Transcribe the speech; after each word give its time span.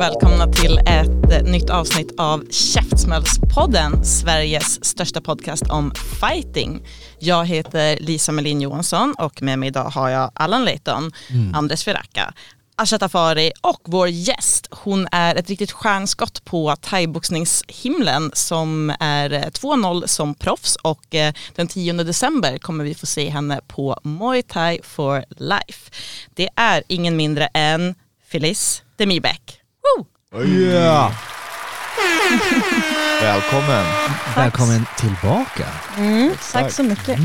Och 0.00 0.06
välkomna 0.06 0.52
till 0.52 0.78
ett 0.78 1.32
eh, 1.32 1.42
nytt 1.42 1.70
avsnitt 1.70 2.14
av 2.18 2.44
Käftsmällspodden, 2.50 4.04
Sveriges 4.04 4.84
största 4.84 5.20
podcast 5.20 5.62
om 5.62 5.92
fighting. 6.20 6.86
Jag 7.18 7.46
heter 7.46 7.98
Lisa 8.00 8.32
Melin 8.32 8.60
Johansson 8.60 9.14
och 9.18 9.42
med 9.42 9.58
mig 9.58 9.66
idag 9.68 9.84
har 9.84 10.08
jag 10.08 10.30
Allan 10.34 10.64
Leighton, 10.64 11.12
Andres 11.54 11.84
Ferracka, 11.84 12.34
Asha 12.76 12.98
Tafari 12.98 13.52
och 13.60 13.80
vår 13.84 14.08
gäst. 14.08 14.66
Hon 14.70 15.08
är 15.12 15.34
ett 15.34 15.48
riktigt 15.48 15.72
stjärnskott 15.72 16.44
på 16.44 16.76
thaiboxningshimlen 16.80 18.30
som 18.34 18.94
är 19.00 19.32
eh, 19.32 19.40
2-0 19.40 20.06
som 20.06 20.34
proffs 20.34 20.76
och 20.76 21.14
eh, 21.14 21.34
den 21.54 21.68
10 21.68 21.92
december 21.92 22.58
kommer 22.58 22.84
vi 22.84 22.94
få 22.94 23.06
se 23.06 23.28
henne 23.28 23.60
på 23.68 24.00
Muay 24.02 24.42
Thai 24.42 24.80
for 24.82 25.24
Life. 25.36 25.90
Det 26.34 26.48
är 26.56 26.82
ingen 26.88 27.16
mindre 27.16 27.46
än 27.46 27.94
Felice 28.32 28.82
Demirbäck. 28.96 29.59
Woo! 29.82 30.06
Ja. 30.72 31.12
Välkommen. 33.22 33.84
Välkommen 34.36 34.86
tillbaka. 34.98 35.66
Mm, 35.96 36.32
tack 36.52 36.72
så 36.72 36.82
mycket. 36.82 37.20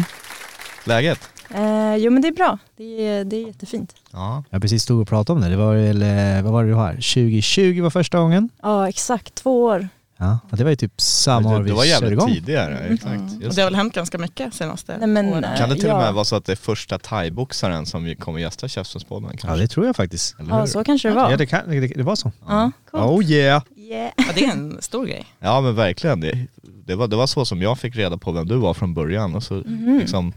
Läget? 0.84 1.30
Eh, 1.50 1.96
jo 1.96 2.12
men 2.12 2.22
det 2.22 2.28
är 2.28 2.32
bra, 2.32 2.58
det 2.78 3.08
är, 3.08 3.24
det 3.24 3.36
är 3.36 3.48
jättefint. 3.48 3.96
Ja. 4.12 4.44
Jag 4.50 4.62
precis 4.62 4.84
stod 4.84 5.02
och 5.02 5.08
pratade 5.08 5.38
om 5.38 5.42
det. 5.44 5.50
Det 5.50 5.58
var 5.58 5.76
väl, 5.76 6.02
eh, 6.02 6.44
vad 6.44 6.54
var 6.54 6.64
det 6.64 6.70
du 6.70 6.76
har? 6.76 6.92
2020 6.94 7.82
var 7.82 7.90
första 7.90 8.18
gången. 8.20 8.50
Ja 8.62 8.90
exakt, 8.90 9.36
två 9.36 9.64
år. 9.64 9.88
Ja, 10.18 10.40
och 10.52 10.58
det 10.58 10.64
var 10.64 10.70
ju 10.70 10.76
typ 10.76 11.02
samma 11.02 11.56
år 11.56 11.62
vi 11.62 11.70
det 11.70 11.76
var 11.76 11.84
körde 11.84 11.90
jävligt 11.90 12.12
igång. 12.12 12.34
tidigare. 12.34 12.80
Exakt. 12.80 13.22
Och 13.38 13.42
Just 13.44 13.56
det 13.56 13.62
har 13.62 13.70
väl 13.70 13.76
hänt 13.76 13.94
ganska 13.94 14.18
mycket 14.18 14.54
senaste 14.54 14.98
Nej, 14.98 15.08
men, 15.08 15.26
åren. 15.34 15.44
eh, 15.44 15.58
Kan 15.58 15.70
det 15.70 15.76
till 15.76 15.86
och 15.86 15.92
Ja. 15.92 15.98
med 16.00 16.14
vara 16.14 16.26
så 16.26 16.36
att 16.36 16.46
det 16.46 16.52
är 16.52 16.56
första 16.56 17.00
thaiboxaren 17.00 17.86
som 17.86 18.16
kommer 18.16 18.40
gästa 18.40 18.68
Käftsmällspodden 18.68 19.32
Ja 19.44 19.56
det 19.56 19.68
tror 19.68 19.86
jag 19.86 19.96
faktiskt. 19.96 20.36
Ja 20.50 20.68
så 20.68 20.84
kanske 20.84 21.10
det 21.10 21.16
var. 21.16 21.32
Ja 21.32 21.38
det, 21.38 21.46
kan, 21.46 21.70
det, 21.70 21.80
det 21.88 22.04
var 22.04 22.16
så. 22.16 22.32
Ja, 22.48 22.72
coolt. 22.92 23.04
Oh 23.04 23.24
yeah. 23.32 23.62
Yeah. 23.78 24.12
Ja, 24.18 24.24
det 24.36 24.46
är 24.46 24.52
en 24.52 24.82
stor 24.82 25.06
grej. 25.06 25.26
Ja 25.40 25.62
men 25.62 25.76
verkligen. 25.76 26.20
Det, 26.20 26.48
det, 26.86 26.96
var, 26.96 27.08
det 27.08 27.16
var 27.16 27.28
så 27.28 27.46
som 27.46 27.62
jag 27.62 27.80
fick 27.80 27.96
reda 27.96 28.18
på 28.18 28.32
vem 28.32 28.48
du 28.48 28.56
var 28.56 28.74
från 28.74 28.94
början 28.94 29.36
och 29.36 29.44
så 29.44 29.54
Mhm. 29.54 30.00
liksom 30.00 30.34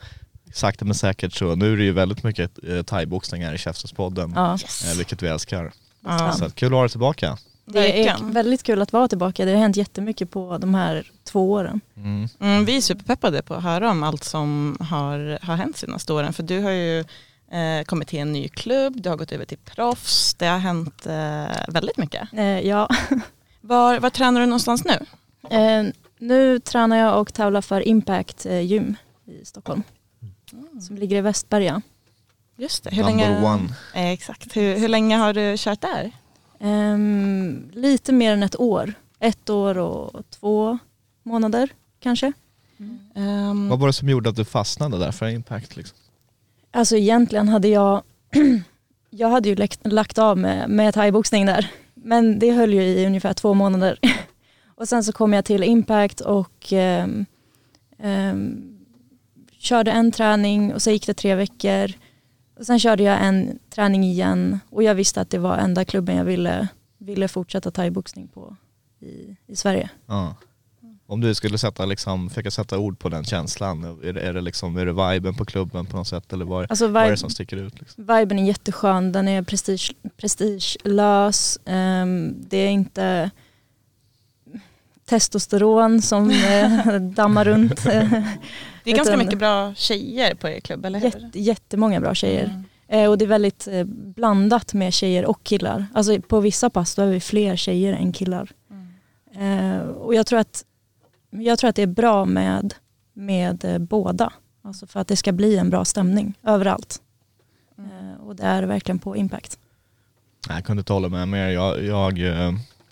sakta 0.52 0.84
men 0.84 0.94
säkert 0.94 1.32
så, 1.32 1.54
nu 1.54 1.72
är 1.72 1.76
det 1.76 1.84
ju 1.84 1.92
väldigt 1.92 2.22
mycket 2.22 2.50
eh, 2.68 2.82
thaiboxning 2.82 3.44
här 3.44 3.54
i 3.54 3.58
Käftsmällspodden, 3.58 4.32
Ja. 4.36 4.54
eh, 4.54 4.96
vilket 4.96 5.22
vi 5.22 5.28
älskar. 5.28 5.72
Ja. 6.04 6.32
Så 6.32 6.50
kul 6.50 6.66
att 6.68 6.72
ha 6.72 6.80
dig 6.80 6.90
tillbaka. 6.90 7.38
Det 7.72 8.06
är 8.08 8.32
väldigt 8.32 8.62
kul 8.62 8.82
att 8.82 8.92
vara 8.92 9.08
tillbaka. 9.08 9.44
Det 9.44 9.52
har 9.52 9.58
hänt 9.58 9.76
jättemycket 9.76 10.30
på 10.30 10.58
de 10.58 10.74
här 10.74 11.10
två 11.24 11.52
åren. 11.52 11.80
Mm. 11.96 12.28
Mm, 12.40 12.64
vi 12.64 12.76
är 12.76 12.80
superpeppade 12.80 13.42
på 13.42 13.54
att 13.54 13.62
höra 13.62 13.90
om 13.90 14.02
allt 14.02 14.24
som 14.24 14.76
har, 14.80 15.38
har 15.42 15.56
hänt 15.56 15.76
senaste 15.76 16.12
åren. 16.12 16.32
För 16.32 16.42
du 16.42 16.60
har 16.60 16.70
ju 16.70 16.98
eh, 17.50 17.84
kommit 17.86 18.08
till 18.08 18.18
en 18.18 18.32
ny 18.32 18.48
klubb, 18.48 19.02
du 19.02 19.08
har 19.08 19.16
gått 19.16 19.32
över 19.32 19.44
till 19.44 19.58
proffs. 19.58 20.34
Det 20.34 20.46
har 20.46 20.58
hänt 20.58 21.06
eh, 21.06 21.56
väldigt 21.68 21.96
mycket. 21.96 22.28
Eh, 22.32 22.60
ja. 22.60 22.88
Var, 23.60 24.00
var 24.00 24.10
tränar 24.10 24.40
du 24.40 24.46
någonstans 24.46 24.84
nu? 24.84 24.98
eh, 25.56 25.84
nu 26.18 26.60
tränar 26.60 26.96
jag 26.96 27.20
och 27.20 27.34
tävlar 27.34 27.60
för 27.60 27.88
Impact 27.88 28.46
eh, 28.46 28.60
gym 28.60 28.96
i 29.26 29.44
Stockholm. 29.44 29.82
Som 30.80 30.96
ligger 30.96 31.16
i 31.16 31.20
Västberga. 31.20 31.82
Just 32.56 32.84
det. 32.84 32.90
Hur 32.90 33.04
Number 33.04 33.24
länge, 33.26 33.44
one. 33.44 33.68
Eh, 33.94 34.10
exakt. 34.10 34.56
Hur, 34.56 34.78
hur 34.78 34.88
länge 34.88 35.16
har 35.16 35.32
du 35.32 35.54
kört 35.58 35.80
där? 35.80 36.12
Ehm, 36.60 37.70
lite 37.72 38.12
mer 38.12 38.32
än 38.32 38.42
ett 38.42 38.60
år. 38.60 38.94
Ett 39.20 39.50
år 39.50 39.78
och 39.78 40.30
två 40.30 40.78
månader 41.22 41.68
kanske. 42.00 42.32
Ehm, 43.14 43.68
Vad 43.68 43.78
var 43.78 43.86
det 43.86 43.92
som 43.92 44.08
gjorde 44.08 44.28
att 44.30 44.36
du 44.36 44.44
fastnade 44.44 44.98
där 44.98 45.12
för 45.12 45.28
Impact? 45.28 45.76
Liksom? 45.76 45.98
Alltså 46.70 46.96
egentligen 46.96 47.48
hade 47.48 47.68
jag, 47.68 48.02
jag 49.10 49.28
hade 49.28 49.48
ju 49.48 49.54
lagt, 49.56 49.86
lagt 49.86 50.18
av 50.18 50.38
med, 50.38 50.70
med 50.70 50.94
thaiboxning 50.94 51.46
där. 51.46 51.70
Men 51.94 52.38
det 52.38 52.50
höll 52.50 52.74
ju 52.74 52.82
i 52.82 53.06
ungefär 53.06 53.32
två 53.34 53.54
månader. 53.54 53.98
Och 54.74 54.88
sen 54.88 55.04
så 55.04 55.12
kom 55.12 55.32
jag 55.32 55.44
till 55.44 55.62
Impact 55.62 56.20
och 56.20 56.72
ehm, 56.72 57.26
körde 59.58 59.90
en 59.90 60.12
träning 60.12 60.74
och 60.74 60.82
så 60.82 60.90
gick 60.90 61.06
det 61.06 61.14
tre 61.14 61.34
veckor. 61.34 61.92
Och 62.58 62.66
sen 62.66 62.78
körde 62.78 63.02
jag 63.02 63.24
en 63.24 63.58
träning 63.70 64.04
igen 64.04 64.60
och 64.70 64.82
jag 64.82 64.94
visste 64.94 65.20
att 65.20 65.30
det 65.30 65.38
var 65.38 65.58
enda 65.58 65.84
klubben 65.84 66.16
jag 66.16 66.24
ville, 66.24 66.68
ville 66.98 67.28
fortsätta 67.28 67.70
thaiboxning 67.70 68.28
på 68.28 68.56
i, 69.00 69.36
i 69.46 69.56
Sverige. 69.56 69.90
Ja. 70.06 70.34
Om 71.06 71.20
du 71.20 71.34
skulle 71.34 71.58
sätta, 71.58 71.86
liksom, 71.86 72.28
försöka 72.28 72.50
sätta 72.50 72.78
ord 72.78 72.98
på 72.98 73.08
den 73.08 73.24
känslan, 73.24 73.84
är 74.02 74.12
det, 74.12 74.20
är 74.20 74.34
det, 74.34 74.40
liksom, 74.40 74.76
är 74.76 74.86
det 74.86 75.12
viben 75.12 75.34
på 75.34 75.44
klubben 75.44 75.86
på 75.86 75.96
något 75.96 76.08
sätt 76.08 76.32
eller 76.32 76.44
vad, 76.44 76.66
Alltså 76.70 76.88
vad 76.88 77.02
är 77.02 77.10
det 77.10 77.16
som 77.16 77.30
sticker 77.30 77.56
ut? 77.56 77.80
Liksom? 77.80 78.06
viben 78.06 78.38
är 78.38 78.44
jätteskön, 78.46 79.12
den 79.12 79.28
är 79.28 79.42
prestige, 79.42 79.94
prestigelös, 80.16 81.58
Ehm, 81.64 82.34
det 82.48 82.56
är 82.56 82.70
inte 82.70 83.30
testosteron 85.08 86.02
som 86.02 86.30
eh, 86.50 86.94
dammar 87.00 87.44
runt. 87.44 87.84
det 87.84 88.90
är 88.90 88.94
ganska 88.96 89.16
mycket 89.16 89.38
bra 89.38 89.74
tjejer 89.74 90.34
på 90.34 90.48
er 90.48 90.60
klubb, 90.60 90.84
eller 90.84 90.98
hur? 90.98 91.06
Jätte, 91.06 91.40
jättemånga 91.40 92.00
bra 92.00 92.14
tjejer. 92.14 92.44
Mm. 92.44 92.64
Eh, 92.88 93.10
och 93.10 93.18
det 93.18 93.24
är 93.24 93.26
väldigt 93.26 93.68
eh, 93.68 93.84
blandat 93.84 94.74
med 94.74 94.92
tjejer 94.92 95.26
och 95.26 95.42
killar. 95.42 95.86
Alltså 95.94 96.20
på 96.20 96.40
vissa 96.40 96.70
pass 96.70 96.94
då 96.94 97.02
är 97.02 97.06
vi 97.06 97.20
fler 97.20 97.56
tjejer 97.56 97.92
än 97.92 98.12
killar. 98.12 98.52
Eh, 99.38 99.78
och 99.80 100.14
jag 100.14 100.26
tror, 100.26 100.38
att, 100.38 100.64
jag 101.30 101.58
tror 101.58 101.70
att 101.70 101.76
det 101.76 101.82
är 101.82 101.86
bra 101.86 102.24
med, 102.24 102.74
med 103.12 103.64
eh, 103.64 103.78
båda. 103.78 104.32
Alltså 104.62 104.86
för 104.86 105.00
att 105.00 105.08
det 105.08 105.16
ska 105.16 105.32
bli 105.32 105.56
en 105.56 105.70
bra 105.70 105.84
stämning 105.84 106.34
överallt. 106.42 107.02
Eh, 107.78 108.26
och 108.26 108.36
det 108.36 108.42
är 108.42 108.62
verkligen 108.62 108.98
på 108.98 109.16
impact. 109.16 109.58
Jag 110.48 110.64
kunde 110.64 110.80
inte 110.80 110.92
hålla 110.92 111.08
med 111.08 111.28
mer. 111.28 111.48
Jag, 111.48 111.84
jag 111.84 112.18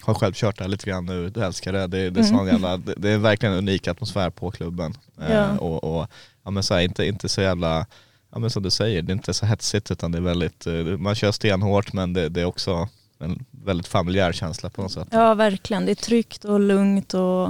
har 0.06 0.14
själv 0.14 0.32
kört 0.34 0.58
där 0.58 0.68
lite 0.68 0.86
grann 0.90 1.06
nu, 1.06 1.32
jag 1.34 1.44
älskar 1.46 1.72
det. 1.72 1.78
Det, 1.86 1.86
det, 1.86 2.20
är, 2.20 2.24
Mm. 2.24 2.24
sån 2.24 2.46
jävla, 2.46 2.76
det, 2.76 2.94
det 2.96 3.10
är 3.10 3.18
verkligen 3.18 3.52
en 3.52 3.58
unik 3.58 3.88
atmosfär 3.88 4.30
på 4.30 4.50
klubben. 4.50 4.94
Eh, 5.20 5.32
Ja. 5.32 5.58
och, 5.58 5.84
och 6.00 6.06
ja, 6.44 6.50
men 6.50 6.62
så 6.62 6.74
här, 6.74 6.80
inte, 6.80 7.04
inte 7.06 7.28
så 7.28 7.40
jävla, 7.40 7.86
ja, 8.32 8.38
men 8.38 8.50
som 8.50 8.62
du 8.62 8.70
säger, 8.70 9.02
det 9.02 9.10
är 9.12 9.14
inte 9.14 9.34
så 9.34 9.46
hetsigt 9.46 9.90
utan 9.90 10.12
det 10.12 10.18
är 10.18 10.22
väldigt, 10.22 10.66
eh, 10.66 10.74
man 10.74 11.14
kör 11.14 11.32
stenhårt 11.32 11.92
men 11.92 12.12
det, 12.12 12.28
det 12.28 12.40
är 12.40 12.44
också 12.44 12.88
en 13.18 13.44
väldigt 13.50 13.88
familjär 13.88 14.32
känsla 14.32 14.70
på 14.70 14.82
något 14.82 14.92
sätt. 14.92 15.08
Ja 15.10 15.34
verkligen, 15.34 15.86
det 15.86 15.90
är 15.92 15.94
tryggt 15.94 16.44
och 16.44 16.60
lugnt 16.60 17.14
och, 17.14 17.46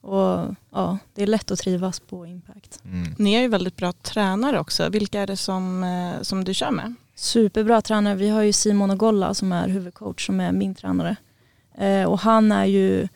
och 0.00 0.54
ja, 0.72 0.98
det 1.14 1.22
är 1.22 1.26
lätt 1.26 1.50
att 1.50 1.58
trivas 1.58 2.00
på 2.00 2.26
impact. 2.26 2.80
Mm. 2.84 3.14
Ni 3.18 3.34
är 3.34 3.40
ju 3.40 3.48
väldigt 3.48 3.76
bra 3.76 3.92
tränare 3.92 4.60
också. 4.60 4.88
Vilka 4.88 5.20
är 5.20 5.26
det 5.26 5.36
som, 5.36 5.84
eh, 5.84 6.22
som 6.22 6.44
du 6.44 6.54
kör 6.54 6.70
med? 6.70 6.94
Superbra 7.16 7.82
tränare. 7.82 8.14
Vi 8.14 8.28
har 8.28 8.42
ju 8.42 8.52
Simon 8.52 8.90
Ogolla 8.90 9.34
som 9.34 9.52
är 9.52 9.68
huvudcoach 9.68 10.26
som 10.26 10.40
är 10.40 10.52
min 10.52 10.74
tränare. 10.74 11.16
Eh, 11.74 12.04
och 12.04 12.18
han 12.18 12.52
är 12.52 12.64
ju 12.64 13.08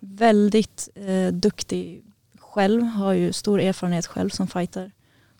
väldigt 0.00 0.88
eh, 0.94 1.32
duktig 1.32 2.04
själv, 2.38 2.82
har 2.82 3.12
ju 3.12 3.32
stor 3.32 3.60
erfarenhet 3.60 4.06
själv 4.06 4.30
som 4.30 4.46
fighter. 4.46 4.92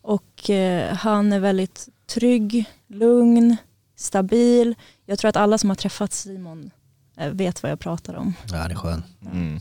Och 0.03 0.51
eh, 0.51 0.95
han 0.95 1.33
är 1.33 1.41
väldigt 1.41 1.89
trygg, 2.07 2.65
lugn, 2.87 3.57
stabil. 3.97 4.75
Jag 5.07 5.19
tror 5.19 5.29
att 5.29 5.37
alla 5.37 5.59
som 5.59 5.71
har 5.71 5.75
träffat 5.75 6.13
Simon 6.13 6.71
eh, 7.17 7.31
vet 7.31 7.63
vad 7.63 7.73
jag 7.73 7.81
pratar 7.81 8.15
om. 8.15 8.35
Ja, 8.53 8.69
det 8.69 8.75
är 8.75 8.79
skön. 8.79 9.03
Mm. 9.33 9.61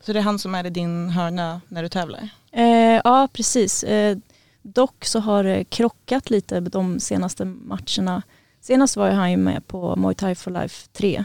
Så 0.00 0.12
det 0.12 0.18
är 0.18 0.22
han 0.22 0.38
som 0.38 0.54
är 0.54 0.66
i 0.66 0.70
din 0.70 1.10
hörna 1.10 1.60
när 1.68 1.82
du 1.82 1.88
tävlar? 1.88 2.28
Eh, 2.52 3.00
ja, 3.04 3.28
precis. 3.32 3.84
Eh, 3.84 4.18
dock 4.62 5.04
så 5.04 5.20
har 5.20 5.44
det 5.44 5.64
krockat 5.64 6.30
lite 6.30 6.60
de 6.60 7.00
senaste 7.00 7.44
matcherna. 7.44 8.22
Senast 8.60 8.96
var 8.96 9.10
han 9.10 9.30
ju 9.30 9.36
med 9.36 9.66
på 9.66 9.96
Muay 9.96 10.14
Thai 10.14 10.34
for 10.34 10.50
Life 10.50 10.88
3. 10.92 11.24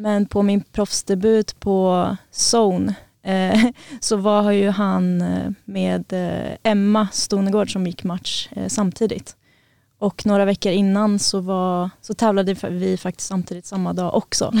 Men 0.00 0.26
på 0.26 0.42
min 0.42 0.60
proffsdebut 0.60 1.60
på 1.60 2.16
Zone 2.52 2.94
eh, 3.22 3.64
så 4.00 4.16
var 4.16 4.50
ju 4.50 4.70
han 4.70 5.20
eh, 5.20 5.50
med 5.64 6.12
eh, 6.12 6.56
Emma 6.62 7.08
Stonegård 7.12 7.72
som 7.72 7.86
gick 7.86 8.04
match 8.04 8.48
eh, 8.50 8.68
samtidigt. 8.68 9.36
Och 9.98 10.26
några 10.26 10.44
veckor 10.44 10.72
innan 10.72 11.18
så, 11.18 11.40
var, 11.40 11.90
så 12.00 12.14
tävlade 12.14 12.54
vi 12.68 12.96
faktiskt 12.96 13.28
samtidigt 13.28 13.66
samma 13.66 13.92
dag 13.92 14.14
också. 14.14 14.44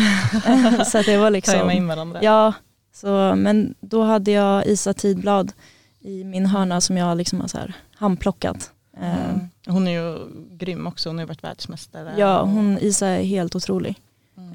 så 0.86 1.02
det 1.02 1.16
var 1.16 1.26
Tajma 1.26 1.28
liksom, 1.30 1.70
in 1.70 1.86
varandra. 1.86 2.18
ja, 2.22 2.52
så, 2.92 3.34
men 3.36 3.74
då 3.80 4.02
hade 4.02 4.30
jag 4.30 4.66
Isa 4.66 4.94
Tidblad 4.94 5.52
i 6.00 6.24
min 6.24 6.46
hörna 6.46 6.80
som 6.80 6.96
jag 6.96 7.16
liksom 7.16 7.40
har 7.40 7.48
så 7.48 7.58
här 7.58 7.74
handplockat. 7.94 8.70
Eh, 8.96 9.30
Mm. 9.30 9.48
Hon 9.66 9.88
är 9.88 9.92
ju 9.92 10.18
grym 10.50 10.86
också, 10.86 11.08
hon 11.08 11.18
har 11.18 11.22
ju 11.22 11.26
varit 11.28 11.44
världsmästare. 11.44 12.14
Ja, 12.18 12.42
hon, 12.42 12.78
Isa 12.78 13.06
är 13.06 13.22
helt 13.22 13.56
otrolig. 13.56 14.00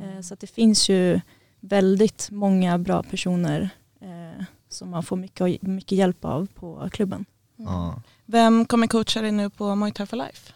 Mm. 0.05 0.17
Eh, 0.17 0.21
Så 0.21 0.33
att 0.33 0.39
det 0.39 0.47
finns 0.47 0.89
ju 0.89 1.19
väldigt 1.59 2.27
många 2.31 2.77
bra 2.77 3.03
personer 3.03 3.69
eh, 4.01 4.43
som 4.69 4.89
man 4.89 5.03
får 5.03 5.17
mycket, 5.17 5.61
mycket 5.61 5.97
hjälp 5.97 6.25
av 6.25 6.47
på 6.55 6.89
klubben. 6.91 7.25
Ja. 7.57 8.01
Vem 8.25 8.65
kommer 8.65 8.87
coacha 8.87 9.21
dig 9.21 9.31
nu 9.31 9.49
på 9.49 9.75
Muay 9.75 9.91
Thai 9.91 10.05
for 10.05 10.17
Life? 10.17 10.53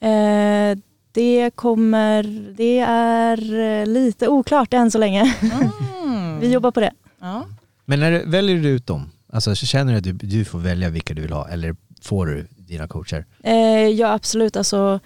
Eh, 0.00 0.78
det 1.12 1.50
kommer, 1.54 2.22
det 2.56 2.78
är 2.88 3.54
eh, 3.80 3.86
lite 3.86 4.28
oklart 4.28 4.74
än 4.74 4.90
så 4.90 4.98
länge. 4.98 5.34
Mm. 5.42 6.40
Vi 6.40 6.52
jobbar 6.52 6.70
på 6.70 6.80
det. 6.80 6.92
Ja. 7.20 7.46
Men 7.84 8.00
när 8.00 8.10
du, 8.10 8.24
väljer 8.30 8.56
du 8.56 8.68
ut 8.68 8.86
dem? 8.86 9.10
Alltså 9.32 9.54
känner 9.54 9.92
du 9.92 9.98
att 9.98 10.04
du, 10.04 10.12
du 10.12 10.44
får 10.44 10.58
välja 10.58 10.88
vilka 10.90 11.14
du 11.14 11.22
vill 11.22 11.32
ha 11.32 11.48
eller 11.48 11.76
får 12.00 12.26
du 12.26 12.46
dina 12.56 12.88
coacher? 12.88 13.24
Eh, 13.42 13.54
ja 13.88 14.12
absolut, 14.12 14.56
alltså 14.56 15.00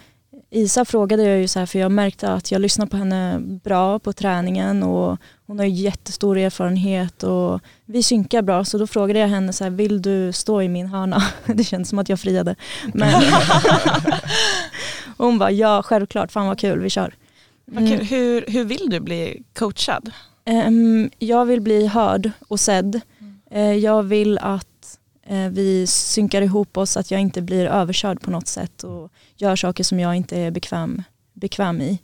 Isa 0.52 0.84
frågade 0.84 1.22
jag 1.22 1.38
ju 1.38 1.48
så 1.48 1.58
här 1.58 1.66
för 1.66 1.78
jag 1.78 1.92
märkte 1.92 2.32
att 2.32 2.50
jag 2.50 2.60
lyssnar 2.60 2.86
på 2.86 2.96
henne 2.96 3.38
bra 3.40 3.98
på 3.98 4.12
träningen 4.12 4.82
och 4.82 5.18
hon 5.46 5.58
har 5.58 5.66
ju 5.66 5.72
jättestor 5.72 6.38
erfarenhet 6.38 7.22
och 7.22 7.60
vi 7.86 8.02
synkar 8.02 8.42
bra 8.42 8.64
så 8.64 8.78
då 8.78 8.86
frågade 8.86 9.18
jag 9.18 9.28
henne 9.28 9.52
så 9.52 9.64
här, 9.64 9.70
vill 9.70 10.02
du 10.02 10.32
stå 10.32 10.62
i 10.62 10.68
min 10.68 10.86
hörna? 10.86 11.22
Det 11.46 11.64
känns 11.64 11.88
som 11.88 11.98
att 11.98 12.08
jag 12.08 12.20
friade. 12.20 12.56
Men 12.94 13.22
hon 15.16 15.38
bara 15.38 15.50
ja 15.50 15.82
självklart, 15.82 16.32
fan 16.32 16.46
vad 16.46 16.58
kul, 16.58 16.80
vi 16.80 16.90
kör. 16.90 17.14
Kul. 17.76 17.88
Hur, 17.88 18.44
hur 18.48 18.64
vill 18.64 18.90
du 18.90 19.00
bli 19.00 19.42
coachad? 19.54 20.10
Ehm, 20.44 21.10
jag 21.18 21.44
vill 21.44 21.60
bli 21.60 21.86
hörd 21.86 22.30
och 22.48 22.60
sedd. 22.60 23.00
Eh, 23.50 23.74
jag 23.74 24.02
vill 24.02 24.38
att 24.38 24.66
vi 25.50 25.86
synkar 25.86 26.42
ihop 26.42 26.76
oss, 26.76 26.96
att 26.96 27.10
jag 27.10 27.20
inte 27.20 27.42
blir 27.42 27.66
överkörd 27.66 28.20
på 28.20 28.30
något 28.30 28.48
sätt 28.48 28.84
och 28.84 29.12
gör 29.36 29.56
saker 29.56 29.84
som 29.84 30.00
jag 30.00 30.14
inte 30.16 30.38
är 30.38 30.50
bekväm, 30.50 31.02
bekväm 31.32 31.80
i. 31.80 31.98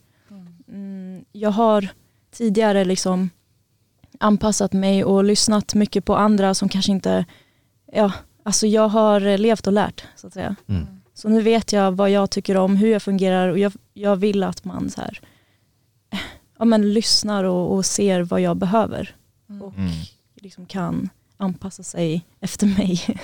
Mm, 0.68 1.24
jag 1.32 1.50
har 1.50 1.88
tidigare 2.30 2.84
liksom 2.84 3.30
anpassat 4.20 4.72
mig 4.72 5.04
och 5.04 5.24
lyssnat 5.24 5.74
mycket 5.74 6.04
på 6.04 6.16
andra 6.16 6.54
som 6.54 6.68
kanske 6.68 6.92
inte, 6.92 7.24
ja, 7.92 8.12
alltså 8.42 8.66
jag 8.66 8.88
har 8.88 9.38
levt 9.38 9.66
och 9.66 9.72
lärt 9.72 10.04
så 10.16 10.26
att 10.26 10.32
säga. 10.32 10.56
Mm. 10.68 10.86
Så 11.14 11.28
nu 11.28 11.42
vet 11.42 11.72
jag 11.72 11.92
vad 11.92 12.10
jag 12.10 12.30
tycker 12.30 12.56
om, 12.56 12.76
hur 12.76 12.88
jag 12.88 13.02
fungerar 13.02 13.48
och 13.48 13.58
jag, 13.58 13.72
jag 13.94 14.16
vill 14.16 14.42
att 14.42 14.64
man 14.64 14.90
så 14.90 15.00
här, 15.00 15.20
ja, 16.58 16.64
men 16.64 16.92
lyssnar 16.92 17.44
och, 17.44 17.74
och 17.74 17.86
ser 17.86 18.20
vad 18.20 18.40
jag 18.40 18.56
behöver 18.56 19.16
och 19.62 19.74
Mm. 19.76 19.90
liksom 20.34 20.66
kan 20.66 21.08
anpassa 21.36 21.82
sig 21.82 22.24
efter 22.40 22.66
mig. 22.66 23.00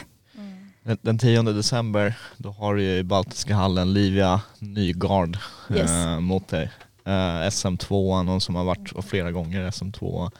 Den- 0.85 0.99
Den 1.03 1.19
10 1.19 1.43
december, 1.43 2.15
då 2.37 2.51
har 2.51 2.75
du 2.75 2.83
ju 2.83 2.97
i 2.99 3.03
Baltiska 3.05 3.55
hallen 3.55 3.93
Livia 3.93 4.41
Nygard 4.59 5.39
Yes. 5.75 5.91
eh, 5.91 6.21
mot 6.21 6.49
dig. 6.49 6.71
Eh, 7.05 7.11
SM2, 7.51 8.23
någon 8.23 8.41
som 8.41 8.55
har 8.55 8.65
varit 8.65 9.05
flera 9.07 9.33
gånger 9.33 9.71
SM2 9.71 10.31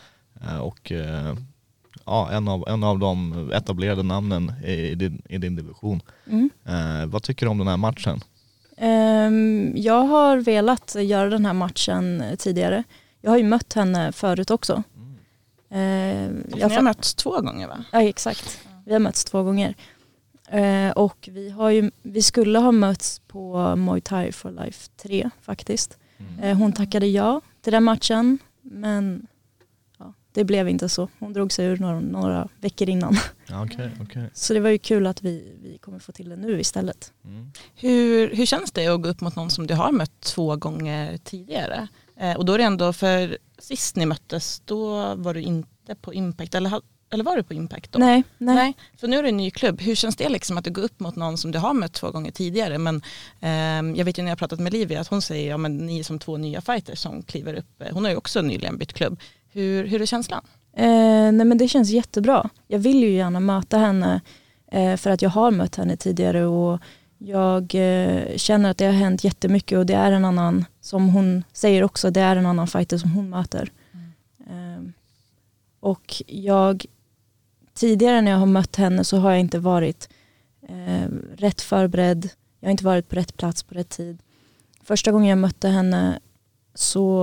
eh, 0.43 0.57
och 0.59 0.93
eh, 0.93 1.35
ja, 2.07 2.31
en, 2.33 2.49
av, 2.49 2.65
en 2.69 2.85
av 2.85 2.99
de 2.99 3.51
etablerade 3.53 4.03
namnen 4.03 4.53
i, 4.65 4.73
i, 4.73 4.95
din, 4.95 5.23
i 5.29 5.39
din 5.39 5.57
division. 5.57 6.01
Mm. 6.27 6.51
Eh, 6.67 7.07
vad 7.07 7.23
tycker 7.23 7.47
du 7.47 7.51
om 7.51 7.59
den 7.59 7.69
här 7.69 7.77
matchen? 7.77 8.21
Ehm, 8.77 9.73
jag 9.77 10.03
har 10.05 10.37
velat 10.37 10.97
göra 11.01 11.29
den 11.31 11.47
här 11.47 11.53
matchen 11.53 12.25
tidigare. 12.39 12.83
Jag 13.21 13.31
har 13.31 13.39
ju 13.39 13.45
mött 13.45 13.73
henne 13.73 14.13
förut 14.13 14.51
också. 14.51 14.83
Ni 15.73 16.43
jag 16.57 16.69
har 16.69 16.83
mötts 16.83 17.15
två 17.15 17.41
gånger 17.41 17.69
va? 17.69 17.85
Ja 17.93 18.03
exakt, 18.03 18.61
vi 18.85 18.93
har 18.93 19.01
mötts 19.01 19.25
två 19.25 19.43
gånger. 19.43 19.75
Eh, 20.49 20.91
och 20.91 21.29
vi, 21.33 21.51
har 21.51 21.71
ju, 21.71 21.91
vi 22.03 22.23
skulle 22.23 22.59
ha 22.59 22.73
mötts 22.73 23.19
på 23.19 23.77
Muay 23.77 24.01
Thai 24.01 24.33
for 24.33 24.51
Life 24.51 24.89
3 24.97 25.31
faktiskt. 25.43 25.99
Eh, 26.43 26.59
hon 26.59 26.73
tackade 26.73 27.07
ja 27.07 27.41
till 27.61 27.73
den 27.73 27.85
matchen 27.85 28.39
men 28.63 29.27
ja, 29.99 30.15
det 30.33 30.45
blev 30.45 30.69
inte 30.69 30.89
så. 30.89 31.09
Hon 31.19 31.33
drog 31.33 31.53
sig 31.53 31.67
ur 31.67 31.77
några, 31.77 32.01
några 32.01 32.49
veckor 32.61 32.89
innan. 32.89 33.17
Okej, 33.65 33.91
okej. 34.03 34.31
Så 34.35 34.55
det 34.55 34.61
var 34.61 34.71
ju 34.71 34.79
kul 34.79 35.07
att 35.07 35.23
vi, 35.23 35.57
vi 35.63 35.79
kommer 35.79 35.99
få 35.99 36.13
till 36.13 36.29
det 36.29 36.37
nu 36.37 36.61
istället. 36.61 37.13
Mm. 37.25 37.53
Hur, 37.75 38.37
hur 38.37 38.47
känns 38.47 38.73
det 38.73 38.87
att 38.87 39.03
gå 39.03 39.09
upp 39.09 39.21
mot 39.21 39.37
någon 39.37 39.51
som 39.51 39.67
du 39.67 39.75
har 39.75 39.93
mött 39.93 40.21
två 40.21 40.57
gånger 40.57 41.17
tidigare? 41.17 41.89
Eh, 42.17 42.37
och 42.37 42.45
då 42.45 42.53
är 42.53 42.59
det 42.59 42.65
ändå, 42.65 42.93
för 42.93 43.39
sist 43.63 43.97
ni 43.97 44.07
möttes, 44.07 44.63
då 44.65 45.15
var 45.15 45.35
du 45.35 45.41
inte 45.41 45.95
på 46.01 46.15
Impact, 46.15 46.55
eller, 46.55 46.81
eller 47.13 47.25
var 47.25 47.37
du 47.37 47.43
på 47.43 47.55
Impact 47.55 47.93
då? 47.93 47.99
Nej, 47.99 48.23
nej. 48.39 48.75
Så 49.01 49.07
nu 49.07 49.19
är 49.19 49.23
det 49.23 49.29
en 49.29 49.37
ny 49.37 49.51
klubb. 49.51 49.81
Hur 49.81 49.95
känns 49.95 50.17
det 50.17 50.29
liksom 50.29 50.59
att 50.59 50.65
du 50.65 50.71
går 50.71 50.83
upp 50.83 51.01
mot 51.01 51.17
någon 51.17 51.39
som 51.39 51.51
du 51.51 51.59
har 51.59 51.75
mött 51.75 51.93
två 51.93 52.11
gånger 52.11 52.31
tidigare? 52.31 52.79
Men 52.79 53.03
ehm, 53.41 53.97
jag 53.97 54.05
vet 54.05 54.19
ju 54.19 54.23
när 54.23 54.31
jag 54.31 54.37
har 54.37 54.39
pratat 54.39 54.61
med 54.61 54.73
Livia 54.73 55.01
att 55.01 55.09
hon 55.09 55.23
säger, 55.23 55.51
ja 55.51 55.57
men 55.57 55.77
ni 55.77 55.99
är 55.99 56.05
som 56.05 56.19
två 56.19 56.37
nya 56.37 56.61
fighters 56.61 56.99
som 56.99 57.23
kliver 57.23 57.55
upp. 57.55 57.83
Hon 57.91 58.05
har 58.05 58.11
ju 58.11 58.17
också 58.17 58.43
nyligen 58.43 58.79
bytt 58.79 58.93
klubb. 58.93 59.21
Hur, 59.53 59.87
hur 59.87 60.03
är 60.03 60.07
känslan? 60.07 60.45
Eh, 60.77 61.33
nej 61.33 61.45
men 61.45 61.59
det 61.59 61.69
känns 61.69 61.91
jättebra. 61.91 62.51
Jag 62.67 62.79
vill 62.79 63.03
ju 63.03 63.11
gärna 63.11 63.41
möta 63.41 63.79
henne 63.79 64.21
eh, 64.73 64.97
för 64.97 65.11
att 65.11 65.23
jag 65.23 65.31
har 65.31 65.51
mött 65.51 65.77
henne 65.77 65.97
tidigare 65.97 66.47
och 66.47 66.81
jag 67.19 67.75
eh, 67.75 68.37
känner 68.37 68.71
att 68.71 68.79
det 68.79 68.85
har 68.85 68.93
hänt 68.93 69.25
jättemycket 69.25 69.79
och 69.79 69.87
det 69.87 69.95
är 69.95 70.13
en 70.13 70.25
annan, 70.25 70.65
som 70.83 71.09
hon 71.09 71.45
säger 71.53 71.83
också, 71.85 72.11
det 72.11 72.21
är 72.21 72.37
en 72.37 72.47
annan 72.47 72.67
fighter 72.67 72.99
som 72.99 73.11
hon 73.13 73.31
möter. 73.31 73.71
Eh, 74.47 74.83
och 75.81 76.23
jag, 76.27 76.87
tidigare 77.75 78.21
när 78.21 78.31
jag 78.31 78.39
har 78.39 78.47
mött 78.47 78.77
henne 78.77 79.05
så 79.05 79.17
har 79.17 79.31
jag 79.31 79.41
inte 79.41 79.59
varit 79.59 80.09
eh, 80.69 81.09
rätt 81.37 81.61
förberedd, 81.61 82.29
jag 82.61 82.67
har 82.69 82.71
inte 82.71 82.85
varit 82.85 83.09
på 83.09 83.17
rätt 83.17 83.37
plats 83.37 83.63
på 83.63 83.75
rätt 83.75 83.89
tid. 83.89 84.19
Första 84.83 85.13
gången 85.13 85.29
jag 85.29 85.39
mötte 85.39 85.69
henne 85.69 86.21
så 86.75 87.19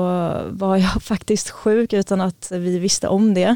var 0.50 0.77
jag 0.77 1.03
faktiskt 1.03 1.50
sjuk 1.50 1.94
utan 1.94 2.21
att 2.21 2.51
vi 2.51 2.79
visste 2.79 3.07
om 3.07 3.33
det. 3.33 3.55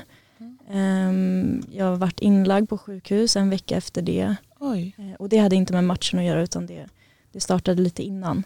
Ehm, 0.70 1.64
Jag 1.72 1.86
har 1.86 1.96
varit 1.96 2.20
inlagd 2.20 2.70
på 2.70 2.78
sjukhus 2.78 3.36
en 3.36 3.50
vecka 3.50 3.78
efter 3.78 4.02
det. 4.02 4.36
Oj. 4.60 4.96
Eh, 4.98 5.14
Och 5.20 5.30
det 5.30 5.38
hade 5.38 5.56
inte 5.56 5.74
med 5.74 5.84
matchen 5.84 6.20
att 6.20 6.26
göra 6.26 6.42
utan 6.42 6.66
det, 6.66 6.86
det 7.32 7.40
startade 7.40 7.82
lite 7.82 8.04
innan. 8.04 8.44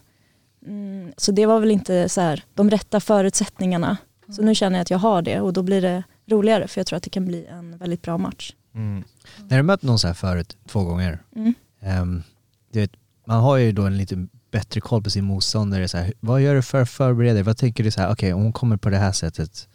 Mm, 0.68 1.14
så 1.18 1.32
det 1.32 1.46
var 1.46 1.60
väl 1.60 1.72
inte 1.72 2.10
så 2.10 2.22
här, 2.22 2.44
de 2.54 2.70
rätta 2.70 3.00
förutsättningarna. 3.00 3.98
Så 4.30 4.42
nu 4.42 4.56
känner 4.56 4.78
jag 4.78 4.82
att 4.82 4.90
jag 4.92 4.98
har 4.98 5.22
det 5.22 5.40
och 5.42 5.54
då 5.54 5.64
blir 5.64 5.82
det 5.82 6.04
roligare 6.26 6.68
för 6.68 6.80
jag 6.80 6.88
tror 6.88 6.98
att 6.98 7.04
det 7.04 7.10
kan 7.10 7.26
bli 7.26 7.46
en 7.46 7.78
väldigt 7.78 8.02
bra 8.02 8.18
match. 8.18 8.54
Mm. 8.76 9.04
När 9.48 9.58
du 9.58 9.64
mött 9.64 9.82
någon 9.82 10.00
så 10.00 10.08
här 10.08 10.14
förut, 10.14 10.58
två 10.68 10.84
gånger, 10.84 11.20
Mm. 11.36 12.24
du 12.72 12.80
vet, 12.80 12.92
man 13.26 13.42
har 13.42 13.58
ju 13.58 13.72
då 13.72 13.82
en 13.82 13.98
lite 13.98 14.28
bättre 14.52 14.82
koll 14.82 15.04
på 15.04 15.10
sin 15.10 15.26
motståndare. 15.26 15.88
Så 15.88 15.98
här, 15.98 16.14
vad 16.20 16.42
gör 16.42 16.56
du 16.56 16.62
för 16.62 16.82
att 16.82 16.90
förbereda 16.90 17.34
dig? 17.34 17.44
Vad 17.44 17.58
tänker 17.58 17.84
du 17.84 17.92
så 17.92 18.02
här, 18.02 18.12
okej 18.12 18.34
om 18.34 18.42
hon 18.44 18.54
kommer 18.54 18.78
på 18.78 18.90
det 18.90 18.98
här 18.98 19.12
sättet, 19.12 19.68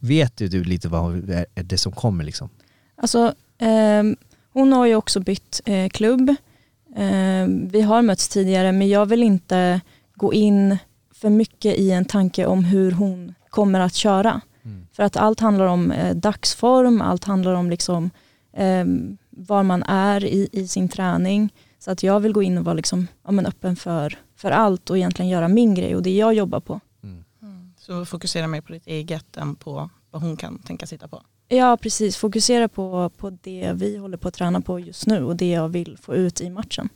vet 0.00 0.36
du, 0.36 0.64
lite 0.64 0.88
vad 0.88 1.30
är 1.30 1.62
det 1.62 1.78
som 1.78 1.92
kommer 1.92 2.24
liksom? 2.24 2.48
Alltså, 2.96 3.34
ehm, 3.58 4.16
hon 4.52 4.72
har 4.72 4.86
ju 4.86 4.94
också 4.94 5.20
bytt 5.20 5.60
eh, 5.64 5.88
klubb. 5.88 6.34
Ehm, 6.96 7.68
vi 7.68 7.80
har 7.80 8.02
mötts 8.02 8.28
tidigare 8.28 8.72
men 8.72 8.88
jag 8.88 9.06
vill 9.06 9.22
inte 9.22 9.80
gå 10.20 10.34
in 10.34 10.78
för 11.14 11.30
mycket 11.30 11.78
i 11.78 11.90
en 11.90 12.04
tanke 12.04 12.46
om 12.46 12.64
hur 12.64 12.92
hon 12.92 13.34
kommer 13.50 13.80
att 13.80 13.94
köra. 13.94 14.40
Mm. 14.62 14.86
För 14.92 15.02
att 15.02 15.16
allt 15.16 15.40
handlar 15.40 15.66
om 15.66 15.90
eh, 15.90 16.16
dagsform, 16.16 17.00
allt 17.00 17.24
handlar 17.24 17.54
om 17.54 17.70
liksom, 17.70 18.10
ehm, 18.52 19.16
var 19.30 19.62
man 19.62 19.82
är 19.82 20.24
i, 20.24 20.48
i 20.52 20.68
sin 20.68 20.88
träning. 20.88 21.52
Så 21.78 21.90
att 21.90 22.02
jag 22.02 22.20
vill 22.20 22.32
gå 22.32 22.42
in 22.42 22.58
och 22.58 22.64
vara 22.64 22.74
liksom, 22.74 23.06
ja, 23.24 23.30
men 23.30 23.46
öppen 23.46 23.76
för, 23.76 24.18
för 24.36 24.50
allt 24.50 24.90
och 24.90 24.96
egentligen 24.96 25.28
göra 25.28 25.48
min 25.48 25.74
grej 25.74 25.96
och 25.96 26.02
det 26.02 26.16
jag 26.16 26.34
jobbar 26.34 26.60
på. 26.60 26.80
Så 27.76 28.04
fokusera 28.04 28.46
mer 28.46 28.60
på 28.60 28.72
ditt 28.72 28.86
eget 28.86 29.36
än 29.36 29.56
på 29.56 29.90
vad 30.10 30.22
hon 30.22 30.36
kan 30.36 30.58
tänka 30.58 30.86
sitta 30.86 31.08
på. 31.08 31.22
Ja 31.48 31.76
precis, 31.76 32.16
fokusera 32.16 32.68
på, 32.68 33.10
på 33.16 33.30
det 33.30 33.72
vi 33.74 33.96
håller 33.96 34.16
på 34.16 34.28
att 34.28 34.34
träna 34.34 34.60
på 34.60 34.80
just 34.80 35.06
nu 35.06 35.24
och 35.24 35.36
det 35.36 35.50
jag 35.50 35.68
vill 35.68 35.98
få 35.98 36.14
ut 36.14 36.40
i 36.40 36.50
matchen. 36.50 36.88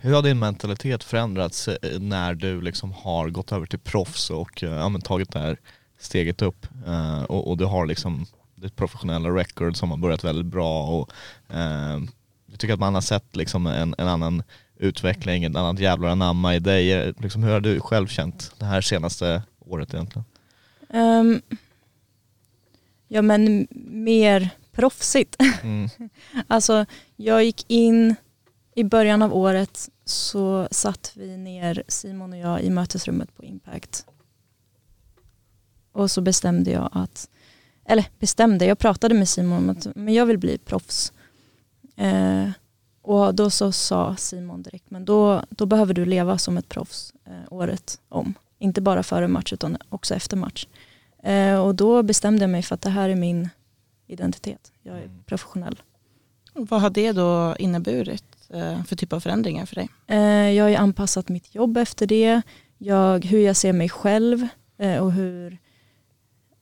Hur 0.00 0.14
har 0.14 0.22
din 0.22 0.38
mentalitet 0.38 1.04
förändrats 1.04 1.68
eh, 1.68 2.00
när 2.00 2.34
du 2.34 2.60
liksom 2.60 2.92
har 2.92 3.28
gått 3.28 3.52
över 3.52 3.66
till 3.66 3.78
proffs 3.78 4.30
och 4.30 4.62
eh, 4.62 4.70
ja, 4.70 4.88
men 4.88 5.00
tagit 5.00 5.32
det 5.32 5.38
här 5.38 5.58
steget 5.98 6.42
upp 6.42 6.66
eh, 6.86 7.22
och, 7.22 7.50
och 7.50 7.56
du 7.56 7.64
har 7.64 7.86
liksom 7.86 8.26
ditt 8.54 8.76
professionella 8.76 9.28
record 9.28 9.76
som 9.76 9.90
har 9.90 9.96
börjat 9.98 10.24
väldigt 10.24 10.46
bra 10.46 10.86
och 10.86 11.10
eh, 11.54 12.00
jag 12.46 12.58
tycker 12.58 12.74
att 12.74 12.80
man 12.80 12.94
har 12.94 13.00
sett 13.00 13.36
liksom 13.36 13.66
en, 13.66 13.94
en 13.98 14.08
annan 14.08 14.42
utveckling, 14.76 15.44
ett 15.44 15.56
annat 15.56 15.78
jävlar 15.80 16.08
anamma 16.08 16.54
i 16.54 16.58
dig. 16.58 16.92
Eh, 16.92 17.14
Liksom, 17.18 17.42
hur 17.42 17.52
har 17.52 17.60
du 17.60 17.80
själv 17.80 18.06
känt 18.06 18.52
det 18.58 18.64
här 18.64 18.80
senaste 18.80 19.42
året 19.60 19.94
egentligen? 19.94 20.24
Ehm, 20.90 21.42
ja 23.08 23.22
men 23.22 23.68
mer 23.90 24.50
proffsigt. 24.72 25.36
Mm. 25.62 25.88
Alltså 26.46 26.86
jag 27.16 27.44
gick 27.44 27.64
in 27.68 28.16
i 28.78 28.84
början 28.84 29.22
av 29.22 29.36
året 29.36 29.88
så 30.04 30.68
satt 30.70 31.12
vi 31.14 31.36
ner, 31.36 31.82
Simon 31.88 32.32
och 32.32 32.38
jag, 32.38 32.62
i 32.62 32.70
mötesrummet 32.70 33.36
på 33.36 33.44
Impact. 33.44 34.06
Och 35.92 36.10
så 36.10 36.20
bestämde 36.20 36.70
jag 36.70 36.88
att, 36.92 37.28
eller 37.84 38.06
bestämde, 38.18 38.66
jag 38.66 38.78
pratade 38.78 39.14
med 39.14 39.28
Simon 39.28 39.58
om 39.58 39.70
att 39.70 39.86
men 39.96 40.14
jag 40.14 40.26
vill 40.26 40.38
bli 40.38 40.58
proffs. 40.58 41.12
Eh, 41.96 42.50
och 43.02 43.34
då 43.34 43.50
så 43.50 43.72
sa 43.72 44.16
Simon 44.16 44.62
direkt, 44.62 44.90
men 44.90 45.04
då, 45.04 45.42
då 45.50 45.66
behöver 45.66 45.94
du 45.94 46.04
leva 46.04 46.38
som 46.38 46.58
ett 46.58 46.68
proffs 46.68 47.12
eh, 47.24 47.32
året 47.50 48.00
om. 48.08 48.34
Inte 48.58 48.80
bara 48.80 49.02
före 49.02 49.28
match 49.28 49.52
utan 49.52 49.76
också 49.88 50.14
efter 50.14 50.36
match. 50.36 50.66
Eh, 51.22 51.58
och 51.60 51.74
då 51.74 52.02
bestämde 52.02 52.42
jag 52.42 52.50
mig 52.50 52.62
för 52.62 52.74
att 52.74 52.82
det 52.82 52.90
här 52.90 53.08
är 53.08 53.16
min 53.16 53.48
identitet. 54.06 54.72
Jag 54.82 54.96
är 54.96 55.02
Mm. 55.04 55.22
professionell. 55.26 55.82
Vad 56.54 56.80
har 56.80 56.90
det 56.90 57.12
då 57.12 57.56
inneburit 57.58 58.24
för 58.86 58.96
typ 58.96 59.12
av 59.12 59.20
förändringar 59.20 59.66
för 59.66 59.74
dig? 59.74 59.88
Eh, 60.06 60.50
jag 60.50 60.64
har 60.64 60.68
ju 60.68 60.76
anpassat 60.76 61.28
mitt 61.28 61.54
jobb 61.54 61.76
efter 61.76 62.06
det. 62.06 62.42
Jag, 62.78 63.24
hur 63.24 63.40
jag 63.40 63.56
ser 63.56 63.72
mig 63.72 63.88
själv 63.88 64.48
eh, 64.78 64.98
och 64.98 65.12
hur, 65.12 65.58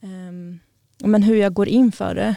ehm, 0.02 0.59
men 0.99 1.23
hur 1.23 1.37
jag 1.37 1.55
går 1.55 1.69
in 1.69 1.93
för 1.93 2.14
det. 2.14 2.35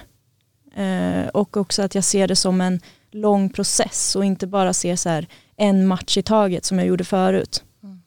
Eh, 0.84 1.28
och 1.28 1.58
också 1.58 1.82
att 1.82 1.96
jag 1.96 2.04
ser 2.04 2.28
det 2.28 2.36
som 2.36 2.62
en 2.62 2.80
lång 3.12 3.50
process 3.50 4.16
och 4.16 4.26
inte 4.26 4.48
bara 4.48 4.74
ser 4.74 4.96
så 4.96 5.10
här 5.10 5.28
en 5.56 5.88
match 5.88 6.18
i 6.18 6.24
taget 6.24 6.66
som 6.66 6.80
jag 6.80 6.88
gjorde 6.88 7.04
förut. 7.04 7.64
Mm. 7.84 8.02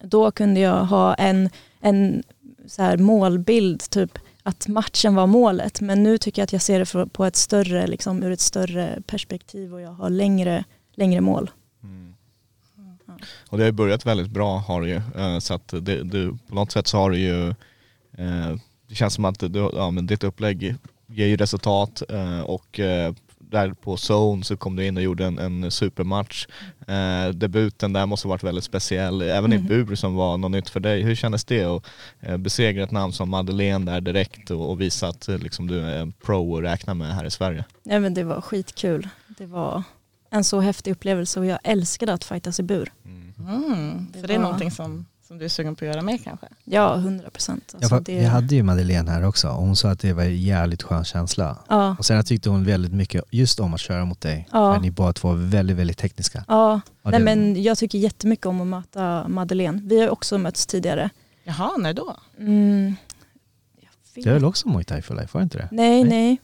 Då 0.00 0.30
kunde 0.30 0.60
jag 0.60 0.84
ha 0.84 1.14
en, 1.14 1.50
en 1.80 2.22
så 2.66 2.82
här 2.82 2.96
målbild, 2.96 3.90
typ 3.90 4.18
att 4.46 4.68
matchen 4.68 5.14
var 5.14 5.26
målet. 5.26 5.80
Men 5.80 6.02
nu 6.02 6.18
tycker 6.18 6.42
jag 6.42 6.44
att 6.44 6.52
jag 6.52 6.62
ser 6.62 6.78
det 6.78 7.06
på 7.06 7.24
ett 7.24 7.36
större, 7.36 7.86
liksom, 7.86 8.22
ur 8.22 8.30
ett 8.30 8.40
större 8.40 9.02
perspektiv 9.06 9.74
och 9.74 9.80
jag 9.80 9.90
har 9.90 10.10
längre, 10.10 10.64
längre 10.94 11.20
mål. 11.20 11.50
Mm. 11.82 12.14
Och 13.48 13.58
det 13.58 13.64
har 13.64 13.68
ju 13.68 13.72
börjat 13.72 14.06
väldigt 14.06 14.30
bra 14.30 14.58
har 14.58 14.82
det 14.82 14.88
ju. 14.88 15.00
Eh, 15.16 15.38
så 15.38 15.54
att 15.54 15.68
det, 15.68 16.02
du, 16.02 16.38
på 16.48 16.54
något 16.54 16.72
sätt 16.72 16.86
så 16.86 16.98
har 16.98 17.10
du 17.10 17.18
ju, 17.18 17.48
eh, 18.18 18.56
det 18.88 18.94
känns 18.94 19.14
som 19.14 19.24
att 19.24 19.38
du, 19.38 19.70
ja, 19.72 19.90
men 19.90 20.06
ditt 20.06 20.24
upplägg 20.24 20.76
ger 21.06 21.26
ju 21.26 21.36
resultat 21.36 22.02
eh, 22.08 22.40
och 22.40 22.80
där 23.54 23.72
på 23.72 23.94
zone 23.96 24.44
så 24.44 24.56
kom 24.56 24.76
du 24.76 24.86
in 24.86 24.96
och 24.96 25.02
gjorde 25.02 25.24
en, 25.26 25.38
en 25.38 25.70
supermatch. 25.70 26.46
Eh, 26.88 27.28
debuten 27.34 27.92
där 27.92 28.06
måste 28.06 28.28
ha 28.28 28.30
varit 28.30 28.42
väldigt 28.42 28.64
speciell, 28.64 29.22
även 29.22 29.52
i 29.52 29.56
Mm. 29.56 29.68
bur 29.68 29.94
som 29.94 30.14
var 30.14 30.38
något 30.38 30.50
nytt 30.50 30.68
för 30.70 30.80
dig. 30.80 31.02
Hur 31.02 31.14
kändes 31.14 31.44
det 31.44 31.64
att 31.64 31.86
eh, 32.20 32.36
besegra 32.36 32.84
ett 32.84 32.90
namn 32.90 33.12
som 33.12 33.30
Madeleine 33.30 33.92
där 33.92 34.00
direkt 34.00 34.50
och, 34.50 34.70
och 34.70 34.80
visa 34.80 35.08
att 35.08 35.28
eh, 35.28 35.38
liksom, 35.38 35.66
du 35.66 35.80
är 35.80 35.98
en 35.98 36.12
pro 36.12 36.56
att 36.56 36.62
räkna 36.64 36.94
med 36.94 37.14
här 37.14 37.24
i 37.24 37.30
Sverige? 37.30 37.64
Nej, 37.82 38.00
men 38.00 38.14
det 38.14 38.24
var 38.24 38.40
skitkul. 38.40 39.08
Det 39.38 39.46
var 39.46 39.82
en 40.30 40.44
så 40.44 40.60
häftig 40.60 40.90
upplevelse 40.90 41.40
och 41.40 41.46
jag 41.46 41.58
älskade 41.64 42.12
att 42.12 42.24
fightas 42.24 42.60
i 42.60 42.62
bur. 42.62 42.92
Mm. 43.04 44.06
Det 44.12 44.20
Så 44.20 44.26
det 44.26 44.34
är 44.34 44.38
var- 44.38 44.42
någonting 44.44 44.70
som, 44.70 45.06
som 45.34 45.38
du 45.38 45.44
är 45.44 45.48
sugen 45.48 45.76
på 45.76 45.84
att 45.84 45.88
göra 45.90 46.02
mer 46.02 46.18
kanske? 46.18 46.46
Ja, 46.64 46.96
hundra 46.96 47.30
procent. 47.30 47.64
Ja, 47.72 47.78
Alltså, 47.78 48.00
det- 48.00 48.18
Vi 48.18 48.24
hade 48.24 48.54
ju 48.54 48.62
Madeleine 48.62 49.10
här 49.10 49.24
också 49.24 49.48
och 49.48 49.54
hon 49.54 49.76
sa 49.76 49.90
att 49.90 50.00
det 50.00 50.12
var 50.12 50.22
en 50.22 50.36
jävligt 50.42 50.82
skön 50.82 51.04
känsla. 51.04 51.58
ja, 51.68 51.96
Och 51.98 52.06
sen 52.06 52.24
tyckte 52.24 52.50
hon 52.50 52.64
väldigt 52.64 52.92
mycket 52.92 53.24
just 53.30 53.60
om 53.60 53.74
att 53.74 53.80
köra 53.80 54.04
mot 54.04 54.20
dig. 54.20 54.48
Ja. 54.52 54.74
För 54.74 54.80
ni 54.80 54.90
båda 54.90 55.12
två 55.12 55.28
var 55.28 55.34
väldigt, 55.34 55.76
väldigt 55.76 55.98
tekniska. 55.98 56.44
ja. 56.48 56.80
Nej, 57.02 57.12
det- 57.18 57.24
men 57.24 57.62
jag 57.62 57.78
tycker 57.78 57.98
jättemycket 57.98 58.46
om 58.46 58.60
att 58.60 58.66
möta 58.66 59.28
Madeleine. 59.28 59.80
Vi 59.84 60.00
har 60.00 60.08
också 60.08 60.38
mötts 60.38 60.66
tidigare. 60.66 61.10
Jaha, 61.44 61.76
när 61.78 61.94
då? 61.94 62.16
Mm. 62.38 62.94
Det 64.14 64.26
är 64.30 64.34
väl 64.34 64.44
också 64.44 64.68
Muay 64.68 64.84
Thai 64.84 65.02
for 65.02 65.14
life, 65.14 65.28
var 65.32 65.40
det 65.40 65.42
inte 65.42 65.58
det? 65.58 65.68
Nej, 65.72 66.04
nej. 66.04 66.40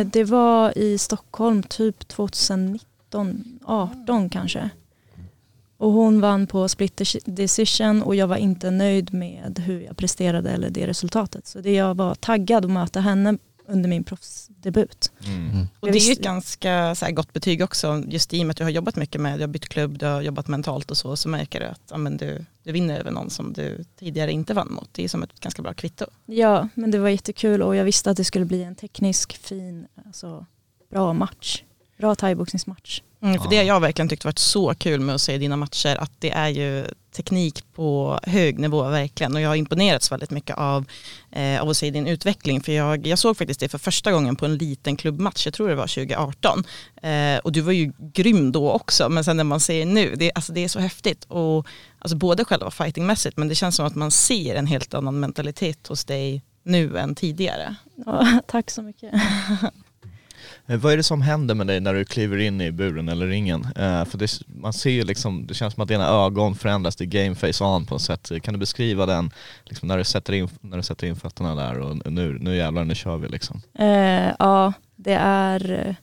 Eh, 0.00 0.06
det 0.06 0.24
var 0.24 0.78
i 0.78 0.98
Stockholm 0.98 1.62
typ 1.62 2.08
2019, 2.08 3.58
18 3.64 4.28
kanske. 4.30 4.70
Och 5.80 5.92
hon 5.92 6.20
vann 6.20 6.46
på 6.46 6.68
split 6.68 7.00
deci- 7.00 7.22
decision 7.24 8.02
och 8.02 8.14
jag 8.14 8.26
var 8.26 8.36
inte 8.36 8.70
nöjd 8.70 9.14
med 9.14 9.58
hur 9.58 9.80
jag 9.80 9.96
presterade 9.96 10.50
eller 10.50 10.70
det 10.70 10.86
resultatet. 10.86 11.46
Så 11.46 11.60
det 11.60 11.72
jag 11.72 11.94
var 11.94 12.14
taggad 12.14 12.64
att 12.64 12.70
möta 12.70 13.00
henne 13.00 13.38
under 13.66 13.88
min 13.88 14.04
proffsdebut. 14.04 15.12
Mm. 15.26 15.66
Och 15.80 15.88
Jag 15.88 15.94
det 15.94 15.98
är 15.98 16.06
ju 16.06 16.12
ett 16.12 16.22
ganska 16.22 16.94
så 16.94 17.04
här, 17.04 17.12
gott 17.12 17.32
betyg 17.32 17.62
också, 17.62 18.02
just 18.06 18.34
i 18.34 18.42
och 18.42 18.46
med 18.46 18.50
att 18.50 18.56
du 18.56 18.64
har 18.64 18.70
jobbat 18.70 18.96
mycket 18.96 19.20
med, 19.20 19.38
du 19.38 19.42
har 19.42 19.48
bytt 19.48 19.68
klubb, 19.68 19.98
du 19.98 20.06
har 20.06 20.20
jobbat 20.22 20.48
mentalt 20.48 20.90
och 20.90 20.96
så, 20.96 21.16
så 21.16 21.28
märker 21.28 21.60
du 21.60 21.66
att 21.66 21.82
ja, 21.90 21.96
men 21.96 22.16
du, 22.16 22.44
du 22.62 22.72
vinner 22.72 23.00
över 23.00 23.10
någon 23.10 23.30
som 23.30 23.52
du 23.52 23.84
tidigare 23.98 24.32
inte 24.32 24.54
vann 24.54 24.72
mot. 24.72 24.88
Det 24.92 25.04
är 25.04 25.08
som 25.08 25.22
ett 25.22 25.40
ganska 25.40 25.62
bra 25.62 25.74
kvitto. 25.74 26.04
Ja, 26.26 26.68
men 26.74 26.90
det 26.90 26.98
var 26.98 27.08
jättekul 27.08 27.62
och 27.62 27.76
jag 27.76 27.84
visste 27.84 28.10
att 28.10 28.16
det 28.16 28.24
skulle 28.24 28.44
bli 28.44 28.62
en 28.62 28.74
teknisk, 28.74 29.36
fin, 29.36 29.86
alltså, 30.06 30.46
bra 30.90 31.12
match. 31.12 31.62
Bra 32.00 32.14
thaiboxningsmatch. 32.14 33.00
Mm, 33.22 33.40
för 33.40 33.50
det 33.50 33.56
har 33.56 33.64
jag 33.64 33.80
verkligen 33.80 34.08
tyckt 34.08 34.24
varit 34.24 34.38
så 34.38 34.74
kul 34.74 35.00
med 35.00 35.14
att 35.14 35.20
se 35.20 35.38
dina 35.38 35.56
matcher, 35.56 35.96
att 35.96 36.12
det 36.18 36.30
är 36.30 36.48
ju 36.48 36.86
teknik 37.12 37.64
på 37.74 38.20
hög 38.22 38.58
nivå 38.58 38.88
verkligen. 38.88 39.34
Och 39.34 39.40
jag 39.40 39.48
har 39.48 39.56
imponerats 39.56 40.12
väldigt 40.12 40.30
mycket 40.30 40.58
av, 40.58 40.84
eh, 41.32 41.62
av 41.62 41.68
att 41.68 41.76
se 41.76 41.90
din 41.90 42.06
utveckling. 42.06 42.60
För 42.60 42.72
jag, 42.72 43.06
jag 43.06 43.18
såg 43.18 43.36
faktiskt 43.36 43.60
det 43.60 43.68
för 43.68 43.78
första 43.78 44.12
gången 44.12 44.36
på 44.36 44.44
en 44.44 44.56
liten 44.56 44.96
klubbmatch, 44.96 45.46
jag 45.46 45.54
tror 45.54 45.68
det 45.68 45.74
var 45.74 45.86
2018. 45.86 46.64
Eh, 47.02 47.38
och 47.38 47.52
du 47.52 47.60
var 47.60 47.72
ju 47.72 47.92
grym 47.98 48.52
då 48.52 48.70
också, 48.70 49.08
men 49.08 49.24
sen 49.24 49.36
när 49.36 49.44
man 49.44 49.60
ser 49.60 49.86
nu, 49.86 50.14
det, 50.16 50.32
alltså 50.34 50.52
det 50.52 50.64
är 50.64 50.68
så 50.68 50.80
häftigt. 50.80 51.24
Och, 51.24 51.66
alltså 51.98 52.16
både 52.16 52.44
själva 52.44 52.70
fightingmässigt, 52.70 53.36
men 53.36 53.48
det 53.48 53.54
känns 53.54 53.76
som 53.76 53.86
att 53.86 53.94
man 53.94 54.10
ser 54.10 54.54
en 54.54 54.66
helt 54.66 54.94
annan 54.94 55.20
mentalitet 55.20 55.86
hos 55.86 56.04
dig 56.04 56.42
nu 56.62 56.98
än 56.98 57.14
tidigare. 57.14 57.74
Ja, 58.06 58.40
tack 58.46 58.70
så 58.70 58.82
mycket. 58.82 59.12
Eh, 60.66 60.76
Vad 60.78 60.92
är 60.92 60.96
det 60.96 61.02
som 61.02 61.22
händer 61.22 61.54
med 61.54 61.66
dig 61.66 61.80
när 61.80 61.94
du 61.94 62.04
kliver 62.04 62.38
in 62.38 62.60
i 62.60 62.72
buren 62.72 63.08
eller 63.08 63.26
ringen? 63.26 63.64
Eh, 63.64 64.04
för 64.04 64.18
det, 64.18 64.40
man 64.46 64.72
ser 64.72 64.90
ju 64.90 65.04
liksom, 65.04 65.46
det 65.46 65.54
känns 65.54 65.74
som 65.74 65.82
att 65.82 65.88
dina 65.88 66.08
ögon 66.08 66.54
förändras 66.54 66.96
till 66.96 67.06
game 67.06 67.34
face 67.34 67.64
on 67.64 67.86
på 67.86 67.94
något 67.94 68.02
sätt. 68.02 68.30
Kan 68.42 68.54
du 68.54 68.60
beskriva 68.60 69.06
den, 69.06 69.30
liksom 69.64 69.88
när, 69.88 69.98
du 69.98 70.04
sätter 70.04 70.32
in, 70.32 70.48
när 70.60 70.76
du 70.76 70.82
sätter 70.82 71.06
in 71.06 71.16
fötterna 71.16 71.54
där 71.54 71.78
och 71.78 72.12
nu, 72.12 72.38
nu 72.40 72.56
jävlar, 72.56 72.84
nu 72.84 72.94
kör 72.94 73.16
vi 73.16 73.28
liksom. 73.28 73.62
Eh, 73.78 74.34
ja, 74.38 74.72
det 74.96 75.14
är, 75.20 75.96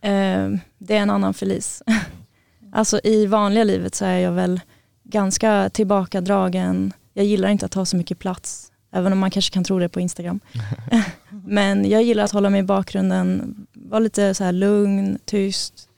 eh, 0.00 0.50
det 0.78 0.96
är 0.96 1.00
en 1.02 1.10
annan 1.10 1.34
Felice. 1.34 1.82
alltså 2.72 3.00
i 3.04 3.26
vanliga 3.26 3.64
livet 3.64 3.94
så 3.94 4.04
är 4.04 4.18
jag 4.18 4.32
väl 4.32 4.60
ganska 5.04 5.70
tillbakadragen. 5.70 6.92
Jag 7.14 7.24
gillar 7.24 7.48
inte 7.48 7.66
att 7.66 7.72
ta 7.72 7.84
så 7.84 7.96
mycket 7.96 8.18
plats, 8.18 8.72
även 8.92 9.12
om 9.12 9.18
man 9.18 9.30
kanske 9.30 9.54
kan 9.54 9.64
tro 9.64 9.78
det 9.78 9.88
på 9.88 10.00
Instagram. 10.00 10.40
Men 11.46 11.90
jag 11.90 12.02
gillar 12.02 12.24
att 12.24 12.32
hålla 12.32 12.50
mig 12.50 12.60
i 12.60 12.64
bakgrunden, 12.64 13.54
vara 13.72 14.00
lite 14.00 14.34
så 14.34 14.44
här 14.44 14.52
lugn, 14.52 15.18
tyst. 15.24 15.88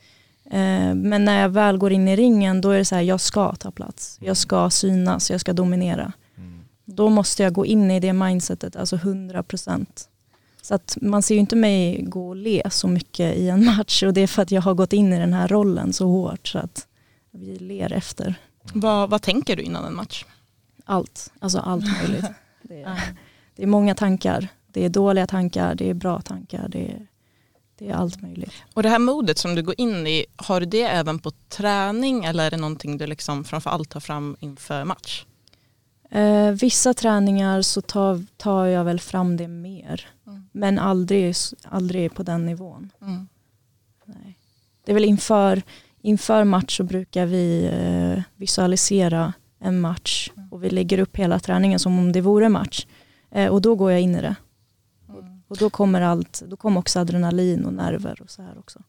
Eh, 0.51 0.95
men 0.95 1.25
när 1.25 1.41
jag 1.43 1.49
väl 1.49 1.79
går 1.79 1.93
in 1.93 2.09
i 2.09 2.17
ringen 2.17 2.61
då 2.61 2.71
är 2.71 2.79
det 2.79 2.85
så 2.85 2.95
här, 2.95 3.03
jag 3.03 3.21
ska 3.21 3.55
ta 3.55 3.71
plats. 3.71 4.19
Jag 4.21 4.37
ska 4.37 4.71
synas, 4.71 5.31
jag 5.31 5.41
ska 5.41 5.53
dominera. 5.53 6.13
Då 6.85 7.09
måste 7.09 7.43
jag 7.43 7.53
gå 7.53 7.67
in 7.67 7.91
i 7.91 8.01
det 8.01 8.13
mindsetet, 8.13 8.77
alltså 8.77 8.97
100 8.97 9.43
procent. 9.43 10.09
Så 10.63 10.75
att 10.75 10.99
man 11.01 11.23
ser 11.23 11.35
ju 11.35 11.41
inte 11.41 11.57
mig 11.57 12.03
gå 12.03 12.29
och 12.29 12.37
le 12.37 12.63
så 12.71 12.89
mycket 12.89 13.37
i 13.37 13.49
en 13.49 13.65
match 13.77 14.03
och 14.03 14.13
det 14.15 14.21
är 14.21 14.27
för 14.27 14.43
att 14.43 14.51
jag 14.51 14.63
har 14.63 14.75
gått 14.75 14.93
in 14.93 15.13
i 15.13 15.19
den 15.19 15.33
här 15.33 15.49
rollen 15.49 15.93
så 15.93 16.07
hårt 16.07 16.49
så 16.49 16.59
att 16.59 16.87
vi 17.31 17.59
ler 17.59 17.93
efter 17.93 18.35
Vad, 18.75 19.11
vad 19.11 19.23
tänker 19.23 19.57
du 19.57 19.63
innan 19.63 19.85
en 19.85 19.95
match? 19.95 20.25
allt, 20.85 21.33
alltså 21.39 21.59
allt 21.59 21.85
möjligt. 22.03 22.25
Det 22.63 22.83
är, 22.83 23.01
det 23.57 23.63
är 23.63 23.67
många 23.67 23.95
tankar, 23.95 24.49
det 24.75 24.85
är 24.85 24.89
dåliga 24.89 25.27
tankar, 25.27 25.75
det 25.75 25.91
är 25.91 25.95
bra 25.95 26.21
tankar, 26.21 26.69
det 26.69 26.91
är, 26.93 27.07
det 27.79 27.89
är 27.89 27.95
allt 27.95 28.23
möjligt. 28.23 28.53
Och 28.75 28.83
det 28.83 28.89
här 28.89 28.99
modet 28.99 29.39
som 29.39 29.55
du 29.55 29.63
går 29.63 29.75
in 29.79 30.07
i, 30.07 30.27
har 30.37 30.61
du 30.61 30.67
det 30.67 30.83
även 30.83 31.19
på 31.19 31.31
träning 31.49 32.25
eller 32.25 32.47
är 32.47 32.51
det 32.51 32.57
någonting 32.57 32.99
du 32.99 33.07
liksom 33.07 33.45
framför 33.45 33.71
allt 33.71 33.91
tar 33.91 34.01
fram 34.01 34.37
inför 34.41 34.85
match? 34.85 35.25
Eh, 36.11 36.51
vissa 36.51 36.95
träningar 36.95 37.63
så 37.63 37.81
tar, 37.81 38.25
tar 38.37 38.67
jag 38.67 38.85
väl 38.85 39.01
fram 39.01 39.37
det 39.37 39.49
mer, 39.49 40.09
Mm. 40.27 40.49
men 40.53 40.79
aldrig, 40.79 41.35
aldrig 41.65 42.15
på 42.15 42.23
den 42.23 42.47
nivån. 42.47 42.91
Mm. 43.03 43.29
Nej. 44.05 44.39
Det 44.85 44.93
är 44.93 44.95
väl 44.95 45.05
inför, 45.05 45.63
inför 46.03 46.45
match 46.45 46.77
så 46.77 46.85
brukar 46.85 47.27
vi 47.27 47.71
eh, 47.73 48.23
visualisera 48.37 49.33
en 49.61 49.81
match 49.81 50.31
och 50.51 50.65
vi 50.65 50.71
lägger 50.71 50.99
upp 50.99 51.17
hela 51.17 51.39
träningen 51.39 51.79
som 51.79 51.99
om 51.99 52.13
det 52.13 52.21
vore 52.21 52.49
match. 52.49 52.87
Eh, 53.31 53.49
och 53.49 53.63
då 53.63 53.75
går 53.75 53.91
jag 53.93 54.01
in 54.01 54.15
i 54.15 54.23
det. 54.23 54.35
Och, 55.55 55.59
då 55.59 55.71
kommer 55.71 56.01
allt, 56.01 56.43
då 56.49 56.57
kommer 56.57 56.81
också 56.81 57.01
adrenalin 57.01 57.65
och 57.65 57.73
nerver 57.73 58.23
och 58.23 58.31
så 58.31 58.43
här 58.43 58.59
också. 58.59 58.81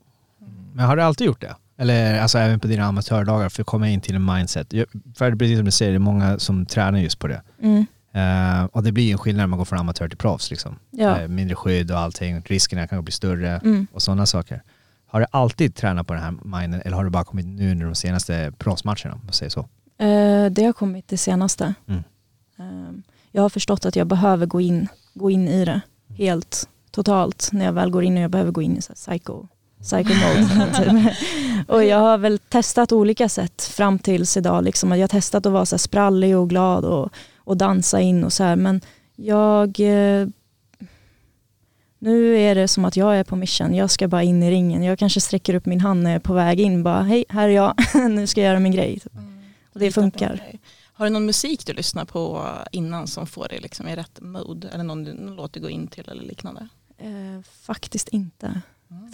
Men 0.74 0.86
har 0.86 0.96
du 0.96 1.02
alltid 1.04 1.28
gjort 1.28 1.42
det? 1.42 1.56
Eller 1.78 2.20
alltså 2.20 2.38
även 2.38 2.60
på 2.60 2.68
dina 2.68 2.86
amatördagar 2.86 3.50
för 3.50 3.62
att 3.62 3.68
komma 3.68 3.90
in 3.90 4.02
till 4.02 4.16
en 4.16 4.26
mindset? 4.26 4.74
För 5.16 5.36
precis 5.36 5.58
som 5.58 5.66
du 5.66 5.72
säger, 5.72 5.92
det 5.92 5.98
är 5.98 6.00
många 6.00 6.40
som 6.40 6.66
tränar 6.66 7.00
just 7.00 7.20
på 7.20 7.28
det. 7.28 7.42
Mm. 7.62 7.86
Eh, 8.12 8.66
och 8.66 8.84
det 8.84 8.92
blir 8.92 9.04
ju 9.06 9.12
en 9.12 9.18
skillnad 9.18 9.42
när 9.42 9.48
man 9.48 9.58
går 9.60 9.66
från 9.66 9.80
amatör 9.80 10.08
till 10.10 10.18
proffs. 10.18 10.50
Liksom. 10.52 10.80
Ja. 10.92 11.20
Eh, 11.22 11.28
mindre 11.28 11.56
skydd 11.56 11.92
och 11.92 12.00
allting, 12.00 12.42
riskerna 12.42 12.88
kan 12.88 13.04
bli 13.04 13.12
större 13.12 13.50
Mm. 13.50 13.88
och 13.92 14.02
sådana 14.02 14.26
saker. 14.26 14.62
Har 15.08 15.20
du 15.20 15.26
alltid 15.32 15.76
tränat 15.76 16.08
på 16.08 16.14
den 16.14 16.24
här 16.24 16.32
minden 16.44 16.82
eller 16.86 16.98
har 16.98 17.04
du 17.04 17.10
bara 17.10 17.24
kommit 17.24 17.46
nu 17.46 17.72
under 17.72 17.86
de 17.86 17.96
senaste 17.96 18.54
proffsmatcherna? 18.58 19.14
Om 19.14 19.22
man 19.24 19.34
säger 19.34 19.50
så? 19.50 19.60
Eh, 19.98 20.46
det 20.52 20.64
har 20.66 20.74
kommit 20.74 21.08
det 21.08 21.18
senaste. 21.18 21.74
Mm. 21.88 22.04
Eh, 22.60 22.92
jag 23.32 23.42
har 23.42 23.50
förstått 23.50 23.86
att 23.86 23.96
jag 23.96 24.08
behöver 24.08 24.46
gå 24.46 24.62
in, 24.62 24.88
gå 25.14 25.32
in 25.32 25.48
i 25.48 25.66
det 25.66 25.82
helt 26.18 26.70
totalt 26.92 27.50
när 27.52 27.66
jag 27.66 27.74
väl 27.74 27.90
går 27.90 28.04
in 28.04 28.18
och 28.18 28.24
jag 28.24 28.32
behöver 28.32 28.52
gå 28.52 28.62
in 28.62 28.78
i 28.78 28.82
så 28.82 28.94
psycho, 28.94 29.48
psycho 29.82 30.14
mode. 30.14 30.74
typ. 30.78 31.70
Och 31.70 31.84
jag 31.84 31.98
har 31.98 32.18
väl 32.18 32.40
testat 32.40 32.92
olika 32.92 33.30
sätt 33.30 33.64
fram 33.64 34.00
tills 34.00 34.38
idag. 34.38 34.64
Liksom. 34.64 34.90
Jag 34.92 35.00
har 35.00 35.08
testat 35.08 35.46
att 35.46 35.52
vara 35.52 35.66
så 35.66 35.78
sprallig 35.78 36.38
och 36.38 36.50
glad 36.50 36.86
och, 36.86 37.10
och 37.38 37.58
dansa 37.58 38.02
in 38.02 38.24
och 38.24 38.34
så 38.34 38.44
här. 38.44 38.56
Men 38.56 38.82
jag... 39.16 39.80
Eh, 39.80 40.28
nu 42.00 42.38
är 42.40 42.56
det 42.56 42.68
som 42.68 42.86
att 42.86 42.98
jag 42.98 43.18
är 43.18 43.24
på 43.24 43.36
mission. 43.36 43.76
Jag 43.76 43.90
ska 43.90 44.08
bara 44.08 44.24
in 44.24 44.44
i 44.44 44.52
ringen. 44.52 44.84
Jag 44.84 45.00
kanske 45.00 45.22
sträcker 45.22 45.54
upp 45.54 45.66
min 45.66 45.82
hand 45.82 46.04
när 46.04 46.10
jag 46.10 46.16
är 46.16 46.20
på 46.20 46.34
väg 46.34 46.60
in. 46.60 46.84
Bara 46.84 47.02
hej, 47.02 47.26
här 47.30 47.50
är 47.50 47.54
jag. 47.54 47.74
nu 48.10 48.28
ska 48.28 48.42
jag 48.42 48.48
göra 48.48 48.60
min 48.60 48.72
grej. 48.72 49.00
typ. 49.00 49.14
Och 49.74 49.80
det 49.80 49.92
funkar. 49.92 50.42
Har 50.98 51.06
du 51.06 51.10
någon 51.10 51.26
musik 51.26 51.66
du 51.66 51.74
lyssnar 51.74 52.06
på 52.06 52.48
innan 52.72 53.08
som 53.08 53.28
får 53.28 53.48
dig 53.48 53.60
liksom 53.60 53.88
i 53.88 53.96
rätt 53.96 54.20
mode? 54.22 54.70
Eller 54.70 54.84
någon, 54.84 55.04
någon 55.04 55.36
låt 55.36 55.54
du 55.54 55.60
går 55.60 55.70
in 55.70 55.88
till 55.88 56.10
eller 56.10 56.24
liknande? 56.24 56.68
Eh, 56.98 57.42
faktiskt 57.62 58.10
inte. 58.10 58.62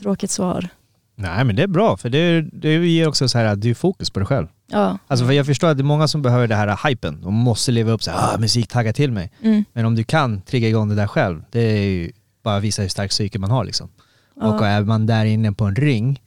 Tråkigt 0.01 0.31
svar. 0.31 0.67
Nej 1.15 1.43
men 1.45 1.55
det 1.55 1.63
är 1.63 1.67
bra, 1.67 1.97
för 1.97 2.09
det, 2.09 2.41
det 2.41 2.87
ger 2.87 3.07
också 3.07 3.27
så 3.27 3.37
här 3.37 3.45
att 3.45 3.61
du 3.61 3.69
är 3.69 3.73
fokus 3.73 4.09
på 4.09 4.19
dig 4.19 4.27
själv. 4.27 4.47
Ja. 4.67 4.97
Alltså 5.07 5.25
för 5.25 5.33
jag 5.33 5.45
förstår 5.45 5.67
att 5.67 5.77
det 5.77 5.81
är 5.81 5.85
många 5.85 6.07
som 6.07 6.21
behöver 6.21 6.47
det 6.47 6.55
här 6.55 6.89
hypen. 6.89 7.21
De 7.21 7.33
måste 7.33 7.71
leva 7.71 7.91
upp 7.91 8.03
så 8.03 8.11
här, 8.11 8.35
ah, 8.35 8.37
musik 8.37 8.67
taggar 8.67 8.93
till 8.93 9.11
mig. 9.11 9.31
Mm. 9.41 9.65
Men 9.73 9.85
om 9.85 9.95
du 9.95 10.03
kan 10.03 10.41
trigga 10.41 10.67
igång 10.67 10.89
det 10.89 10.95
där 10.95 11.07
själv, 11.07 11.43
det 11.51 11.59
är 11.59 11.81
ju 11.81 12.11
bara 12.43 12.59
visa 12.59 12.81
hur 12.81 12.89
stark 12.89 13.09
psyke 13.09 13.39
man 13.39 13.51
har 13.51 13.65
liksom. 13.65 13.89
Och 14.35 14.67
är 14.67 14.81
man 14.83 15.05
där 15.05 15.25
inne 15.25 15.51
på 15.53 15.65
en 15.65 15.75
ring, 15.75 16.21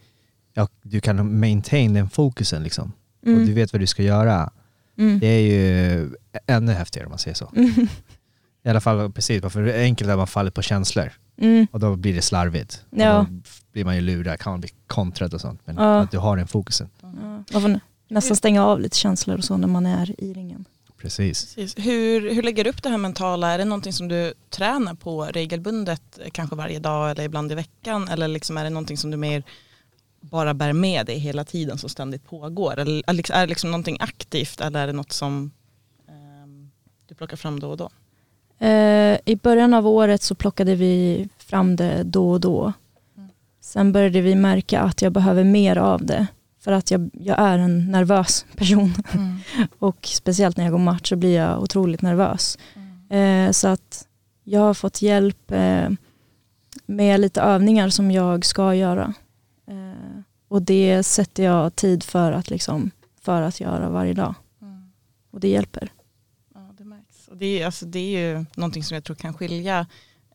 ja, 0.54 0.68
du 0.82 1.00
kan 1.00 1.38
maintain 1.40 1.94
den 1.94 2.10
fokusen 2.10 2.62
liksom. 2.62 2.92
Och 3.22 3.28
Mm. 3.28 3.46
du 3.46 3.52
vet 3.52 3.72
vad 3.72 3.80
du 3.82 3.86
ska 3.86 4.02
göra. 4.02 4.50
Mm. 4.98 5.18
Det 5.18 5.26
är 5.26 5.40
ju 5.40 6.10
ännu 6.46 6.72
häftigare 6.72 7.06
om 7.06 7.10
man 7.10 7.18
säger 7.18 7.34
så. 7.34 7.50
I 8.64 8.68
alla 8.68 8.80
fall 8.80 9.12
precis, 9.12 9.42
för 9.52 9.62
det 9.62 9.72
är 9.72 9.82
enkelt 9.82 10.10
att 10.10 10.16
man 10.18 10.26
faller 10.26 10.50
på 10.50 10.62
känslor. 10.62 11.12
Mm. 11.40 11.66
Och 11.72 11.80
då 11.80 11.96
blir 11.96 12.14
det 12.14 12.22
slarvigt. 12.22 12.84
Ja. 12.90 13.18
Och 13.18 13.24
då 13.24 13.40
blir 13.72 13.84
man 13.84 13.94
ju 13.94 14.00
lurad, 14.00 14.38
kan 14.40 14.52
man 14.52 14.60
bli 14.60 14.70
kontrad 14.86 15.34
och 15.34 15.40
sånt. 15.40 15.60
Men 15.64 15.76
Ja. 15.76 16.00
att 16.00 16.10
du 16.10 16.18
har 16.18 16.36
den 16.36 16.46
fokusen. 16.46 16.88
Ja. 17.02 17.08
Man 17.52 17.62
får 17.62 17.80
nästan 18.08 18.36
stänga 18.36 18.64
av 18.66 18.80
lite 18.80 18.96
känslor 18.96 19.38
och 19.38 19.44
så 19.44 19.56
när 19.56 19.68
man 19.68 19.86
är 19.86 20.20
i 20.24 20.32
ringen. 20.34 20.64
Precis. 20.98 21.54
Precis. 21.54 21.86
Hur, 21.86 22.34
hur 22.34 22.42
lägger 22.42 22.64
du 22.64 22.70
upp 22.70 22.82
det 22.82 22.88
här 22.88 22.98
mentala? 22.98 23.50
Är 23.50 23.58
det 23.58 23.64
någonting 23.64 23.92
som 23.92 24.08
du 24.08 24.34
tränar 24.50 24.94
på 24.94 25.24
regelbundet, 25.24 26.18
eh, 26.24 26.30
kanske 26.32 26.56
varje 26.56 26.78
dag 26.78 27.10
eller 27.10 27.22
ibland 27.24 27.52
i 27.52 27.54
veckan? 27.54 28.08
Eller 28.08 28.28
liksom 28.28 28.56
är 28.56 28.64
det 28.64 28.70
någonting 28.70 28.96
som 28.96 29.10
du 29.10 29.16
mer 29.16 29.42
bara 30.30 30.54
bär 30.54 30.72
med 30.72 31.06
dig 31.06 31.18
hela 31.18 31.44
tiden 31.44 31.78
som 31.78 31.88
ständigt 31.88 32.24
pågår? 32.26 32.78
Eller 32.78 33.02
är 33.06 33.12
det- 33.14 33.22
det 33.40 33.46
liksom 33.46 33.70
någonting 33.70 33.96
aktivt 34.00 34.60
eller 34.60 34.82
är 34.82 34.86
det 34.86 34.92
något 34.92 35.12
som 35.12 35.50
ehm, 36.08 36.70
du 37.08 37.14
plockar 37.14 37.36
fram 37.36 37.60
då 37.60 37.70
och 37.70 37.76
då? 37.76 37.90
Eh, 38.66 39.18
I 39.24 39.38
början 39.42 39.74
av 39.74 39.86
året 39.86 40.22
så 40.22 40.34
plockade 40.34 40.74
vi 40.74 41.28
fram 41.38 41.76
det 41.76 42.02
då 42.02 42.30
och 42.30 42.40
då. 42.40 42.72
Sen 43.60 43.92
började 43.92 44.20
vi 44.20 44.34
märka 44.34 44.80
att 44.80 45.02
jag 45.02 45.12
behöver 45.12 45.44
mer 45.44 45.76
av 45.78 46.04
det. 46.06 46.26
För 46.60 46.72
att 46.72 46.90
jag, 46.90 47.10
jag 47.12 47.38
är 47.38 47.58
en 47.58 47.90
nervös 47.90 48.46
person. 48.56 48.92
och 49.78 49.96
speciellt 50.06 50.56
när 50.56 50.64
jag 50.64 50.72
går 50.72 50.78
match 50.78 51.08
så 51.08 51.16
blir 51.16 51.36
jag 51.36 51.62
otroligt 51.62 52.02
nervös. 52.02 52.58
Eh, 53.10 53.50
så 53.50 53.68
att 53.68 54.06
jag 54.44 54.60
har 54.60 54.74
fått 54.74 55.02
hjälp 55.02 55.50
eh, 55.50 55.88
med 56.86 57.20
lite 57.20 57.40
övningar 57.40 57.88
som 57.88 58.10
jag 58.10 58.44
ska 58.44 58.74
göra. 58.74 59.14
Och 60.48 60.62
det 60.62 61.02
sätter 61.02 61.44
jag 61.44 61.76
tid 61.76 62.02
för 62.02 62.32
att, 62.32 62.50
liksom, 62.50 62.90
för 63.20 63.42
att 63.42 63.60
göra 63.60 63.88
varje 63.88 64.14
dag. 64.14 64.34
Och 65.30 65.40
det 65.40 65.48
hjälper. 65.48 65.92
Ja, 66.54 66.74
det 66.78 66.84
märks. 66.84 67.28
Och 67.28 67.36
det, 67.36 67.46
är, 67.46 67.66
alltså, 67.66 67.86
det 67.86 67.98
är 67.98 68.18
ju 68.18 68.44
någonting 68.54 68.84
som 68.84 68.94
jag 68.94 69.04
tror 69.04 69.16
kan 69.16 69.34
skilja 69.34 69.86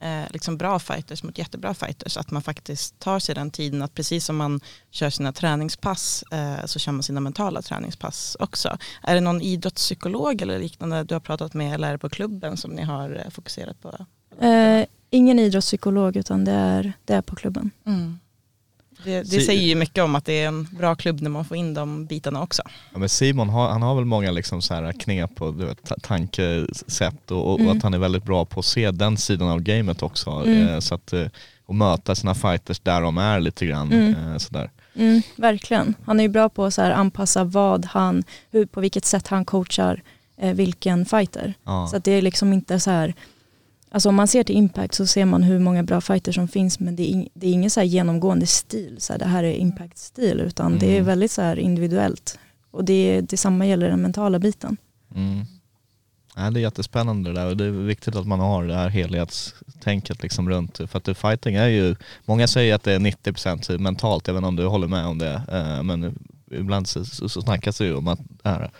eh, 0.01 0.23
liksom 0.29 0.57
bra 0.57 0.79
fighters 0.79 1.23
mot 1.23 1.37
jättebra 1.37 1.73
fighters. 1.73 2.17
Att 2.17 2.31
man 2.31 2.41
faktiskt 2.41 2.99
tar 2.99 3.19
sig 3.19 3.35
den 3.35 3.51
tiden 3.51 3.81
att 3.81 3.93
precis 3.93 4.25
som 4.25 4.37
man 4.37 4.59
kör 4.91 5.09
sina 5.09 5.33
träningspass 5.33 6.23
eh, 6.31 6.65
så 6.65 6.79
kör 6.79 6.91
man 6.91 7.03
sina 7.03 7.19
mentala 7.19 7.61
träningspass 7.61 8.37
också. 8.39 8.77
Är 9.03 9.15
det 9.15 9.21
någon 9.21 9.41
idrottspsykolog 9.41 10.41
eller 10.41 10.59
liknande 10.59 11.03
du 11.03 11.15
har 11.15 11.19
pratat 11.19 11.53
med 11.53 11.73
eller 11.73 11.87
är 11.87 11.91
det 11.91 11.97
på 11.97 12.09
klubben 12.09 12.57
som 12.57 12.71
ni 12.71 12.81
har 12.81 13.21
eh, 13.25 13.29
fokuserat 13.29 13.81
på? 13.81 14.05
Eh, 14.45 14.85
ingen 15.09 15.39
idrottspsykolog 15.39 16.17
utan 16.17 16.45
det 16.45 16.51
är, 16.51 16.93
det 17.05 17.13
är 17.13 17.21
på 17.21 17.35
klubben. 17.35 17.71
Mm. 17.85 18.19
Det, 19.03 19.21
det 19.31 19.41
säger 19.41 19.61
ju 19.61 19.75
mycket 19.75 20.03
om 20.03 20.15
att 20.15 20.25
det 20.25 20.33
är 20.43 20.47
en 20.47 20.63
bra 20.71 20.95
klubb 20.95 21.21
när 21.21 21.29
man 21.29 21.45
får 21.45 21.57
in 21.57 21.73
de 21.73 22.05
bitarna 22.05 22.41
också. 22.43 22.61
Ja, 22.93 22.99
men 22.99 23.09
Simon 23.09 23.49
har, 23.49 23.69
han 23.69 23.81
har 23.81 23.95
väl 23.95 24.05
många 24.05 24.31
liksom 24.31 24.61
så 24.61 24.73
här 24.73 24.91
knep 24.91 25.41
och 25.41 25.53
du 25.53 25.65
vet, 25.65 25.83
ta- 25.83 25.95
tankesätt 26.01 27.31
och, 27.31 27.53
och 27.53 27.59
Mm. 27.59 27.77
att 27.77 27.83
han 27.83 27.93
är 27.93 27.97
väldigt 27.97 28.23
bra 28.23 28.45
på 28.45 28.59
att 28.59 28.65
se 28.65 28.91
den 28.91 29.17
sidan 29.17 29.49
av 29.49 29.61
gamet 29.61 30.03
också. 30.03 30.29
Mm. 30.29 30.67
Eh, 30.67 30.79
så 30.79 30.95
att, 30.95 31.13
eh, 31.13 31.25
och 31.65 31.75
möta 31.75 32.15
sina 32.15 32.35
fighters 32.35 32.79
där 32.79 33.01
de 33.01 33.17
är 33.17 33.39
lite 33.39 33.65
grann. 33.65 33.91
Mm. 33.93 34.31
Eh, 34.31 34.37
sådär. 34.37 34.71
Mm, 34.95 35.21
verkligen. 35.35 35.93
Han 36.05 36.19
är 36.19 36.23
ju 36.23 36.29
bra 36.29 36.49
på 36.49 36.65
att 36.65 36.73
så 36.73 36.81
anpassa 36.81 37.43
vad 37.43 37.85
han, 37.85 38.23
hur, 38.51 38.65
på 38.65 38.81
vilket 38.81 39.05
sätt 39.05 39.27
han 39.27 39.45
coachar 39.45 40.01
vilken 40.53 41.05
fighter. 41.05 41.53
Ja. 41.65 41.87
Så 41.91 41.97
att 41.97 42.03
det 42.03 42.11
är 42.11 42.21
liksom 42.21 42.53
inte 42.53 42.79
så 42.79 42.91
här, 42.91 43.13
alltså 43.91 44.09
om 44.09 44.15
man 44.15 44.27
ser 44.27 44.43
till 44.43 44.55
impact 44.55 44.93
så 44.93 45.07
ser 45.07 45.25
man 45.25 45.43
hur 45.43 45.59
många 45.59 45.83
bra 45.83 46.01
fighters 46.01 46.35
som 46.35 46.47
finns 46.47 46.79
men 46.79 46.95
det 46.95 47.13
är, 47.13 47.27
det 47.33 47.47
är 47.47 47.51
ingen 47.51 47.69
så 47.69 47.79
här 47.79 47.87
genomgående 47.87 48.47
stil, 48.47 48.95
så 48.99 49.13
här, 49.13 49.19
det 49.19 49.25
här 49.25 49.43
är 49.43 49.53
impact-stil 49.53 50.39
utan 50.39 50.79
det 50.79 50.85
är 50.85 50.93
Mm. 50.95 51.05
väldigt 51.05 51.31
så 51.31 51.41
här 51.41 51.59
individuellt. 51.59 52.39
Och 52.71 52.85
det, 52.85 53.21
detsamma 53.21 53.65
gäller 53.65 53.89
den 53.89 54.01
mentala 54.01 54.39
biten. 54.39 54.77
Mm. 55.15 55.45
Ja, 56.35 56.49
det 56.51 56.59
är 56.59 56.61
jättespännande 56.61 57.29
det 57.29 57.39
där 57.39 57.47
och 57.47 57.57
det 57.57 57.65
är 57.65 57.69
viktigt 57.71 58.15
att 58.15 58.27
man 58.27 58.39
har 58.39 58.65
det 58.67 58.75
här 58.75 58.89
helhetstänket 58.89 60.23
liksom 60.23 60.49
runt. 60.49 60.77
För 60.77 60.97
att 60.97 61.17
fighting 61.17 61.55
är 61.55 61.67
ju, 61.67 61.95
många 62.25 62.47
säger 62.47 62.75
att 62.75 62.83
det 62.83 62.93
är 62.93 62.99
90% 62.99 63.77
mentalt, 63.77 64.27
även 64.27 64.43
om 64.43 64.55
du 64.55 64.65
håller 64.65 64.87
med 64.87 65.05
om 65.05 65.17
det. 65.17 65.41
Eh, 65.51 65.83
Men 65.83 66.19
ibland 66.51 66.87
så, 66.87 67.05
så, 67.05 67.29
så 67.29 67.41
snackas 67.41 67.77
det 67.77 67.85
ju 67.85 67.95
om 67.95 68.07
att 68.07 68.19
det 68.43 68.49
här, 68.49 68.71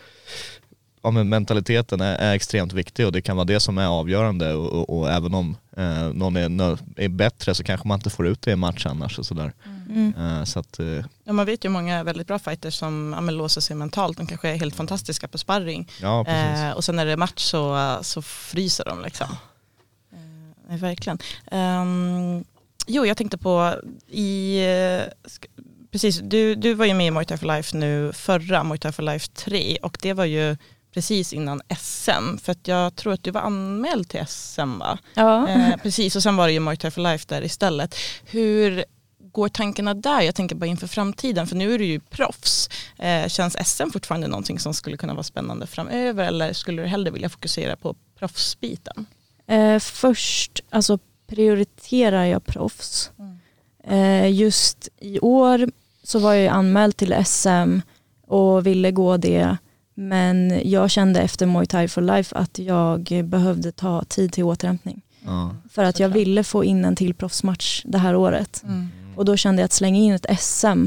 ja, 1.02 1.10
men 1.10 1.28
mentaliteten 1.28 2.00
är, 2.00 2.16
är 2.16 2.34
extremt 2.34 2.72
viktig 2.72 3.06
och 3.06 3.12
det 3.12 3.22
kan 3.22 3.36
vara 3.36 3.44
det 3.44 3.60
som 3.60 3.78
är 3.78 3.86
avgörande 3.86 4.54
och, 4.54 4.72
och, 4.72 4.98
och 4.98 5.10
även 5.10 5.34
om 5.34 5.56
eh, 5.76 6.12
någon 6.12 6.36
är, 6.36 6.78
är 6.96 7.08
bättre 7.08 7.54
så 7.54 7.64
kanske 7.64 7.88
man 7.88 7.98
inte 7.98 8.10
får 8.10 8.26
ut 8.26 8.42
det 8.42 8.50
i 8.50 8.56
match 8.56 8.86
annars 8.86 9.18
och 9.18 9.26
sådär. 9.26 9.52
Mm. 9.88 10.14
Eh, 10.18 10.44
så 10.44 10.58
att, 10.58 10.78
eh, 10.78 11.04
Ja, 11.24 11.32
man 11.32 11.46
vet 11.46 11.64
ju 11.64 11.68
många 11.68 12.04
väldigt 12.04 12.26
bra 12.26 12.38
fighters 12.38 12.74
som 12.74 13.12
ja, 13.16 13.20
men 13.20 13.36
låser 13.36 13.60
sig 13.60 13.76
mentalt. 13.76 14.16
De 14.16 14.26
kanske 14.26 14.48
är 14.48 14.56
helt 14.56 14.76
fantastiska 14.76 15.28
på 15.28 15.38
sparring. 15.38 15.88
ja. 16.00 16.26
Eh, 16.26 16.70
och 16.70 16.84
sen 16.84 16.96
när 16.96 17.06
det 17.06 17.12
är 17.12 17.16
match 17.16 17.42
så, 17.42 17.98
så 18.02 18.22
fryser 18.22 18.84
de 18.84 19.02
liksom. 19.02 19.26
Eh, 20.12 20.18
nej, 20.68 20.78
verkligen. 20.78 21.18
Ehm, 21.50 22.44
jo, 22.86 23.06
jag 23.06 23.16
tänkte 23.16 23.38
på 23.38 23.74
i, 24.08 24.60
precis, 25.90 26.20
du, 26.22 26.54
du 26.54 26.74
var 26.74 26.86
ju 26.86 26.94
med 26.94 27.06
i 27.06 27.10
Muay 27.10 27.24
Thai 27.24 27.38
for 27.38 27.46
Life 27.46 27.76
nu 27.76 28.12
förra 28.12 28.64
Muay 28.64 28.78
Thai 28.78 28.92
for 28.92 29.02
Life 29.02 29.28
3 29.34 29.78
och 29.82 29.98
det 30.02 30.12
var 30.12 30.24
ju 30.24 30.56
precis 30.94 31.32
innan 31.32 31.60
SM 31.78 32.38
för 32.42 32.52
att 32.52 32.68
jag 32.68 32.96
tror 32.96 33.12
att 33.12 33.24
du 33.24 33.30
var 33.30 33.40
anmäld 33.40 34.08
till 34.08 34.26
SM 34.26 34.78
va? 34.78 34.98
Ja. 35.14 35.48
Eh, 35.48 35.76
precis 35.76 36.16
och 36.16 36.22
sen 36.22 36.36
var 36.36 36.46
det 36.46 36.52
ju 36.52 36.60
Muay 36.60 36.76
for 36.76 37.00
Life 37.00 37.24
där 37.28 37.44
istället. 37.44 37.94
Hur 38.24 38.84
går 39.32 39.48
tankarna 39.48 39.94
där? 39.94 40.20
Jag 40.20 40.34
tänker 40.34 40.56
bara 40.56 40.66
inför 40.66 40.86
framtiden 40.86 41.46
för 41.46 41.56
nu 41.56 41.74
är 41.74 41.78
du 41.78 41.84
ju 41.84 42.00
proffs. 42.00 42.68
Eh, 42.98 43.28
känns 43.28 43.56
SM 43.68 43.90
fortfarande 43.92 44.26
någonting 44.26 44.58
som 44.58 44.74
skulle 44.74 44.96
kunna 44.96 45.14
vara 45.14 45.22
spännande 45.22 45.66
framöver 45.66 46.24
eller 46.24 46.52
skulle 46.52 46.82
du 46.82 46.88
hellre 46.88 47.10
vilja 47.10 47.28
fokusera 47.28 47.76
på 47.76 47.94
proffsbiten? 48.18 49.06
Eh, 49.46 49.78
först 49.78 50.60
alltså, 50.70 50.98
prioriterar 51.26 52.24
jag 52.24 52.46
proffs. 52.46 53.10
Eh, 53.84 54.32
just 54.32 54.88
i 55.00 55.18
år 55.20 55.70
så 56.02 56.18
var 56.18 56.34
jag 56.34 56.54
anmäld 56.54 56.96
till 56.96 57.24
SM 57.24 57.80
och 58.26 58.66
ville 58.66 58.90
gå 58.90 59.16
det. 59.16 59.56
Men 60.00 60.60
jag 60.70 60.90
kände 60.90 61.20
efter 61.20 61.46
Muay 61.46 61.66
Thai 61.66 61.88
for 61.88 62.02
Life 62.02 62.36
att 62.36 62.58
jag 62.58 63.24
behövde 63.24 63.72
ta 63.72 64.04
tid 64.04 64.32
till 64.32 64.44
återhämtning. 64.44 65.02
Ja. 65.24 65.56
För 65.70 65.84
att 65.84 66.00
jag 66.00 66.08
ville 66.08 66.44
få 66.44 66.64
in 66.64 66.84
en 66.84 66.96
till 66.96 67.14
proffsmatch 67.14 67.82
det 67.84 67.98
här 67.98 68.16
året. 68.16 68.64
Och 69.16 69.24
då 69.24 69.36
kände 69.36 69.62
jag 69.62 69.64
att 69.64 69.72
slänga 69.72 69.98
in 69.98 70.12
ett 70.12 70.40
SM 70.40 70.86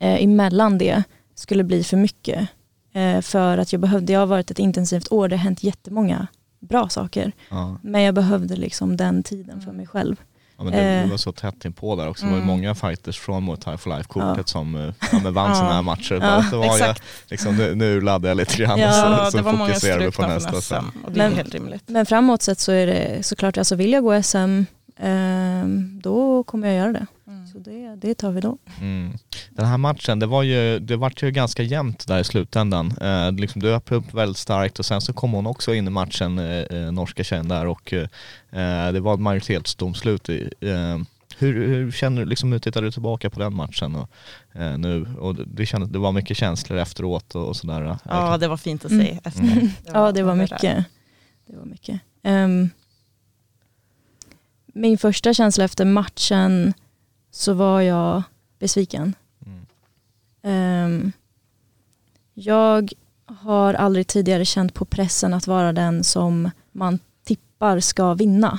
eh, 0.00 0.24
emellan 0.24 0.78
det 0.78 1.02
skulle 1.34 1.64
bli 1.64 1.84
för 1.84 1.96
mycket. 1.96 2.48
Eh, 2.92 3.20
för 3.20 3.58
att 3.58 3.72
jag 3.72 3.80
behövde, 3.80 4.06
det 4.06 4.14
har 4.14 4.26
varit 4.26 4.50
ett 4.50 4.58
intensivt 4.58 5.12
år, 5.12 5.28
det 5.28 5.36
har 5.36 5.44
hänt 5.44 5.62
jättemånga 5.62 6.26
bra 6.60 6.88
saker. 6.88 7.32
Ja. 7.50 7.76
Men 7.82 8.02
jag 8.02 8.14
behövde 8.14 8.56
liksom 8.56 8.96
den 8.96 9.22
tiden 9.22 9.60
för 9.60 9.72
mig 9.72 9.86
själv. 9.86 10.16
Ja, 10.62 10.70
men 10.70 10.72
det, 10.72 10.80
det 10.80 11.02
Eh. 11.02 11.10
var 11.10 11.16
så 11.16 11.32
tätt 11.32 11.64
inpå 11.64 11.96
där 11.96 12.08
också. 12.08 12.24
Det 12.24 12.30
var 12.30 12.36
Mm. 12.38 12.46
många 12.48 12.74
fighters 12.74 13.18
från 13.18 13.44
Muay 13.44 13.56
Thai 13.56 13.76
for 13.78 13.90
Life-kortet 13.96 14.36
Ja. 14.36 14.44
som 14.46 14.74
eh, 14.74 14.94
ja, 15.24 15.30
vann 15.30 15.48
Ja. 15.50 15.54
sina 15.54 15.72
här 15.72 15.82
matcher. 15.82 16.18
Ja, 16.22 16.44
så 16.50 16.58
var 16.58 16.78
jag, 16.78 16.96
liksom, 17.26 17.56
nu, 17.56 17.74
nu 17.74 18.00
laddar 18.00 18.28
jag 18.30 18.36
lite 18.36 18.56
grann 18.56 18.78
Ja, 18.78 18.88
och 18.88 19.24
så, 19.26 19.30
så 19.30 19.36
det 19.50 19.56
fokuserar 19.58 19.98
vi 19.98 20.10
på 20.10 20.22
nästa. 20.26 20.50
från 20.50 20.62
sen. 20.62 20.84
SM 20.92 21.04
och 21.04 21.12
det 21.12 21.20
är 21.20 21.28
Men- 21.28 21.36
helt 21.36 21.54
rimligt. 21.54 21.82
Men 21.86 22.06
framåt 22.06 22.42
sett 22.42 22.58
så 22.58 22.72
är 22.72 22.86
det 22.86 23.22
såklart, 23.22 23.58
alltså 23.58 23.74
vill 23.74 23.92
jag 23.92 24.02
gå 24.04 24.22
SM, 24.22 24.64
då 26.02 26.42
kommer 26.42 26.68
jag 26.68 26.76
göra 26.76 26.92
det. 26.92 27.06
Så 27.52 27.58
det, 27.58 27.96
det 27.96 28.14
tar 28.14 28.32
vi 28.32 28.40
då. 28.40 28.58
Mm. 28.80 29.12
Den 29.50 29.66
här 29.66 29.78
matchen, 29.78 30.18
det 30.18 30.26
var 30.26 30.42
ju, 30.42 30.78
det 30.78 30.96
var 30.96 31.12
ju 31.22 31.30
ganska 31.30 31.62
jämnt 31.62 32.06
där 32.06 32.18
i 32.18 32.24
slutändan. 32.24 32.94
Eh, 33.00 33.32
liksom, 33.32 33.62
du 33.62 33.74
öppnade 33.74 33.98
upp 34.06 34.14
väldigt 34.14 34.36
starkt 34.36 34.78
och 34.78 34.86
sen 34.86 35.00
så 35.00 35.12
kom 35.12 35.32
hon 35.32 35.46
också 35.46 35.74
in 35.74 35.86
i 35.86 35.90
matchen, 35.90 36.38
eh, 36.38 36.44
eh, 36.46 36.92
norska 36.92 37.24
tjejen 37.24 37.48
där 37.48 37.66
och 37.66 37.92
eh, 37.92 38.92
det 38.92 39.00
var 39.00 39.14
ett 39.14 39.20
majoritetsdomslut. 39.20 40.28
I, 40.28 40.50
eh, 40.60 40.98
hur, 41.38 41.66
hur 41.66 41.90
känner 41.90 42.20
du, 42.22 42.28
liksom, 42.28 42.52
hur 42.52 42.58
tittar 42.58 42.82
du 42.82 42.90
tillbaka 42.90 43.30
på 43.30 43.40
den 43.40 43.54
matchen 43.54 43.96
och, 43.96 44.08
eh, 44.60 44.78
nu? 44.78 45.06
Och 45.20 45.34
det, 45.34 45.44
det, 45.46 45.66
kändes, 45.66 45.90
det 45.90 45.98
var 45.98 46.12
mycket 46.12 46.36
känslor 46.36 46.78
efteråt 46.78 47.34
och, 47.34 47.48
och 47.48 47.56
sådär. 47.56 47.96
Ja, 48.04 48.38
det 48.38 48.48
var 48.48 48.56
fint 48.56 48.84
att 48.84 48.90
Mm. 48.90 49.06
se 49.06 49.18
efter. 49.24 49.42
Mm. 49.42 49.68
Ja, 49.92 50.12
det 50.12 50.22
var 50.22 50.34
mycket. 50.34 50.84
Det 51.46 51.56
var 51.56 51.64
mycket. 51.64 52.00
Ehm, 52.22 52.70
min 54.72 54.98
första 54.98 55.34
känsla 55.34 55.64
efter 55.64 55.84
matchen 55.84 56.74
så 57.30 57.52
var 57.52 57.80
jag 57.80 58.22
besviken. 58.58 59.14
Mm. 59.46 59.66
Ehm, 60.42 61.12
jag 62.34 62.92
har 63.26 63.74
aldrig 63.74 64.06
tidigare 64.06 64.44
känt 64.44 64.74
på 64.74 64.84
pressen 64.84 65.34
att 65.34 65.46
vara 65.46 65.72
den 65.72 66.04
som 66.04 66.50
man 66.72 66.98
tippar 67.24 67.80
ska 67.80 68.14
vinna. 68.14 68.58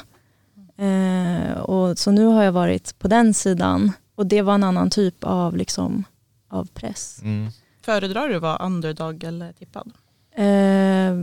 Eh, 0.77 1.57
och 1.57 1.97
så 1.97 2.11
nu 2.11 2.25
har 2.25 2.43
jag 2.43 2.51
varit 2.51 2.99
på 2.99 3.07
den 3.07 3.33
sidan 3.33 3.91
och 4.15 4.25
det 4.25 4.41
var 4.41 4.53
en 4.53 4.63
annan 4.63 4.89
typ 4.89 5.23
av, 5.23 5.57
liksom, 5.57 6.03
av 6.47 6.65
press. 6.73 7.19
Mm. 7.23 7.51
Föredrar 7.81 8.29
du 8.29 8.35
att 8.35 8.41
vara 8.41 8.65
underdog 8.65 9.23
eller 9.23 9.53
tippad? 9.53 9.91
Eh, 10.35 11.13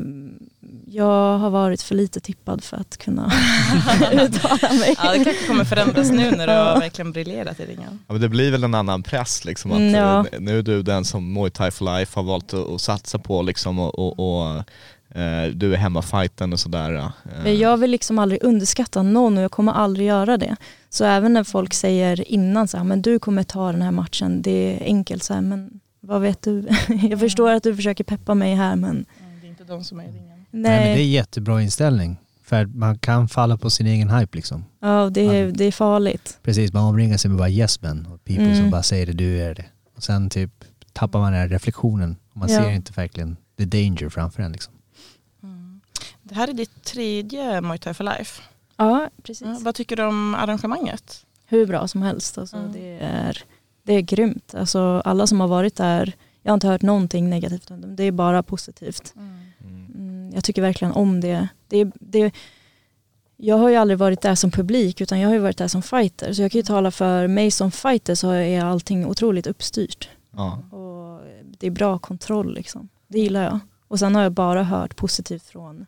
jag 0.87 1.38
har 1.38 1.51
varit 1.51 1.83
för 1.83 1.94
lite 1.94 2.20
tippad 2.20 2.64
för 2.64 2.77
att 2.77 2.96
kunna 2.96 3.33
uttala 4.12 4.75
mig. 4.75 4.94
Ja, 5.03 5.12
det 5.12 5.25
kanske 5.25 5.46
kommer 5.46 5.64
förändras 5.64 6.11
nu 6.11 6.31
när 6.31 6.46
du 6.46 6.53
har 6.53 6.81
verkligen 6.81 7.12
briljerat 7.12 7.61
i 7.61 7.66
ringen. 7.66 7.99
Ja, 8.07 8.12
men 8.12 8.20
det 8.20 8.29
blir 8.29 8.51
väl 8.51 8.64
en 8.64 8.75
annan 8.75 9.03
press 9.03 9.44
liksom 9.44 9.73
att 9.73 9.92
ja. 9.92 10.27
eh, 10.33 10.40
nu 10.40 10.59
är 10.59 10.62
du 10.62 10.83
den 10.83 11.05
som 11.05 11.33
Muay 11.33 11.51
Thai 11.51 11.70
for 11.70 11.99
Life 11.99 12.18
har 12.18 12.25
valt 12.25 12.55
att, 12.55 12.81
satsa 12.81 13.18
på 13.18 13.42
liksom 13.42 13.79
och, 13.79 13.99
och, 13.99 14.42
och 14.42 14.57
eh, 15.20 15.49
du 15.53 15.73
är 15.73 15.77
hemmafajten 15.77 16.53
och 16.53 16.61
sådär. 16.61 16.94
eh. 16.94 17.11
Men 17.44 17.59
jag 17.59 17.77
vill 17.77 17.90
liksom 17.90 18.18
aldrig 18.18 18.44
underskatta 18.44 19.03
någon 19.03 19.38
och 19.38 19.44
jag 19.44 19.51
kommer 19.51 19.73
aldrig 19.73 20.07
göra 20.07 20.37
det. 20.37 20.57
Så 20.88 21.05
även 21.05 21.33
när 21.33 21.44
folk 21.44 21.75
säger 21.75 22.31
innan 22.31 22.68
så 22.68 22.77
här, 22.77 22.85
men 22.85 23.03
du 23.03 23.18
kommer 23.18 23.42
ta 23.42 23.73
den 23.73 23.83
här 23.83 23.90
matchen, 23.90 24.42
det 24.42 24.51
är 24.51 24.85
enkelt 24.85 25.23
så 25.23 25.35
här, 25.35 25.40
men 25.40 25.81
vad 26.00 26.20
vet 26.20 26.42
du? 26.42 26.68
jag 27.10 27.20
förstår 27.20 27.50
att 27.50 27.62
du 27.62 27.76
försöker 27.76 28.04
peppa 28.04 28.34
mig 28.34 28.54
här 28.54 28.76
men 28.76 29.06
Det 29.40 29.46
är 29.46 29.50
inte 29.50 29.64
de 29.64 29.84
som 29.84 30.00
är 30.00 30.04
i 30.04 30.06
ringen. 30.06 30.26
nej, 30.28 30.46
Nej 30.50 30.80
men 30.88 30.96
det 30.96 31.02
är 31.02 31.08
jättebra 31.08 31.62
inställning. 31.62 32.16
För 32.42 32.66
man 32.66 32.98
kan 32.98 33.28
falla 33.28 33.56
på 33.56 33.70
sin 33.70 33.86
egen 33.86 34.10
hype 34.10 34.36
liksom. 34.36 34.64
ja, 34.80 35.10
det, 35.10 35.20
är, 35.20 35.52
det 35.52 35.64
är 35.64 35.72
farligt. 35.72 36.38
Precis, 36.42 36.72
man 36.72 36.84
omringar 36.84 37.16
sig 37.16 37.28
med 37.28 37.38
bara 37.38 37.48
yes 37.50 37.82
men 37.82 38.06
och 38.06 38.24
people 38.24 38.44
Mm. 38.44 38.56
som 38.56 38.70
bara 38.70 38.82
säger 38.82 39.06
det, 39.06 39.12
du 39.12 39.42
är 39.42 39.54
det. 39.54 39.64
Och 39.96 40.02
sen 40.02 40.30
typ 40.30 40.64
tappar 40.92 41.18
man 41.20 41.32
den 41.32 41.40
här 41.40 41.48
reflektionen 41.48 42.16
och 42.30 42.36
man 42.36 42.48
Ja. 42.48 42.60
ser 42.62 42.70
inte 42.70 42.92
verkligen 42.92 43.36
the 43.58 43.64
danger 43.64 44.08
framför 44.08 44.42
en 44.42 44.52
liksom. 44.52 44.72
Mm. 45.42 45.80
Det 46.22 46.34
här 46.34 46.48
är 46.48 46.52
ditt 46.52 46.84
tredje 46.84 47.60
Muay 47.60 47.78
Thai 47.78 47.94
for 47.94 48.04
Life. 48.04 48.42
Ja, 48.76 49.10
precis. 49.22 49.46
Ja, 49.46 49.58
vad 49.60 49.74
tycker 49.74 49.96
du 49.96 50.02
om 50.04 50.34
arrangemanget? 50.34 51.26
Hur 51.46 51.66
bra 51.66 51.88
som 51.88 52.02
helst. 52.02 52.38
Alltså, 52.38 52.56
Mm. 52.56 52.72
det, 52.72 52.98
är, 53.00 53.38
det 53.83 53.93
är 53.93 54.01
grymt. 54.01 54.55
Alltså, 54.55 55.03
alla 55.05 55.27
som 55.27 55.40
har 55.40 55.49
varit 55.49 55.77
där, 55.77 56.12
jag 56.43 56.53
har 56.53 56.55
inte 56.55 56.69
hört 56.69 56.83
någonting 56.83 57.31
negativt 57.31 57.71
om 57.71 57.81
dem. 57.81 57.97
Det 57.97 58.05
är 58.05 58.12
bara 58.12 58.43
positivt. 58.43 59.14
Mm. 59.16 59.40
Mm, 59.95 60.31
jag 60.35 60.45
tycker 60.45 60.62
verkligen 60.62 60.93
om 60.93 61.21
det. 61.21 61.49
det, 61.69 61.93
det 61.95 62.35
jag 63.37 63.57
har 63.57 63.69
ju 63.69 63.77
aldrig 63.77 63.99
varit 63.99 64.21
där 64.21 64.35
som 64.35 64.51
publik 64.51 65.01
utan 65.01 65.21
jag 65.21 65.29
har 65.29 65.35
ju 65.35 65.40
varit 65.40 65.59
där 65.59 65.69
som 65.69 65.83
fighter. 65.83 66.33
Så 66.33 66.43
jag 66.43 66.53
kan 66.53 66.59
ju 66.59 66.62
tala 66.62 66.90
för 66.90 67.27
mig 67.27 67.51
som 67.51 67.71
fighter 67.71 68.14
så 68.14 68.31
är 68.31 68.64
allting 68.64 69.07
otroligt 69.07 69.47
uppstyrt. 69.47 70.09
Ja. 70.31 70.59
Och 70.71 71.21
det 71.59 71.66
är 71.66 71.71
bra 71.71 71.99
kontroll 71.99 72.55
liksom. 72.55 72.88
Det 73.09 73.19
gillar 73.19 73.43
jag. 73.43 73.59
Och 73.88 73.99
sen 73.99 74.14
har 74.14 74.23
jag 74.23 74.33
bara 74.33 74.62
hört 74.62 74.97
positivt 74.97 75.43
från, 75.43 75.87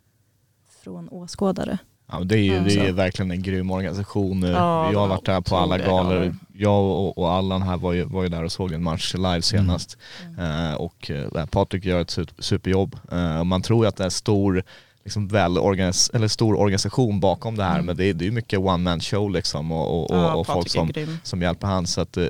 från 0.83 1.09
åskådare. 1.09 1.79
Ja, 2.13 2.21
det 2.25 2.37
är 2.39 2.55
Ja, 2.55 2.61
det 2.61 2.75
är 2.89 2.93
verkligen 2.93 3.31
en 3.31 3.43
grym 3.43 3.71
organisation. 3.71 4.43
Ja, 4.43 4.93
jag 4.93 4.99
har 5.01 5.09
varit 5.09 5.27
där 5.27 5.41
på 5.41 5.57
alla 5.57 5.79
galor. 5.79 6.35
Jag 6.57 6.83
och, 6.85 7.19
och 7.19 7.33
Allan 7.33 7.63
här 7.63 7.77
var 7.77 7.93
ju, 7.93 8.05
var 8.05 8.23
ju 8.23 8.29
där 8.29 8.45
och 8.45 8.53
såg 8.53 8.73
en 8.73 8.83
match 8.83 9.15
live 9.15 9.43
senast. 9.43 9.99
Eh, 10.39 10.75
och 10.75 11.11
eh, 11.11 11.47
Patrik 11.47 11.85
gör 11.85 12.01
ett 12.01 12.09
su- 12.19 12.33
superjobb. 12.39 12.97
Och 13.41 13.47
man 13.47 13.63
tror 13.63 13.85
ju 13.85 13.89
att 13.89 13.97
det 13.97 14.05
är 14.05 14.09
stor, 14.11 14.63
liksom 15.05 15.29
väl 15.29 15.59
organis- 15.59 16.11
eller 16.17 16.29
stor 16.29 16.55
organisation 16.59 17.21
bakom 17.21 17.57
det 17.57 17.65
här 17.65 17.75
Mm. 17.75 17.87
men 17.87 17.97
det 17.97 18.05
är, 18.05 18.15
det 18.15 18.27
är 18.27 18.31
mycket 18.31 18.59
one 18.59 18.77
man 18.79 19.01
show 19.01 19.31
liksom 19.31 19.73
och, 19.73 19.89
och, 20.03 20.11
och, 20.11 20.17
Ja, 20.17 20.35
och 20.35 20.47
folk 20.47 20.69
som, 20.71 20.93
som 21.23 21.43
hjälper 21.43 21.67
han. 21.67 21.87
Så 21.87 22.01
att, 22.01 22.17
eh, 22.17 22.25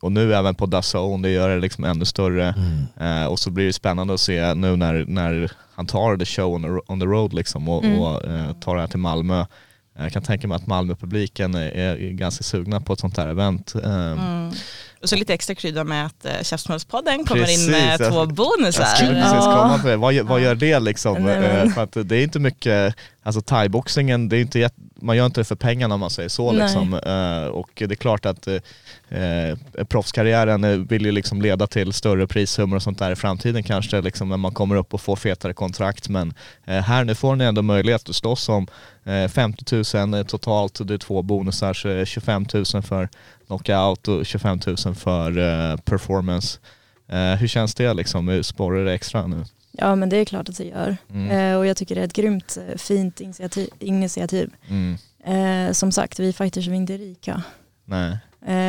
och 0.00 0.12
nu 0.12 0.34
även 0.34 0.54
på 0.54 0.66
DAZN, 0.66 1.22
det 1.22 1.30
gör 1.30 1.48
det 1.48 1.60
liksom 1.60 1.84
ännu 1.84 2.04
större. 2.04 2.54
Mm. 2.98 3.22
Eh, 3.22 3.26
och 3.26 3.38
så 3.38 3.50
blir 3.50 3.66
det 3.66 3.72
spännande 3.72 4.14
att 4.14 4.20
se 4.20 4.54
nu 4.54 4.76
när, 4.76 5.04
när 5.08 5.52
han 5.74 5.86
tar 5.86 6.16
the 6.16 6.24
show 6.26 6.54
on 6.54 6.62
the, 6.62 6.92
on 6.92 7.00
the 7.00 7.06
road 7.06 7.32
liksom 7.34 7.68
och, 7.68 7.84
Mm. 7.84 8.00
och 8.00 8.24
eh, 8.24 8.52
tar 8.52 8.74
det 8.74 8.80
här 8.80 8.88
till 8.88 8.98
Malmö. 8.98 9.44
Jag 9.98 10.12
kan 10.12 10.22
tänka 10.22 10.48
mig 10.48 10.56
att 10.56 10.66
Malmöpubliken 10.66 11.54
är, 11.54 11.68
är 11.70 12.10
ganska 12.10 12.44
sugna 12.44 12.80
på 12.80 12.92
ett 12.92 13.00
sånt 13.00 13.16
här 13.16 13.28
event. 13.28 13.72
Eh. 14.96 15.02
Och 15.02 15.08
så 15.08 15.16
lite 15.16 15.34
extra 15.34 15.54
krydda 15.54 15.84
med 15.84 16.06
att 16.06 16.26
Käftsmällspodden 16.46 17.24
kommer 17.24 17.40
Precis, 17.42 17.64
in 17.66 17.70
med 17.70 18.00
jag- 18.00 18.10
två 18.12 18.18
Jag 18.18 18.34
bonusar. 18.34 18.84
skulle 18.84 19.14
precis 19.14 19.32
Ja. 19.32 19.62
komma 19.62 19.78
till 19.78 19.90
det. 19.90 19.96
Vad, 19.96 20.12
gör- 20.12 20.24
vad 20.24 20.40
gör 20.40 20.54
det 20.54 20.80
liksom? 20.80 21.22
Nej, 21.24 21.36
Eh, 21.36 21.68
För 21.70 21.82
att 21.82 21.96
det 22.08 22.16
är 22.16 22.22
inte 22.22 22.38
mycket, 22.38 22.94
alltså 23.22 23.40
thaiboxningen, 23.42 24.28
det 24.28 24.36
är 24.36 24.40
inte 24.40 24.70
man 25.00 25.16
gör 25.16 25.26
inte 25.26 25.40
det 25.40 25.44
för 25.44 25.54
pengarna 25.56 25.94
om 25.94 26.00
man 26.00 26.10
säger 26.10 26.28
så 26.28 26.52
liksom. 26.52 26.94
Eh, 26.94 27.46
Och 27.46 27.70
det 27.74 27.84
är 27.84 27.94
klart 27.94 28.26
att 28.26 28.46
eh, 28.46 28.54
eh, 29.20 29.56
proffskarriären 29.88 30.64
eh, 30.64 30.70
vill 30.70 31.04
ju 31.06 31.12
liksom 31.12 31.42
leda 31.42 31.66
till 31.66 31.92
större 31.92 32.26
prissummor 32.26 32.76
och 32.76 32.82
sånt 32.82 32.98
där 32.98 33.10
i 33.12 33.16
framtiden 33.16 33.62
kanske 33.62 34.00
liksom 34.00 34.28
när 34.28 34.36
man 34.36 34.52
kommer 34.54 34.76
upp 34.76 34.94
och 34.94 35.00
får 35.00 35.16
fetare 35.16 35.54
kontrakt. 35.54 36.08
Men 36.08 36.34
eh, 36.64 36.80
här 36.82 37.04
nu 37.04 37.14
får 37.14 37.36
ni 37.36 37.44
ändå 37.44 37.62
möjlighet 37.62 38.08
att 38.08 38.16
slåss 38.16 38.48
om 38.48 38.66
eh, 39.04 39.28
50 39.28 39.96
000 40.06 40.24
totalt, 40.24 40.80
det 40.88 40.94
är 40.94 40.98
två 40.98 41.22
bonusar, 41.22 41.74
så 41.74 41.88
är 41.88 41.94
det 41.96 42.06
25 42.06 42.46
000 42.54 42.64
för 42.82 43.08
knockout 43.46 44.08
och 44.08 44.26
25 44.26 44.60
000 44.86 44.94
för 44.94 45.38
eh, 45.38 45.76
performance. 45.76 46.58
Eh, 47.08 47.34
hur 47.34 47.48
känns 47.48 47.74
det 47.74 47.94
liksom? 47.94 48.42
Sporrar 48.44 48.84
det 48.84 48.92
extra 48.92 49.26
nu? 49.26 49.44
Ja 49.72 49.94
men 49.94 50.08
det 50.08 50.16
är 50.16 50.24
klart 50.24 50.48
att 50.48 50.56
det 50.56 50.64
gör. 50.64 50.96
Mm. 51.10 51.30
Eh, 51.30 51.58
och 51.58 51.66
jag 51.66 51.76
tycker 51.76 51.94
det 51.94 52.00
är 52.00 52.04
ett 52.04 52.12
grymt 52.12 52.58
fint 52.76 53.20
initiativ. 53.20 53.68
initiativ. 53.78 54.50
Mm. 54.68 54.96
Som 55.74 55.92
sagt, 55.92 56.18
vi 56.18 56.32
fighters 56.32 56.68
är 56.68 56.72
inte 56.72 56.96
rika. 56.96 57.42
Nej. 57.84 58.18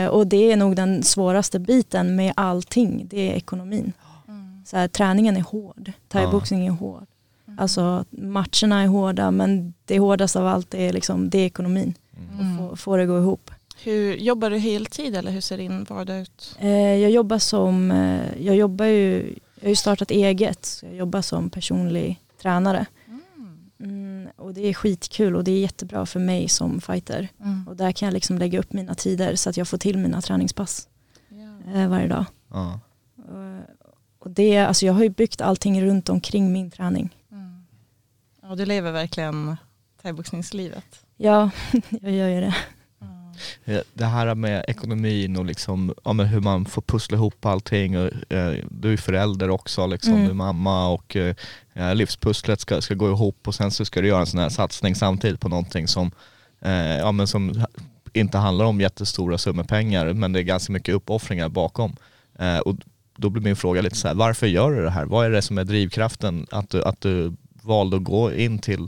Och 0.10 0.28
det 0.28 0.52
är 0.52 0.58
nog 0.58 0.76
den 0.76 1.04
svåraste 1.04 1.60
biten 1.60 2.16
med 2.16 2.34
allting, 2.36 3.08
det 3.08 3.32
är 3.32 3.36
ekonomin. 3.36 3.94
Mm. 4.28 4.64
Så 4.66 4.78
här, 4.78 4.88
träningen 4.88 5.38
är 5.38 5.42
hård, 5.42 5.92
thaiboxning 6.08 6.68
är 6.68 6.72
hård. 6.72 7.06
Alltså 7.58 8.06
matcherna 8.10 8.82
är 8.84 8.88
hårda 8.88 9.32
men 9.32 9.74
det 9.86 10.00
hårdaste 10.00 10.40
av 10.40 10.48
allt 10.48 10.74
är, 10.74 10.94
liksom, 10.94 11.30
det 11.30 11.38
är 11.38 11.46
ekonomin. 11.46 11.94
Mm. 12.40 12.58
Få, 12.58 12.76
få 12.76 12.98
det 12.98 13.06
gå 13.06 13.18
ihop. 13.18 13.52
Hur, 13.84 14.16
jobbar 14.16 14.50
du 14.50 14.58
heltid 14.58 15.16
eller 15.16 15.32
hur 15.32 15.42
ser 15.42 15.58
din 15.58 15.84
vardag 15.84 16.22
ut? 16.22 16.56
Eh, 16.60 16.70
jag 16.96 17.12
jobbar 17.12 17.40
som, 17.40 17.92
eh, 17.92 18.46
jag 18.46 18.56
jobbar 18.56 18.86
ju, 18.86 19.36
jag 19.56 19.64
har 19.64 19.70
ju 19.70 19.76
startat 19.76 20.12
eget, 20.12 20.66
så 20.66 20.86
jag 20.86 20.96
jobbar 20.96 21.22
som 21.22 21.50
personlig 21.50 22.22
tränare. 22.42 22.86
Mm, 23.80 24.28
och 24.36 24.54
det 24.54 24.68
är 24.68 24.74
skitkul 24.74 25.36
och 25.36 25.44
det 25.44 25.52
är 25.52 25.60
jättebra 25.60 26.06
för 26.06 26.20
mig 26.20 26.50
som 26.50 26.82
fighter. 26.82 27.30
Mm. 27.40 27.68
Och 27.68 27.76
där 27.76 27.92
kan 27.92 28.06
jag 28.06 28.14
liksom 28.14 28.38
lägga 28.38 28.60
upp 28.60 28.74
mina 28.74 28.96
tider 28.96 29.36
så 29.36 29.50
att 29.50 29.58
jag 29.58 29.68
får 29.68 29.78
till 29.78 29.98
mina 29.98 30.22
träningspass 30.22 30.88
eh, 31.74 31.90
varje 31.90 32.08
dag. 32.08 32.26
Ja. 32.52 32.80
Och, 33.16 34.26
och 34.26 34.32
det, 34.32 34.58
alltså 34.58 34.86
jag 34.86 34.94
har 34.94 35.04
ju 35.04 35.10
byggt 35.10 35.42
allting 35.42 35.82
runt 35.82 36.10
omkring 36.10 36.54
min 36.54 36.72
träning. 36.72 37.16
Mm. 37.32 37.66
Ja, 38.42 38.56
du 38.56 38.66
lever 38.66 38.92
verkligen 38.92 39.58
thaiboxningslivet. 40.02 41.06
Ja, 41.18 41.50
jag 41.90 42.12
gör 42.12 42.28
ju 42.28 42.42
det. 42.42 42.56
Eh, 43.66 43.80
Det 43.94 44.06
här 44.06 44.36
med 44.36 44.66
ekonomin 44.68 45.38
och 45.38 45.46
liksom, 45.46 45.94
ja, 46.04 46.14
men 46.14 46.26
hur 46.26 46.40
man 46.40 46.66
får 46.66 46.82
pussla 46.82 47.18
ihop 47.18 47.46
allting. 47.46 47.98
Och, 47.98 48.34
eh, 48.34 48.64
du 48.70 48.94
är 48.94 48.98
förälder 48.98 49.50
också, 49.50 49.88
liksom. 49.88 50.14
Mm. 50.14 50.26
du 50.26 50.30
är 50.30 50.36
mamma 50.36 50.88
och 50.88 51.16
eh, 51.16 51.36
livspusslet 51.94 52.62
ska, 52.62 52.82
ska 52.82 52.94
gå 52.94 53.10
ihop 53.10 53.48
och 53.48 53.56
sen 53.56 53.72
så 53.72 53.86
ska 53.86 54.02
du 54.02 54.08
göra 54.08 54.20
en 54.20 54.28
sån 54.28 54.40
här 54.40 54.50
satsning 54.50 54.96
samtidigt 54.96 55.40
på 55.40 55.50
någonting 55.50 55.88
som, 55.88 56.12
eh, 56.62 56.98
ja, 56.98 57.12
men 57.12 57.28
som 57.28 57.66
inte 58.14 58.38
handlar 58.38 58.66
om 58.66 58.82
jättestora 58.82 59.38
summor 59.38 59.64
pengar 59.64 60.14
men 60.14 60.34
det 60.34 60.40
är 60.40 60.44
ganska 60.44 60.74
mycket 60.74 60.96
uppoffringar 60.96 61.50
bakom. 61.50 61.96
Eh, 62.40 62.58
och 62.58 62.76
då 63.18 63.30
blir 63.30 63.44
min 63.44 63.56
fråga 63.56 63.82
lite 63.82 63.96
så 63.96 64.08
här, 64.08 64.16
varför 64.16 64.48
gör 64.48 64.72
du 64.72 64.84
det 64.84 64.90
här? 64.92 65.06
Vad 65.06 65.26
är 65.26 65.30
det 65.30 65.42
som 65.42 65.58
är 65.58 65.64
drivkraften 65.64 66.48
att 66.52 66.70
du, 66.70 66.84
att 66.84 67.02
du 67.02 67.36
valde 67.62 67.98
att 67.98 68.04
gå 68.04 68.34
in 68.34 68.60
till 68.60 68.88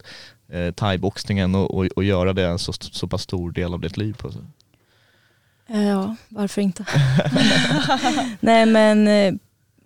eh, 0.52 0.72
thaiboxningen 0.74 1.56
och, 1.56 1.74
och, 1.78 1.86
och 1.96 2.04
göra 2.04 2.34
det 2.34 2.46
en 2.48 2.60
så, 2.60 2.74
så 2.74 3.08
pass 3.08 3.22
stor 3.22 3.52
del 3.52 3.74
av 3.74 3.80
ditt 3.80 3.98
liv? 3.98 4.14
På? 4.18 4.28
Eh, 5.68 5.88
Ja, 5.88 6.16
varför 6.30 6.62
inte? 6.62 6.86
Nej 8.40 8.66
men 8.66 9.08
eh, 9.08 9.34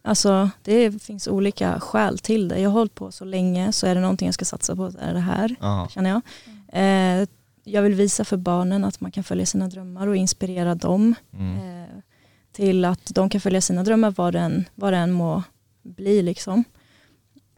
alltså 0.02 0.50
det 0.62 1.04
finns 1.04 1.28
olika 1.28 1.80
skäl 1.80 2.20
till 2.20 2.48
det. 2.48 2.60
Jag 2.60 2.70
har 2.70 2.78
hållit 2.80 2.96
på 2.96 3.12
så 3.12 3.26
länge 3.26 3.72
så 3.72 3.88
är 3.88 3.96
det 3.96 4.02
någonting 4.02 4.26
jag 4.28 4.36
ska 4.36 4.46
satsa 4.46 4.76
på 4.76 4.92
så 4.92 4.98
är 4.98 5.14
det 5.14 5.20
här 5.20 5.56
Ja. 5.60 5.88
känner 5.92 6.10
jag. 6.10 6.22
Eh, 6.74 7.28
jag 7.64 7.82
vill 7.82 7.94
visa 7.94 8.26
för 8.26 8.38
barnen 8.38 8.84
att 8.84 9.02
man 9.02 9.12
kan 9.12 9.24
följa 9.24 9.46
sina 9.46 9.68
drömmar 9.68 10.08
och 10.08 10.16
inspirera 10.16 10.76
dem 10.76 11.16
Mm. 11.34 11.58
eh, 11.84 11.90
till 12.52 12.86
att 12.86 13.06
de 13.16 13.30
kan 13.30 13.42
följa 13.42 13.62
sina 13.62 13.84
drömmar 13.84 14.12
vad 14.18 14.34
den, 14.34 14.66
vad 14.76 14.94
den 14.94 15.12
må 15.12 15.44
bli 15.84 16.22
liksom. 16.22 16.64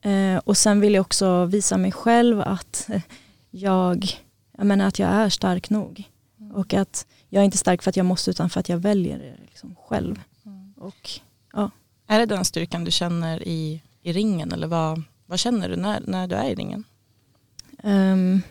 Eh, 0.05 0.37
och 0.37 0.57
sen 0.57 0.79
vill 0.79 0.93
jag 0.93 1.01
också 1.01 1.45
visa 1.45 1.77
mig 1.77 1.91
själv 1.91 2.41
att 2.41 2.89
eh, 2.89 3.01
jag, 3.51 4.05
jag 4.57 4.65
menar 4.65 4.87
att 4.87 4.99
jag 4.99 5.09
är 5.09 5.29
stark 5.29 5.69
nog 5.69 6.03
Och 6.53 6.73
att 6.73 7.07
jag 7.29 7.41
är 7.41 7.45
inte 7.45 7.57
stark 7.57 7.81
för 7.81 7.89
att 7.89 7.97
jag 7.97 8.05
måste 8.05 8.31
utan 8.31 8.49
för 8.49 8.59
att 8.59 8.69
jag 8.69 8.77
väljer 8.77 9.19
det 9.19 9.35
liksom 9.45 9.75
själv. 9.75 10.21
Och 10.77 11.09
Är 12.07 12.19
det 12.19 12.25
den 12.25 12.45
styrkan 12.45 12.83
du 12.83 12.91
känner 12.91 13.47
i, 13.47 13.81
i 14.01 14.13
ringen 14.13 14.51
eller 14.51 14.67
vad, 14.67 15.03
vad 15.25 15.39
känner 15.39 15.69
du 15.69 15.75
när, 15.75 16.01
när 16.07 16.27
du 16.27 16.35
är 16.35 16.49
i 16.49 16.55
ringen? 16.55 16.83
ehm, 17.83 18.41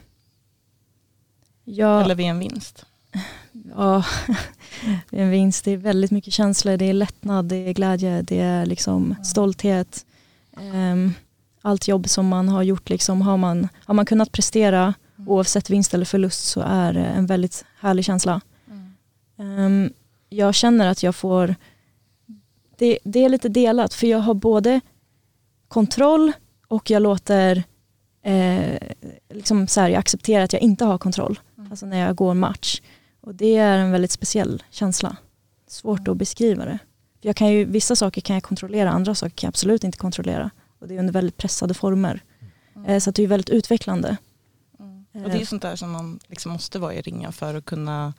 jag, 1.64 2.02
Eller 2.02 2.14
vid 2.14 2.26
en 2.26 2.38
vinst? 2.38 2.86
Ja, 3.76 4.04
är 5.10 5.22
en 5.22 5.30
vinst. 5.30 5.64
Det 5.64 5.70
är 5.70 5.76
väldigt 5.76 6.10
mycket 6.10 6.32
känslor. 6.32 6.76
Det 6.76 6.84
är 6.84 6.92
lättnad, 6.92 7.44
det 7.44 7.56
är 7.56 7.72
glädje, 7.72 8.22
det 8.22 8.40
är 8.40 8.66
liksom 8.66 9.14
stolthet. 9.24 10.06
Ehm, 10.56 11.12
allt 11.64 11.88
jobb 11.88 12.08
som 12.08 12.28
man 12.28 12.48
har 12.48 12.62
gjort, 12.62 12.90
liksom, 12.90 13.22
har, 13.22 13.36
man, 13.36 13.68
har 13.84 13.94
man 13.94 14.06
kunnat 14.06 14.32
prestera 14.32 14.94
oavsett 15.26 15.70
vinst 15.70 15.94
eller 15.94 16.04
förlust 16.04 16.44
så 16.44 16.60
är 16.60 16.92
det 16.92 17.04
en 17.04 17.26
väldigt 17.26 17.64
härlig 17.80 18.04
känsla. 18.04 18.40
Ehm, 19.38 19.92
jag 20.28 20.54
känner 20.54 20.86
att 20.86 21.02
jag 21.02 21.14
får, 21.14 21.54
det, 22.78 22.98
det 23.04 23.24
är 23.24 23.28
lite 23.28 23.48
delat 23.48 23.94
för 23.94 24.06
jag 24.06 24.18
har 24.18 24.34
både 24.34 24.80
kontroll 25.68 26.32
och 26.68 26.90
jag 26.90 27.02
låter, 27.02 27.62
eh, 28.22 28.78
liksom 29.30 29.68
så 29.68 29.80
här, 29.80 29.88
jag 29.88 29.98
accepterar 29.98 30.44
att 30.44 30.52
jag 30.52 30.62
inte 30.62 30.84
har 30.84 30.98
kontroll. 30.98 31.40
Alltså 31.70 31.86
när 31.86 31.98
jag 32.06 32.16
går 32.16 32.34
match. 32.34 32.80
Och 33.20 33.34
det 33.34 33.56
är 33.56 33.78
en 33.78 33.90
väldigt 33.90 34.10
speciell 34.10 34.62
känsla. 34.70 35.16
Svårt 35.68 36.08
att 36.08 36.16
beskriva 36.16 36.64
det. 36.64 36.78
Jag 37.20 37.36
kan 37.36 37.52
ju, 37.52 37.64
vissa 37.64 37.96
saker 37.96 38.20
kan 38.20 38.34
jag 38.34 38.42
kontrollera, 38.42 38.90
andra 38.90 39.14
saker 39.14 39.36
kan 39.36 39.46
jag 39.46 39.50
absolut 39.50 39.84
inte 39.84 39.98
kontrollera. 39.98 40.50
Och 40.84 40.88
det 40.88 40.94
är 40.94 40.98
under 40.98 41.12
väldigt 41.12 41.36
pressade 41.36 41.74
former. 41.74 42.22
Eh, 42.86 42.98
Så 42.98 43.10
det 43.10 43.22
är 43.22 43.26
väldigt 43.26 43.50
utvecklande. 43.50 44.16
Och 45.12 45.30
det 45.30 45.32
är 45.32 45.38
ju 45.38 45.46
sånt 45.46 45.62
där 45.62 45.76
som 45.76 45.90
man 45.90 46.20
liksom 46.28 46.52
måste 46.52 46.78
vara 46.78 46.94
i 46.94 47.00
ringen 47.00 47.32
för 47.32 47.54
att 47.54 47.64
kunna 47.64 48.14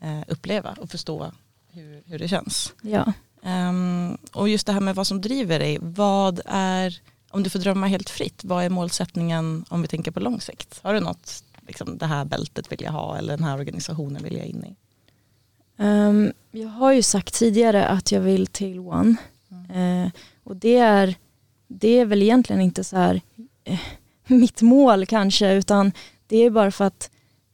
eh, 0.00 0.20
uppleva 0.28 0.76
och 0.80 0.90
förstå 0.90 1.32
hur, 1.70 2.02
hur 2.06 2.18
det 2.18 2.28
känns. 2.28 2.72
Ja. 2.82 3.12
Ehm, 3.42 4.18
och 4.32 4.48
just 4.48 4.66
det 4.66 4.72
här 4.72 4.80
med 4.80 4.94
vad 4.94 5.06
som 5.06 5.20
driver 5.20 5.58
dig, 5.58 5.78
vad 5.80 6.40
är, 6.44 7.00
om 7.30 7.42
du 7.42 7.50
får 7.50 7.58
drömma 7.58 7.86
helt 7.86 8.10
fritt, 8.10 8.44
vad 8.44 8.64
är 8.64 8.70
målsättningen 8.70 9.64
om 9.68 9.82
vi 9.82 9.88
tänker 9.88 10.10
på 10.10 10.20
lång 10.20 10.40
sikt? 10.40 10.80
Har 10.82 10.94
du 10.94 11.00
något, 11.00 11.44
liksom 11.66 11.98
det 11.98 12.06
här 12.06 12.24
bältet 12.24 12.72
vill 12.72 12.82
jag 12.82 12.92
ha 12.92 13.18
eller 13.18 13.36
den 13.36 13.44
här 13.46 13.58
organisationen 13.58 14.22
vill 14.22 14.36
jag 14.36 14.46
in 14.46 14.64
i? 14.64 14.76
Ehm, 15.82 16.32
jag 16.50 16.68
har 16.68 16.92
ju 16.92 17.02
sagt 17.02 17.34
tidigare 17.34 17.86
att 17.86 18.12
jag 18.12 18.20
vill 18.20 18.46
till 18.46 18.78
One. 18.78 19.16
Eh, 19.50 20.10
och 20.44 20.56
det 20.56 20.76
är, 20.76 21.14
det 21.68 21.88
är 21.88 22.04
väl 22.04 22.22
egentligen 22.22 22.62
inte 22.62 22.84
så 22.84 22.96
här 22.96 23.20
eh, 23.64 23.78
mitt 24.26 24.62
mål 24.62 25.06
kanske 25.06 25.52
utan 25.52 25.92
det 26.26 26.36
är 26.36 26.50
bara 26.50 26.70
för 26.70 26.84
att 26.84 27.10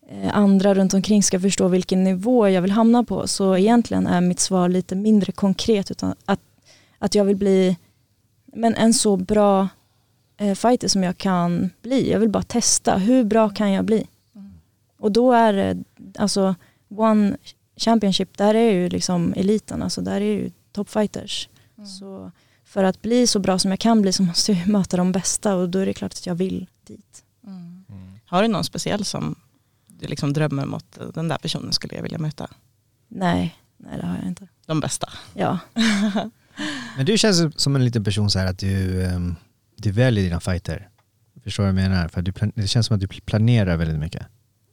eh, 0.09 0.37
andra 0.37 0.75
runt 0.75 0.95
omkring 0.95 1.23
ska 1.23 1.41
förstå 1.41 1.69
vilken 1.69 2.05
nivå 2.05 2.49
jag 2.49 2.63
vill 2.63 2.71
hamna 2.71 3.05
på. 3.05 3.29
Så 3.29 3.57
egentligen 3.57 4.07
är 4.07 4.21
mitt 4.21 4.41
svar 4.41 4.69
lite 4.69 4.95
mindre 4.95 5.33
konkret 5.33 5.91
utan 5.91 6.15
att, 6.25 6.41
att 6.99 7.15
jag 7.15 7.25
vill 7.25 7.37
bli 7.37 7.77
men 8.47 8.75
en 8.75 8.95
så 8.95 9.17
bra 9.17 9.69
eh, 10.37 10.55
fighter 10.55 10.89
som 10.89 11.03
jag 11.03 11.19
kan 11.19 11.71
bli. 11.83 12.11
Jag 12.13 12.21
vill 12.21 12.29
bara 12.29 12.43
testa, 12.43 12.97
hur 12.97 13.25
bra 13.25 13.51
kan 13.51 13.73
jag 13.73 13.85
bli? 13.85 14.07
Och 14.99 15.13
då 15.13 15.33
är 15.33 15.53
det, 15.53 15.85
alltså 16.19 16.55
One 16.89 17.37
Championship, 17.77 18.39
där 18.39 18.55
är 18.55 18.73
ju 18.73 18.89
liksom 18.89 19.35
eliten, 19.37 19.83
alltså 19.83 20.01
där 20.01 20.21
är 20.21 20.21
ju 20.21 20.51
toppfighters. 20.73 21.49
Så 21.99 22.31
för 22.75 22.85
att 22.85 23.03
bli 23.03 23.27
så 23.27 23.39
bra 23.39 23.59
som 23.59 23.71
jag 23.71 23.81
kan 23.81 24.03
bli 24.03 24.13
så 24.13 24.23
måste 24.23 24.53
jag 24.53 24.69
möta 24.69 24.97
de 24.97 25.13
bästa 25.13 25.55
och 25.55 25.69
då 25.69 25.79
är 25.79 25.87
det 25.87 25.95
klart 25.95 26.13
att 26.13 26.27
jag 26.27 26.35
vill 26.35 26.67
dit. 26.87 27.25
Har 28.27 28.43
du 28.43 28.49
någon 28.49 28.65
speciell 28.65 29.05
som 29.05 29.35
du 29.87 30.07
liksom 30.07 30.33
drömmer 30.33 30.63
om 30.63 30.75
att 30.75 30.99
den 31.15 31.29
där 31.29 31.39
personen 31.39 31.73
skulle 31.73 31.95
jag 31.95 32.03
vilja 32.03 32.19
möta? 32.19 32.51
Nej, 33.09 33.59
nej 33.77 33.99
det 34.01 34.07
har 34.07 34.17
jag 34.17 34.27
inte. 34.27 34.49
De 34.67 34.81
bästa. 34.81 35.09
Ja, 35.35 35.59
Men 36.97 37.07
du 37.07 37.19
känns 37.19 37.63
som 37.63 37.77
en 37.77 37.85
liten 37.85 38.05
person 38.05 38.31
så 38.31 38.39
här 38.39 38.47
att 38.47 38.59
du, 38.59 39.05
ehm, 39.05 39.35
du 39.77 39.91
väljer 39.91 40.25
dina 40.25 40.41
fighter. 40.41 40.89
Förstår 41.45 41.63
du 41.65 41.73
vad 41.73 41.83
jag 41.83 41.91
menar? 41.91 42.09
För 42.09 42.23
du, 42.23 42.33
det 42.55 42.69
känns 42.69 42.87
som 42.87 42.95
att 42.95 43.01
du 43.01 43.07
planerar 43.07 43.77
väldigt 43.77 43.99
mycket. 43.99 44.27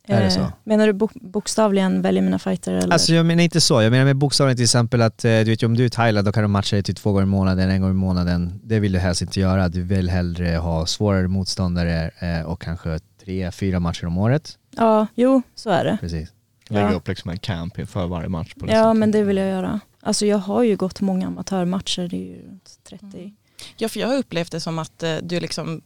Är 0.07 0.19
det 0.19 0.25
Eh, 0.25 0.29
så? 0.31 0.51
Menar 0.63 0.87
du 0.87 0.93
bok- 0.93 1.13
bokstavligen 1.21 2.01
väljer 2.01 2.21
mina 2.23 2.39
fighter 2.39 2.73
eller? 2.73 2.93
Alltså 2.93 3.13
jag 3.13 3.25
menar 3.25 3.43
inte 3.43 3.61
så, 3.61 3.81
jag 3.81 3.91
menar 3.91 4.05
med 4.05 4.15
bokstavligen 4.15 4.57
till 4.57 4.63
exempel 4.63 5.01
att 5.01 5.25
eh, 5.25 5.29
du 5.29 5.43
vet 5.43 5.63
ju 5.63 5.67
om 5.67 5.77
du 5.77 5.83
är 5.83 5.87
i 5.87 5.89
Thailand 5.89 6.27
då 6.27 6.31
kan 6.31 6.43
du 6.43 6.47
matcha 6.47 6.75
dig 6.75 6.83
till 6.83 6.95
två 6.95 7.11
gånger 7.11 7.23
i 7.23 7.25
månaden, 7.25 7.69
en 7.69 7.81
gång 7.81 7.89
i 7.91 7.93
månaden. 7.93 8.59
Det 8.63 8.79
vill 8.79 8.91
du 8.91 8.99
helst 8.99 9.21
inte 9.21 9.39
göra. 9.39 9.69
Du 9.69 9.81
vill 9.83 10.09
hellre 10.09 10.55
ha 10.57 10.85
svårare 10.85 11.27
motståndare 11.27 12.11
eh, 12.19 12.41
och 12.45 12.61
kanske 12.61 12.99
tre, 13.25 13.51
fyra 13.51 13.79
matcher 13.79 14.05
om 14.05 14.17
året. 14.17 14.57
Ja, 14.77 15.07
jo 15.15 15.41
så 15.55 15.69
är 15.69 15.83
det. 15.85 15.97
Precis. 16.01 16.29
Lägga 16.69 16.89
Ja. 16.91 16.95
upp 16.95 17.07
liksom 17.07 17.31
en 17.31 17.37
camp 17.39 17.79
inför 17.79 18.07
varje 18.07 18.29
match. 18.29 18.53
På 18.53 18.65
det 18.65 18.71
Ja 18.73 18.83
sättet. 18.83 18.97
men 18.99 19.11
det 19.11 19.23
vill 19.23 19.37
jag 19.37 19.47
göra. 19.47 19.79
Alltså 20.03 20.25
jag 20.25 20.37
har 20.37 20.63
ju 20.63 20.75
gått 20.75 21.01
många 21.01 21.27
amatörmatcher, 21.27 22.07
det 22.07 22.15
är 22.15 22.25
ju 22.35 22.47
runt 22.47 22.69
30. 22.89 23.33
Ja, 23.77 23.89
för 23.89 23.99
jag 23.99 24.07
har 24.07 24.15
upplevt 24.17 24.51
det 24.51 24.59
som 24.59 24.79
att 24.79 25.03
du, 25.23 25.39
liksom, 25.39 25.81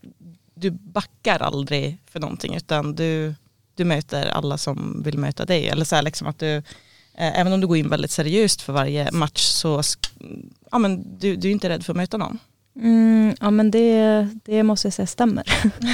du 0.55 0.71
backar 0.71 1.39
aldrig 1.39 1.97
för 2.11 2.19
någonting 2.19 2.55
utan 2.55 2.95
du, 2.95 3.35
du 3.75 3.85
möter 3.85 4.27
alla 4.27 4.57
som 4.57 5.01
vill 5.05 5.17
möta 5.17 5.45
dig. 5.45 5.67
Eller 5.67 5.85
så 5.85 6.01
liksom 6.01 6.27
att 6.27 6.39
du, 6.39 6.55
eh, 6.55 7.39
även 7.39 7.53
om 7.53 7.61
du 7.61 7.67
går 7.67 7.77
in 7.77 7.89
väldigt 7.89 8.11
seriöst 8.11 8.61
för 8.61 8.73
varje 8.73 9.11
match 9.11 9.41
så 9.41 9.81
ja, 10.71 10.77
men 10.77 11.19
du, 11.19 11.35
du 11.35 11.47
är 11.47 11.51
inte 11.51 11.69
rädd 11.69 11.85
för 11.85 11.93
att 11.93 11.97
möta 11.97 12.17
någon. 12.17 12.39
Mm, 12.75 13.35
ja 13.39 13.51
men 13.51 13.71
det, 13.71 14.27
det 14.45 14.63
måste 14.63 14.87
jag 14.87 14.93
säga 14.93 15.07
stämmer. 15.07 15.43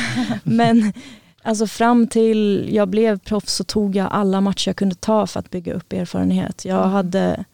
men 0.44 0.94
alltså 1.41 1.67
fram 1.67 2.08
till 2.08 2.70
jag 2.72 2.88
blev 2.88 3.20
proffs 3.20 3.54
så 3.54 3.63
tog 3.63 3.96
jag 3.96 4.08
alla 4.12 4.41
matcher 4.41 4.70
jag 4.70 4.76
kunde 4.76 4.96
ta 4.96 5.28
för 5.28 5.39
att 5.39 5.50
bygga 5.50 5.74
upp 5.74 5.94
erfarenhet. 5.94 6.65
Jag 6.65 6.84
hade, 6.84 7.46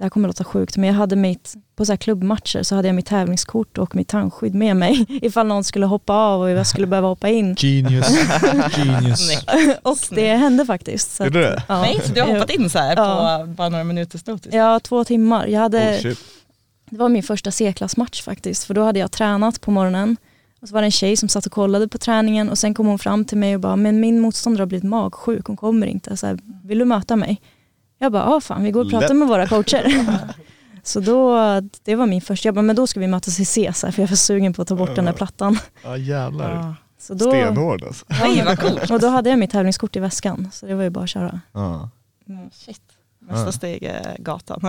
det 0.00 0.04
här 0.04 0.10
kommer 0.10 0.28
låta 0.28 0.44
sjukt, 0.44 0.76
men 0.76 0.86
jag 0.88 0.94
hade 0.94 1.16
mitt, 1.16 1.54
på 1.76 1.84
så 1.86 1.92
här 1.92 1.96
klubbmatcher 1.96 2.62
så 2.62 2.74
hade 2.76 2.88
jag 2.88 2.94
mitt 2.94 3.06
tävlingskort 3.06 3.78
och 3.78 3.96
mitt 3.96 4.08
tandskydd 4.08 4.54
med 4.54 4.76
mig 4.76 5.06
ifall 5.22 5.46
någon 5.46 5.64
skulle 5.64 5.86
hoppa 5.86 6.12
av 6.14 6.40
och 6.40 6.50
jag 6.50 6.66
skulle 6.66 6.86
behöva 6.86 7.08
hoppa 7.08 7.28
in. 7.28 7.54
Genius. 7.58 8.08
Genius. 8.76 9.44
Och 9.82 9.98
det 10.10 10.36
hände 10.36 10.66
faktiskt. 10.66 11.14
Så 11.16 11.24
Gjorde 11.24 11.48
att- 11.48 11.56
det? 11.56 11.62
Ja. 11.68 11.80
Nej, 11.80 12.00
så 12.04 12.12
du 12.12 12.20
har 12.20 12.28
hoppat 12.28 12.50
in 12.50 12.70
så 12.70 12.78
här 12.78 12.96
Ja. 12.96 13.38
på 13.46 13.52
bara 13.52 13.68
några 13.68 13.84
minuters 13.84 14.26
notis? 14.26 14.54
Ja, 14.54 14.80
två 14.80 15.04
timmar. 15.04 15.46
Jag 15.46 15.60
hade, 15.60 16.00
Oh. 16.04 16.12
Det 16.90 16.96
var 16.98 17.08
min 17.08 17.22
första 17.22 17.50
C-klassmatch 17.50 18.22
faktiskt, 18.22 18.64
för 18.64 18.74
då 18.74 18.84
hade 18.84 18.98
jag 18.98 19.10
tränat 19.12 19.60
på 19.60 19.70
morgonen. 19.70 20.16
Och 20.62 20.68
så 20.68 20.74
var 20.74 20.80
det 20.82 20.86
en 20.86 20.90
tjej 20.90 21.16
som 21.16 21.28
satt 21.28 21.46
och 21.46 21.52
kollade 21.52 21.88
på 21.88 21.98
träningen 21.98 22.48
och 22.50 22.58
sen 22.58 22.74
kom 22.74 22.86
hon 22.86 22.98
fram 22.98 23.24
till 23.24 23.38
mig 23.38 23.54
och 23.54 23.60
bara, 23.60 23.76
men 23.76 24.00
min 24.00 24.20
motståndare 24.20 24.62
har 24.62 24.66
blivit 24.66 24.84
magsjuk, 24.84 25.46
hon 25.46 25.56
kommer 25.56 25.86
inte. 25.86 26.16
Så 26.16 26.26
här, 26.26 26.38
Vill 26.64 26.78
du 26.78 26.84
möta 26.84 27.16
mig? 27.16 27.40
Jag 28.02 28.12
bara, 28.12 28.22
ja 28.22 28.40
fan, 28.40 28.62
vi 28.62 28.70
går 28.70 28.84
och 28.84 28.90
pratar 28.90 29.08
Lätt. 29.08 29.16
med 29.16 29.28
våra 29.28 29.46
coacher. 29.46 30.06
så 30.82 31.00
då, 31.00 31.36
det 31.84 31.94
var 31.94 32.06
min 32.06 32.20
första, 32.20 32.46
jag 32.46 32.54
bara, 32.54 32.62
men 32.62 32.76
då 32.76 32.86
ska 32.86 33.00
vi 33.00 33.06
mötas 33.06 33.40
i 33.40 33.44
C, 33.44 33.72
så 33.74 33.86
här, 33.86 33.92
för 33.92 34.02
jag 34.02 34.08
var 34.08 34.16
sugen 34.16 34.52
på 34.52 34.62
att 34.62 34.68
ta 34.68 34.74
bort 34.76 34.94
den 34.96 35.04
där 35.04 35.12
plattan. 35.12 35.58
Ja 35.84 35.96
jävlar. 35.96 36.54
Ja. 36.54 36.74
Så 36.98 37.14
då, 37.14 37.30
Stenhård 37.30 37.82
alltså. 37.82 38.04
Nej, 38.08 38.42
vad 38.44 38.58
coolt. 38.58 38.90
och 38.90 39.00
då 39.00 39.08
hade 39.08 39.30
jag 39.30 39.38
mitt 39.38 39.50
tävlingskort 39.50 39.96
i 39.96 40.00
väskan, 40.00 40.50
så 40.52 40.66
det 40.66 40.74
var 40.74 40.82
ju 40.82 40.90
bara 40.90 41.04
att 41.04 41.10
köra. 41.10 41.40
Ja. 41.52 41.90
Mm, 42.28 42.50
shit. 42.52 42.80
Nästa 43.22 43.44
Ja. 43.44 43.52
steg 43.52 43.82
är 43.82 44.16
gatan. 44.18 44.60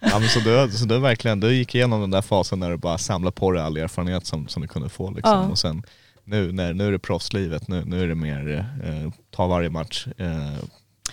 Ja, 0.00 0.18
men 0.18 0.28
så, 0.28 0.40
du, 0.40 0.70
så 0.72 0.84
du 0.84 0.98
verkligen, 0.98 1.40
du 1.40 1.54
gick 1.54 1.74
igenom 1.74 2.00
den 2.00 2.10
där 2.10 2.22
fasen 2.22 2.60
när 2.60 2.70
du 2.70 2.76
bara 2.76 2.98
samlade 2.98 3.34
på 3.34 3.50
dig 3.50 3.62
all 3.62 3.76
erfarenhet 3.76 4.26
som, 4.26 4.48
som 4.48 4.62
du 4.62 4.68
kunde 4.68 4.88
få 4.88 5.10
liksom. 5.10 5.32
Ja. 5.32 5.48
Och 5.48 5.58
sen 5.58 5.82
nu, 6.24 6.52
när, 6.52 6.72
nu 6.72 6.86
är 6.86 6.92
det 6.92 6.98
proffslivet, 6.98 7.68
nu, 7.68 7.84
nu 7.84 8.02
är 8.02 8.08
det 8.08 8.14
mer 8.14 8.58
eh, 8.84 9.12
ta 9.30 9.46
varje 9.46 9.70
match, 9.70 10.06
eh, 10.18 10.52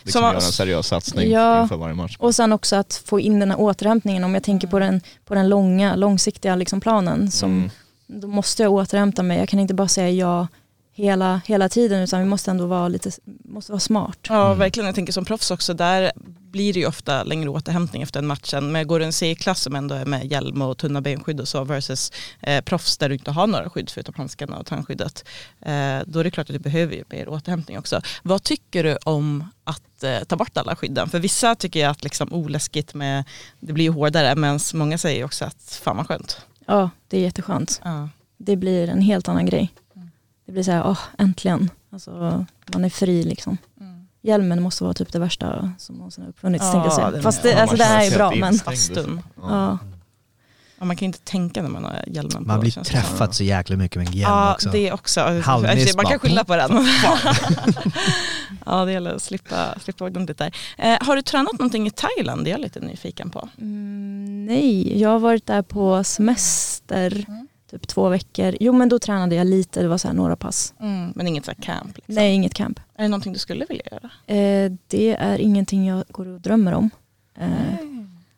liksom 0.03 0.19
Som- 0.19 0.23
göra 0.27 0.35
en 0.35 0.41
seriös 0.41 0.87
satsning 0.87 1.31
Ja. 1.31 1.61
inför 1.61 1.75
varje 1.77 1.95
match. 1.95 2.15
Och 2.19 2.35
sen 2.35 2.53
också 2.53 2.75
att 2.75 3.01
få 3.05 3.19
in 3.19 3.39
den 3.39 3.51
här 3.51 3.59
återhämtningen, 3.59 4.23
om 4.23 4.33
jag 4.33 4.43
tänker 4.43 4.67
på 4.67 4.79
den, 4.79 5.01
på 5.25 5.33
den 5.35 5.49
långa, 5.49 5.95
långsiktiga 5.95 6.55
liksom 6.55 6.81
planen 6.81 7.31
som 7.31 7.51
Mm. 7.51 7.69
då 8.07 8.27
måste 8.27 8.63
jag 8.63 8.71
återhämta 8.73 9.23
mig. 9.23 9.37
Jag 9.39 9.49
kan 9.49 9.59
inte 9.59 9.73
bara 9.73 9.87
säga 9.87 10.09
ja 10.09 10.47
hela, 10.93 11.41
hela 11.45 11.69
tiden 11.69 12.01
utan 12.04 12.19
vi 12.19 12.25
måste 12.25 12.51
ändå 12.51 12.65
vara 12.65 12.88
lite 12.88 13.12
måste 13.25 13.71
vara 13.71 13.80
smart. 13.80 14.17
Ja, 14.27 14.54
verkligen. 14.54 14.86
Jag 14.86 14.95
tänker 14.95 15.13
som 15.13 15.25
proffs 15.25 15.51
också, 15.51 15.73
där 15.73 16.12
blir 16.51 16.73
det 16.73 16.80
ju 16.80 16.86
ofta 16.86 17.23
längre 17.23 17.49
återhämtning 17.49 18.01
efter 18.01 18.19
en 18.19 18.27
matchen. 18.27 18.71
Men 18.71 18.88
går 18.88 18.99
du 18.99 19.06
en 19.06 19.13
C-klass 19.13 19.62
som 19.62 19.75
ändå 19.75 19.95
är 19.95 20.06
med 20.06 20.32
hjälm 20.32 20.62
och 20.62 20.77
tunna 20.77 21.01
benskydd 21.01 21.39
och 21.39 21.47
så 21.47 21.63
versus 21.63 22.12
eh, 22.41 22.62
proffs 22.62 22.97
där 22.97 23.10
du 23.10 23.15
inte 23.15 23.32
har 23.32 23.47
några 23.47 23.69
skydd 23.69 23.89
förutom 23.89 24.13
handskarna 24.17 24.58
och 24.58 24.65
tandskyddet. 24.65 25.25
Eh, 25.62 25.99
då 26.06 26.19
är 26.19 26.23
det 26.23 26.32
klart 26.32 26.49
att 26.49 26.54
du 26.54 26.60
behöver 26.60 26.95
ju 26.95 27.04
mer 27.10 27.30
återhämtning 27.30 27.77
också. 27.80 28.01
Vad 28.23 28.43
tycker 28.43 28.84
du 28.84 28.97
om 29.04 29.45
att 29.63 30.04
eh, 30.04 30.19
ta 30.19 30.36
bort 30.36 30.58
alla 30.58 30.75
skydden? 30.75 31.10
För 31.10 31.19
vissa 31.19 31.56
tycker 31.56 31.80
jag 31.80 31.91
att 31.91 32.04
liksom 32.04 32.34
oläskigt 32.34 32.93
med, 32.93 33.23
det 33.60 33.73
blir 33.73 33.86
ju 33.86 33.91
hårdare, 33.91 34.36
men 34.36 34.60
många 34.73 34.97
säger 34.97 35.25
också 35.25 35.45
att 35.45 35.80
fan 35.82 35.97
vad 35.97 36.08
skönt. 36.08 36.41
Ja, 36.65 36.89
det 37.08 37.17
är 37.17 37.21
jätteskönt. 37.21 37.82
Ja. 37.84 38.10
Det 38.38 38.56
blir 38.56 38.89
en 38.89 39.01
helt 39.01 39.27
annan 39.27 39.45
grej. 39.45 39.71
Det 40.45 40.51
blir 40.51 40.63
så 40.63 40.71
här, 40.71 40.88
åh, 40.88 40.99
äntligen. 41.17 41.69
Alltså, 41.91 42.45
man 42.73 42.86
är 42.86 42.89
fri 42.89 43.23
liksom. 43.23 43.58
Hjälmen 44.23 44.62
måste 44.62 44.84
vara 44.84 44.93
typ 44.93 45.12
det 45.12 45.19
värsta 45.19 45.73
som 45.77 45.95
någonsin 45.95 46.23
har 46.23 46.30
uppfunnits 46.30 46.63
Ja, 46.73 46.84
jag 46.84 46.93
säga. 46.93 47.21
Fast 47.21 47.39
är- 47.39 47.43
det, 47.43 47.56
Ja, 47.56 47.62
alltså, 47.62 47.77
det 47.77 47.84
här 47.84 48.12
är 48.12 48.15
bra 48.15 48.32
men 48.36 48.54
liksom. 48.69 49.21
ja. 49.41 49.77
Ja, 50.80 50.86
man 50.86 50.95
kan 50.95 51.06
inte 51.06 51.19
tänka 51.19 51.62
när 51.62 51.69
man 51.69 51.84
har 51.84 52.04
hjälmen 52.08 52.32
på. 52.32 52.41
Man 52.41 52.60
blir 52.60 52.71
träffad 52.71 53.36
så 53.36 53.43
jäkla 53.43 53.75
mycket 53.77 53.97
med 53.97 54.08
en 54.08 54.13
hjälm 54.13 54.32
Ja, 54.34 54.54
också. 54.54 54.69
det 54.69 54.91
också. 54.91 55.19
Halvmiss 55.43 55.95
Man 55.95 56.06
kan 56.06 56.19
skylla 56.19 56.43
på 56.43 56.56
den. 56.56 56.71
Ja, 58.65 58.86
det 58.86 58.91
gäller 58.91 59.15
att 59.15 59.21
slippa, 59.21 59.80
slippa 59.80 60.06
ordentligt 60.06 60.38
där. 60.38 60.56
Eh, 60.77 60.97
har 61.01 61.15
du 61.15 61.21
tränat 61.21 61.54
någonting 61.54 61.88
i 61.88 61.91
Thailand? 61.91 62.43
Det 62.45 62.49
är 62.49 62.51
jag 62.51 62.62
lite 62.62 62.80
nyfiken 62.80 63.30
på. 63.30 63.49
Mm, 63.58 64.45
nej, 64.45 64.99
jag 65.01 65.10
har 65.10 65.19
varit 65.19 65.45
där 65.45 65.62
på 65.62 66.04
semester 66.04 67.25
typ 67.71 67.88
två 67.88 68.10
veckor. 68.10 68.55
Jo 68.60 68.73
men 68.73 68.89
då 68.89 68.99
tränade 68.99 69.36
jag 69.36 69.47
lite, 69.47 69.81
det 69.81 69.88
var 69.88 69.97
så 69.97 70.07
här 70.07 70.15
några 70.15 70.36
pass. 70.36 70.73
Mm, 70.79 71.13
men 71.15 71.27
inget 71.27 71.45
så 71.45 71.51
här 71.51 71.62
camp? 71.62 71.95
Liksom. 71.95 72.15
Nej, 72.15 72.34
inget 72.34 72.53
camp. 72.53 72.79
Är 72.95 73.03
det 73.03 73.10
någonting 73.10 73.34
du 73.34 73.39
skulle 73.39 73.65
vilja 73.69 73.84
göra? 73.91 74.10
Eh, 74.38 74.71
det 74.88 75.15
är 75.19 75.38
ingenting 75.39 75.88
jag 75.88 76.03
går 76.07 76.27
och 76.27 76.41
drömmer 76.41 76.73
om. 76.73 76.89
Eh, 77.38 77.47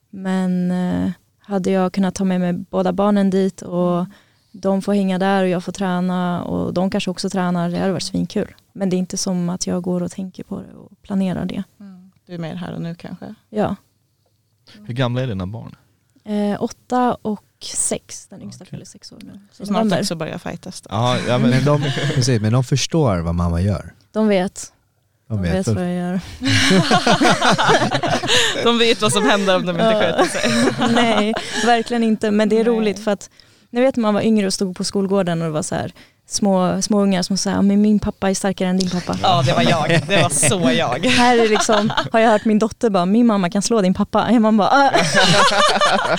men 0.09 0.71
eh, 0.71 1.11
hade 1.39 1.71
jag 1.71 1.93
kunnat 1.93 2.15
ta 2.15 2.23
med 2.23 2.39
mig 2.39 2.53
båda 2.53 2.93
barnen 2.93 3.29
dit 3.29 3.61
och 3.61 4.05
de 4.51 4.81
får 4.81 4.93
hänga 4.93 5.19
där 5.19 5.43
och 5.43 5.49
jag 5.49 5.63
får 5.63 5.71
träna 5.71 6.43
och 6.43 6.73
de 6.73 6.89
kanske 6.89 7.11
också 7.11 7.29
tränar, 7.29 7.69
det 7.69 7.77
hade 7.77 7.91
varit 7.91 8.03
svinkul. 8.03 8.55
Men 8.73 8.89
det 8.89 8.95
är 8.95 8.97
inte 8.97 9.17
som 9.17 9.49
att 9.49 9.67
jag 9.67 9.83
går 9.83 10.03
och 10.03 10.11
tänker 10.11 10.43
på 10.43 10.61
det 10.61 10.73
och 10.73 11.01
planerar 11.01 11.45
det. 11.45 11.63
Du 12.25 12.33
är 12.33 12.37
mer 12.37 12.55
här 12.55 12.73
och 12.73 12.81
nu 12.81 12.95
kanske? 12.95 13.35
Ja. 13.49 13.75
Hur 14.85 14.93
gamla 14.93 15.21
är 15.21 15.27
dina 15.27 15.47
barn? 15.47 15.75
Eh, 16.23 16.63
åtta 16.63 17.17
och 17.21 17.45
sex, 17.65 18.27
den 18.29 18.41
yngsta 18.41 18.65
fyller 18.65 18.85
sex 18.85 19.11
år 19.11 19.17
nu. 19.21 19.39
Så 19.51 19.65
snart 19.65 19.69
november. 19.77 19.99
också 19.99 20.15
börja 20.15 20.39
fightas 20.39 20.81
då. 20.81 20.87
Ja, 20.91 21.17
ja 21.27 21.37
men, 21.37 21.49
Men 21.49 21.65
de, 21.65 21.81
precis, 22.15 22.41
men 22.41 22.53
de 22.53 22.63
förstår 22.63 23.17
vad 23.19 23.35
mamma 23.35 23.61
gör. 23.61 23.93
De 24.11 24.27
vet, 24.27 24.71
De 25.27 25.35
de 25.35 25.41
vet 25.43 25.67
vet. 25.67 25.67
vad 25.75 25.83
jag 25.85 25.93
gör. 25.95 26.19
De 28.63 28.77
vet 28.79 29.01
vad 29.01 29.13
som 29.13 29.23
händer 29.29 29.55
om 29.55 29.65
de 29.65 29.71
inte 29.71 29.93
sköter 29.93 30.25
sig. 30.25 30.51
Nej, 30.93 31.33
verkligen 31.65 32.03
inte. 32.03 32.31
Men 32.31 32.49
det 32.49 32.55
är 32.59 32.63
Nej. 32.63 32.73
roligt 32.73 33.03
för 33.03 33.11
att 33.11 33.29
ni 33.69 33.81
vet 33.81 33.95
när 33.95 34.01
man 34.01 34.13
var 34.13 34.21
yngre 34.21 34.47
och 34.47 34.53
stod 34.53 34.75
på 34.75 34.83
skolgården 34.83 35.41
och 35.41 35.47
det 35.47 35.51
var 35.53 35.63
så 35.63 35.75
här 35.75 35.93
små, 36.27 36.81
små 36.81 37.01
ungar 37.01 37.21
som 37.21 37.37
sa 37.37 37.61
men 37.61 37.81
min 37.81 37.99
pappa 37.99 38.29
är 38.29 38.33
starkare 38.33 38.69
än 38.69 38.77
din 38.77 38.89
pappa. 38.89 39.17
Ja, 39.21 39.41
det 39.45 39.53
var 39.53 39.61
jag. 39.61 40.01
Det 40.07 40.21
var 40.21 40.29
så 40.29 40.71
jag. 40.71 41.05
Här 41.05 41.37
är 41.37 41.49
liksom, 41.49 41.93
har 42.11 42.19
jag 42.19 42.29
hört 42.31 42.45
min 42.45 42.59
dotter 42.59 42.89
bara, 42.89 43.05
min 43.05 43.25
mamma 43.27 43.49
kan 43.49 43.61
slå 43.61 43.81
din 43.81 43.93
pappa. 43.93 44.31
Man 44.39 44.57
bara, 44.57 44.69
ah. 44.69 44.91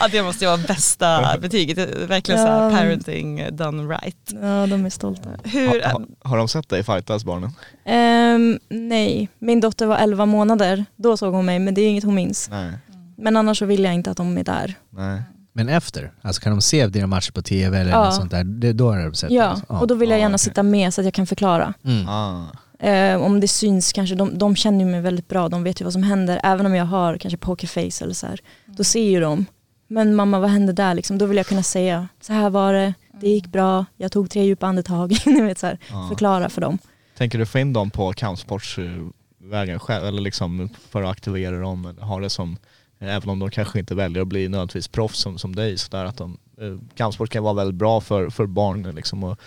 Ja, 0.00 0.08
det 0.10 0.22
måste 0.22 0.44
ju 0.44 0.48
vara 0.50 0.60
bästa 0.68 1.38
betyget. 1.40 1.78
Verkligen 2.08 2.40
så 2.40 2.46
här 2.46 2.70
Ja. 2.70 2.70
parenting 2.76 3.56
done 3.56 3.82
right. 3.94 4.32
ja 4.32 4.66
de 4.66 4.86
är 4.86 4.90
stolta. 4.90 5.30
Hur, 5.44 5.82
ha, 5.82 5.90
ha, 5.92 6.00
har 6.22 6.36
de 6.38 6.48
sett 6.48 6.68
dig 6.68 6.84
fightas 6.84 7.24
barnen? 7.24 7.50
Ehm, 7.84 8.58
nej, 8.68 9.28
min 9.38 9.60
dotter 9.60 9.86
var 9.86 9.96
11 9.98 10.26
månader, 10.26 10.84
då 10.96 11.16
såg 11.16 11.34
hon 11.34 11.44
mig 11.46 11.58
men 11.58 11.74
det 11.74 11.80
är 11.80 11.88
inget 11.88 12.04
hon 12.04 12.14
minns. 12.14 12.48
Nej. 12.50 12.72
Men 13.18 13.36
annars 13.36 13.58
så 13.58 13.64
vill 13.64 13.84
jag 13.84 13.94
inte 13.94 14.10
att 14.10 14.16
de 14.16 14.38
är 14.38 14.44
där. 14.44 14.74
Nej. 14.90 15.22
Men 15.56 15.68
efter, 15.68 16.12
alltså 16.22 16.42
kan 16.42 16.52
de 16.52 16.60
se 16.62 16.86
dina 16.86 17.06
matcher 17.06 17.32
på 17.32 17.42
tv 17.42 17.78
eller 17.78 17.90
Ja. 17.90 18.04
något 18.04 18.14
sånt 18.14 18.30
där, 18.30 18.44
det, 18.44 18.72
då 18.72 18.90
har 18.92 18.98
de 18.98 19.14
sett 19.14 19.30
Ja, 19.30 19.44
alltså. 19.44 19.66
och 19.72 19.86
då 19.86 19.94
vill 19.94 20.10
jag 20.10 20.18
Ja, 20.18 20.22
gärna 20.22 20.34
okej. 20.34 20.38
sitta 20.44 20.62
med 20.62 20.94
så 20.94 21.00
att 21.00 21.04
jag 21.04 21.14
kan 21.14 21.26
förklara. 21.26 21.74
Mm. 21.84 22.08
Ah. 22.08 22.44
Eh, 22.78 23.22
om 23.22 23.40
det 23.40 23.48
syns 23.48 23.92
kanske, 23.92 24.14
de, 24.14 24.38
de 24.38 24.56
känner 24.56 24.84
ju 24.84 24.90
mig 24.90 25.00
väldigt 25.00 25.28
bra, 25.28 25.48
de 25.48 25.62
vet 25.62 25.80
ju 25.80 25.84
vad 25.84 25.92
som 25.92 26.02
händer. 26.02 26.40
Även 26.42 26.66
om 26.66 26.74
jag 26.74 26.84
har 26.84 27.16
kanske 27.18 27.38
pokerface 27.38 28.04
eller 28.04 28.14
så 28.14 28.26
här, 28.26 28.40
då 28.66 28.84
ser 28.84 29.02
ju 29.10 29.20
de. 29.20 29.46
Men 29.88 30.14
mamma 30.14 30.38
vad 30.38 30.50
hände 30.50 30.72
där 30.72 30.94
liksom? 30.94 31.18
Då 31.18 31.26
vill 31.26 31.36
jag 31.36 31.46
kunna 31.46 31.62
säga, 31.62 32.08
så 32.20 32.32
här 32.32 32.50
var 32.50 32.72
det, 32.72 32.94
det 33.20 33.28
gick 33.28 33.46
bra, 33.46 33.84
jag 33.96 34.12
tog 34.12 34.30
tre 34.30 34.44
djupa 34.44 34.66
andetag. 34.66 35.16
Ni 35.26 35.40
vet, 35.40 35.58
så 35.58 35.66
här, 35.66 35.78
Ja. 35.90 36.06
Förklara 36.08 36.48
för 36.48 36.60
dem. 36.60 36.78
Tänker 37.18 37.38
du 37.38 37.46
få 37.46 37.58
in 37.58 37.72
dem 37.72 37.90
på 37.90 38.12
kampsportsvägen 38.12 39.78
själv 39.78 40.06
eller 40.06 40.22
liksom 40.22 40.68
för 40.90 41.02
att 41.02 41.10
aktivera 41.10 41.58
dem? 41.60 41.86
Eller 41.86 42.02
ha 42.02 42.20
det 42.20 42.30
som, 42.30 42.56
även 42.98 43.28
om 43.28 43.38
de 43.38 43.50
kanske 43.50 43.78
inte 43.78 43.94
väljer 43.94 44.22
att 44.22 44.28
bli 44.28 44.48
nödvändigtvis 44.48 44.88
proffs 44.88 45.18
som, 45.18 45.38
som 45.38 45.56
dig, 45.56 45.78
så 45.78 45.90
där 45.90 46.04
att 46.04 46.16
de, 46.16 46.38
eh, 46.60 46.76
kampsport 46.94 47.30
kan 47.30 47.42
vara 47.42 47.54
väldigt 47.54 47.74
bra 47.74 48.00
för, 48.00 48.30
för 48.30 48.46
barn 48.46 48.82
liksom 48.82 49.24
att 49.24 49.38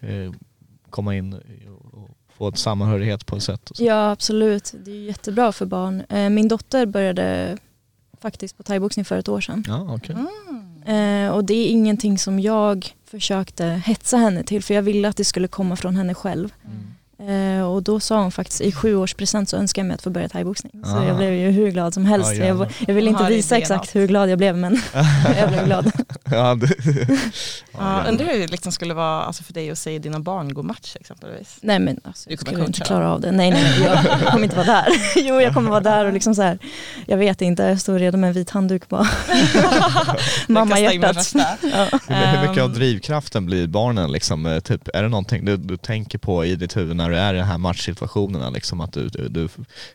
eh, 0.00 0.32
komma 0.90 1.16
in 1.16 1.32
och, 1.92 2.10
få 2.38 2.48
ett 2.48 2.58
samhörighet 2.58 3.26
på 3.26 3.36
ett 3.36 3.42
sätt. 3.42 3.70
Och 3.70 3.76
så. 3.76 3.84
Ja 3.84 4.10
absolut, 4.10 4.74
det 4.84 4.90
är 4.90 5.04
jättebra 5.04 5.52
för 5.52 5.66
barn. 5.66 6.02
Eh, 6.08 6.30
min 6.30 6.48
dotter 6.48 6.86
började 6.86 7.58
faktiskt 8.20 8.56
på 8.56 8.62
thaiboxning 8.62 9.04
för 9.04 9.18
ett 9.18 9.28
år 9.28 9.40
sedan. 9.40 9.64
Ja, 9.66 9.94
okej. 9.94 10.16
Eh, 10.94 11.30
och 11.30 11.44
det 11.44 11.54
är 11.54 11.68
ingenting 11.68 12.18
som 12.18 12.40
jag 12.40 12.94
försökte 13.04 13.64
hetsa 13.64 14.16
henne 14.16 14.42
till 14.42 14.62
för 14.62 14.74
jag 14.74 14.82
ville 14.82 15.08
att 15.08 15.16
det 15.16 15.24
skulle 15.24 15.48
komma 15.48 15.76
från 15.76 15.96
henne 15.96 16.14
själv. 16.14 16.52
Eh, 17.28 17.62
och 17.62 17.82
då 17.82 18.00
sa 18.00 18.22
hon 18.22 18.32
faktiskt 18.32 18.60
i 18.60 18.72
sju 18.72 18.94
års 18.96 19.14
present 19.14 19.48
så 19.48 19.56
önskar 19.56 19.82
jag 19.82 19.86
mig 19.86 19.94
att 19.94 20.02
få 20.02 20.10
börja 20.10 20.28
thaiboxning. 20.28 20.72
Så 20.84 20.96
Ah. 20.96 21.04
jag 21.04 21.16
blev 21.16 21.32
ju 21.34 21.50
hur 21.50 21.70
glad 21.70 21.94
som 21.94 22.04
helst. 22.06 22.32
Ja, 22.36 22.44
jag, 22.44 22.72
jag 22.86 22.94
vill 22.94 23.08
inte 23.08 23.24
visa 23.24 23.56
exakt 23.56 23.94
hur 23.96 24.06
glad 24.06 24.30
jag 24.30 24.38
blev 24.38 24.56
men 24.56 24.80
jag 25.38 25.48
blev 25.48 25.64
glad. 25.64 25.92
Ja, 26.30 26.54
det, 26.54 26.74
Ja, 27.78 28.02
undrar 28.08 28.26
hur 28.26 28.38
det 28.40 28.46
liksom 28.46 28.72
skulle 28.72 28.94
vara 28.94 29.22
alltså 29.22 29.42
för 29.42 29.52
dig 29.52 29.70
att 29.70 29.78
se 29.78 29.98
dina 29.98 30.20
barn 30.20 30.54
gå 30.54 30.62
match 30.62 30.96
exempelvis. 31.00 31.56
Nej 31.60 31.78
men 31.78 32.00
alltså, 32.04 32.28
Du 32.28 32.32
jag 32.32 32.38
kommer 32.40 32.52
skulle 32.52 32.66
inte 32.66 32.80
klara 32.80 33.12
av 33.12 33.20
det. 33.20 33.32
Nej 33.32 33.50
nej, 33.50 33.62
nej 33.62 33.82
jag, 33.82 34.20
jag 34.22 34.32
kommer 34.32 34.44
inte 34.44 34.56
vara 34.56 34.66
där. 34.66 34.86
Jo 35.16 35.40
jag 35.40 35.54
kommer 35.54 35.70
vara 35.70 35.80
där 35.80 36.04
och 36.04 36.12
liksom 36.12 36.34
så 36.34 36.42
här. 36.42 36.58
Jag 37.06 37.16
vet 37.16 37.42
inte, 37.42 37.62
jag 37.62 37.80
står 37.80 37.98
redo 37.98 38.16
med 38.18 38.28
en 38.28 38.34
vit 38.34 38.50
handduk 38.50 38.88
bara. 38.88 39.06
Mamma 40.48 40.78
hjärtat. 40.78 41.32
Ja. 41.34 41.86
hur, 42.08 42.14
hur 42.36 42.48
mycket 42.48 42.62
av 42.62 42.68
Ehm. 42.70 42.74
drivkraften 42.74 43.46
blir 43.46 43.66
barnen 43.66 44.12
liksom? 44.12 44.46
eh, 44.46 44.60
Typ, 44.60 44.88
är 44.94 45.02
det 45.02 45.08
någonting 45.08 45.44
du, 45.44 45.56
du 45.56 45.76
tänker 45.76 46.18
på 46.18 46.44
i 46.44 46.56
ditt 46.56 46.76
huvud 46.76 46.96
när 46.96 47.07
du 47.10 47.16
är 47.16 47.34
i 47.34 47.38
de 47.38 47.42
här 47.44 47.58
matchsituationerna? 47.58 48.50
Liksom 48.50 48.80
att 48.80 48.92
du, 48.92 49.08
du, 49.08 49.28
du 49.28 49.48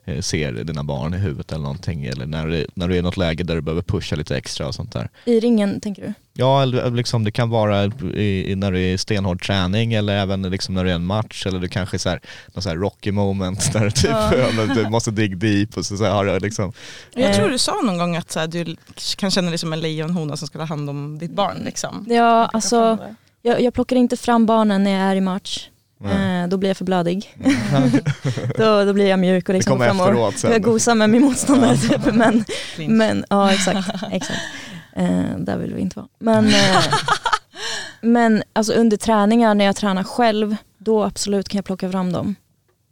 eh, 0.05 0.21
ser 0.21 0.51
dina 0.51 0.83
barn 0.83 1.13
i 1.13 1.17
huvudet 1.17 1.51
eller 1.51 1.63
någonting? 1.63 2.05
Eller 2.05 2.25
när 2.25 2.47
du, 2.47 2.67
när 2.73 2.87
du 2.87 2.93
är 2.95 2.99
i 2.99 3.01
något 3.01 3.17
läge 3.17 3.43
där 3.43 3.55
du 3.55 3.61
behöver 3.61 3.81
pusha 3.81 4.15
lite 4.15 4.37
extra 4.37 4.67
och 4.67 4.75
sånt 4.75 4.91
där? 4.93 5.09
I 5.25 5.39
ringen 5.39 5.79
tänker 5.81 6.01
du? 6.01 6.13
Ja, 6.35 6.65
liksom 6.65 7.23
det 7.23 7.31
kan 7.31 7.49
vara 7.49 7.85
i, 8.13 8.51
i, 8.51 8.55
när 8.55 8.71
du 8.71 8.79
är 8.81 8.93
i 8.93 8.97
stenhård 8.97 9.45
träning 9.45 9.93
eller 9.93 10.13
även 10.17 10.41
liksom 10.41 10.75
när 10.75 10.83
du 10.83 10.89
är 10.89 10.93
i 10.93 10.95
en 10.95 11.05
match 11.05 11.45
eller 11.45 11.59
du 11.59 11.67
kanske 11.67 11.97
är 11.97 11.99
så 11.99 12.09
här, 12.09 12.19
någon 12.53 12.61
så 12.63 12.69
här 12.69 12.75
rocky 12.75 13.11
moment 13.11 13.73
där 13.73 13.79
du 13.79 13.91
typ, 13.91 14.11
ja. 14.11 14.73
du 14.75 14.89
måste 14.89 15.11
dig 15.11 15.27
deep 15.27 15.77
och 15.77 15.85
så, 15.85 15.97
så 15.97 16.03
här, 16.03 16.39
liksom, 16.39 16.73
Jag 17.13 17.29
Eh. 17.29 17.35
tror 17.35 17.49
du 17.49 17.57
sa 17.57 17.81
någon 17.83 17.97
gång 17.97 18.15
att 18.15 18.31
så 18.31 18.39
här, 18.39 18.47
du 18.47 18.75
kan 19.17 19.31
känna 19.31 19.49
dig 19.49 19.57
som 19.57 19.73
en 19.73 19.79
lejonhona 19.79 20.37
som 20.37 20.47
ska 20.47 20.59
ta 20.59 20.65
hand 20.65 20.89
om 20.89 21.17
ditt 21.19 21.31
barn. 21.31 21.57
Liksom. 21.65 22.05
Ja 22.09 22.49
alltså 22.53 22.97
jag, 23.41 23.61
jag 23.61 23.73
plockar 23.73 23.95
inte 23.95 24.17
fram 24.17 24.45
barnen 24.45 24.83
när 24.83 24.91
jag 24.91 25.01
är 25.01 25.15
i 25.15 25.21
match. 25.21 25.69
Eh, 26.11 26.47
då 26.47 26.57
blir 26.57 26.69
jag 26.69 26.77
för 26.77 26.85
blödig. 26.85 27.35
då, 28.57 28.85
då 28.85 28.93
blir 28.93 29.05
jag 29.05 29.19
mjuk 29.19 29.49
och 29.49 29.55
liksom 29.55 29.79
fram 29.79 29.99
och 29.99 30.33
jag 30.43 30.63
gosar 30.63 30.95
med 30.95 31.09
min 31.09 31.21
motståndare 31.21 31.77
typ. 31.77 32.13
Men, 32.13 32.45
men 32.87 33.25
ja 33.29 33.53
exakt. 33.53 33.89
exakt. 34.11 34.41
Eh, 34.95 35.37
där 35.37 35.57
vill 35.57 35.73
vi 35.73 35.81
inte 35.81 35.99
vara. 35.99 36.07
Men, 36.19 36.47
eh, 36.47 36.83
men 38.01 38.43
alltså 38.53 38.73
under 38.73 38.97
träningar 38.97 39.55
när 39.55 39.65
jag 39.65 39.75
tränar 39.75 40.03
själv, 40.03 40.55
då 40.77 41.03
absolut 41.03 41.49
kan 41.49 41.57
jag 41.57 41.65
plocka 41.65 41.91
fram 41.91 42.11
dem. 42.11 42.35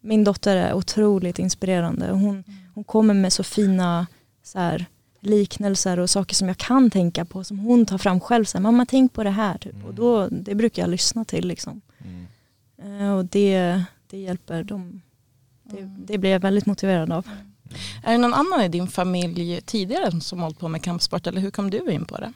Min 0.01 0.23
dotter 0.23 0.55
är 0.55 0.73
otroligt 0.73 1.39
inspirerande. 1.39 2.11
Hon, 2.11 2.43
hon 2.73 2.83
kommer 2.83 3.13
med 3.13 3.33
så 3.33 3.43
fina 3.43 4.07
så 4.43 4.59
här, 4.59 4.85
liknelser 5.19 5.99
och 5.99 6.09
saker 6.09 6.35
som 6.35 6.47
jag 6.47 6.57
kan 6.57 6.89
tänka 6.89 7.25
på 7.25 7.43
som 7.43 7.59
hon 7.59 7.85
tar 7.85 7.97
fram 7.97 8.19
själv. 8.19 8.45
Så 8.45 8.57
här, 8.57 8.63
Mamma 8.63 8.85
tänk 8.85 9.13
på 9.13 9.23
det 9.23 9.29
här. 9.29 9.57
Typ. 9.57 9.85
Och 9.85 9.93
då, 9.93 10.27
det 10.27 10.55
brukar 10.55 10.83
jag 10.83 10.89
lyssna 10.89 11.25
till. 11.25 11.47
Liksom. 11.47 11.81
Mm. 12.03 12.27
Eh, 12.83 13.11
och 13.11 13.25
det, 13.25 13.83
det 14.07 14.17
hjälper 14.17 14.63
dem. 14.63 15.01
Det, 15.63 15.81
det 15.81 16.17
blir 16.17 16.31
jag 16.31 16.39
väldigt 16.39 16.65
motiverad 16.65 17.11
av. 17.11 17.27
Är 18.03 18.11
det 18.11 18.17
någon 18.17 18.33
annan 18.33 18.61
i 18.61 18.67
din 18.67 18.87
familj 18.87 19.61
tidigare 19.61 20.21
som 20.21 20.39
hållit 20.39 20.59
på 20.59 20.67
med 20.67 20.83
kampsport 20.83 21.27
eller 21.27 21.41
hur 21.41 21.51
kom 21.51 21.69
du 21.69 21.91
in 21.91 22.05
på 22.05 22.17
det? 22.17 22.33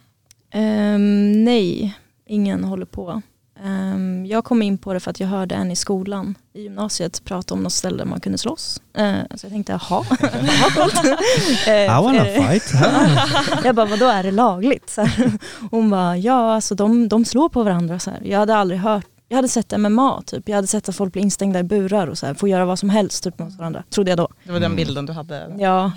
Ehm, 0.51 1.43
nej, 1.43 1.97
ingen 2.25 2.63
håller 2.63 2.86
på. 2.86 3.21
Ehm, 3.63 4.25
jag 4.25 4.43
kom 4.43 4.62
in 4.62 4.77
på 4.77 4.93
det 4.93 4.99
för 4.99 5.12
att 5.12 5.19
jag 5.19 5.27
hörde 5.27 5.55
en 5.55 5.71
i 5.71 5.75
skolan 5.75 6.36
i 6.53 6.62
gymnasiet 6.62 7.23
prata 7.25 7.53
om 7.53 7.63
något 7.63 7.73
ställe 7.73 7.97
där 7.97 8.05
man 8.05 8.19
kunde 8.19 8.38
slåss. 8.38 8.81
Uh, 8.99 9.21
så 9.36 9.45
jag 9.45 9.51
tänkte, 9.51 9.71
jaha, 9.71 10.05
vad 10.10 10.73
coolt. 10.73 11.01
Eh, 11.67 11.84
I 11.84 11.88
wanna 11.88 12.25
fight. 12.25 12.73
jag 13.63 13.75
bara, 13.75 13.86
vadå 13.86 14.05
är 14.05 14.23
det 14.23 14.31
lagligt? 14.31 14.89
Så 14.89 15.01
här. 15.01 15.31
Hon 15.71 15.89
bara, 15.89 16.17
ja 16.17 16.53
alltså 16.53 16.75
de, 16.75 17.08
de 17.08 17.25
slår 17.25 17.49
på 17.49 17.63
varandra. 17.63 17.99
Så 17.99 18.12
här. 18.12 18.21
Jag 18.23 18.39
hade 18.39 18.55
aldrig 18.55 18.79
hört, 18.79 19.08
jag 19.27 19.35
hade 19.35 19.47
sett 19.47 19.79
MMA 19.79 20.21
typ. 20.25 20.49
Jag 20.49 20.55
hade 20.55 20.67
sett 20.67 20.89
att 20.89 20.95
folk 20.95 21.13
blir 21.13 21.23
instängda 21.23 21.59
i 21.59 21.63
burar 21.63 22.07
och 22.07 22.17
så 22.17 22.25
här, 22.25 22.33
får 22.33 22.49
göra 22.49 22.65
vad 22.65 22.79
som 22.79 22.89
helst 22.89 23.23
typ, 23.23 23.39
mot 23.39 23.53
varandra. 23.57 23.83
Trodde 23.89 24.11
jag 24.11 24.17
då. 24.17 24.27
Det 24.43 24.51
var 24.51 24.59
den 24.59 24.75
bilden 24.75 25.05
du 25.05 25.13
hade. 25.13 25.55
Ja, 25.59 25.91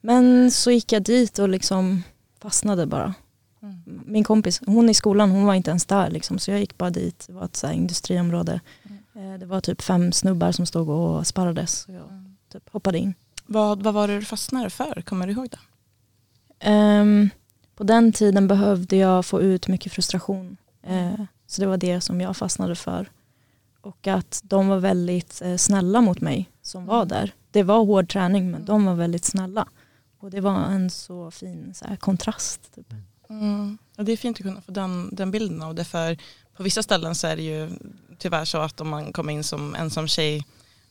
men 0.00 0.50
så 0.50 0.70
gick 0.70 0.92
jag 0.92 1.02
dit 1.02 1.38
och 1.38 1.48
liksom 1.48 2.02
fastnade 2.42 2.86
bara. 2.86 3.14
Min 4.04 4.24
kompis, 4.24 4.60
hon 4.66 4.90
i 4.90 4.94
skolan, 4.94 5.30
hon 5.30 5.44
var 5.46 5.54
inte 5.54 5.70
ens 5.70 5.86
där 5.86 6.10
liksom, 6.10 6.38
så 6.38 6.50
jag 6.50 6.60
gick 6.60 6.78
bara 6.78 6.90
dit. 6.90 7.24
Det 7.26 7.32
var 7.32 7.44
ett 7.44 7.56
så 7.56 7.66
här, 7.66 7.74
industriområde. 7.74 8.60
Eh, 9.14 9.38
Det 9.40 9.46
var 9.46 9.60
typ 9.60 9.82
fem 9.82 10.12
snubbar 10.12 10.52
som 10.52 10.66
stod 10.66 10.88
och 10.88 11.26
sparrades. 11.26 11.72
Så 11.80 11.92
jag 11.92 12.02
typ 12.52 12.68
hoppade 12.72 12.98
in. 12.98 13.14
Vad, 13.46 13.82
vad 13.82 13.94
var 13.94 14.08
det 14.08 14.14
du 14.18 14.24
fastnade 14.24 14.70
för? 14.70 15.02
Kommer 15.06 15.26
du 15.26 15.32
ihåg 15.32 15.48
det? 15.50 15.58
Ehm, 16.60 17.30
på 17.76 17.84
den 17.84 18.12
tiden 18.12 18.48
behövde 18.48 18.96
jag 18.96 19.26
få 19.26 19.40
ut 19.40 19.68
mycket 19.68 19.92
frustration. 19.92 20.56
Eh, 20.82 21.20
så 21.54 21.60
det 21.60 21.66
var 21.66 21.76
det 21.76 22.00
som 22.00 22.20
jag 22.20 22.36
fastnade 22.36 22.74
för. 22.74 23.10
Och 23.80 24.06
att 24.06 24.40
de 24.44 24.68
var 24.68 24.78
väldigt 24.78 25.42
eh, 25.42 25.56
snälla 25.56 26.00
mot 26.00 26.20
mig 26.20 26.50
som 26.62 26.86
var 26.86 27.04
där. 27.04 27.34
Det 27.50 27.62
var 27.62 27.84
hård 27.84 28.08
träning 28.08 28.50
men 28.50 28.64
de 28.64 28.84
var 28.84 28.94
väldigt 28.94 29.24
snälla. 29.24 29.68
Och 30.18 30.30
det 30.30 30.40
var 30.40 30.56
en 30.56 30.90
så 30.90 31.30
fin 31.30 31.74
så 31.74 31.84
här, 31.84 31.96
kontrast. 31.96 32.74
Typ. 32.74 32.92
Mm. 33.28 33.78
Ja, 33.96 34.04
det 34.04 34.12
är 34.12 34.16
fint 34.16 34.36
att 34.36 34.42
kunna 34.42 34.60
få 34.60 34.72
den, 34.72 35.14
den 35.14 35.30
bilden 35.30 35.62
av 35.62 35.74
det 35.74 35.84
för 35.84 36.18
på 36.56 36.62
vissa 36.62 36.82
ställen 36.82 37.14
så 37.14 37.26
är 37.26 37.36
det 37.36 37.42
ju 37.42 37.70
tyvärr 38.18 38.44
så 38.44 38.58
att 38.58 38.80
om 38.80 38.88
man 38.88 39.12
kommer 39.12 39.32
in 39.32 39.44
som 39.44 39.74
ensam 39.74 40.08
tjej 40.08 40.46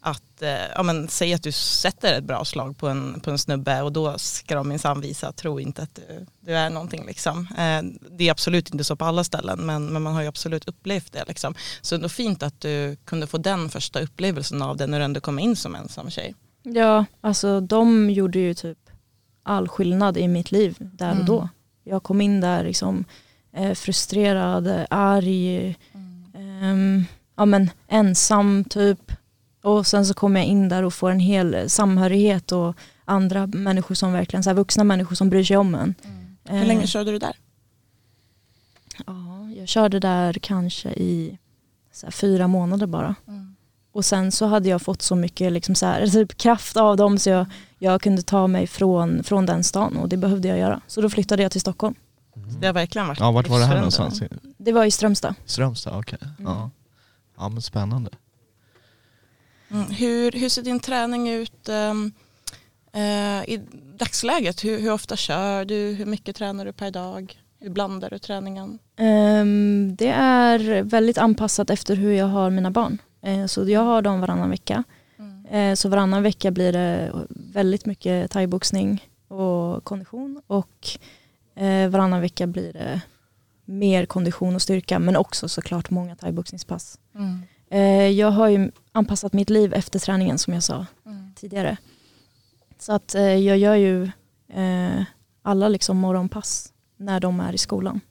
att, 0.06 0.42
eh, 0.42 0.50
ja 0.76 0.84
men 0.84 1.08
säg 1.08 1.34
att 1.34 1.44
du 1.44 1.52
sätter 1.52 2.14
ett 2.14 2.24
bra 2.24 2.46
slag 2.46 2.78
på 2.78 2.88
en, 2.88 3.20
på 3.20 3.32
en 3.32 3.38
snubbe 3.40 3.82
och 3.82 3.92
då 3.92 4.18
ska 4.18 4.56
de 4.56 4.68
minsann 4.70 5.02
visa, 5.02 5.32
tro 5.32 5.60
inte 5.60 5.82
att 5.84 5.96
du, 5.96 6.26
du 6.40 6.56
är 6.58 6.70
någonting 6.70 7.06
liksom. 7.06 7.48
Eh, 7.58 7.82
det 8.18 8.28
är 8.28 8.32
absolut 8.32 8.70
inte 8.72 8.84
så 8.84 8.96
på 8.96 9.06
alla 9.06 9.24
ställen 9.24 9.60
men, 9.60 9.86
men 9.86 10.02
man 10.02 10.14
har 10.14 10.22
ju 10.22 10.28
absolut 10.28 10.68
upplevt 10.68 11.12
det 11.12 11.24
liksom. 11.28 11.56
Så 11.82 11.98
det 11.98 12.06
är 12.06 12.10
fint 12.10 12.44
att 12.44 12.62
du 12.62 12.98
kunde 13.06 13.28
få 13.28 13.38
den 13.38 13.70
första 13.70 14.00
upplevelsen 14.02 14.62
av 14.62 14.78
det 14.78 14.88
när 14.88 15.00
du 15.00 15.06
ändå 15.06 15.20
kom 15.22 15.40
in 15.40 15.56
som 15.56 15.76
ensam 15.76 16.10
tjej. 16.10 16.36
Ja, 16.64 17.06
alltså 17.22 17.60
de 17.62 18.10
gjorde 18.10 18.40
ju 18.40 18.54
typ 18.54 18.78
all 19.44 19.68
skillnad 19.68 20.18
i 20.18 20.28
mitt 20.28 20.52
liv 20.52 20.76
där 20.80 21.08
och 21.10 21.14
Mm. 21.16 21.26
då. 21.26 21.50
Jag 21.84 22.04
kom 22.04 22.22
in 22.22 22.42
där 22.42 22.64
liksom 22.64 23.06
eh, 23.54 23.74
frustrerad, 23.74 24.86
arg, 24.90 25.76
ehm, 26.34 27.06
ja, 27.36 27.46
men 27.46 27.70
ensam 27.88 28.64
typ. 28.64 29.12
Och 29.64 29.88
sen 29.88 30.06
så 30.06 30.14
kom 30.14 30.36
jag 30.36 30.46
in 30.46 30.70
där 30.70 30.84
och 30.84 30.94
får 30.94 31.12
en 31.12 31.20
hel 31.20 31.70
samhörighet 31.70 32.52
och 32.52 32.76
andra 33.06 33.48
människor 33.48 33.96
som 33.96 34.14
verkligen, 34.14 34.44
så 34.44 34.50
här, 34.50 34.56
vuxna 34.56 34.84
människor 34.84 35.16
som 35.16 35.30
bryr 35.30 35.44
sig 35.44 35.58
om 35.58 35.76
en. 35.76 35.96
Hur 36.44 36.62
Eh, 36.62 36.68
länge 36.68 36.88
körde 36.88 37.12
du 37.12 37.20
där? 37.20 37.36
Ja, 39.08 39.50
jag 39.58 39.68
körde 39.68 40.00
där 40.00 40.34
kanske 40.34 40.90
i 40.90 41.38
så 41.92 42.06
här, 42.06 42.12
fyra 42.12 42.48
månader 42.48 42.88
bara. 42.88 43.16
Och 43.92 44.06
sen 44.06 44.32
så 44.32 44.46
hade 44.46 44.70
jag 44.70 44.82
fått 44.82 45.02
så 45.02 45.16
mycket 45.16 45.52
liksom 45.52 45.76
så 45.76 45.86
här, 45.86 46.08
typ 46.14 46.38
kraft 46.38 46.78
av 46.78 46.98
dem 46.98 47.18
så 47.20 47.30
jag, 47.30 47.46
jag 47.80 48.02
kunde 48.02 48.22
ta 48.22 48.48
mig 48.48 48.68
från, 48.68 49.24
från 49.24 49.46
den 49.46 49.64
stan 49.64 49.98
och 49.98 50.10
det 50.10 50.18
behövde 50.18 50.48
jag 50.48 50.58
göra. 50.58 50.82
Så 50.88 51.02
då 51.02 51.10
flyttade 51.10 51.44
jag 51.44 51.52
till 51.52 51.62
Stockholm. 51.62 51.96
Det 52.60 52.66
har 52.68 52.74
verkligen 52.74 53.08
varit 53.08 53.20
Ja, 53.20 53.32
vart 53.32 53.48
var 53.48 53.60
det 53.60 53.66
här 53.66 53.76
någonstans? 53.76 54.24
Det 54.58 54.72
var 54.72 54.86
i 54.86 54.92
Strömstad. 54.92 55.36
Strömstad, 55.46 56.00
okej. 56.00 56.20
Ja. 56.40 56.70
ja 57.38 57.50
men 57.50 57.62
spännande. 57.62 58.10
Mm. 59.74 59.90
Hur, 59.90 60.32
hur 60.32 60.50
ser 60.50 60.62
din 60.62 60.80
träning 60.80 61.30
ut 61.30 61.70
ehm, 61.70 62.12
eh, 62.94 63.50
i 63.50 63.62
dagsläget? 63.98 64.64
Hur, 64.64 64.80
hur 64.80 64.92
ofta 64.92 65.16
kör 65.16 65.66
du? 65.66 65.94
Hur 65.94 66.06
mycket 66.06 66.36
tränar 66.36 66.66
du 66.66 66.74
per 66.74 66.92
dag? 66.92 67.40
Hur 67.60 67.70
blandar 67.70 68.10
du 68.10 68.20
träningen? 68.20 68.80
Ehm, 68.98 69.96
det 69.96 70.10
är 70.10 70.84
väldigt 70.84 71.18
anpassat 71.18 71.70
efter 71.70 71.96
hur 71.96 72.12
jag 72.12 72.26
har 72.26 72.50
mina 72.50 72.72
barn. 72.72 72.98
Eh, 73.22 73.46
så 73.46 73.70
jag 73.70 73.82
har 73.82 74.02
dem 74.02 74.22
varannan 74.22 74.50
vecka. 74.50 74.84
Eh, 75.50 75.74
så 75.74 75.90
varannan 75.90 76.24
vecka 76.24 76.52
blir 76.52 76.74
det 76.74 77.12
väldigt 77.30 77.86
mycket 77.86 78.32
thaiboxning 78.32 79.10
och 79.28 79.84
kondition 79.84 80.42
och 80.48 80.88
eh, 81.56 81.90
varannan 81.90 82.22
vecka 82.22 82.48
blir 82.48 82.74
det 82.74 83.02
mer 83.66 84.06
kondition 84.06 84.56
och 84.56 84.62
styrka 84.62 85.00
men 85.00 85.16
också 85.16 85.50
såklart 85.50 85.90
många 85.90 86.16
thaiboxningspass. 86.16 87.00
Eh, 87.16 87.22
jag 88.18 88.32
har 88.32 88.48
ju 88.48 88.72
anpassat 88.92 89.34
mitt 89.34 89.50
liv 89.50 89.74
efter 89.74 90.00
träningen 90.00 90.38
som 90.38 90.54
jag 90.54 90.64
sa 90.64 90.86
tidigare. 91.36 91.78
Så 92.80 92.94
att 92.94 93.16
eh, 93.16 93.22
jag 93.22 93.58
gör 93.58 93.76
ju 93.76 94.04
eh, 94.54 95.04
alla 95.42 95.70
liksom 95.70 95.98
morgonpass 95.98 96.74
när 96.98 97.20
de 97.20 97.40
är 97.40 97.54
i 97.54 97.58
skolan. 97.58 98.02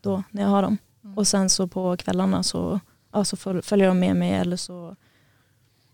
Då, 0.00 0.22
när 0.30 0.42
jag 0.42 0.48
har 0.48 0.62
dem. 0.62 0.78
Och 1.16 1.26
sen 1.26 1.50
så 1.50 1.66
på 1.68 1.96
kvällarna 1.96 2.42
så, 2.42 2.80
ja, 3.12 3.24
så 3.24 3.36
föl- 3.36 3.62
följer 3.62 3.88
de 3.88 3.98
med 4.00 4.16
mig 4.16 4.32
eller 4.32 4.56
så, 4.56 4.96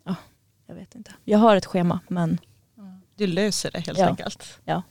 ja, 0.04 0.14
jag 0.66 0.74
vet 0.74 0.94
inte. 0.94 1.12
Jag 1.24 1.38
har 1.38 1.56
ett 1.56 1.66
schema 1.66 2.00
men 2.08 2.38
Du 3.16 3.26
löser 3.26 3.70
det 3.70 3.80
helt 3.80 3.98
Ja. 3.98 4.06
enkelt. 4.08 4.58
Ja. 4.64 4.82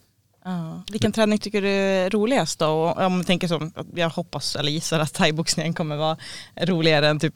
Ja. 0.44 0.84
Vilken 0.92 1.12
träning 1.12 1.40
tycker 1.40 1.62
du 1.62 1.68
är 1.70 2.10
roligast 2.10 2.60
då? 2.60 2.92
Om 2.92 3.18
vi 3.20 3.24
tänker 3.26 3.48
som, 3.48 3.74
jag 3.96 4.10
hoppas 4.10 4.56
eller 4.56 4.72
gissar 4.72 5.00
att 5.00 5.14
thaiboxningen 5.14 5.74
kommer 5.74 5.96
vara 5.96 6.18
roligare 6.56 7.08
än 7.10 7.20
typ 7.20 7.36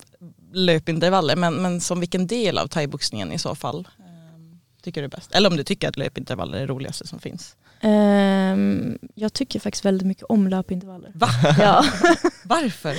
löpintervaller. 0.53 1.35
Men, 1.35 1.53
men 1.61 1.81
som 1.81 1.99
vilken 1.99 2.27
del 2.27 2.57
av 2.57 2.67
thaiboxningen 2.67 3.31
i 3.31 3.39
så 3.39 3.55
fall 3.55 3.87
ehm, 3.99 4.59
tycker 4.83 5.01
du 5.01 5.05
är 5.05 5.09
bäst? 5.09 5.31
Eller 5.31 5.49
om 5.49 5.57
du 5.57 5.63
tycker 5.63 5.89
att 5.89 5.97
löpintervaller 5.97 6.57
är 6.57 6.61
det 6.61 6.67
roligaste 6.67 7.07
som 7.07 7.19
finns. 7.19 7.55
ehm, 7.81 8.97
jag 9.15 9.33
tycker 9.33 9.59
faktiskt 9.59 9.85
väldigt 9.85 10.07
mycket 10.07 10.23
om 10.23 10.47
löpintervaller. 10.47 11.11
Va? 11.15 11.27
Ja. 11.59 11.85
Varför? 12.43 12.95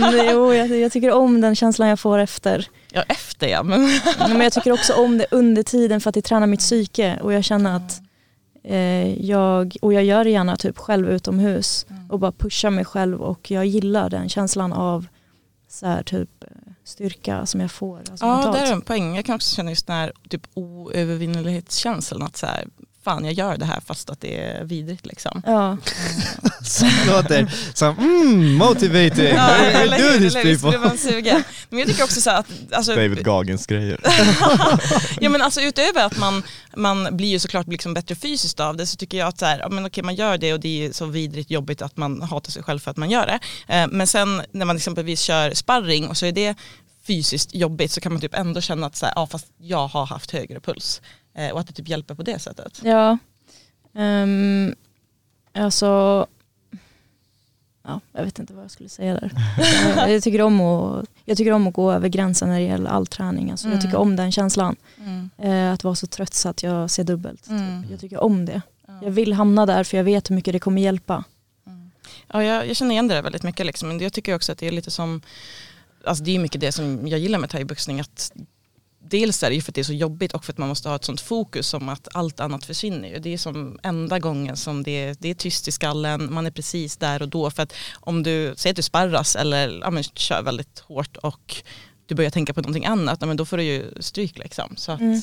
men, 0.00 0.26
jo, 0.32 0.54
jag, 0.54 0.78
jag 0.78 0.92
tycker 0.92 1.12
om 1.12 1.40
den 1.40 1.56
känslan 1.56 1.88
jag 1.88 2.00
får 2.00 2.18
efter. 2.18 2.68
Ja 2.92 3.02
efter 3.08 3.48
ja. 3.48 3.62
Men, 3.62 4.00
Men 4.18 4.40
jag 4.40 4.52
tycker 4.52 4.72
också 4.72 4.92
om 4.94 5.18
det 5.18 5.26
under 5.30 5.62
tiden 5.62 6.00
för 6.00 6.08
att 6.08 6.14
det 6.14 6.22
tränar 6.22 6.46
mitt 6.46 6.60
psyke 6.60 7.18
och 7.22 7.32
jag 7.32 7.44
känner 7.44 7.76
att 7.76 8.00
eh, 8.64 9.24
jag, 9.26 9.76
och 9.82 9.92
jag 9.92 10.04
gör 10.04 10.24
det 10.24 10.30
gärna 10.30 10.56
typ 10.56 10.78
själv 10.78 11.10
utomhus 11.10 11.86
och 12.08 12.18
bara 12.18 12.32
pushar 12.32 12.70
mig 12.70 12.84
själv 12.84 13.20
och 13.22 13.50
jag 13.50 13.66
gillar 13.66 14.10
den 14.10 14.28
känslan 14.28 14.72
av 14.72 15.06
så 15.68 15.86
här, 15.86 16.02
typ 16.02 16.44
eh, 16.44 16.69
styrka 16.90 17.46
som 17.46 17.60
jag 17.60 17.70
får. 17.70 17.98
Alltså 17.98 18.26
ja 18.26 18.34
mentalt. 18.34 18.56
det 18.56 18.60
är 18.60 18.72
en 18.72 18.80
poäng. 18.80 19.16
Jag 19.16 19.24
kan 19.24 19.34
också 19.34 19.56
känna 19.56 19.70
just 19.70 19.86
den 19.86 19.96
här 19.96 20.12
typ 20.28 20.42
oövervinnelighetskänslan 20.54 22.22
att 22.22 22.36
så 22.36 22.46
här, 22.46 22.64
fan 23.04 23.24
jag 23.24 23.34
gör 23.34 23.56
det 23.56 23.64
här 23.64 23.80
fast 23.86 24.10
att 24.10 24.20
det 24.20 24.40
är 24.40 24.64
vidrigt 24.64 25.06
liksom. 25.06 25.42
Ja, 25.46 25.76
Det 26.80 27.12
låter 27.12 27.52
som 27.74 27.98
mm, 27.98 28.54
motivating. 28.54 29.34
Ja, 29.34 29.54
eller 29.54 29.98
do 29.98 30.18
this 30.18 30.62
people. 30.62 30.78
man 30.78 30.98
sugen. 30.98 31.42
Men 31.68 31.78
jag 31.78 31.88
tycker 31.88 32.04
också 32.04 32.20
så 32.20 32.30
här 32.30 32.38
att 32.38 32.46
alltså, 32.72 32.94
David 32.94 33.24
Gagens 33.24 33.66
grejer. 33.66 34.00
ja, 35.20 35.30
men 35.30 35.42
alltså, 35.42 35.60
utöver 35.60 36.06
att 36.06 36.18
man, 36.18 36.42
man 36.76 37.16
blir 37.16 37.28
ju 37.28 37.38
såklart 37.38 37.68
liksom 37.68 37.94
bättre 37.94 38.14
fysiskt 38.14 38.60
av 38.60 38.76
det 38.76 38.86
så 38.86 38.96
tycker 38.96 39.18
jag 39.18 39.28
att 39.28 39.38
så 39.38 39.46
här, 39.46 39.58
ja, 39.58 39.68
men 39.68 39.86
okej, 39.86 40.04
man 40.04 40.14
gör 40.14 40.38
det 40.38 40.52
och 40.52 40.60
det 40.60 40.86
är 40.86 40.92
så 40.92 41.06
vidrigt 41.06 41.50
jobbigt 41.50 41.82
att 41.82 41.96
man 41.96 42.22
hatar 42.22 42.50
sig 42.50 42.62
själv 42.62 42.78
för 42.78 42.90
att 42.90 42.96
man 42.96 43.10
gör 43.10 43.26
det. 43.26 43.38
Eh, 43.74 43.86
men 43.90 44.06
sen 44.06 44.42
när 44.52 44.66
man 44.66 44.76
exempelvis 44.76 45.20
kör 45.20 45.54
sparring 45.54 46.08
och 46.08 46.16
så 46.16 46.26
är 46.26 46.32
det 46.32 46.54
fysiskt 47.10 47.54
jobbigt 47.54 47.92
så 47.92 48.00
kan 48.00 48.12
man 48.12 48.20
typ 48.20 48.34
ändå 48.34 48.60
känna 48.60 48.86
att 48.86 48.96
så 48.96 49.06
här, 49.06 49.12
ja, 49.16 49.26
fast 49.26 49.52
jag 49.58 49.88
har 49.88 50.06
haft 50.06 50.30
högre 50.30 50.60
puls. 50.60 51.02
Eh, 51.34 51.50
och 51.50 51.60
att 51.60 51.66
det 51.66 51.72
typ 51.72 51.88
hjälper 51.88 52.14
på 52.14 52.22
det 52.22 52.38
sättet. 52.38 52.80
ja. 52.84 53.18
Um, 53.92 54.74
alltså, 55.52 56.26
ja, 57.82 58.00
jag 58.12 58.24
vet 58.24 58.38
inte 58.38 58.54
vad 58.54 58.64
jag 58.64 58.70
skulle 58.70 58.88
säga 58.88 59.14
där. 59.14 59.32
jag, 60.08 60.22
tycker 60.22 60.42
om 60.42 60.60
att, 60.60 61.06
jag 61.24 61.36
tycker 61.36 61.52
om 61.52 61.66
att 61.66 61.74
gå 61.74 61.92
över 61.92 62.08
gränsen 62.08 62.48
när 62.48 62.58
det 62.58 62.66
gäller 62.66 62.90
all 62.90 63.06
träning. 63.06 63.50
Alltså, 63.50 63.68
Jag 63.68 63.80
tycker 63.80 63.96
om 63.96 64.16
den 64.16 64.32
känslan. 64.32 64.76
Eh, 65.38 65.72
att 65.72 65.84
vara 65.84 65.94
så 65.94 66.06
trött 66.06 66.34
så 66.34 66.48
att 66.48 66.62
jag 66.62 66.90
ser 66.90 67.04
dubbelt. 67.04 67.48
Mm. 67.48 67.84
Jag 67.90 68.00
tycker 68.00 68.20
om 68.20 68.44
det. 68.44 68.62
Jag 69.02 69.10
vill 69.10 69.32
hamna 69.32 69.66
där 69.66 69.84
för 69.84 69.96
jag 69.96 70.04
vet 70.04 70.30
hur 70.30 70.34
mycket 70.34 70.52
det 70.52 70.58
kommer 70.58 70.82
hjälpa. 70.82 71.24
Ja, 72.32 72.44
jag, 72.44 72.68
jag 72.68 72.76
känner 72.76 72.92
igen 72.92 73.08
det 73.08 73.14
där 73.14 73.22
väldigt 73.22 73.42
mycket. 73.42 73.66
Liksom. 73.66 73.88
Men 73.88 73.98
jag 73.98 74.12
tycker 74.12 74.34
också 74.34 74.52
att 74.52 74.58
det 74.58 74.66
är 74.66 74.72
lite 74.72 74.90
som, 74.90 75.22
alltså 76.04 76.24
det 76.24 76.36
är 76.36 76.38
mycket 76.38 76.60
det 76.60 76.72
som 76.72 77.08
jag 77.08 77.20
gillar 77.20 77.38
med 77.38 77.50
thaiboxning. 77.50 78.00
Att 78.00 78.32
dels 79.02 79.42
är 79.42 79.48
det 79.50 79.54
ju 79.56 79.62
för 79.62 79.70
att 79.70 79.74
det 79.74 79.80
är 79.80 79.84
så 79.84 79.92
jobbigt 79.92 80.32
och 80.32 80.44
för 80.44 80.52
att 80.52 80.58
man 80.58 80.68
måste 80.68 80.88
ha 80.88 80.96
ett 80.96 81.04
sånt 81.04 81.20
fokus 81.20 81.66
som 81.68 81.88
att 81.88 82.08
allt 82.14 82.40
annat 82.40 82.64
försvinner. 82.64 83.08
ju. 83.08 83.18
Det 83.18 83.32
är 83.34 83.38
som 83.38 83.78
enda 83.82 84.18
gången 84.18 84.56
som 84.56 84.82
det 84.82 84.90
är, 84.90 85.16
det 85.18 85.28
är 85.30 85.34
tyst 85.34 85.68
i 85.68 85.72
skallen, 85.72 86.32
man 86.32 86.46
är 86.46 86.50
precis 86.50 86.96
där 86.96 87.22
och 87.22 87.28
då. 87.28 87.50
För 87.50 87.62
att 87.62 87.72
om 88.00 88.22
du 88.22 88.54
säger 88.56 88.72
att 88.72 88.76
du 88.76 88.82
sparras 88.82 89.36
eller 89.36 89.78
ja, 89.82 89.90
men, 89.90 90.02
kör 90.02 90.42
väldigt 90.42 90.78
hårt 90.78 91.16
och 91.16 91.62
du 92.06 92.14
börjar 92.14 92.30
tänka 92.30 92.54
på 92.54 92.60
någonting 92.60 92.86
annat, 92.86 93.20
men 93.20 93.36
då 93.36 93.44
får 93.44 93.56
du 93.56 93.62
ju 93.62 93.92
stryk. 94.00 94.38
Liksom. 94.38 94.76
Så 94.76 94.92
att, 94.92 95.00
Mm. 95.00 95.14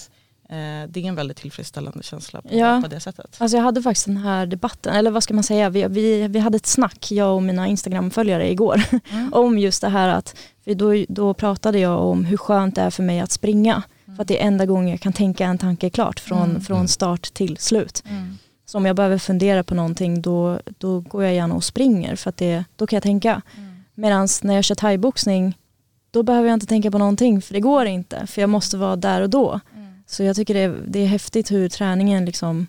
eh, 0.50 0.90
det 0.90 1.00
är 1.00 1.06
en 1.06 1.16
väldigt 1.16 1.38
tillfredsställande 1.38 2.04
känsla 2.04 2.42
på, 2.42 2.48
Ja. 2.52 2.80
på 2.84 2.88
det 2.88 3.00
sättet. 3.00 3.36
Alltså 3.38 3.58
jag 3.58 3.64
hade 3.64 3.82
faktiskt 3.82 4.06
den 4.06 4.18
här 4.18 4.46
debatten, 4.46 4.96
eller 4.96 5.12
vad 5.12 5.24
ska 5.24 5.34
man 5.34 5.44
säga, 5.44 5.70
vi, 5.70 5.86
vi, 5.90 6.28
vi 6.28 6.40
hade 6.40 6.56
ett 6.56 6.66
snack, 6.68 7.12
jag 7.12 7.36
och 7.36 7.44
mina 7.44 7.68
Instagram-följare 7.68 8.52
igår, 8.52 8.82
om 9.32 9.60
just 9.60 9.82
det 9.82 9.90
här 9.90 10.08
att, 10.10 10.36
för 10.68 10.76
då, 10.76 11.06
då 11.10 11.34
pratade 11.34 11.80
jag 11.80 12.02
om 12.02 12.26
hur 12.26 12.38
skönt 12.38 12.76
det 12.76 12.82
är 12.82 12.90
för 12.90 13.04
mig 13.04 13.20
att 13.20 13.32
springa. 13.32 13.84
För 14.16 14.22
att 14.22 14.28
det 14.28 14.42
är 14.42 14.48
enda 14.48 14.66
gången 14.66 14.90
jag 14.90 15.00
kan 15.00 15.14
tänka 15.14 15.46
en 15.46 15.58
tanke 15.58 15.90
klart 15.90 16.20
från, 16.20 16.62
från 16.62 16.88
start 16.88 17.34
till 17.34 17.58
slut. 17.58 18.04
Så 18.66 18.78
om 18.78 18.86
jag 18.86 18.96
behöver 18.96 19.18
fundera 19.18 19.64
på 19.64 19.76
någonting 19.76 20.22
då, 20.22 20.60
då 20.78 21.00
går 21.00 21.24
jag 21.24 21.34
gärna 21.34 21.56
och 21.56 21.64
springer 21.64 22.16
för 22.16 22.30
att 22.30 22.38
det, 22.38 22.64
då 22.76 22.88
kan 22.88 22.98
jag 22.98 23.04
tänka. 23.04 23.42
Medan 23.96 24.28
när 24.42 24.56
jag 24.56 24.64
kör 24.64 24.76
thaiboxning 24.76 25.58
då 26.12 26.24
behöver 26.24 26.48
jag 26.48 26.54
inte 26.54 26.66
tänka 26.66 26.92
på 26.92 26.98
någonting 26.98 27.42
för 27.42 27.54
det 27.54 27.60
går 27.60 27.86
inte 27.86 28.28
för 28.28 28.42
jag 28.42 28.50
måste 28.50 28.78
vara 28.78 28.96
där 28.96 29.22
och 29.22 29.30
då. 29.30 29.60
Så 30.06 30.24
jag 30.24 30.36
tycker 30.36 30.54
det 30.54 30.60
är, 30.60 30.76
det 30.88 31.00
är 31.00 31.08
häftigt 31.08 31.52
hur 31.52 31.70
träningen 31.70 32.26
liksom 32.26 32.68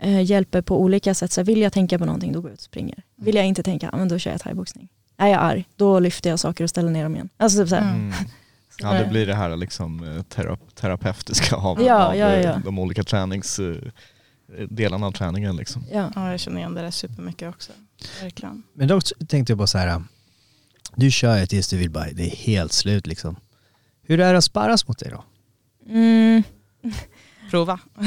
eh, 0.00 0.22
hjälper 0.22 0.62
på 0.62 0.80
olika 0.80 1.14
sätt. 1.14 1.32
Så 1.32 1.42
vill 1.42 1.60
jag 1.60 1.72
tänka 1.72 1.98
på 1.98 2.04
någonting 2.04 2.32
då 2.32 2.40
går 2.40 2.50
jag 2.50 2.54
ut 2.54 2.60
och 2.60 2.64
springer. 2.64 3.02
Vill 3.16 3.34
jag 3.34 3.46
inte 3.46 3.62
tänka, 3.62 3.90
men 3.96 4.08
då 4.08 4.18
kör 4.18 4.30
jag 4.30 4.40
thaiboxning. 4.40 4.88
Är 5.18 5.28
jag 5.28 5.40
arg, 5.42 5.68
då 5.76 5.98
lyfter 6.00 6.30
jag 6.30 6.38
saker 6.40 6.64
och 6.64 6.70
ställer 6.70 6.90
ner 6.90 7.02
dem 7.02 7.14
igen. 7.14 7.28
Alltså 7.36 7.58
typ 7.58 7.68
så 7.68 7.74
här. 7.76 7.94
Mm. 7.94 8.12
Ja 8.80 8.92
det 8.92 9.06
blir 9.10 9.26
det 9.26 9.34
här 9.34 9.56
liksom 9.56 10.16
eh, 10.16 10.22
tera- 10.22 10.56
terapeutiska 10.74 11.56
av, 11.56 11.82
Ja, 11.82 12.04
av 12.08 12.16
ja, 12.16 12.26
eh, 12.30 12.42
ja. 12.44 12.60
de 12.64 12.78
olika 12.78 13.02
tränings 13.02 13.58
eh, 13.58 13.76
delarna 14.70 15.06
av 15.06 15.12
träningen 15.12 15.56
liksom. 15.56 15.84
Ja. 15.92 16.12
Ja, 16.14 16.30
jag 16.30 16.40
känner 16.40 16.58
igen 16.58 16.74
det 16.74 16.80
där 16.82 16.90
supermycket 16.90 17.48
också. 17.48 17.72
Verkligen. 18.22 18.62
Men 18.74 18.88
då 18.88 19.00
tänkte 19.28 19.50
jag 19.50 19.58
bara 19.58 19.66
så 19.66 19.78
här. 19.78 20.02
Du 20.96 21.10
kör 21.10 21.38
ju 21.38 21.46
tills 21.46 21.68
du 21.68 21.76
vill 21.76 21.90
bara, 21.90 22.06
det 22.12 22.26
är 22.26 22.36
helt 22.36 22.72
slut 22.72 23.06
liksom. 23.06 23.36
Hur 24.02 24.20
är 24.20 24.32
det 24.32 24.38
att 24.38 24.44
sparras 24.44 24.88
mot 24.88 24.98
dig 24.98 25.10
då? 25.10 25.24
Mm. 25.88 26.42
Prova. 27.50 27.78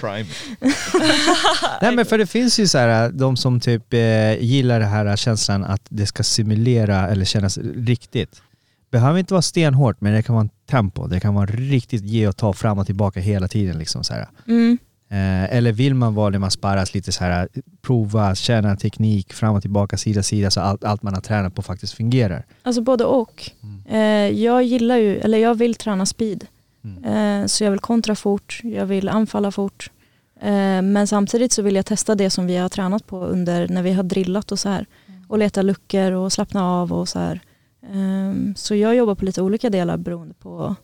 Try 0.00 0.24
me. 0.24 0.34
Nej 1.82 1.96
men 1.96 2.06
för 2.06 2.18
det 2.18 2.26
finns 2.26 2.58
ju 2.58 2.68
så 2.68 2.78
här, 2.78 3.10
de 3.10 3.36
som 3.36 3.60
typ 3.60 3.94
eh, 3.94 4.42
gillar 4.42 4.80
det 4.80 4.86
här 4.86 5.16
känslan 5.16 5.64
att 5.64 5.82
det 5.88 6.06
ska 6.06 6.22
simulera 6.22 7.08
eller 7.08 7.24
kännas 7.24 7.58
riktigt. 7.76 8.42
behöver 8.90 9.18
inte 9.18 9.34
vara 9.34 9.42
stenhårt 9.42 10.00
men 10.00 10.12
det 10.12 10.22
kan 10.22 10.34
vara 10.34 10.42
en 10.42 10.50
tempo. 10.70 11.06
Det 11.06 11.20
kan 11.20 11.34
vara 11.34 11.46
riktigt 11.46 12.04
ge 12.04 12.28
och 12.28 12.36
ta 12.36 12.52
fram 12.52 12.78
och 12.78 12.86
tillbaka 12.86 13.20
hela 13.20 13.48
tiden. 13.48 13.78
Liksom, 13.78 14.04
så 14.04 14.14
här. 14.14 14.28
Mm. 14.48 14.78
Eh, 15.08 15.56
eller 15.56 15.72
vill 15.72 15.94
man 15.94 16.14
vara 16.14 16.30
när 16.30 16.38
man 16.38 16.50
sparras 16.50 16.94
lite 16.94 17.12
så 17.12 17.24
här, 17.24 17.48
prova, 17.82 18.34
känna 18.34 18.76
teknik, 18.76 19.32
fram 19.32 19.54
och 19.54 19.62
tillbaka, 19.62 19.96
sida 19.96 20.22
sida 20.22 20.50
så 20.50 20.60
allt, 20.60 20.84
allt 20.84 21.02
man 21.02 21.14
har 21.14 21.20
tränat 21.20 21.54
på 21.54 21.62
faktiskt 21.62 21.92
fungerar. 21.94 22.46
Alltså 22.62 22.82
både 22.82 23.04
och. 23.04 23.50
Eh, 23.88 24.00
jag 24.28 24.62
gillar 24.62 24.96
ju, 24.96 25.18
eller 25.18 25.38
jag 25.38 25.54
vill 25.54 25.74
träna 25.74 26.06
speed. 26.06 26.46
Eh, 27.04 27.46
så 27.46 27.64
jag 27.64 27.70
vill 27.70 27.80
kontra 27.80 28.14
fort, 28.14 28.60
jag 28.62 28.86
vill 28.86 29.08
anfalla 29.08 29.50
fort. 29.50 29.90
Eh, 30.40 30.82
men 30.82 31.06
samtidigt 31.06 31.52
så 31.52 31.62
vill 31.62 31.74
jag 31.74 31.86
testa 31.86 32.14
det 32.14 32.30
som 32.30 32.46
vi 32.46 32.56
har 32.56 32.68
tränat 32.68 33.06
på 33.06 33.24
under 33.24 33.68
när 33.68 33.82
vi 33.82 33.92
har 33.92 34.02
drillat 34.02 34.52
och 34.52 34.58
så 34.58 34.68
här. 34.68 34.86
Och 35.28 35.38
leta 35.38 35.62
luckor 35.62 36.12
och 36.12 36.32
slappna 36.32 36.64
av 36.64 36.92
och 36.92 37.08
så 37.08 37.18
här. 37.18 37.40
Eh, 37.82 38.54
så 38.56 38.74
jag 38.74 38.94
jobbar 38.96 39.14
på 39.14 39.24
lite 39.24 39.42
olika 39.42 39.70
delar 39.70 39.96
beroende 39.96 40.34
på, 40.34 40.74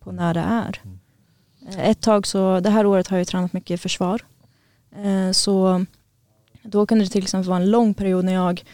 på 0.00 0.12
när 0.12 0.34
det 0.34 0.40
är. 0.40 0.80
Eh, 1.68 1.90
Ett 1.90 2.00
tag 2.00 2.26
så, 2.26 2.60
det 2.60 2.70
här 2.70 2.86
året 2.86 3.08
har 3.08 3.18
jag 3.18 3.26
tränat 3.26 3.52
mycket 3.52 3.80
försvar. 3.80 4.22
Så 5.32 5.84
då 6.62 6.86
kunde 6.86 7.04
det 7.04 7.10
till 7.10 7.22
exempel 7.22 7.48
vara 7.48 7.60
en 7.60 7.70
lång 7.70 7.94
period 7.94 8.24
när 8.24 8.32
jag 8.32 8.64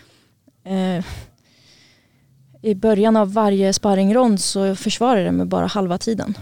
i 2.62 2.74
början 2.74 3.16
av 3.16 3.32
varje 3.32 3.72
sparringrond 3.72 4.40
så 4.40 4.76
försvarade 4.76 5.22
jag 5.22 5.34
mig 5.34 5.46
bara 5.46 5.66
halva 5.66 5.98
tiden. 5.98 6.34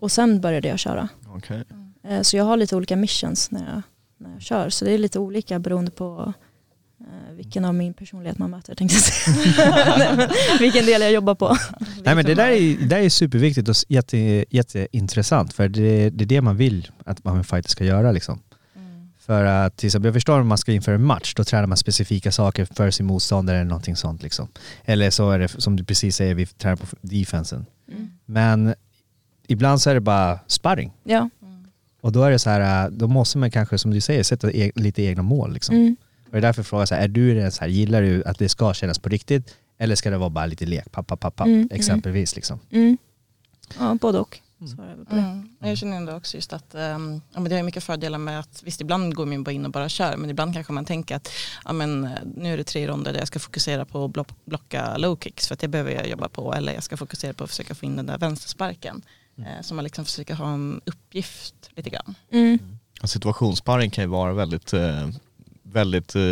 Och 0.00 0.12
sen 0.12 0.40
började 0.40 0.68
jag 0.68 0.78
köra. 0.78 1.08
Okej. 1.28 1.64
Eh, 2.08 2.22
Så 2.22 2.36
jag 2.36 2.44
har 2.44 2.56
lite 2.56 2.76
olika 2.76 2.96
missions 2.96 3.50
när 3.50 3.60
jag, 3.74 3.82
när 4.18 4.32
jag 4.32 4.42
kör. 4.42 4.70
Så 4.70 4.84
det 4.84 4.90
är 4.92 4.98
lite 4.98 5.18
olika 5.18 5.58
beroende 5.58 5.90
på 5.90 6.32
eh, 7.00 7.34
vilken 7.36 7.64
av 7.64 7.74
min 7.74 7.94
personlighet 7.94 8.38
man 8.38 8.50
möter. 8.50 8.74
Tänkte 8.74 8.96
jag 8.96 9.02
säga. 9.02 10.30
Vilken 10.60 10.86
del 10.86 11.00
jag 11.00 11.12
jobbar 11.12 11.34
på. 11.34 11.56
Nej 12.04 12.14
men 12.14 12.24
det 12.24 12.34
där 12.34 12.48
är, 12.48 12.76
det 12.78 12.86
där 12.86 12.98
är 12.98 13.08
superviktigt 13.08 13.68
och 13.68 13.74
jätte, 13.88 14.44
jätteintressant 14.50 15.52
för 15.52 15.68
det, 15.68 16.10
det 16.10 16.24
är 16.24 16.26
det 16.26 16.40
man 16.40 16.56
vill 16.56 16.90
att 17.04 17.24
man 17.24 17.44
fighter 17.44 17.70
ska 17.70 17.84
göra 17.84 18.12
liksom. 18.12 18.40
För 19.18 19.44
att 19.44 19.76
till 19.76 19.86
exempel, 19.86 20.06
jag 20.06 20.14
förstår 20.14 20.40
om 20.40 20.46
man 20.48 20.58
ska 20.58 20.72
inför 20.72 20.92
en 20.92 21.04
match, 21.04 21.34
då 21.34 21.44
tränar 21.44 21.66
man 21.66 21.76
specifika 21.76 22.32
saker 22.32 22.64
för 22.64 22.90
sin 22.90 23.06
motståndare 23.06 23.56
eller 23.56 23.68
någonting 23.68 23.96
sånt 23.96 24.22
liksom. 24.22 24.48
Eller 24.84 25.10
så 25.10 25.30
är 25.30 25.38
det 25.38 25.48
som 25.48 25.76
du 25.76 25.84
precis 25.84 26.16
säger, 26.16 26.34
vi 26.34 26.46
tränar 26.46 26.76
på 26.76 26.86
defensen. 27.00 27.66
Men 28.26 28.74
ibland 29.50 29.80
så 29.80 29.90
är 29.90 29.94
det 29.94 30.00
bara 30.00 30.38
sparring. 30.46 30.92
Ja. 31.02 31.30
Och 32.00 32.12
då 32.12 32.22
är 32.22 32.30
det 32.30 32.38
så 32.38 32.50
här, 32.50 32.90
då 32.90 33.08
måste 33.08 33.38
man 33.38 33.50
kanske 33.50 33.78
som 33.78 33.90
du 33.90 34.00
säger 34.00 34.22
sätta 34.22 34.52
e 34.52 34.72
lite 34.74 35.02
egna 35.02 35.22
mål 35.22 35.52
liksom. 35.52 35.76
Mm. 35.76 35.96
Och 36.24 36.32
det 36.32 36.38
är 36.38 36.42
därför 36.42 36.60
jag 36.60 36.66
frågar 36.66 36.86
så 36.86 36.94
här, 36.94 37.02
är 37.02 37.08
du 37.08 37.34
den 37.34 37.52
så 37.52 37.60
här, 37.60 37.68
gillar 37.68 38.02
du 38.02 38.24
att 38.24 38.38
det 38.38 38.48
ska 38.48 38.74
kännas 38.74 38.98
på 38.98 39.08
riktigt? 39.08 39.56
Eller 39.78 39.94
ska 39.94 40.10
det 40.10 40.18
vara 40.18 40.30
bara 40.30 40.46
lite 40.46 40.66
lek, 40.66 40.92
pappa, 40.92 41.16
pappa, 41.16 41.44
Mm, 41.44 41.68
exempelvis 41.72 42.36
liksom? 42.36 42.58
Mm. 42.70 42.98
Ja, 43.78 43.96
både 44.00 44.18
och. 44.18 44.40
Det. 44.58 45.16
Mm. 45.16 45.48
Jag 45.60 45.78
känner 45.78 45.96
ändå 45.96 46.12
också 46.12 46.36
just 46.36 46.52
att 46.52 46.74
um, 46.74 47.22
ja, 47.32 47.40
men 47.40 47.44
det 47.44 47.56
har 47.56 47.62
mycket 47.62 47.84
fördelar 47.84 48.18
med 48.18 48.40
att 48.40 48.62
visst 48.64 48.80
ibland 48.80 49.14
går 49.14 49.26
man 49.26 49.44
bara 49.44 49.52
in 49.52 49.64
och 49.64 49.70
bara 49.70 49.88
kör 49.88 50.16
men 50.16 50.30
ibland 50.30 50.54
kanske 50.54 50.72
man 50.72 50.84
tänker 50.84 51.16
att 51.16 51.30
ja, 51.64 51.72
men, 51.72 52.04
eh, 52.04 52.10
nu 52.36 52.52
är 52.52 52.56
det 52.56 52.64
tre 52.64 52.86
ronder 52.86 53.12
där 53.12 53.18
jag 53.18 53.28
ska 53.28 53.38
fokusera 53.38 53.84
på 53.84 54.04
att 54.04 54.12
block, 54.12 54.28
blocka 54.44 54.96
low 54.96 55.18
kicks 55.20 55.48
för 55.48 55.54
att 55.54 55.60
det 55.60 55.68
behöver 55.68 55.90
jag 55.90 56.08
jobba 56.08 56.28
på 56.28 56.54
eller 56.54 56.72
jag 56.72 56.82
ska 56.82 56.96
fokusera 56.96 57.32
på 57.32 57.44
att 57.44 57.50
försöka 57.50 57.74
få 57.74 57.86
in 57.86 57.96
den 57.96 58.06
där 58.06 58.18
vänstersparken. 58.18 59.02
Eh, 59.46 59.62
så 59.62 59.74
man 59.74 59.84
liksom 59.84 60.04
försöker 60.04 60.34
ha 60.34 60.52
en 60.52 60.80
uppgift 60.84 61.54
lite 61.76 61.90
grann. 61.90 62.14
Mm. 62.32 62.58
Situationssparring 63.04 63.90
kan 63.90 64.04
ju 64.04 64.08
vara 64.10 64.32
väldigt, 64.32 64.72
eh, 64.72 65.08
väldigt, 65.62 66.14
eh, 66.14 66.22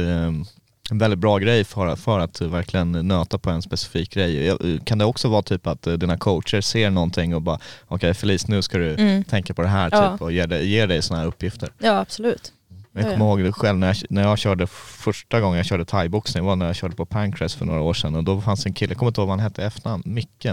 en 0.91 0.99
väldigt 0.99 1.19
bra 1.19 1.39
grej 1.39 1.65
för, 1.65 1.97
för 1.97 2.19
att 2.19 2.41
verkligen 2.41 2.93
nöta 2.93 3.39
på 3.39 3.51
en 3.51 3.63
specifik 3.63 4.11
grej. 4.15 4.57
Kan 4.85 4.99
det 4.99 5.05
också 5.05 5.29
vara 5.29 5.43
typ 5.43 5.67
att 5.67 5.83
dina 5.83 6.17
coacher 6.19 6.61
ser 6.61 6.91
någonting 6.91 7.35
och 7.35 7.43
bara 7.43 7.59
okej 7.87 8.15
Felice 8.15 8.49
nu 8.49 8.63
ska 8.63 8.79
du 8.79 8.95
Mm. 8.95 9.25
tänka 9.25 9.55
på 9.55 9.63
det 9.63 9.69
här 9.69 9.89
Ja. 9.93 10.13
typ 10.13 10.23
och 10.23 10.33
ger 10.33 10.47
dig, 10.47 10.69
ger 10.69 10.87
dig 10.87 11.03
sådana 11.03 11.21
här 11.23 11.29
uppgifter. 11.29 11.73
Ja, 11.79 11.99
absolut. 11.99 12.53
Jag 12.93 13.03
Ja, 13.05 13.07
ja. 13.09 13.13
kommer 13.13 13.27
ihåg 13.27 13.45
det 13.45 13.53
själv 13.53 13.79
när 13.79 13.87
jag, 13.87 13.97
när 14.11 14.23
jag 14.23 14.39
körde 14.39 14.67
första 14.67 15.41
gången 15.41 15.57
jag 15.57 15.67
körde 15.67 15.85
thaiboxning 15.85 16.45
var 16.45 16.57
när 16.57 16.67
jag 16.67 16.77
körde 16.77 16.97
på 16.97 17.07
Pancrest 17.07 17.55
för 17.55 17.65
några 17.65 17.81
år 17.81 17.95
sedan 17.95 18.15
och 18.15 18.25
då 18.25 18.41
fanns 18.41 18.67
en 18.67 18.75
kille, 18.75 18.91
jag 18.93 18.99
kommer 18.99 19.11
inte 19.11 19.21
ihåg 19.21 19.29
vad 19.29 19.39
han 19.39 19.45
hette 19.51 19.65
efternamn, 19.65 20.03
Micke, 20.07 20.47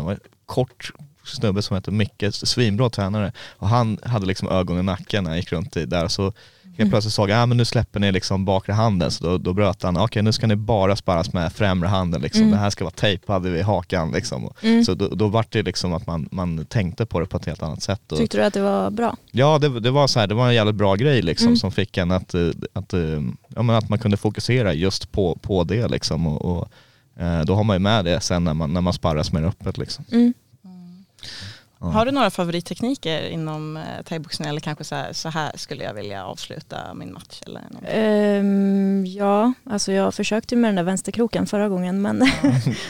kort 0.45 0.91
snubbe 1.25 1.61
som 1.61 1.75
hette 1.75 1.91
Micke, 1.91 2.23
svinbra 2.31 2.89
tränare 2.89 3.31
och 3.57 3.69
han 3.69 3.97
hade 4.03 4.25
liksom 4.25 4.49
ögon 4.49 4.79
i 4.79 4.83
nacken 4.83 5.23
när 5.23 5.31
han 5.31 5.37
gick 5.39 5.51
runt 5.51 5.77
i 5.77 5.85
där 5.85 6.07
så 6.07 6.33
helt 6.77 6.89
plötsligt 6.91 7.13
såg 7.13 7.29
jag, 7.29 7.41
ah, 7.41 7.45
men 7.45 7.57
nu 7.57 7.65
släpper 7.65 7.99
ni 7.99 8.11
liksom 8.11 8.45
bakre 8.45 8.73
handen 8.73 9.11
så 9.11 9.23
då, 9.23 9.37
då 9.37 9.53
bröt 9.53 9.83
han, 9.83 9.97
okej 9.97 10.21
nu 10.23 10.31
ska 10.31 10.47
ni 10.47 10.55
bara 10.55 10.95
sparras 10.95 11.33
med 11.33 11.53
främre 11.53 11.87
handen 11.87 12.21
liksom, 12.21 12.41
Mm. 12.41 12.51
det 12.51 12.57
här 12.57 12.69
ska 12.69 12.83
vara 12.83 12.91
tejpad 12.91 13.43
vid 13.45 13.63
hakan 13.63 14.11
liksom. 14.11 14.49
Mm. 14.61 14.85
Så 14.85 14.93
då, 14.93 15.07
då 15.07 15.27
var 15.27 15.45
det 15.49 15.61
liksom 15.63 15.93
att 15.93 16.07
man, 16.07 16.27
man 16.31 16.65
tänkte 16.65 17.05
på 17.05 17.19
det 17.19 17.25
på 17.25 17.37
ett 17.37 17.45
helt 17.45 17.63
annat 17.63 17.83
sätt. 17.83 18.11
Och, 18.11 18.17
Tyckte 18.17 18.37
du 18.37 18.43
att 18.43 18.53
det 18.53 18.61
var 18.61 18.91
bra? 18.91 19.17
Ja 19.31 19.59
det, 19.59 19.79
det 19.79 19.91
var 19.91 20.07
så 20.07 20.19
här, 20.19 20.27
det 20.27 20.35
var 20.35 20.47
en 20.47 20.53
jävligt 20.55 20.75
bra 20.75 20.95
grej 20.95 21.21
liksom 21.21 21.47
Mm. 21.47 21.57
som 21.57 21.71
fick 21.71 21.97
en 21.97 22.11
att, 22.11 22.33
eh, 22.33 22.47
att, 22.73 22.93
eh, 22.93 22.99
ja, 23.55 23.61
men 23.61 23.69
att 23.69 23.89
man 23.89 23.99
kunde 23.99 24.17
fokusera 24.17 24.73
just 24.73 25.11
på, 25.11 25.35
på 25.41 25.63
det 25.63 25.87
liksom 25.87 26.27
och, 26.27 26.45
och 26.57 26.69
eh, 27.23 27.41
då 27.41 27.55
har 27.55 27.63
man 27.63 27.75
ju 27.75 27.79
med 27.79 28.05
det 28.05 28.21
sen 28.21 28.43
när 28.43 28.53
man, 28.53 28.73
när 28.73 28.81
man 28.81 28.93
sparras 28.93 29.31
mer 29.31 29.43
öppet 29.43 29.77
liksom. 29.77 30.05
Ja. 31.79 31.85
Har 31.87 32.05
du 32.05 32.11
några 32.11 32.29
favorittekniker 32.29 33.27
inom 33.29 33.77
eh, 33.77 33.83
thaiboxning 34.05 34.49
eller 34.49 34.59
kanske 34.59 34.83
så 34.83 34.95
här, 34.95 35.13
så 35.13 35.29
här 35.29 35.51
skulle 35.55 35.83
jag 35.83 35.93
vilja 35.93 36.25
avsluta 36.25 36.93
min 36.93 37.13
match 37.13 37.41
eller? 37.45 37.61
Ehm, 37.87 39.05
ja, 39.07 39.53
alltså 39.69 39.91
jag 39.91 40.13
försökte 40.13 40.55
ju 40.55 40.61
med 40.61 40.67
den 40.67 40.75
där 40.75 40.83
vänsterkroken 40.83 41.45
förra 41.47 41.69
gången 41.69 42.01
men 42.01 42.19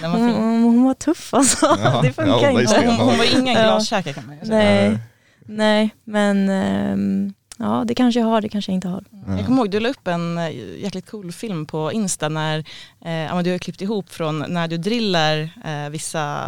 Den 0.01 0.11
var 0.11 0.19
hon, 0.19 0.63
hon 0.63 0.83
var 0.83 0.93
tuff 0.93 1.33
alltså. 1.33 1.65
Ja, 1.65 1.75
det 2.01 2.07
ja, 2.07 2.13
funkar 2.13 2.33
hon 2.33 2.41
var 2.41 2.51
ju 2.51 2.61
inte. 2.61 2.85
Hon, 2.87 2.95
hon 2.95 3.17
var 3.17 3.39
ingen 3.39 3.55
Ja. 3.55 3.63
glaskäke 3.63 4.13
kan 4.13 4.25
man 4.25 4.35
ju 4.39 4.45
säga. 4.45 4.89
Nej, 4.89 4.99
nej 5.45 5.89
men 6.03 6.49
ehm, 6.49 7.33
ja 7.57 7.83
det 7.87 7.95
kanske 7.95 8.19
jag 8.19 8.27
har, 8.27 8.41
det 8.41 8.49
kanske 8.49 8.71
jag 8.71 8.75
inte 8.77 8.87
har. 8.87 9.03
Jag 9.27 9.45
kommer 9.45 9.57
ihåg, 9.57 9.69
du 9.69 9.79
la 9.79 9.89
upp 9.89 10.07
en 10.07 10.37
eh, 10.37 10.49
jäkligt 10.83 11.09
cool 11.09 11.31
film 11.31 11.65
på 11.65 11.91
Insta 11.91 12.29
när 12.29 12.57
eh, 13.05 13.37
du 13.43 13.51
har 13.51 13.57
klippt 13.57 13.81
ihop 13.81 14.09
från 14.09 14.39
när 14.47 14.67
du 14.67 14.77
drillar 14.77 15.49
eh, 15.65 15.89
vissa 15.89 16.45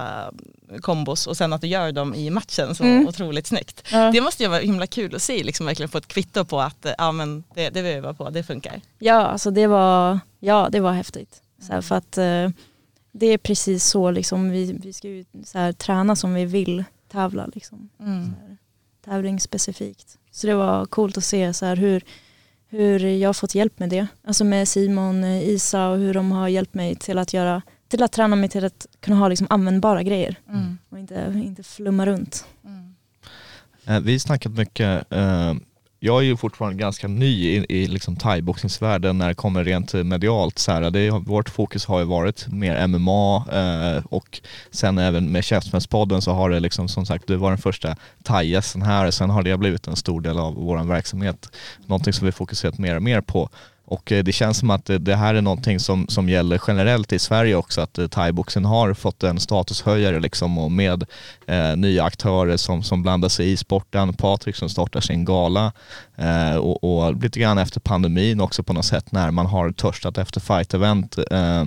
kombos 0.82 1.28
och 1.28 1.38
sen 1.38 1.54
att 1.54 1.62
du 1.62 1.68
gör 1.68 1.92
dem 1.92 2.16
i 2.16 2.30
matchen 2.30 2.76
så 2.76 2.84
Mm. 2.84 3.08
otroligt 3.08 3.48
snyggt. 3.48 3.84
Ja. 3.92 4.12
Det 4.12 4.22
måste 4.22 4.44
ju 4.44 4.50
vara 4.50 4.60
himla 4.60 4.88
kul 4.88 5.16
att 5.16 5.22
se, 5.22 5.44
liksom 5.44 5.66
verkligen 5.66 5.90
få 5.90 5.98
ett 5.98 6.08
kvitto 6.08 6.46
på 6.46 6.62
att 6.62 6.86
eh, 6.86 6.92
ja, 6.98 7.12
men 7.12 7.44
det, 7.54 7.70
det 7.70 7.82
vi 7.82 7.90
övar 7.92 8.14
på, 8.14 8.30
det 8.30 8.44
funkar. 8.44 8.82
Ja, 9.00 9.14
alltså 9.28 9.52
det 9.52 9.68
var, 9.68 10.20
ja, 10.40 10.70
det 10.72 10.80
var 10.80 10.92
häftigt. 10.94 11.42
Så 11.62 11.74
här, 11.74 11.82
för 11.82 11.96
att 11.96 12.18
eh, 12.18 12.50
det 13.12 13.26
är 13.26 13.38
precis 13.38 13.86
så 13.86 14.12
liksom, 14.12 14.50
vi, 14.50 14.80
vi 14.84 14.94
ska 14.94 15.08
ju 15.08 15.26
så 15.46 15.74
träna 15.74 16.16
som 16.16 16.34
vi 16.34 16.46
vill 16.46 16.84
tävla. 17.12 17.46
Liksom. 17.56 17.90
Mm. 18.00 18.26
Så 18.26 18.32
här, 18.42 18.58
tävlingsspecifikt. 19.06 20.17
Så 20.38 20.48
det 20.48 20.56
var 20.56 20.86
coolt 20.86 21.18
att 21.18 21.24
se 21.24 21.54
så 21.54 21.66
här, 21.66 21.76
hur, 21.76 22.02
hur 22.70 23.00
jag 23.00 23.30
har 23.30 23.34
fått 23.34 23.56
hjälp 23.56 23.80
med 23.80 23.90
det. 23.90 24.08
Alltså 24.28 24.44
med 24.44 24.68
Simon, 24.68 25.24
eh, 25.24 25.44
Isa 25.50 25.88
och 25.90 25.98
hur 25.98 26.14
de 26.14 26.32
har 26.32 26.48
hjälpt 26.48 26.74
mig 26.74 26.96
till 26.96 27.18
att 27.18 27.34
göra 27.34 27.62
till 27.88 28.04
att 28.04 28.12
träna 28.12 28.36
mig 28.36 28.50
till 28.50 28.66
att 28.66 28.86
kunna 29.00 29.18
ha 29.18 29.28
liksom 29.28 29.48
användbara 29.50 30.04
grejer 30.04 30.36
Mm. 30.50 30.78
och 30.90 31.00
inte, 31.00 31.42
inte 31.46 31.64
flumma 31.64 32.06
runt. 32.06 32.46
Mm. 32.66 32.96
Eh, 33.86 34.00
Vi 34.00 34.12
har 34.12 34.20
snackat 34.20 34.52
mycket, 34.52 35.14
eh, 35.14 35.54
jag 36.00 36.18
är 36.18 36.26
ju 36.26 36.38
fortfarande 36.38 36.78
ganska 36.78 37.08
ny 37.08 37.48
i, 37.48 37.66
i 37.70 37.88
liksom 37.88 38.16
thaiboxningsvärlden 38.16 39.18
när 39.18 39.28
det 39.28 39.34
kommer 39.34 39.64
rent 39.64 39.94
eh, 39.94 40.04
medialt. 40.04 40.60
Så 40.60 40.72
här, 40.72 40.92
det, 40.92 41.10
vårt 41.10 41.50
fokus 41.50 41.86
har 41.86 42.00
ju 42.00 42.06
varit 42.06 42.48
mer 42.48 42.88
MMA 42.88 43.46
eh, 43.52 44.06
och 44.06 44.42
sen 44.72 44.98
även 44.98 45.32
med 45.32 45.44
Käftsmällspodden 45.44 46.22
så 46.22 46.32
har 46.32 46.50
det 46.50 46.60
liksom 46.60 46.88
som 46.88 47.06
sagt, 47.06 47.28
du 47.28 47.36
var 47.36 47.50
den 47.50 47.58
första 47.58 47.96
thaigästen 48.24 48.82
här 48.82 49.06
och 49.06 49.14
sen 49.14 49.30
har 49.30 49.44
det 49.44 49.58
blivit 49.58 49.88
en 49.88 49.96
stor 49.96 50.22
del 50.22 50.40
av 50.40 50.56
vår 50.56 50.84
verksamhet. 50.84 51.52
Någonting 51.86 52.14
som 52.14 52.26
vi 52.26 52.32
fokuserat 52.32 52.78
mer 52.78 52.96
och 52.96 53.04
mer 53.04 53.22
på. 53.22 53.50
Och 53.90 54.12
eh, 54.12 54.24
det 54.24 54.32
känns 54.32 54.58
som 54.58 54.70
att 54.70 54.90
eh, 54.90 54.96
det 54.96 55.16
här 55.16 55.36
är 55.36 55.42
någonting 55.42 55.80
som, 55.80 56.08
som 56.08 56.30
gäller 56.30 56.62
generellt 56.68 57.14
i 57.14 57.20
Sverige 57.20 57.56
också, 57.56 57.82
att 57.82 57.98
eh, 57.98 58.08
thaiboxen 58.08 58.66
har 58.66 58.94
fått 58.94 59.24
en 59.24 59.40
statushöjare 59.40 60.20
liksom 60.20 60.58
och 60.58 60.72
med 60.72 61.04
eh, 61.46 61.76
nya 61.76 62.04
aktörer 62.04 62.58
som, 62.58 62.84
som 62.84 63.02
blandar 63.04 63.30
sig 63.30 63.52
i 63.52 63.58
sporten. 63.58 64.14
Patrik 64.14 64.56
som 64.56 64.70
startar 64.70 65.02
sin 65.02 65.26
gala 65.26 65.72
eh, 66.16 66.56
och, 66.56 66.84
och 66.84 67.16
lite 67.16 67.40
grann 67.40 67.58
efter 67.58 67.80
pandemin 67.80 68.42
också 68.42 68.64
på 68.64 68.74
något 68.74 68.86
sätt 68.86 69.12
när 69.12 69.32
man 69.32 69.46
har 69.46 69.72
törstat 69.72 70.18
efter 70.18 70.40
fight-event. 70.40 71.18
Eh, 71.32 71.66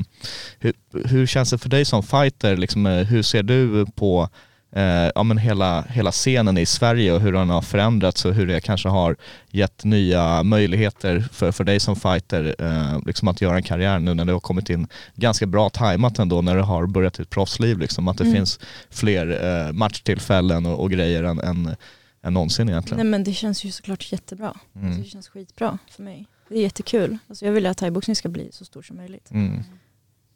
hur, 0.59 0.73
hur 1.05 1.27
känns 1.27 1.51
det 1.51 1.59
för 1.59 1.69
dig 1.69 1.85
som 1.85 2.03
fighter? 2.03 2.57
Liksom, 2.57 2.87
hur 2.87 3.23
ser 3.23 3.43
du 3.43 3.87
på 3.87 4.29
eh, 4.73 5.11
ja, 5.15 5.23
men 5.23 5.39
hela, 5.39 5.83
hela 5.83 6.11
scenen 6.13 6.59
i 6.59 6.67
Sverige 6.67 7.13
och 7.13 7.21
hur 7.21 7.33
den 7.33 7.51
har 7.51 7.63
förändrats 7.63 8.25
och 8.25 8.35
hur 8.35 8.47
det 8.47 8.61
kanske 8.61 8.89
har 8.89 9.17
gett 9.51 9.85
nya 9.85 10.43
möjligheter 10.43 11.21
för, 11.33 11.53
för 11.53 11.65
dig 11.65 11.81
som 11.81 11.97
fighter 11.97 12.55
eh, 12.59 13.01
liksom 13.07 13.29
att 13.29 13.41
göra 13.41 13.57
en 13.57 13.63
karriär 13.63 13.99
nu 13.99 14.15
när 14.15 14.25
du 14.25 14.33
har 14.33 14.41
kommit 14.41 14.71
in 14.71 14.89
ganska 15.15 15.47
bra 15.47 15.71
tajmat 15.71 16.19
ändå 16.19 16.43
när 16.43 16.57
du 16.57 16.63
har 16.63 16.87
börjat 16.87 17.15
ditt 17.15 17.31
proffsliv 17.31 17.79
liksom, 17.79 18.09
att 18.09 18.19
det 18.19 18.25
Mm. 18.25 18.37
finns 18.37 18.61
fler 18.91 19.45
eh, 19.67 19.73
matchtillfällen 19.73 20.67
och, 20.67 20.81
och 20.81 20.91
grejer 20.91 21.23
än, 21.25 21.41
än, 21.41 21.77
än 22.23 22.35
någonsin 22.35 22.67
Nej 22.67 22.73
egentligen. 22.73 23.11
men 23.11 23.25
det 23.25 23.33
känns 23.33 23.65
ju 23.65 23.71
såklart 23.71 24.13
jättebra. 24.13 24.55
Mm. 24.75 24.87
Alltså, 24.87 25.03
det 25.03 25.09
känns 25.09 25.29
skitbra 25.29 25.79
för 25.91 26.03
mig. 26.03 26.27
Det 26.49 26.55
är 26.57 26.63
jättekul. 26.63 27.19
Alltså, 27.29 27.45
jag 27.45 27.53
vill 27.53 27.65
ju 27.65 27.71
att 27.71 27.79
thaiboxning 27.79 28.17
ska 28.17 28.29
bli 28.29 28.49
så 28.53 28.65
stor 28.65 28.83
som 28.83 28.97
möjligt. 28.97 29.31
Mm. 29.31 29.55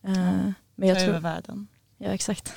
Eh, 0.06 0.12
men 0.76 0.88
jag 0.88 0.98
Ta 0.98 1.02
över 1.04 1.12
tror, 1.12 1.20
världen. 1.22 1.66
Ja 2.04 2.10
exakt. 2.14 2.52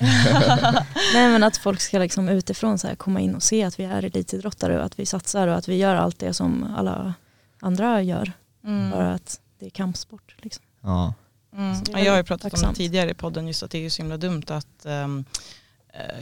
Nej 1.14 1.28
men 1.28 1.42
att 1.42 1.56
folk 1.56 1.80
ska 1.80 1.98
liksom 1.98 2.28
utifrån 2.28 2.78
så 2.78 2.86
här 2.88 2.94
komma 2.94 3.20
in 3.20 3.34
och 3.34 3.42
se 3.42 3.64
att 3.64 3.80
vi 3.80 3.84
är 3.84 4.02
elitidrottare 4.04 4.78
och 4.78 4.84
att 4.84 4.98
vi 4.98 5.06
satsar 5.06 5.48
och 5.48 5.54
att 5.56 5.68
vi 5.68 5.76
gör 5.76 5.94
allt 5.94 6.18
det 6.18 6.34
som 6.34 6.74
alla 6.76 7.14
andra 7.60 8.02
gör. 8.02 8.32
Mm. 8.64 8.90
Bara 8.90 9.14
att 9.14 9.40
det 9.58 9.66
är 9.66 9.70
kampsport. 9.70 10.34
Liksom. 10.38 10.64
Ja. 10.80 11.14
Mm. 11.56 12.04
Jag 12.04 12.12
har 12.12 12.16
ju 12.18 12.24
pratat 12.24 12.44
om 12.44 12.48
det 12.50 12.50
tacksamt. 12.50 12.76
tidigare 12.76 13.10
i 13.10 13.14
podden 13.14 13.46
just 13.48 13.62
att 13.62 13.70
det 13.70 13.78
är 13.78 13.82
ju 13.82 13.90
så 13.90 14.02
himla 14.02 14.16
dumt 14.16 14.42
att 14.48 14.66
um, 14.86 15.24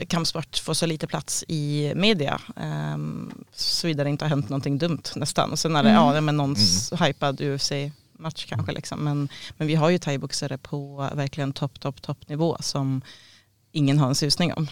kampsport 0.07 0.57
får 0.57 0.73
så 0.73 0.85
lite 0.85 1.07
plats 1.07 1.43
i 1.47 1.93
media. 1.95 2.41
Um, 2.55 3.45
Såvida 3.53 4.03
det 4.03 4.09
inte 4.09 4.25
har 4.25 4.29
hänt 4.29 4.49
någonting 4.49 4.77
dumt 4.77 5.01
nästan. 5.15 5.51
Och 5.51 5.59
sen 5.59 5.75
är 5.75 5.83
det 5.83 5.89
Mm. 5.89 6.15
ja, 6.15 6.21
men 6.21 6.37
någon 6.37 6.53
s- 6.53 6.91
hypad 6.99 7.41
UFC-match 8.17 8.45
kanske. 8.45 8.71
Liksom. 8.71 9.03
Men, 9.03 9.29
men 9.57 9.67
vi 9.67 9.75
har 9.75 9.89
ju 9.89 9.97
thaiboxare 9.97 10.57
på 10.57 11.09
verkligen 11.13 11.53
topp, 11.53 11.79
topp, 11.79 12.01
toppnivå 12.01 12.57
som 12.59 13.01
ingen 13.71 13.99
har 13.99 14.07
en 14.07 14.15
susning 14.15 14.53
om. 14.53 14.67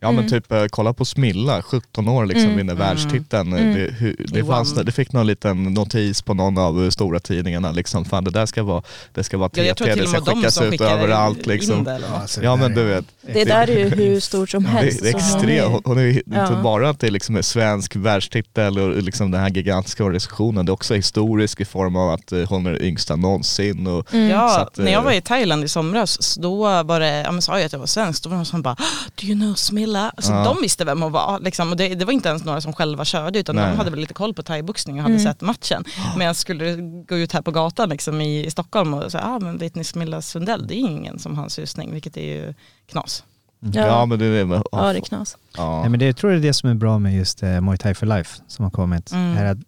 Ja 0.00 0.10
men 0.12 0.18
Mm. 0.18 0.30
typ 0.30 0.52
eh, 0.52 0.64
kolla 0.70 0.92
på 0.92 1.04
Smilla, 1.04 1.62
17 1.62 2.08
år 2.08 2.26
liksom 2.26 2.44
Mm. 2.44 2.56
vinner 2.56 2.74
världstiteln. 2.74 3.52
Mm. 3.52 3.74
Det, 3.74 3.90
hur, 3.98 4.16
det, 4.28 4.38
I 4.38 4.44
fanns, 4.44 4.74
det 4.74 4.92
fick 4.92 5.12
någon 5.12 5.26
liten 5.26 5.62
notis 5.64 6.22
på 6.22 6.34
någon 6.34 6.58
av 6.58 6.90
stora 6.90 7.20
tidningarna 7.20 7.72
liksom. 7.72 8.04
Fan 8.04 8.24
det 8.24 8.30
där 8.30 8.46
ska 8.46 8.62
vara, 8.62 8.82
det 9.14 9.24
ska 9.24 9.38
vara 9.38 9.50
Ja, 9.54 9.74
TT, 9.74 9.84
till 9.84 9.98
det 10.02 10.08
ska 10.08 10.20
skickas 10.20 10.62
ut 10.62 10.80
överallt 10.80 11.46
liksom. 11.46 11.84
det. 11.84 12.00
Alltså, 12.20 12.42
Ja 12.42 12.50
det 12.50 12.56
men 12.56 12.74
du 12.74 12.80
är- 12.80 12.86
vet, 12.96 13.04
Det 13.34 13.44
där 13.44 13.70
är 13.70 13.78
ju 13.78 13.88
hur 13.88 14.20
stort 14.20 14.50
som 14.50 14.62
det, 14.62 14.68
helst. 14.68 15.02
det 15.02 15.08
är 15.08 15.16
extremt. 15.16 15.44
är- 15.50 15.66
Hon, 15.66 15.82
hon 15.84 15.98
är 15.98 16.06
inte 16.08 16.22
Ja. 16.34 16.60
bara 16.62 16.88
att 16.90 17.00
det 17.00 17.10
liksom 17.10 17.36
är 17.36 17.42
svensk 17.42 17.96
världstitel 17.96 18.78
och 18.78 19.02
liksom 19.02 19.30
den 19.30 19.40
här 19.40 19.50
gigantiska 19.50 20.04
organisationen, 20.04 20.66
det 20.66 20.70
är 20.70 20.74
också 20.74 20.94
historisk 20.94 21.60
i 21.60 21.64
form 21.64 21.96
av 21.96 22.10
att 22.10 22.32
eh, 22.32 22.48
hon 22.48 22.66
är 22.66 22.82
yngsta 22.82 23.16
någonsin. 23.16 23.86
Och, 23.86 24.14
Mm. 24.14 24.28
Ja, 24.28 24.60
att, 24.60 24.76
när 24.78 24.92
jag 24.92 24.98
eh, 25.00 25.04
var 25.04 25.12
i 25.12 25.20
Thailand 25.20 25.64
i 25.64 25.68
somras, 25.68 26.22
så 26.22 26.40
då 26.40 26.56
var 26.82 27.00
det, 27.00 27.20
ja 27.20 27.32
men 27.32 27.42
sa 27.42 27.58
jag 27.58 27.66
att 27.66 27.72
jag 27.72 27.78
var 27.80 27.86
svensk, 27.86 28.22
då 28.22 28.28
var 28.30 28.36
de 28.36 28.44
som 28.44 28.62
bara 28.62 28.76
Do 29.20 29.26
you 29.26 29.34
know 29.34 29.54
Smilla? 29.54 29.87
Så 30.18 30.32
Ja. 30.32 30.44
de 30.44 30.56
visste 30.62 30.84
vem 30.84 31.02
hon 31.02 31.12
var. 31.12 31.40
Liksom. 31.40 31.70
Och 31.70 31.76
det, 31.76 31.94
det 31.94 32.04
var 32.04 32.12
inte 32.12 32.28
ens 32.28 32.44
några 32.44 32.60
som 32.60 32.72
själva 32.72 33.04
körde 33.04 33.38
utan 33.38 33.56
Nej. 33.56 33.70
de 33.70 33.76
hade 33.78 33.90
väl 33.90 34.00
lite 34.00 34.14
koll 34.14 34.34
på 34.34 34.42
thaiboxning 34.42 34.96
och 34.96 35.02
hade 35.02 35.14
Mm. 35.14 35.24
sett 35.24 35.40
matchen. 35.40 35.84
Men 36.16 36.26
jag 36.26 36.36
skulle 36.36 36.76
gå 37.08 37.16
ut 37.16 37.32
här 37.32 37.42
på 37.42 37.50
gatan 37.50 37.88
liksom, 37.88 38.20
i, 38.20 38.46
i 38.46 38.50
Stockholm 38.50 38.94
och 38.94 39.12
säga, 39.12 39.24
ah, 39.24 39.38
men 39.38 39.58
vet 39.58 39.74
ni 39.74 39.84
Smilla 39.84 40.22
Sundell? 40.22 40.66
Det 40.66 40.74
är 40.74 40.78
ingen 40.78 41.18
som 41.18 41.36
har 41.36 41.44
en 41.44 41.50
susning, 41.50 41.92
vilket 41.92 42.16
är 42.16 42.22
ju 42.22 42.54
knas. 42.90 43.24
ja. 43.60 43.86
Ja. 43.86 44.06
men 44.06 44.18
det 44.18 44.26
är 44.26 44.44
men, 44.44 44.62
Ja 44.72 44.92
det 44.92 44.98
är 44.98 45.02
knas. 45.02 45.36
ja. 45.56 45.80
Nej, 45.80 45.90
men 45.90 46.00
det, 46.00 46.06
jag 46.06 46.16
tror 46.16 46.30
det 46.30 46.36
är 46.36 46.40
det 46.40 46.54
som 46.54 46.70
är 46.70 46.74
bra 46.74 46.98
med 46.98 47.16
just 47.16 47.42
eh, 47.42 47.60
Muay 47.60 47.76
Thai 47.78 47.94
for 47.94 48.06
Life 48.06 48.40
som 48.48 48.62
har 48.64 48.70
kommit. 48.70 49.12
Mm. 49.12 49.36
Är 49.36 49.44
att 49.52 49.58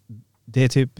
det 0.45 0.63
är 0.63 0.67
typ, 0.69 0.91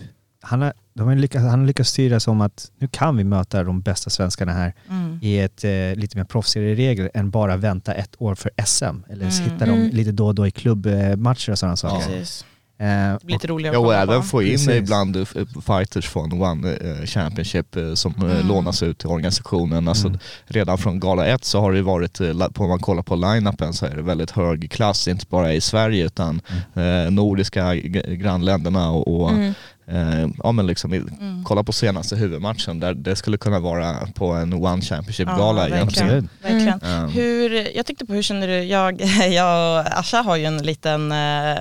han 0.42 0.62
har, 0.62 0.74
de 0.94 1.08
har 1.08 1.16
lyckats, 1.16 1.46
han 1.46 1.60
har 1.60 1.68
lyckats 1.68 1.90
styra 1.90 2.20
som 2.20 2.42
att 2.42 2.72
nu 2.80 2.88
kan 2.92 3.18
vi 3.18 3.24
möta 3.24 3.64
de 3.64 3.82
bästa 3.82 4.10
svenskarna 4.10 4.54
här 4.54 4.74
Mm. 4.90 5.20
i 5.22 5.40
ett 5.40 5.64
eh, 5.64 5.72
lite 5.96 6.18
mer 6.18 6.24
proffsigare 6.24 6.76
regel 6.76 7.10
än 7.14 7.30
bara 7.32 7.58
vänta 7.58 7.94
ett 7.94 8.16
år 8.22 8.36
för 8.36 8.52
SM. 8.66 8.86
Eller 9.10 9.22
Mm. 9.26 9.52
hitta 9.52 9.66
dem 9.66 9.76
Mm. 9.80 9.90
lite 9.90 10.12
då 10.12 10.28
och 10.28 10.36
då 10.36 10.48
i 10.48 10.52
klubbmatcher 10.52 11.52
och 11.52 11.60
sådana 11.60 11.76
saker. 11.76 12.08
Precis. 12.08 12.46
Eh, 12.78 12.88
Det 12.88 13.18
blir 13.24 13.36
och, 13.36 13.42
lite 13.42 13.48
roligare 13.48 13.78
och 13.78 13.84
kolla 13.86 14.02
även 14.02 14.24
få 14.24 14.42
in 14.44 14.50
Precis. 14.52 14.70
ibland 14.70 15.16
eh, 15.16 15.26
fighters 15.68 16.08
från 16.10 16.42
One 16.42 16.74
eh, 16.76 17.06
Championship 17.06 17.76
eh, 17.76 17.94
som 17.94 18.14
Mm. 18.18 18.48
lånas 18.48 18.84
ut 18.84 18.98
till 18.98 19.08
organisationen. 19.08 19.88
Alltså, 19.88 20.08
Mm. 20.08 20.20
Redan 20.46 20.78
från 20.78 21.00
gala 21.00 21.26
1 21.26 21.46
så 21.46 21.60
har 21.62 21.72
det 21.74 21.82
varit, 21.82 22.20
om 22.58 22.70
man 22.70 22.80
kollar 22.80 23.04
på 23.04 23.16
line-upen 23.16 23.74
så 23.74 23.86
är 23.86 23.96
det 23.96 24.02
väldigt 24.02 24.32
hög 24.32 24.72
klass, 24.72 25.08
inte 25.08 25.26
bara 25.30 25.54
i 25.54 25.62
Sverige 25.62 26.06
utan 26.06 26.42
eh, 26.74 27.12
nordiska 27.12 27.76
grannländerna 27.76 28.90
och, 28.92 29.22
och 29.22 29.30
Mm. 29.32 29.54
Eh, 29.92 30.28
ja 30.44 30.52
men 30.52 30.68
liksom, 30.68 30.92
Mm. 30.94 31.44
kolla 31.44 31.64
på 31.64 31.72
senaste 31.74 32.16
huvudmatchen 32.16 32.80
där 32.80 32.94
det 32.94 33.16
skulle 33.16 33.38
kunna 33.38 33.60
vara 33.60 33.96
på 34.16 34.32
en 34.32 34.54
One 34.54 34.82
Championship-gala 34.82 35.70
Ja, 35.70 35.76
egentligen. 35.76 36.08
Absolut. 36.10 36.30
Verkligen. 36.42 36.98
Mm. 36.98 37.10
Hur, 37.12 37.76
jag 37.78 37.86
tänkte 37.86 38.06
på, 38.06 38.14
hur 38.14 38.22
känner 38.22 38.48
du, 38.48 38.64
jag, 38.64 39.02
jag 39.32 39.80
och 39.80 40.00
Asha 40.00 40.22
har 40.22 40.36
ju 40.36 40.46
en 40.46 40.58
liten 40.58 41.12
eh, 41.12 41.58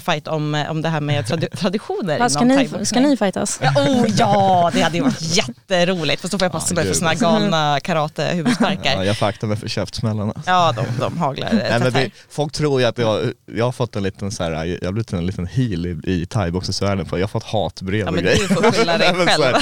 fight 0.00 0.28
om, 0.28 0.64
om 0.70 0.82
det 0.82 0.88
här 0.88 1.00
med 1.00 1.26
tradi 1.26 1.46
traditioner 1.56 2.18
Vad 2.18 2.32
ska, 2.32 2.42
inom 2.42 2.56
ni, 2.78 2.86
ska 2.86 3.00
ni 3.00 3.16
fightas? 3.16 3.60
Ja, 3.62 3.72
oh, 3.82 4.06
ja, 4.16 4.70
det 4.74 4.80
hade 4.80 4.96
ju 4.96 5.02
varit 5.02 5.36
jätteroligt. 5.36 6.22
Fast 6.22 6.32
då 6.32 6.38
får 6.38 6.44
jag 6.44 6.52
passa 6.52 6.74
Ja, 6.74 6.76
mig 6.76 6.86
för 6.86 6.94
sådana 6.94 7.14
galna 7.14 7.72
Ja, 7.74 7.80
karate-huvudsparkar. 7.80 9.02
jag 9.04 9.16
får 9.18 9.26
akta 9.26 9.46
mig 9.46 9.56
för 9.56 9.68
käftsmällarna. 9.68 10.32
Ja, 10.46 10.72
de, 10.76 10.84
de 11.00 11.18
haglar 11.18 11.48
Nej, 11.52 11.80
men 11.80 11.92
det, 11.92 12.10
folk 12.30 12.52
tror 12.52 12.80
ju 12.80 12.86
att 12.86 12.98
jag, 12.98 13.32
jag 13.54 13.64
har 13.64 13.72
fått 13.72 13.96
en 13.96 14.02
liten 14.02 14.30
så 14.32 14.42
här, 14.44 14.64
jag 14.64 14.84
har 14.84 14.92
blivit 14.92 15.12
en 15.12 15.26
liten 15.26 15.46
heal 15.46 15.86
i, 15.86 16.00
i 16.04 16.26
thaiboxningsvärlden 16.26 17.06
på, 17.06 17.18
jag 17.18 17.22
har 17.22 17.28
fått 17.28 17.44
hatbrev 17.70 18.00
Ja, 18.00 18.06
och 18.06 18.14
men 18.14 18.24
grejer. 18.24 18.38
du 18.48 18.54
får 18.54 18.72
skylla 18.72 18.98
dig 18.98 19.12
Nej, 19.16 19.26
här, 19.26 19.36
själv. 19.38 19.56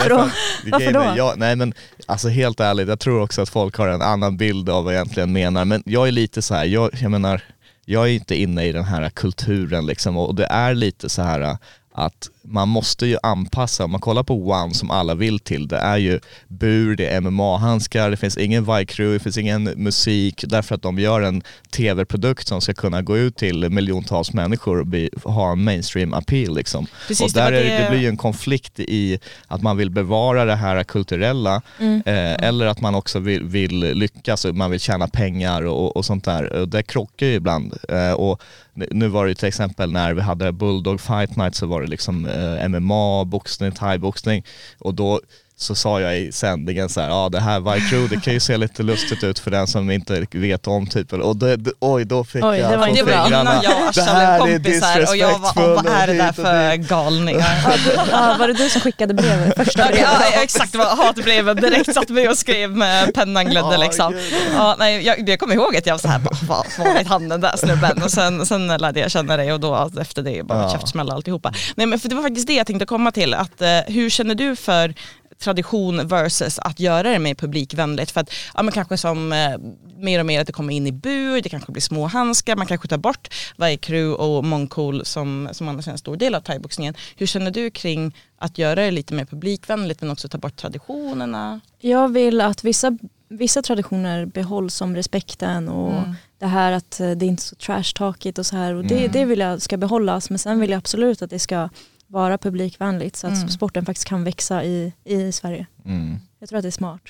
nej, 0.00 0.08
Då? 0.08 0.30
Varför 0.70 0.86
är, 0.86 0.92
då? 0.92 1.12
Jag, 1.16 1.38
nej 1.38 1.56
men 1.56 1.74
alltså 2.06 2.28
helt 2.28 2.60
ärligt, 2.60 2.88
jag 2.88 3.00
tror 3.00 3.20
också 3.22 3.42
att 3.42 3.48
folk 3.48 3.76
har 3.76 3.88
en 3.88 4.02
annan 4.02 4.36
bild 4.36 4.68
av 4.68 4.84
vad 4.84 4.94
jag 4.94 4.98
egentligen 4.98 5.32
menar. 5.32 5.64
Men 5.64 5.82
jag 5.86 6.08
är 6.08 6.12
lite 6.12 6.42
så 6.42 6.54
här, 6.54 6.64
jag, 6.64 6.90
jag 7.02 7.10
menar, 7.10 7.40
jag 7.84 8.04
är 8.04 8.12
inte 8.12 8.34
inne 8.36 8.64
i 8.64 8.72
den 8.72 8.84
här 8.84 9.10
kulturen 9.10 9.86
liksom 9.86 10.16
och 10.16 10.34
det 10.34 10.46
är 10.46 10.74
lite 10.74 11.08
så 11.08 11.22
här 11.22 11.56
att 11.94 12.28
man 12.48 12.68
måste 12.68 13.06
ju 13.06 13.16
anpassa, 13.22 13.84
om 13.84 13.90
man 13.90 14.00
kollar 14.00 14.22
på 14.22 14.34
One 14.50 14.74
som 14.74 14.90
alla 14.90 15.14
vill 15.14 15.38
till, 15.38 15.68
det 15.68 15.76
är 15.78 15.96
ju 15.96 16.20
bur, 16.48 16.96
det 16.96 17.06
är 17.06 17.20
MMA-handskar, 17.20 18.10
det 18.10 18.16
finns 18.16 18.36
ingen 18.36 18.64
Vicrew, 18.64 19.12
det 19.14 19.18
finns 19.22 19.38
ingen 19.38 19.64
musik, 19.64 20.44
därför 20.48 20.74
att 20.74 20.82
de 20.82 20.98
gör 20.98 21.20
en 21.20 21.42
tv-produkt 21.70 22.48
som 22.48 22.60
ska 22.60 22.74
kunna 22.74 23.02
gå 23.02 23.18
ut 23.18 23.36
till 23.36 23.70
miljontals 23.70 24.32
människor 24.32 24.80
och 24.80 24.86
bli, 24.86 25.10
ha 25.24 25.52
en 25.52 25.64
mainstream 25.64 26.14
appeal 26.14 26.54
liksom. 26.54 26.86
Precis, 27.08 27.26
och 27.26 27.32
där 27.32 27.52
är, 27.52 27.64
det... 27.64 27.68
det- 27.68 27.82
det 27.86 27.90
blir 27.90 28.00
ju 28.00 28.08
en 28.08 28.16
konflikt 28.16 28.80
i 28.80 29.18
att 29.46 29.62
man 29.62 29.76
vill 29.76 29.90
bevara 29.90 30.44
det 30.44 30.54
här 30.54 30.84
kulturella 30.84 31.62
Mm. 31.80 32.02
eh, 32.06 32.48
eller 32.48 32.66
att 32.66 32.80
man 32.80 32.94
också 32.94 33.18
vill, 33.18 33.42
vill 33.44 33.78
lyckas 33.80 34.44
och 34.44 34.54
man 34.54 34.70
vill 34.70 34.80
tjäna 34.80 35.08
pengar 35.08 35.62
och, 35.62 35.96
och 35.96 36.04
sånt 36.04 36.24
där. 36.24 36.52
Och 36.52 36.68
det 36.68 36.82
krockar 36.82 37.26
ju 37.26 37.32
ibland. 37.34 37.74
Eh, 37.88 38.12
och 38.12 38.42
nu- 38.74 39.08
var 39.08 39.26
det 39.26 39.34
till 39.34 39.48
exempel 39.48 39.92
när 39.92 40.14
vi 40.14 40.20
hade 40.20 40.52
Bulldog 40.52 41.00
Fight 41.00 41.36
Night 41.36 41.54
så 41.54 41.66
var 41.66 41.80
det 41.82 41.86
liksom 41.86 42.26
eh, 42.26 42.35
Eh, 42.36 42.68
MMA, 42.68 43.24
boxning, 43.24 43.72
thaiboxning. 43.72 44.44
Och 44.78 44.94
då 44.94 45.20
så 45.58 45.74
sa 45.74 46.00
jag 46.00 46.18
i 46.18 46.32
sändningen 46.32 46.88
så 46.88 47.00
här, 47.00 47.08
ja 47.08 47.28
det 47.28 47.40
här 47.40 47.60
Vicrew, 47.60 48.08
det 48.16 48.22
kan 48.22 48.32
ju 48.32 48.40
se 48.40 48.56
lite 48.56 48.82
lustigt 48.82 49.24
ut 49.24 49.38
för 49.38 49.50
den 49.50 49.66
som 49.66 49.90
inte 49.90 50.26
vet 50.32 50.66
om 50.66 50.86
typ, 50.86 51.12
och 51.12 51.36
det, 51.36 51.56
det, 51.56 51.70
oj 51.80 52.04
då 52.04 52.24
fick 52.24 52.44
Oj, 52.44 52.58
jag 52.58 52.70
det 52.72 52.76
var 52.76 52.86
på 52.88 52.94
Det 52.94 53.02
var 53.02 53.26
innan 53.26 53.46
jag 53.62 53.88
och 53.88 53.94
Det 53.94 54.02
här 54.02 54.34
är 54.34 54.38
kompisar 54.38 55.00
och 55.10 55.16
jag 55.16 55.38
var, 55.38 55.38
disrespectful 55.38 55.74
vad 55.74 55.86
är 55.86 56.06
det 56.06 56.12
och 56.12 56.18
där 56.18 56.28
och 56.28 56.34
för 56.34 56.76
galningar? 56.76 57.56
Ja, 57.96 58.04
ja, 58.10 58.36
var 58.38 58.48
det 58.48 58.54
du 58.54 58.68
som 58.68 58.80
skickade 58.80 59.14
brevet? 59.14 59.56
Första 59.56 59.82
Ja, 59.82 59.86
brevet? 59.88 60.08
ja, 60.34 60.42
exakt, 60.42 60.72
det 60.72 60.78
var 60.78 60.96
hatbreven 60.96 61.56
direkt 61.56 61.94
satt 61.94 62.08
mig 62.08 62.28
och 62.28 62.38
skrev 62.38 62.70
med 62.76 63.14
pennan 63.14 63.44
glödde 63.46 63.72
Ja, 63.74 63.76
liksom. 63.82 64.14
Ja, 64.54 64.76
nej, 64.78 65.06
jag, 65.06 65.28
jag 65.28 65.38
kommer 65.38 65.54
ihåg 65.54 65.76
att 65.76 65.86
jag 65.86 65.94
var 65.94 65.98
så 65.98 66.08
här, 66.08 66.20
vad 66.42 66.66
var 66.78 66.94
vet 66.94 67.06
han 67.06 67.28
den 67.28 67.40
där 67.40 67.56
snubben? 67.56 68.02
Och 68.02 68.10
sen, 68.10 68.46
sen 68.46 68.66
lärde 68.66 69.00
jag 69.00 69.10
känna 69.10 69.36
dig 69.36 69.52
och 69.52 69.60
då 69.60 69.90
efter 70.00 70.22
det 70.22 70.42
bara 70.42 70.62
Ja. 70.62 70.70
käftsmälla 70.70 71.14
alltihopa. 71.14 71.52
Nej 71.74 71.86
men 71.86 71.98
för 72.00 72.08
det 72.08 72.14
var 72.14 72.22
faktiskt 72.22 72.46
det 72.46 72.54
jag 72.54 72.66
tänkte 72.66 72.86
komma 72.86 73.12
till, 73.12 73.34
att 73.34 73.62
eh, 73.62 73.68
hur 73.86 74.10
känner 74.10 74.34
du 74.34 74.56
för 74.56 74.94
tradition 75.38 76.08
versus 76.08 76.58
att 76.58 76.80
göra 76.80 77.10
det 77.10 77.18
mer 77.18 77.34
publikvänligt. 77.34 78.10
För 78.10 78.20
att, 78.20 78.30
ja, 78.54 78.62
men 78.62 78.72
kanske 78.72 78.96
som 78.96 79.32
eh, 79.32 79.56
mer 79.98 80.20
och 80.20 80.26
mer 80.26 80.40
att 80.40 80.46
det 80.46 80.52
kommer 80.52 80.74
in 80.74 80.86
i 80.86 80.92
bur, 80.92 81.40
det 81.42 81.48
kanske 81.48 81.72
blir 81.72 81.82
små 81.82 82.06
handskar, 82.06 82.56
man 82.56 82.66
kanske 82.66 82.88
tar 82.88 82.96
bort 82.98 83.34
varje 83.56 83.76
crew 83.76 84.24
och 84.24 84.44
mångcool 84.44 85.04
som, 85.04 85.48
som 85.52 85.68
annars 85.68 85.88
är 85.88 85.92
en 85.92 85.98
stor 85.98 86.16
del 86.16 86.34
av 86.34 86.40
thaiboxningen. 86.40 86.94
Hur 87.16 87.26
känner 87.26 87.50
du 87.50 87.70
kring 87.70 88.16
att 88.38 88.58
göra 88.58 88.74
det 88.74 88.90
lite 88.90 89.14
mer 89.14 89.24
publikvänligt 89.24 90.00
men 90.00 90.10
också 90.10 90.28
ta 90.28 90.38
bort 90.38 90.56
traditionerna? 90.56 91.60
Jag 91.80 92.08
vill 92.12 92.40
att 92.40 92.64
vissa, 92.64 92.98
vissa 93.28 93.62
traditioner 93.62 94.26
behålls 94.26 94.74
som 94.74 94.96
respekten 94.96 95.68
och 95.68 95.92
Mm. 95.92 96.14
det 96.38 96.46
här 96.46 96.72
att 96.72 97.00
eh, 97.00 97.10
det 97.10 97.26
är 97.26 97.28
inte 97.28 97.40
är 97.40 97.44
så 97.44 97.54
trash-talkigt 97.56 98.38
och 98.38 98.46
så 98.46 98.56
här. 98.56 98.74
Och 98.74 98.84
det, 98.84 98.98
Mm. 98.98 99.12
det 99.12 99.24
vill 99.24 99.38
jag 99.38 99.62
ska 99.62 99.76
behållas 99.76 100.30
men 100.30 100.38
sen 100.38 100.60
vill 100.60 100.70
jag 100.70 100.78
absolut 100.78 101.22
att 101.22 101.30
det 101.30 101.38
ska 101.38 101.68
vara 102.06 102.38
publikvänligt 102.38 103.16
så 103.16 103.26
att 103.26 103.36
Mm. 103.36 103.48
sporten 103.48 103.84
faktiskt 103.86 104.08
kan 104.08 104.24
växa 104.24 104.64
i, 104.64 104.92
i 105.04 105.32
Sverige. 105.32 105.66
Mm. 105.84 106.16
Jag 106.38 106.48
tror 106.48 106.56
att 106.58 106.62
det 106.62 106.68
är 106.68 106.70
smart. 106.70 107.00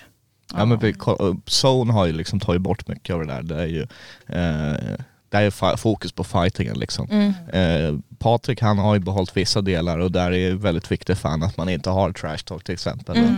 Ja 0.55 0.65
men 0.65 0.79
vi, 0.79 0.93
ko- 0.93 1.37
Zone 1.47 1.93
har 1.93 2.07
ju 2.07 2.13
liksom 2.13 2.41
tagit 2.41 2.63
bort 2.63 2.89
mycket 2.89 3.15
av 3.15 3.21
det 3.21 3.27
där. 3.27 3.43
Det 3.43 3.63
är 3.63 3.67
ju 3.67 3.83
eh, 4.27 4.97
det 5.29 5.37
är 5.39 5.77
fokus 5.77 6.13
på 6.13 6.25
fightingen 6.25 6.79
liksom. 6.79 7.09
Mm. 7.11 7.33
Eh, 7.53 7.99
Patrik 8.19 8.63
han 8.63 8.79
har 8.79 8.95
ju 8.95 9.01
behållit 9.01 9.37
vissa 9.37 9.61
delar 9.61 9.99
och 9.99 10.13
där 10.13 10.33
är 10.33 10.51
det 10.51 10.57
väldigt 10.57 10.93
viktigt 10.93 11.19
för 11.19 11.29
han 11.29 11.43
att 11.43 11.57
man 11.57 11.69
inte 11.69 11.91
har 11.91 12.13
trash 12.13 12.37
talk 12.45 12.65
till 12.65 12.75
exempel. 12.75 13.17
Mm. 13.17 13.37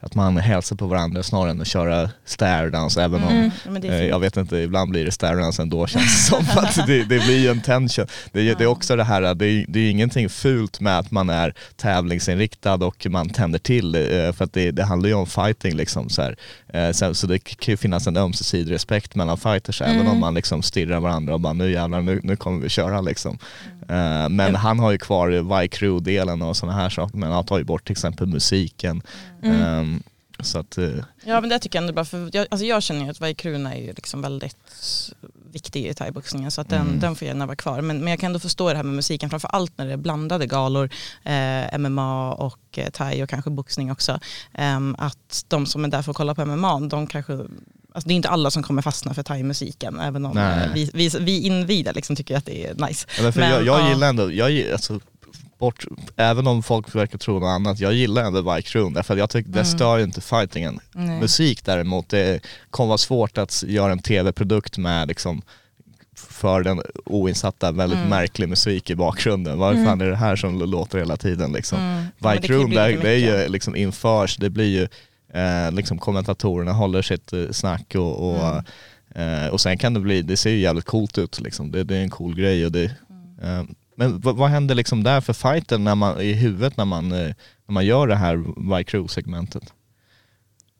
Att 0.00 0.14
man 0.14 0.36
hälsar 0.36 0.76
på 0.76 0.86
varandra 0.86 1.22
snarare 1.22 1.50
än 1.50 1.60
att 1.60 1.66
köra 1.66 2.10
stare 2.24 2.70
dance 2.70 3.02
även 3.02 3.22
om 3.24 3.28
Mm. 3.32 3.50
Ja, 3.66 3.88
är 3.88 4.02
Eh. 4.02 4.06
Jag 4.06 4.18
vet 4.20 4.36
inte, 4.36 4.56
ibland 4.56 4.90
blir 4.90 5.04
det 5.04 5.12
stare 5.12 5.36
dance 5.40 5.62
ändå 5.62 5.86
känns 5.86 6.04
det 6.30 6.36
som. 6.36 6.44
Att 6.64 6.86
det, 6.86 6.98
det 7.04 7.18
blir 7.26 7.38
ju 7.38 7.48
en 7.48 7.60
tension. 7.60 8.06
Det, 8.32 8.40
är- 8.50 8.54
det 8.54 8.64
är 8.64 8.68
också 8.68 8.96
det 8.96 9.04
här, 9.04 9.34
det 9.34 9.46
är, 9.46 9.64
det 9.68 9.80
är 9.80 9.90
ingenting 9.90 10.28
fult 10.28 10.80
med 10.80 10.98
att 10.98 11.10
man 11.10 11.30
är 11.30 11.54
tävlingsinriktad 11.76 12.74
och 12.74 13.06
man 13.10 13.28
tänder 13.28 13.58
till. 13.58 13.94
eh, 13.94 14.32
För 14.32 14.44
att 14.44 14.52
det, 14.52 14.70
det 14.70 14.84
handlar 14.84 15.08
ju 15.08 15.14
om 15.14 15.26
fighting 15.26 15.76
liksom. 15.76 16.08
Så, 16.08 16.22
här. 16.22 16.36
Eh, 16.68 16.90
sen- 16.92 17.14
så 17.14 17.26
det 17.26 17.38
kan 17.38 17.72
ju 17.72 17.76
finnas 17.76 18.06
en 18.06 18.16
ömsesidig 18.16 18.72
respekt 18.74 19.14
mellan 19.14 19.38
fighters 19.38 19.82
även 19.82 19.94
Mm. 19.98 20.08
om 20.12 20.20
man 20.20 20.34
liksom 20.34 20.62
stirrar 20.62 21.00
varandra 21.00 21.34
och 21.34 21.40
bara 21.40 21.52
nu 21.52 21.70
jävlar, 21.72 22.00
nu, 22.02 22.20
nu 22.22 22.36
kommer 22.36 22.60
vi 22.62 22.68
köra 22.68 23.00
liksom. 23.00 23.38
Eh, 23.88 24.28
Men 24.28 24.54
han 24.54 24.78
har 24.78 24.90
ju 24.92 24.98
kvar 24.98 25.62
Y-crew-delen 25.64 26.42
och 26.42 26.56
sådana 26.56 26.78
här 26.78 26.90
saker 26.90 27.16
men 27.18 27.32
han 27.32 27.44
tar 27.44 27.58
ju 27.58 27.64
bort 27.64 27.84
till 27.84 27.92
exempel 27.92 28.26
musiken. 28.26 29.02
Mm. 29.42 29.62
Ehm, 29.62 30.02
Så 30.42 30.58
att, 30.58 30.78
eh, 30.78 30.88
Ja 31.24 31.40
men 31.40 31.50
det 31.50 31.58
tycker 31.58 31.76
jag 31.78 31.82
ändå 31.82 31.90
är 31.90 31.94
bra 31.94 32.04
för 32.04 32.30
jag, 32.32 32.46
alltså 32.50 32.64
jag 32.66 32.82
känner 32.82 33.04
ju 33.04 33.10
att 33.10 33.20
Vajkruna 33.20 33.74
är 33.74 33.80
ju 33.80 33.92
liksom 33.92 34.22
väldigt 34.22 34.56
viktig 35.52 35.86
i 35.86 35.94
thaiboxningen 35.94 36.50
så 36.50 36.60
att 36.60 36.68
den, 36.68 36.86
Mm. 36.86 37.00
den 37.00 37.16
får 37.16 37.28
gärna 37.28 37.46
vara 37.46 37.56
kvar. 37.56 37.80
Men, 37.80 37.98
men 37.98 38.08
jag 38.08 38.20
kan 38.20 38.26
ändå 38.26 38.38
förstå 38.38 38.68
det 38.70 38.76
här 38.76 38.82
med 38.82 38.94
musiken 38.94 39.30
framför 39.30 39.48
allt 39.48 39.72
när 39.78 39.86
det 39.86 39.92
är 39.92 39.96
blandade 39.96 40.46
galor, 40.46 40.90
eh, 41.24 41.78
MMA 41.78 42.32
och 42.32 42.78
eh, 42.78 42.90
thai 42.90 43.22
och 43.22 43.28
kanske 43.28 43.50
boxning 43.50 43.92
också. 43.92 44.20
Ehm, 44.54 44.96
att 44.98 45.44
de 45.48 45.66
som 45.66 45.84
är 45.84 45.88
där 45.88 46.02
för 46.02 46.10
att 46.10 46.16
kolla 46.16 46.34
på 46.34 46.44
MMA, 46.46 46.80
de 46.80 47.06
kanske 47.06 47.32
Alltså 47.92 48.08
det 48.08 48.14
är 48.14 48.16
inte 48.16 48.28
alla 48.28 48.50
som 48.50 48.62
kommer 48.62 48.82
fastna 48.82 49.14
för 49.14 49.22
thai-musiken 49.22 50.00
även 50.00 50.26
om 50.26 50.34
Nej. 50.34 50.64
eh, 50.66 50.72
vi, 50.74 50.90
vi, 50.94 51.08
vi 51.20 51.40
invida 51.40 51.92
liksom 51.92 52.16
tycker 52.16 52.36
att 52.36 52.46
det 52.46 52.66
är 52.66 52.74
nice. 52.88 53.06
Ja, 53.18 53.32
men 53.34 53.50
jag, 53.50 53.64
jag 53.66 53.80
ja. 53.80 53.88
gillar 53.88 54.08
ändå, 54.08 54.32
jag, 54.32 54.72
alltså, 54.72 55.00
bort, 55.58 55.84
även 56.16 56.46
om 56.46 56.62
folk 56.62 56.94
verkar 56.94 57.18
tro 57.18 57.38
något 57.38 57.46
annat, 57.48 57.80
jag 57.80 57.92
gillar 57.94 58.24
ändå 58.24 58.42
Bike 58.54 58.78
Room 58.78 58.92
därför 58.94 59.14
att 59.14 59.18
jag 59.20 59.30
tycker 59.30 59.50
det 59.50 59.60
Mm. 59.60 59.64
stör 59.78 59.98
ju 59.98 60.04
inte 60.04 60.20
fightingen. 60.20 60.80
Nej. 60.92 61.20
Musik 61.20 61.64
däremot, 61.64 62.08
det 62.08 62.40
kommer 62.70 62.88
vara 62.88 62.98
svårt 62.98 63.38
att 63.38 63.62
göra 63.66 63.92
en 63.92 63.98
tv-produkt 64.02 64.78
med 64.78 65.08
liksom 65.08 65.42
för 66.16 66.62
den 66.62 66.82
oinsatta 67.04 67.72
väldigt 67.72 67.98
Mm. 67.98 68.10
märklig 68.10 68.48
musik 68.48 68.90
i 68.90 68.94
bakgrunden. 68.94 69.58
Vad 69.58 69.84
fan 69.84 70.00
är 70.00 70.10
det 70.10 70.16
här 70.16 70.36
som 70.36 70.58
låter 70.58 70.98
hela 70.98 71.16
tiden 71.16 71.52
liksom? 71.52 71.78
Mm. 71.78 72.04
Det 72.18 72.28
Bike 72.40 72.52
Room, 72.52 72.70
lite 72.70 72.92
det 73.02 73.10
är 73.10 73.42
ju 73.42 73.48
liksom 73.48 73.76
införs, 73.76 74.36
det 74.36 74.50
blir 74.50 74.66
ju 74.80 74.88
eh, 75.40 75.72
liksom 75.72 75.98
kommentatorerna 75.98 76.72
håller 76.72 77.02
sitt 77.02 77.32
eh, 77.32 77.50
snack 77.50 77.94
och, 77.94 78.30
och, 78.30 78.44
Mm. 79.14 79.44
eh, 79.44 79.48
och 79.48 79.60
sen 79.60 79.78
kan 79.78 79.94
det 79.94 80.00
bli, 80.00 80.22
det 80.22 80.36
ser 80.36 80.50
ju 80.50 80.58
jävligt 80.58 80.84
coolt 80.84 81.18
ut 81.18 81.40
liksom. 81.40 81.70
det, 81.70 81.84
det 81.84 81.96
är 81.96 82.02
en 82.02 82.10
cool 82.10 82.34
grej 82.34 82.66
och 82.66 82.72
det, 82.72 82.94
Mm. 83.40 83.60
eh, 83.60 83.64
men 83.98 84.20
vad, 84.20 84.36
vad 84.36 84.48
händer 84.50 84.74
liksom 84.74 85.02
där 85.04 85.20
för 85.20 85.32
fighten 85.32 85.84
när 85.84 85.94
man, 85.94 86.20
i 86.20 86.32
huvudet 86.32 86.76
när 86.76 86.84
man, 86.84 87.12
eh, 87.12 87.34
när 87.66 87.72
man 87.72 87.86
gör 87.86 88.06
det 88.06 88.16
här 88.16 88.36
Bike 88.76 88.96
Room-segmentet? 88.96 89.72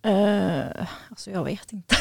Eh, 0.02 0.86
alltså 1.10 1.30
jag 1.30 1.44
vet 1.44 1.72
inte. 1.72 1.96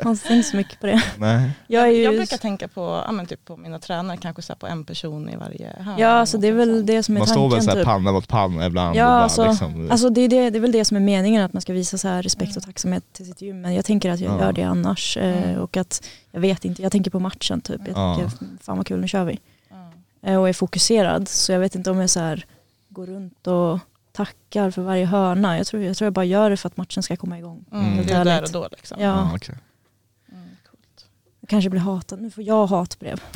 inte 0.06 0.26
tänkt 0.28 0.46
så 0.46 0.56
mycket 0.56 0.80
på 0.80 0.86
det. 0.86 1.02
Nej. 1.18 1.50
Jag 1.66 1.92
ju... 1.92 2.02
Jag 2.02 2.14
brukar 2.14 2.36
tänka 2.36 2.68
på, 2.68 3.02
ja, 3.06 3.12
men 3.12 3.26
typ 3.26 3.44
på 3.44 3.56
mina 3.56 3.78
tränare, 3.78 4.16
kanske 4.16 4.42
så 4.42 4.52
här 4.52 4.58
på 4.58 4.66
en 4.66 4.84
person 4.84 5.28
i 5.28 5.36
varje 5.36 5.76
hörn. 5.80 5.98
Ja, 5.98 6.08
alltså 6.08 6.38
det 6.38 6.48
är 6.48 6.52
väl 6.52 6.86
det 6.86 7.02
som 7.02 7.14
är 7.16 7.18
Man 7.20 7.26
står 7.28 7.40
väl 7.42 7.50
tanken. 7.50 7.64
såhär 7.64 7.76
Typ. 7.76 7.84
panna 7.84 8.12
mot 8.12 8.28
panna 8.28 8.66
ibland 8.66 8.96
Ja, 8.96 9.04
bara 9.06 9.22
alltså, 9.22 9.48
liksom, 9.48 9.88
Alltså 9.90 10.10
det 10.10 10.20
är, 10.20 10.28
det, 10.28 10.50
det 10.50 10.58
är 10.58 10.60
väl 10.60 10.72
det 10.72 10.84
som 10.84 10.96
är 10.96 11.00
meningen, 11.00 11.44
att 11.44 11.52
man 11.52 11.62
ska 11.62 11.72
visa 11.72 11.98
så 11.98 12.08
här 12.08 12.22
respekt 12.22 12.56
och 12.56 12.62
tacksamhet 12.62 13.04
till 13.12 13.26
sitt 13.26 13.42
gym. 13.42 13.60
Men 13.60 13.74
jag 13.74 13.84
tänker 13.84 14.10
att 14.10 14.20
jag 14.20 14.32
Ja. 14.40 14.40
gör 14.44 14.52
det 14.52 14.62
annars. 14.62 15.16
eh, 15.16 15.42
Mm. 15.48 15.60
Och 15.60 15.76
att 15.76 16.06
jag 16.32 16.40
vet 16.40 16.64
inte, 16.64 16.82
jag 16.82 16.92
tänker 16.92 17.10
på 17.10 17.20
matchen 17.20 17.60
typ. 17.60 17.80
Jag 17.86 17.96
Ja. 17.96 18.16
tänker, 18.18 18.36
fan 18.64 18.76
vad 18.76 18.86
kul, 18.86 19.00
nu 19.00 19.08
kör 19.08 19.24
vi. 19.24 19.38
Eh, 20.24 20.36
Och 20.36 20.48
är 20.48 20.52
fokuserad. 20.52 21.28
Så 21.28 21.52
jag 21.52 21.60
vet 21.60 21.74
inte 21.74 21.90
om 21.90 22.00
jag 22.00 22.10
så 22.10 22.20
här 22.20 22.46
går 22.88 23.06
runt 23.06 23.46
och 23.46 23.78
tackar 24.12 24.70
för 24.70 24.82
varje 24.82 25.04
hörna. 25.06 25.56
Jag 25.58 25.66
tror 25.66 25.82
jag, 25.82 25.96
tror 25.96 26.06
jag 26.06 26.12
bara 26.12 26.24
gör 26.24 26.50
det 26.50 26.56
för 26.56 26.68
att 26.68 26.76
matchen 26.76 27.02
ska 27.02 27.16
komma 27.16 27.38
igång. 27.38 27.64
Mm. 27.72 28.06
Det 28.06 28.12
är 28.12 28.24
där 28.24 28.42
och 28.42 28.50
då 28.50 28.68
liksom. 28.70 29.00
Ja, 29.00 29.06
ja, 29.06 29.30
okej. 29.34 29.54
Mm, 30.32 30.48
coolt. 30.70 31.06
jag 31.40 31.48
kanske 31.48 31.70
blir 31.70 31.80
hatad. 31.80 32.20
Nu 32.22 32.30
får 32.30 32.44
jag 32.44 32.66
hatbrev. 32.66 33.20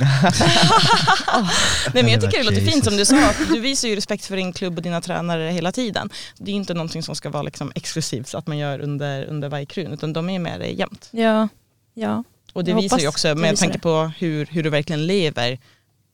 Nej, 1.94 2.02
men 2.02 2.08
jag 2.08 2.20
Det 2.20 2.26
tycker 2.26 2.38
det 2.38 2.50
låter 2.50 2.70
fint 2.70 2.84
som 2.84 2.96
du 2.96 3.04
sa, 3.04 3.32
du 3.48 3.60
visar 3.60 3.88
ju 3.88 3.96
respekt 3.96 4.26
för 4.26 4.36
din 4.36 4.52
klubb 4.52 4.76
och 4.76 4.82
dina 4.82 5.00
tränare 5.00 5.50
hela 5.50 5.72
tiden. 5.72 6.10
Det 6.36 6.50
är 6.50 6.54
inte 6.54 6.74
någonting 6.74 7.02
som 7.02 7.14
ska 7.16 7.30
vara 7.30 7.42
liksom 7.42 7.72
exklusivt 7.74 8.28
så 8.28 8.38
att 8.38 8.46
man 8.46 8.58
gör 8.58 8.80
under, 8.80 9.24
under 9.24 9.48
varje 9.48 9.66
krun, 9.66 9.92
utan 9.92 10.12
de 10.12 10.30
är 10.30 10.38
med 10.38 10.60
dig 10.60 10.78
jämt. 10.78 11.08
Ja, 11.10 11.48
ja. 11.94 12.24
Och 12.52 12.64
det 12.64 12.70
Jag 12.70 12.82
visar 12.82 12.98
ju 12.98 13.08
också 13.08 13.34
med 13.34 13.56
tanke 13.56 13.78
på 13.78 14.12
hur, 14.18 14.46
hur 14.46 14.62
du 14.62 14.70
verkligen 14.70 15.06
lever 15.06 15.58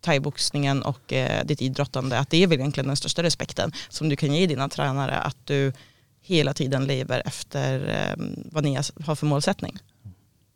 thaiboxningen 0.04 0.82
och 0.82 1.12
eh, 1.12 1.44
ditt 1.44 1.62
idrottande, 1.62 2.18
att 2.18 2.30
det 2.30 2.42
är 2.42 2.46
väl 2.46 2.58
egentligen 2.58 2.86
den 2.86 2.96
största 2.96 3.22
respekten 3.22 3.72
som 3.88 4.08
du 4.08 4.16
kan 4.16 4.34
ge 4.34 4.46
dina 4.46 4.68
tränare, 4.68 5.18
att 5.18 5.36
du 5.44 5.72
hela 6.22 6.54
tiden 6.54 6.84
lever 6.86 7.22
efter 7.26 7.88
eh, 7.88 8.24
vad 8.52 8.64
ni 8.64 8.74
har 9.04 9.14
för 9.14 9.26
målsättning. 9.26 9.78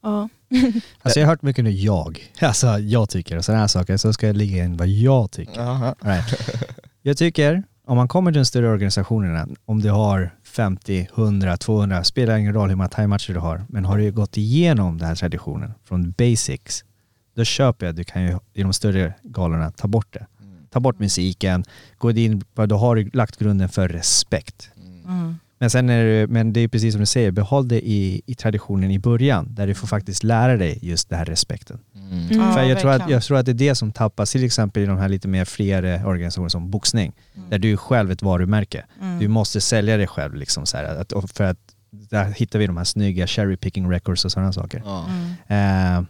ja. 0.03 0.29
Alltså 1.03 1.21
jag 1.21 1.27
har 1.27 1.33
hört 1.33 1.43
mycket 1.43 1.65
nu 1.65 1.71
jag, 1.71 2.33
alltså 2.41 2.67
jag 2.67 3.09
tycker 3.09 3.37
och 3.37 3.45
sådana 3.45 3.61
här 3.61 3.69
saker, 3.69 3.97
så 3.97 4.13
ska 4.13 4.27
jag 4.27 4.37
ligga 4.37 4.65
in 4.65 4.77
vad 4.77 4.89
jag 4.89 5.31
tycker. 5.31 5.61
Jaha. 5.61 5.95
Right. 6.01 6.35
Jag 7.03 7.17
tycker, 7.17 7.63
om 7.87 7.97
man 7.97 8.09
kommer 8.09 8.33
till 8.33 8.39
de 8.39 8.45
större 8.45 8.69
organisationerna, 8.69 9.49
om 9.65 9.83
du 9.83 9.91
har 9.91 10.31
50, 10.45 11.09
100, 11.15 11.57
200, 11.57 12.05
spelar 12.05 12.37
ingen 12.37 12.53
roll 12.53 12.69
hur 12.69 12.77
många 12.77 12.89
time-matcher 12.89 13.33
du 13.33 13.39
har, 13.39 13.65
men 13.69 13.85
har 13.85 13.99
du 13.99 14.13
gått 14.13 14.37
igenom 14.37 14.99
den 14.99 15.09
här 15.09 15.15
traditionen 15.15 15.73
från 15.85 16.11
basics, 16.11 16.85
då 17.39 17.45
köper 17.45 17.87
jag 17.87 17.91
att 17.91 17.97
du 17.97 18.05
kan 18.05 18.23
ju 18.23 18.39
i 18.55 18.63
de 18.63 18.73
större 18.73 19.15
galorna 19.23 19.71
ta 19.71 19.89
bort 19.89 20.07
det. 20.11 20.27
Ta 20.71 20.81
bort 20.81 20.99
musiken, 20.99 21.65
gå 21.99 22.11
in, 22.11 22.43
då 22.55 22.77
har 22.77 22.97
du 22.97 23.11
lagt 23.13 23.37
grunden 23.37 23.69
för 23.69 23.89
respekt. 23.89 24.71
Mm. 25.05 25.37
Men 25.59 25.71
sen 25.71 25.91
är 25.91 26.05
det, 26.05 26.27
men 26.27 26.53
det 26.53 26.61
är 26.61 26.69
precis 26.69 26.95
som 26.95 27.01
du 27.01 27.07
säger, 27.07 27.31
behåll 27.31 27.69
det 27.69 27.89
i, 27.89 28.23
i 28.27 28.35
traditionen 28.35 28.91
i 28.91 28.99
början, 28.99 29.55
där 29.55 29.67
du 29.67 29.75
får 29.75 29.87
faktiskt 29.87 30.23
lära 30.23 30.57
dig 30.57 30.79
just 30.83 31.09
den 31.09 31.19
här 31.19 31.25
respekten. 31.25 31.79
Mm. 31.95 32.41
Ja, 32.41 32.53
För 32.53 32.63
jag 32.63 32.81
tror, 32.81 32.91
att, 32.91 33.11
jag 33.11 33.23
tror 33.23 33.39
att 33.39 33.47
det 33.47 33.53
är 33.53 33.55
det 33.69 33.75
som 33.75 33.93
tappas, 33.93 34.33
till 34.33 34.45
exempel 34.45 34.83
i 34.83 34.87
de 34.87 34.99
här 34.99 35.09
lite 35.09 35.29
mer 35.29 35.45
friare 35.45 36.05
organisationer 36.05 36.49
som 36.49 36.71
boxning, 36.71 37.13
där 37.51 37.59
du 37.59 37.73
är 37.73 37.77
själv 37.77 38.11
ett 38.11 38.23
varumärke. 38.23 38.87
Mm. 39.01 39.19
Du 39.19 39.29
måste 39.29 39.61
sälja 39.61 39.97
dig 39.97 40.07
själv 40.07 40.35
liksom 40.35 40.67
så 40.67 40.77
här, 40.77 40.85
att, 40.85 41.13
för 41.33 41.45
att 41.45 41.59
där 41.91 42.25
hittar 42.25 42.59
vi 42.59 42.67
de 42.67 42.77
här 42.77 42.85
snygga 42.85 43.27
cherry 43.27 43.57
picking 43.57 43.91
records 43.91 44.25
och 44.25 44.33
sådana 44.33 44.53
saker. 44.53 44.83
Mm. 45.49 45.99
Eh, 45.99 46.09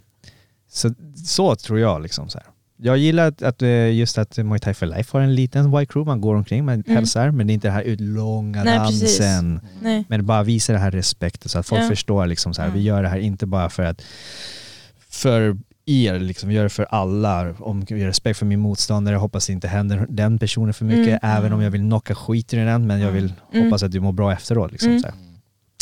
så, 0.68 0.94
så 1.26 1.56
tror 1.56 1.78
jag 1.78 2.02
liksom 2.02 2.28
så 2.28 2.38
här. 2.38 2.46
Jag 2.80 2.98
gillar 2.98 3.28
att, 3.28 3.42
att 3.42 3.62
eh, 3.62 3.90
just 3.94 4.18
att 4.18 4.36
Muay 4.36 4.58
Thai 4.58 4.74
for 4.74 4.86
Life 4.86 5.16
har 5.16 5.20
en 5.20 5.34
liten 5.34 5.70
white 5.78 5.92
crew, 5.92 6.06
man 6.10 6.20
går 6.20 6.34
omkring, 6.34 6.64
man 6.64 6.74
Mm. 6.74 6.96
hälsar, 6.96 7.30
men 7.30 7.46
det 7.46 7.52
är 7.52 7.54
inte 7.54 7.68
det 7.68 7.72
här 7.72 7.82
ut 7.82 8.00
långa 8.00 8.64
Nej, 8.64 8.78
dansen. 8.78 9.60
Nej. 9.82 10.04
Men 10.08 10.26
bara 10.26 10.42
visa 10.42 10.72
det 10.72 10.78
här 10.78 10.90
respekten 10.90 11.48
så 11.48 11.58
att 11.58 11.66
folk 11.66 11.82
Ja. 11.82 11.88
förstår 11.88 12.26
liksom 12.26 12.54
så 12.54 12.62
här, 12.62 12.68
Mm. 12.68 12.78
vi 12.78 12.84
gör 12.84 13.02
det 13.02 13.08
här 13.08 13.18
inte 13.18 13.46
bara 13.46 13.70
för 13.70 13.82
att 13.82 14.02
för 15.08 15.56
er, 15.86 16.18
liksom, 16.18 16.48
vi 16.48 16.54
gör 16.54 16.62
det 16.62 16.68
för 16.68 16.84
alla. 16.84 17.54
Om 17.58 17.80
vi 17.88 18.00
har 18.00 18.06
respekt 18.08 18.38
för 18.38 18.46
min 18.46 18.60
motståndare, 18.60 19.14
jag 19.14 19.20
hoppas 19.20 19.46
det 19.46 19.52
inte 19.52 19.68
händer 19.68 20.06
den 20.08 20.38
personen 20.38 20.74
för 20.74 20.84
mycket, 20.84 21.22
Mm. 21.22 21.36
även 21.36 21.52
om 21.52 21.60
jag 21.62 21.70
vill 21.70 21.80
knocka 21.80 22.14
skiten 22.14 22.58
i 22.58 22.64
den, 22.64 22.86
men 22.86 23.00
jag 23.00 23.10
vill 23.10 23.32
Mm. 23.52 23.64
hoppas 23.64 23.82
att 23.82 23.92
du 23.92 24.00
mår 24.00 24.12
bra 24.12 24.32
efteråt. 24.32 24.72
Liksom, 24.72 24.88
Mm. 24.90 25.00
så 25.02 25.06
här. 25.08 25.14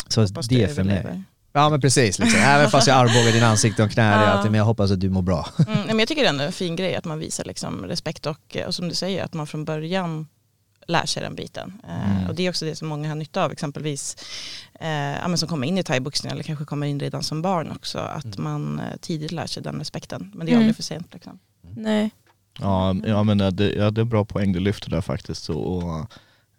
så 0.07 0.21
det 0.41 0.55
du 0.55 0.61
är 0.61 0.67
för 0.67 0.83
mig. 0.83 1.23
Ja 1.57 1.69
men 1.69 1.81
precis, 1.81 2.19
liksom. 2.19 2.39
även 2.39 2.69
fast 2.69 2.87
jag 2.87 2.97
armbågar 2.97 3.31
din 3.31 3.43
ansikte 3.43 3.83
och 3.83 3.91
knär, 3.91 4.23
Ja. 4.23 4.35
ja. 4.37 4.43
men 4.43 4.53
jag 4.53 4.65
hoppas 4.65 4.91
att 4.91 4.99
du 4.99 5.09
mår 5.09 5.21
bra. 5.21 5.47
Mm, 5.67 5.79
men 5.87 5.99
jag 5.99 6.07
tycker 6.07 6.21
det 6.21 6.27
är 6.27 6.29
ändå 6.29 6.43
en 6.43 6.51
fin 6.51 6.75
grej 6.75 6.95
att 6.95 7.05
man 7.05 7.19
visar 7.19 7.43
liksom 7.45 7.85
respekt 7.85 8.25
och, 8.25 8.57
och 8.67 8.75
som 8.75 8.89
du 8.89 8.95
säger 8.95 9.23
att 9.23 9.33
man 9.33 9.47
från 9.47 9.65
början 9.65 10.27
lär 10.87 11.05
sig 11.05 11.23
den 11.23 11.35
biten. 11.35 11.81
Eh, 11.87 12.11
Mm. 12.17 12.29
och 12.29 12.35
det 12.35 12.45
är 12.45 12.49
också 12.49 12.65
det 12.65 12.75
som 12.75 12.87
många 12.87 13.07
har 13.09 13.15
nytta 13.15 13.43
av 13.45 13.51
exempelvis 13.51 14.15
eh, 14.79 14.89
ja, 14.89 15.37
som 15.37 15.49
kommer 15.49 15.67
in 15.67 15.77
i 15.77 15.83
thaiboxning 15.83 16.31
eller 16.31 16.43
kanske 16.43 16.65
kommer 16.65 16.87
in 16.87 16.99
redan 16.99 17.23
som 17.23 17.41
barn 17.41 17.71
också 17.71 17.99
att 17.99 18.37
man 18.37 18.79
eh, 18.79 18.97
tidigt 19.01 19.31
lär 19.31 19.47
sig 19.47 19.63
den 19.63 19.79
respekten. 19.79 20.31
Men 20.35 20.45
det 20.45 20.51
är 20.51 20.53
Mm. 20.53 20.59
aldrig 20.63 20.75
för 20.75 20.83
sent. 20.83 21.13
Liksom. 21.13 21.39
Nej. 21.75 22.09
Ja, 22.59 22.95
ja 23.05 23.23
men 23.23 23.41
eh, 23.41 23.47
det, 23.51 23.73
ja, 23.73 23.91
det 23.91 24.01
är 24.01 24.05
bra 24.05 24.25
poäng 24.25 24.53
du 24.53 24.59
lyfter 24.59 24.89
där 24.89 25.01
faktiskt. 25.01 25.49
Och, 25.49 25.77
och, 25.77 25.99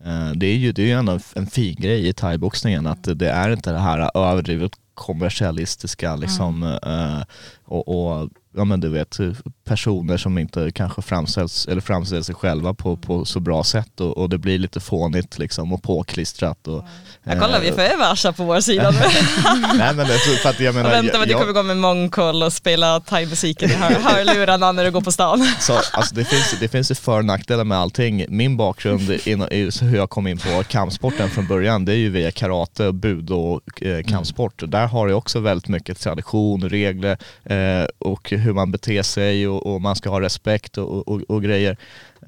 eh, 0.05 0.31
det 0.35 0.47
är 0.47 0.57
ju 0.57 0.73
det 0.73 0.91
är 0.93 0.97
ändå 0.99 1.19
en 1.35 1.47
fin 1.47 1.75
grej 1.79 2.09
i 2.09 2.13
thaiboxningen 2.13 2.87
att 2.87 3.19
det 3.19 3.31
är 3.31 3.51
inte 3.51 3.73
det 3.73 3.79
här 3.79 4.11
överdrivet 4.15 4.73
kommersialistiska 4.99 6.17
liksom 6.17 6.63
eh, 6.63 7.23
och, 7.69 7.89
och 7.89 8.29
ja 8.57 8.65
men 8.65 8.81
du 8.81 8.89
vet 8.89 9.19
personer 9.65 10.17
som 10.17 10.39
inte 10.39 10.71
kanske 10.71 11.03
framställs 11.03 11.67
eller 11.67 11.81
framställer 11.81 12.23
sig 12.23 12.35
själva 12.35 12.75
på, 12.75 12.97
på 12.97 13.25
så 13.25 13.41
bra 13.41 13.65
sätt 13.65 14.01
och, 14.01 14.19
och 14.19 14.29
det 14.29 14.39
blir 14.39 14.59
lite 14.59 14.81
fånigt 14.81 15.39
liksom 15.39 15.73
och 15.73 15.83
påklistrat 15.83 16.69
och 16.69 16.85
Jag 17.25 17.41
kollar, 17.41 17.61
vi 17.61 17.69
eh, 17.69 17.75
får 17.75 17.83
över 17.83 18.13
Asha 18.13 18.33
på 18.33 18.45
vår 18.45 18.61
sida 18.61 18.91
nu. 18.91 18.99
Nej 19.79 19.95
men 19.95 20.07
det, 20.07 20.19
för 20.19 20.49
att 20.49 20.61
jag 20.61 20.75
menar 20.75 20.91
och 20.91 20.95
vänta 20.97 21.21
att 21.21 21.29
du 21.29 21.35
kommer 21.35 21.53
gå 21.53 21.63
med 21.63 21.77
mångkoll 21.77 22.43
och 22.43 22.53
spela 22.53 23.01
thaimusiken 23.01 23.71
i 23.71 23.75
hör- 23.75 23.91
hörlurarna 24.03 24.73
när 24.73 24.85
du 24.85 24.91
går 24.91 25.01
på 25.01 25.13
stan. 25.13 25.47
Så, 25.61 25.73
alltså, 25.93 26.15
det, 26.15 26.25
finns, 26.25 26.57
det 26.61 26.69
finns 26.69 26.91
ju 26.91 26.95
för 26.95 27.19
och 27.19 27.25
nackdelar 27.25 27.65
med 27.65 27.79
allting. 27.79 28.25
Min 28.29 28.57
bakgrund, 28.57 29.11
in, 29.25 29.43
i, 29.43 29.71
så 29.71 29.85
hur 29.85 29.97
jag 29.97 30.11
kom 30.11 30.27
in 30.27 30.39
på 30.39 30.63
kampsporten 30.69 31.31
från 31.31 31.47
början, 31.47 31.85
det 31.85 31.93
är 31.93 31.97
ju 31.97 32.11
via 32.11 32.31
karate, 32.31 32.93
budo 32.93 33.35
och 33.35 33.83
eh, 33.83 34.03
kampsport. 34.03 34.63
Där 34.67 34.87
har 34.87 35.09
jag 35.09 35.19
också 35.19 35.41
väldigt 35.41 35.69
mycket 35.69 36.01
tradition, 36.01 36.69
regler 36.69 37.19
eh, 37.45 37.58
Eh, 37.59 37.87
och 37.99 38.31
hur 38.31 38.53
man 38.53 38.71
beter 38.73 39.03
sig 39.03 39.49
och, 39.49 39.67
och 39.67 39.81
man 39.81 39.97
ska 39.97 40.11
ha 40.11 40.21
respekt 40.21 40.79
och, 40.79 41.09
och, 41.09 41.21
och 41.29 41.43
grejer. 41.43 41.77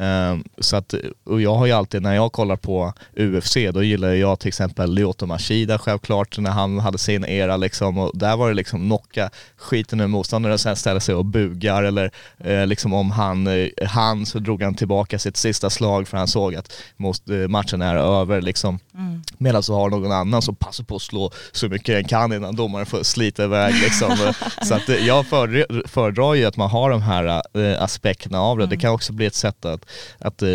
Eh, 0.01 0.39
så 0.59 0.77
att, 0.77 0.95
och 1.25 1.41
jag 1.41 1.55
har 1.55 1.67
ju 1.67 1.73
alltid, 1.73 2.03
när 2.03 2.15
jag 2.15 2.33
kollar 2.33 2.57
på 2.57 2.93
UFC, 3.17 3.57
då 3.75 3.83
gillar 3.83 4.09
jag 4.09 4.39
till 4.39 4.49
exempel 4.49 4.95
Lyoto 4.95 5.27
Machida 5.27 5.79
självklart, 5.79 6.39
när 6.39 6.51
han 6.51 6.79
hade 6.79 6.99
sin 6.99 7.25
era 7.25 7.57
liksom. 7.57 7.99
Och 7.99 8.19
där 8.19 8.37
var 8.37 8.49
det 8.49 8.55
liksom 8.55 8.81
knocka 8.81 9.31
skiten 9.57 10.01
ur 10.01 10.07
motståndaren 10.07 10.55
och 10.55 10.61
sen 10.61 10.77
ställa 10.77 11.01
sig 11.01 11.15
och 11.15 11.25
bugar 11.25 11.83
eller 11.83 12.11
eh, 12.39 12.67
liksom 12.67 12.95
om 12.95 13.11
han, 13.11 13.47
eh, 13.47 13.69
han 13.87 14.27
så 14.27 14.39
drog 14.39 14.63
han 14.63 14.75
tillbaka 14.75 15.19
sitt 15.19 15.37
sista 15.37 15.71
slag 15.71 16.09
för 16.09 16.19
han 16.19 16.29
såg 16.29 16.55
att 16.55 16.73
måste, 16.97 17.33
matchen 17.33 17.83
är 17.83 17.97
över 17.97 18.41
liksom. 18.43 18.79
Mm. 18.95 19.23
Medan 19.39 19.63
så 19.63 19.75
har 19.75 19.91
någon 19.91 20.13
annan 20.13 20.43
som 20.43 20.55
passar 20.55 20.85
på 20.85 20.97
att 20.97 21.03
slå 21.03 21.31
så 21.53 21.69
mycket 21.69 21.95
den 21.95 22.05
kan 22.05 22.33
innan 22.33 22.57
domaren 22.57 22.87
får 22.87 23.03
slita 23.03 23.45
iväg 23.45 23.75
liksom. 23.75 24.17
så 24.63 24.75
att 24.75 24.89
eh, 24.89 25.07
jag 25.07 25.27
föredrar, 25.27 25.89
föredrar 25.89 26.35
ju 26.35 26.45
att 26.45 26.57
man 26.57 26.71
har 26.71 26.91
de 26.91 27.03
här 27.03 27.43
eh, 27.55 27.83
aspekterna 27.83 28.41
av 28.41 28.59
det. 28.59 28.67
Det 28.67 28.77
kan 28.77 28.93
också 28.93 29.13
bli 29.13 29.27
ett 29.27 29.35
sätt 29.35 29.65
att 29.65 29.90
att, 30.19 30.43
eh, 30.43 30.49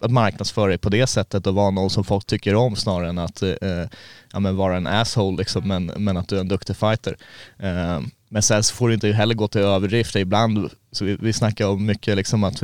att 0.00 0.10
marknadsföra 0.10 0.66
dig 0.68 0.78
på 0.78 0.88
det 0.88 1.06
sättet 1.06 1.46
och 1.46 1.54
vara 1.54 1.70
någon 1.70 1.90
som 1.90 2.04
folk 2.04 2.26
tycker 2.26 2.54
om 2.54 2.76
snarare 2.76 3.08
än 3.08 3.18
att 3.18 3.42
eh, 3.42 3.50
ja, 4.32 4.40
men 4.40 4.56
vara 4.56 4.76
en 4.76 4.86
asshole 4.86 5.36
liksom, 5.36 5.68
men, 5.68 5.86
men 5.86 6.16
att 6.16 6.28
du 6.28 6.36
är 6.36 6.40
en 6.40 6.48
duktig 6.48 6.76
fighter. 6.76 7.16
Eh, 7.58 8.00
men 8.28 8.42
sen 8.42 8.62
så 8.62 8.74
får 8.74 8.88
du 8.88 8.94
inte 8.94 9.08
heller 9.12 9.34
gå 9.34 9.48
till 9.48 9.60
överdrift. 9.60 10.16
Ibland, 10.16 10.70
så 10.92 11.04
vi, 11.04 11.16
vi 11.20 11.32
snackar 11.32 11.66
om 11.66 11.86
mycket 11.86 12.16
liksom 12.16 12.44
att 12.44 12.62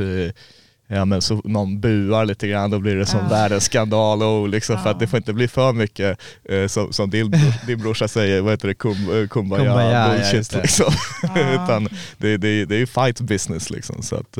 Ja 0.91 1.05
men 1.05 1.21
så 1.21 1.41
någon 1.43 1.79
buar 1.79 2.25
lite 2.25 2.47
grann 2.47 2.71
då 2.71 2.79
blir 2.79 2.95
det 2.95 3.05
som 3.05 3.19
Ja. 3.19 3.27
världens 3.29 3.63
skandal 3.63 4.23
och 4.23 4.49
liksom 4.49 4.77
för 4.83 4.89
att 4.89 4.99
det 4.99 5.07
får 5.07 5.17
inte 5.17 5.33
bli 5.33 5.47
för 5.47 5.73
mycket 5.73 6.19
eh, 6.49 6.67
som, 6.67 6.93
som 6.93 7.09
din, 7.09 7.33
din 7.67 7.79
brorsa 7.79 8.07
säger, 8.07 8.41
vad 8.41 8.53
heter 8.53 8.67
det, 8.67 8.73
kum, 8.73 8.95
kumbaya, 9.29 9.63
Kumbaya, 9.65 9.91
ja, 9.91 10.13
bullshit 10.13 10.33
just 10.33 10.51
det. 10.51 10.61
liksom. 10.61 10.93
Utan 11.53 11.89
det, 12.17 12.37
det, 12.37 12.65
det 12.65 12.75
är 12.75 12.79
ju 12.79 12.87
fight 12.87 13.21
business 13.21 13.69
liksom 13.69 14.01
så 14.01 14.15
att 14.15 14.37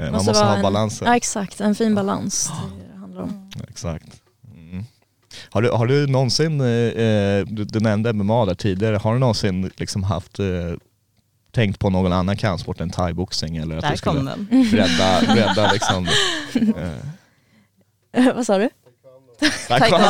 man 0.00 0.12
måste, 0.12 0.32
vara 0.32 0.44
ha 0.44 0.56
en- 0.56 0.62
balansen. 0.62 1.08
Ja 1.08 1.16
exakt, 1.16 1.60
en 1.60 1.74
fin 1.74 1.94
balans. 1.94 2.50
Det 2.94 2.98
handlar 3.00 3.22
om. 3.22 3.50
Exakt. 3.68 4.06
Mm. 4.54 4.84
Har, 5.50 5.62
du, 5.62 5.70
har 5.70 5.86
du 5.86 6.06
någonsin, 6.06 6.60
eh, 6.60 6.66
eh, 6.66 7.46
du, 7.46 7.64
du 7.64 7.80
nämnde 7.80 8.12
MMA 8.12 8.44
där 8.44 8.54
tidigare, 8.54 8.96
har 8.96 9.12
du 9.12 9.18
någonsin 9.18 9.70
liksom 9.76 10.02
haft 10.04 10.38
eh, 10.38 10.46
tänkt 11.54 11.78
på 11.78 11.90
någon 11.90 12.12
annan 12.12 12.36
kampsport 12.36 12.80
än 12.80 12.90
thaiboxning 12.90 13.56
eller 13.56 13.76
att 13.76 13.82
Där 13.82 13.90
du 13.90 13.96
skulle 13.96 14.16
kom 14.16 14.24
den. 14.50 14.70
bredda, 14.70 15.20
bredda 15.34 15.72
liksom 15.72 16.08
eh, 18.12 18.34
Vad 18.34 18.46
sa 18.46 18.58
du? 18.58 18.68
taekwondo? 19.68 20.06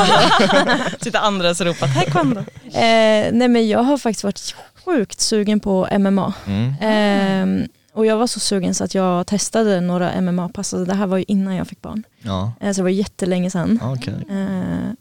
Sitter 1.01 1.19
andra 1.19 1.51
och 1.51 1.61
ropar 1.61 1.89
taekwondo. 1.95 2.41
Eh, 2.65 3.33
nej 3.33 3.49
men 3.49 3.69
jag 3.69 3.83
har 3.83 3.99
faktiskt 3.99 4.25
varit 4.25 4.55
sjukt 4.85 5.21
sugen 5.21 5.61
på 5.61 5.89
MMA. 5.99 6.33
Mm. 6.47 6.75
Ehm, 6.81 7.69
och 7.95 8.07
jag 8.07 8.17
var 8.17 8.27
så 8.27 8.41
sugen 8.41 8.75
så 8.75 8.85
att 8.85 8.95
jag 8.95 9.27
testade 9.27 9.81
några 9.81 10.21
MMA-pass. 10.21 10.75
Alltså, 10.75 10.85
Det 10.85 10.95
här 10.95 11.07
var 11.07 11.19
ju 11.19 11.25
innan 11.29 11.55
jag 11.57 11.69
fick 11.69 11.83
barn. 11.83 12.03
Ja, 12.23 12.53
Eh, 12.61 12.73
så 12.73 12.77
det 12.77 12.83
var 12.83 12.91
jättelänge 12.91 13.51
sedan. 13.51 13.81
okej. 13.83 14.15
Eh, 14.31 14.93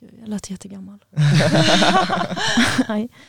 gud, 0.00 0.10
jag 0.20 0.28
lät 0.28 0.50
jättegammal. 0.50 0.98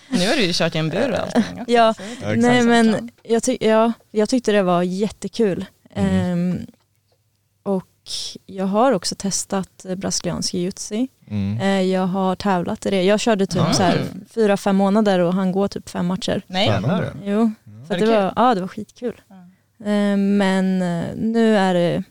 Nu 0.10 0.28
har 0.30 0.36
du 0.36 0.44
ju 0.44 0.54
kört 0.54 0.76
i 0.76 0.78
en 0.78 0.90
bur 0.90 1.12
och 1.12 1.18
allting 1.20 1.44
också. 1.62 1.72
Ja. 1.72 1.94
Nej 2.22 2.38
exakt. 2.38 2.66
men 2.66 3.10
jag, 3.24 3.44
ty- 3.44 3.58
ja, 3.62 3.94
jag 4.12 4.30
tyckte 4.30 4.52
det 4.52 4.64
var 4.64 4.84
jättekul. 4.84 5.66
Mm. 5.94 6.32
Ehm, 6.32 6.66
och 7.64 7.86
jag 8.46 8.66
har 8.66 8.92
också 8.92 9.16
testat 9.18 9.86
eh, 9.86 9.96
brasiliansk 9.96 10.54
jiu-jitsu. 10.54 11.08
Mm. 11.28 11.58
Eh, 11.62 11.82
jag 11.82 12.08
har 12.08 12.36
tävlat 12.36 12.86
i 12.86 12.90
det. 12.90 13.04
Jag 13.04 13.20
körde 13.20 13.46
typ 13.48 13.62
Ah. 13.62 13.74
så 13.74 13.84
här 13.84 14.06
fyra, 14.34 14.58
fem 14.58 14.76
månader 14.76 15.20
och 15.20 15.34
han 15.34 15.52
går 15.52 15.68
typ 15.68 15.90
fem 15.90 16.06
matcher. 16.06 16.42
Nej, 16.48 16.68
Spännande. 16.68 17.14
Jo, 17.24 17.52
att 17.94 18.00
det 18.00 18.06
det 18.06 18.22
var, 18.22 18.34
ja, 18.36 18.56
det 18.56 18.62
var 18.62 18.68
skitkul. 18.68 19.22
Eh, 19.80 20.18
men 20.18 20.82
eh, 20.82 21.06
nu 21.16 21.58
är 21.58 21.74
det 21.74 22.04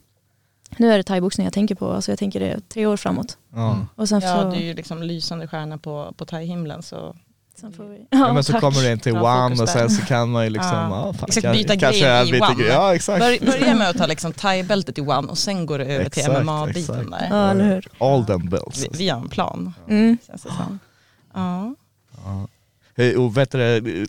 nu 0.78 0.92
är 0.92 0.96
det 0.96 1.02
thaiboxning 1.02 1.44
jag 1.44 1.54
tänker 1.54 1.74
på, 1.74 1.92
alltså 1.92 2.12
jag 2.12 2.18
tänker 2.18 2.40
det 2.40 2.68
tre 2.68 2.86
år 2.86 2.96
framåt. 2.96 3.38
Ja. 3.54 3.86
Och 3.96 4.08
sen 4.08 4.20
ja 4.20 4.42
så, 4.42 4.50
du 4.50 4.56
är 4.56 4.60
ju 4.60 4.74
liksom 4.74 5.02
lysande 5.02 5.48
stjärna 5.48 5.78
på, 5.78 6.14
på 6.16 6.24
thai-himlen 6.26 6.82
så 6.82 7.16
sen 7.60 7.72
får 7.72 7.84
vi, 7.84 8.06
Ja, 8.10 8.32
men 8.32 8.44
så 8.44 8.52
tack. 8.52 8.60
kommer 8.60 8.82
det 8.82 8.92
in 8.92 8.98
till 8.98 9.12
Bra 9.12 9.46
one 9.46 9.62
och 9.62 9.68
sen 9.68 9.90
så 9.90 10.02
kan 10.02 10.30
man 10.30 10.44
ju 10.44 10.50
liksom, 10.50 10.72
Ja. 10.72 11.06
ja, 11.06 11.12
fan, 11.12 11.24
Exakt, 11.28 11.52
byta 11.52 11.76
kanske 11.76 12.00
grej 12.00 12.36
i 12.38 12.40
one. 12.40 12.54
grej. 12.54 12.68
Ja 12.68 12.94
exakt. 12.94 13.20
Bör, 13.20 13.46
börja 13.60 13.74
med 13.74 13.88
att 13.90 13.96
ta 13.98 14.06
liksom 14.06 14.32
thai-bältet 14.32 14.98
i 14.98 15.00
one 15.02 15.28
och 15.28 15.38
sen 15.38 15.66
går 15.66 15.78
du 15.78 15.84
över 15.84 16.08
till 16.10 16.22
Exakt, 16.22 16.44
MMA-biten 16.44 16.80
exakt. 17.00 17.10
där. 17.10 17.26
Ja, 17.30 17.50
eller 17.50 17.64
hur. 17.64 17.88
All 17.98 18.26
them 18.26 18.48
bells. 18.48 18.82
Vi, 18.84 18.88
vi 18.98 19.08
har 19.08 19.20
en 19.20 19.28
plan. 19.28 19.74
Mm. 19.88 20.18
Känns 20.26 20.42
det 20.42 20.48
som. 20.50 20.78
Ja. 21.34 21.74
Hej, 22.24 22.46
Eh, 22.96 23.20
och 23.24 23.36
vet 23.36 23.50
du, 23.50 23.58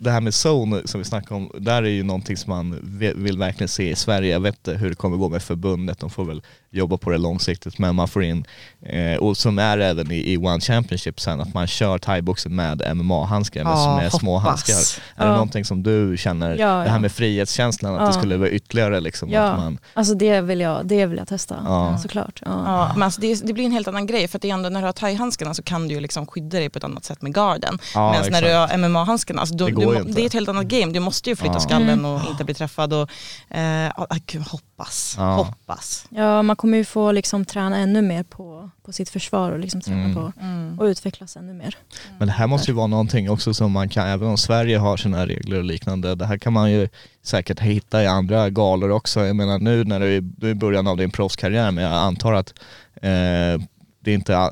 det- 0.02 0.12
här 0.12 0.22
med 0.22 0.34
zone 0.46 0.82
som 0.86 1.00
vi 1.00 1.06
snackade 1.06 1.36
om, 1.36 1.52
där 1.60 1.84
är 1.84 1.88
ju 1.90 2.04
någonting 2.04 2.38
som 2.38 2.50
man 2.50 2.80
vill 3.16 3.38
verkligen 3.38 3.68
se 3.68 3.90
i 3.90 3.96
Sverige. 3.96 4.32
Jag 4.34 4.40
vet 4.40 4.56
inte 4.56 4.74
hur 4.74 4.90
det 4.90 4.96
kommer 4.96 5.18
gå 5.18 5.30
med 5.30 5.44
förbundet, 5.44 6.00
de 6.00 6.10
får 6.10 6.26
väl 6.26 6.42
jobba 6.78 6.98
på 6.98 7.10
det 7.10 7.18
långsiktigt 7.18 7.80
men 7.80 7.96
man 7.96 8.08
får 8.08 8.24
in, 8.24 8.46
eh, 8.86 9.16
och 9.18 9.38
som 9.38 9.60
är 9.60 9.78
även 9.78 10.12
i, 10.12 10.34
i 10.34 10.38
One 10.38 10.60
Championship 10.60 11.20
sen, 11.20 11.42
att 11.42 11.54
man 11.54 11.68
kör 11.68 11.98
thaiboxen 11.98 12.56
med 12.56 12.82
MMA-handskar, 12.96 13.64
med, 13.64 13.74
Ja, 13.74 13.96
med 13.96 14.14
små 14.14 14.38
hoppas. 14.38 14.48
handskar. 14.70 15.04
Är 15.16 15.26
det 15.26 15.32
Ja. 15.32 15.34
någonting 15.34 15.66
som 15.66 15.84
du 15.84 16.16
känner, 16.18 16.50
Ja, 16.50 16.68
det 16.68 16.90
här 16.90 16.96
ja. 16.96 17.00
med 17.00 17.12
frihetskänslan, 17.12 17.94
att 17.96 18.02
Ja. 18.02 18.08
det 18.08 18.14
skulle 18.14 18.38
vara 18.38 18.50
ytterligare 18.50 19.00
liksom, 19.00 19.30
Ja. 19.30 19.42
att 19.42 19.60
man, 19.60 19.78
Alltså 19.94 20.14
det 20.16 20.42
vill 20.42 20.60
jag, 20.60 20.86
det 20.88 21.06
vill 21.06 21.18
jag 21.18 21.28
testa, 21.28 21.56
Ja. 21.66 21.98
såklart. 21.98 22.42
Ja. 22.46 22.52
Ja, 22.66 22.92
men 22.94 23.04
alltså 23.04 23.22
det, 23.22 23.48
det 23.48 23.54
blir 23.54 23.66
en 23.66 23.72
helt 23.72 23.88
annan 23.88 24.06
grej 24.06 24.28
för 24.28 24.38
att 24.38 24.42
det 24.42 24.50
är 24.50 24.54
ändå, 24.54 24.70
när 24.70 24.80
du 24.82 24.86
har 24.86 24.94
thai-handskarna 24.94 25.54
så 25.54 25.64
kan 25.64 25.88
du 25.88 25.94
ju 25.94 26.00
liksom 26.00 26.28
skydda 26.28 26.58
dig 26.60 26.70
på 26.70 26.78
ett 26.78 26.84
annat 26.84 27.06
sätt 27.06 27.22
med 27.22 27.34
garden. 27.36 27.80
Ja, 27.94 28.12
Medan 28.12 28.32
när 28.32 28.42
du 28.42 28.54
har 28.54 28.78
MMA-handskarna, 28.78 29.40
alltså 29.40 29.56
du, 29.56 29.66
Det 29.66 29.72
du, 29.72 30.04
det 30.14 30.22
är 30.22 30.26
ett 30.26 30.34
helt 30.34 30.50
annat 30.50 30.66
game. 30.66 30.92
Du 30.94 31.00
måste 31.00 31.30
ju 31.30 31.36
flytta 31.36 31.54
Ja. 31.56 31.60
skallen 31.60 31.90
Mm. 31.90 32.06
och 32.06 32.22
inte 32.30 32.44
bli 32.44 32.54
träffad. 32.54 32.94
Och, 32.94 33.10
eh, 33.58 33.92
ah, 33.98 34.06
gud, 34.26 34.42
hoppas, 34.48 35.16
Ja. 35.18 35.36
hoppas. 35.36 36.06
Ja, 36.10 36.42
man 36.42 36.56
kommer 36.66 36.78
ju 36.78 36.86
få 36.86 37.12
liksom 37.12 37.46
träna 37.46 37.78
ännu 37.78 38.02
mer 38.02 38.24
på, 38.24 38.70
på 38.86 38.92
sitt 38.94 39.10
försvar 39.10 39.52
och 39.52 39.60
liksom 39.60 39.82
träna 39.82 40.00
Mm. 40.04 40.14
på 40.16 40.32
Mm. 40.42 40.80
och 40.80 40.84
utvecklas 40.86 41.36
ännu 41.38 41.54
mer. 41.54 41.78
Men 42.18 42.28
det 42.28 42.34
här 42.34 42.48
måste 42.48 42.72
ju 42.72 42.76
vara 42.76 42.88
någonting 42.88 43.30
också 43.30 43.54
som 43.54 43.72
man 43.72 43.90
kan, 43.90 44.08
även 44.08 44.28
om 44.28 44.38
Sverige 44.38 44.78
har 44.78 44.98
sina 44.98 45.28
regler 45.28 45.58
och 45.58 45.64
liknande, 45.64 46.16
det 46.16 46.26
här 46.26 46.38
kan 46.38 46.54
man 46.54 46.72
ju 46.72 46.90
säkert 47.24 47.60
hitta 47.60 48.04
i 48.04 48.08
andra 48.08 48.50
galor 48.50 48.90
också. 48.92 49.26
Jag 49.26 49.36
menar 49.36 49.60
nu 49.60 49.84
när 49.84 50.00
du 50.00 50.18
är, 50.18 50.22
du 50.22 50.48
är 50.48 50.52
i 50.52 50.56
början 50.56 50.88
av 50.88 50.98
din 50.98 51.12
proffskarriär, 51.12 51.72
men 51.72 51.84
jag 51.84 51.94
antar 51.94 52.34
att 52.34 52.54
eh, 52.96 53.62
det 54.00 54.12
är 54.12 54.14
inte, 54.14 54.50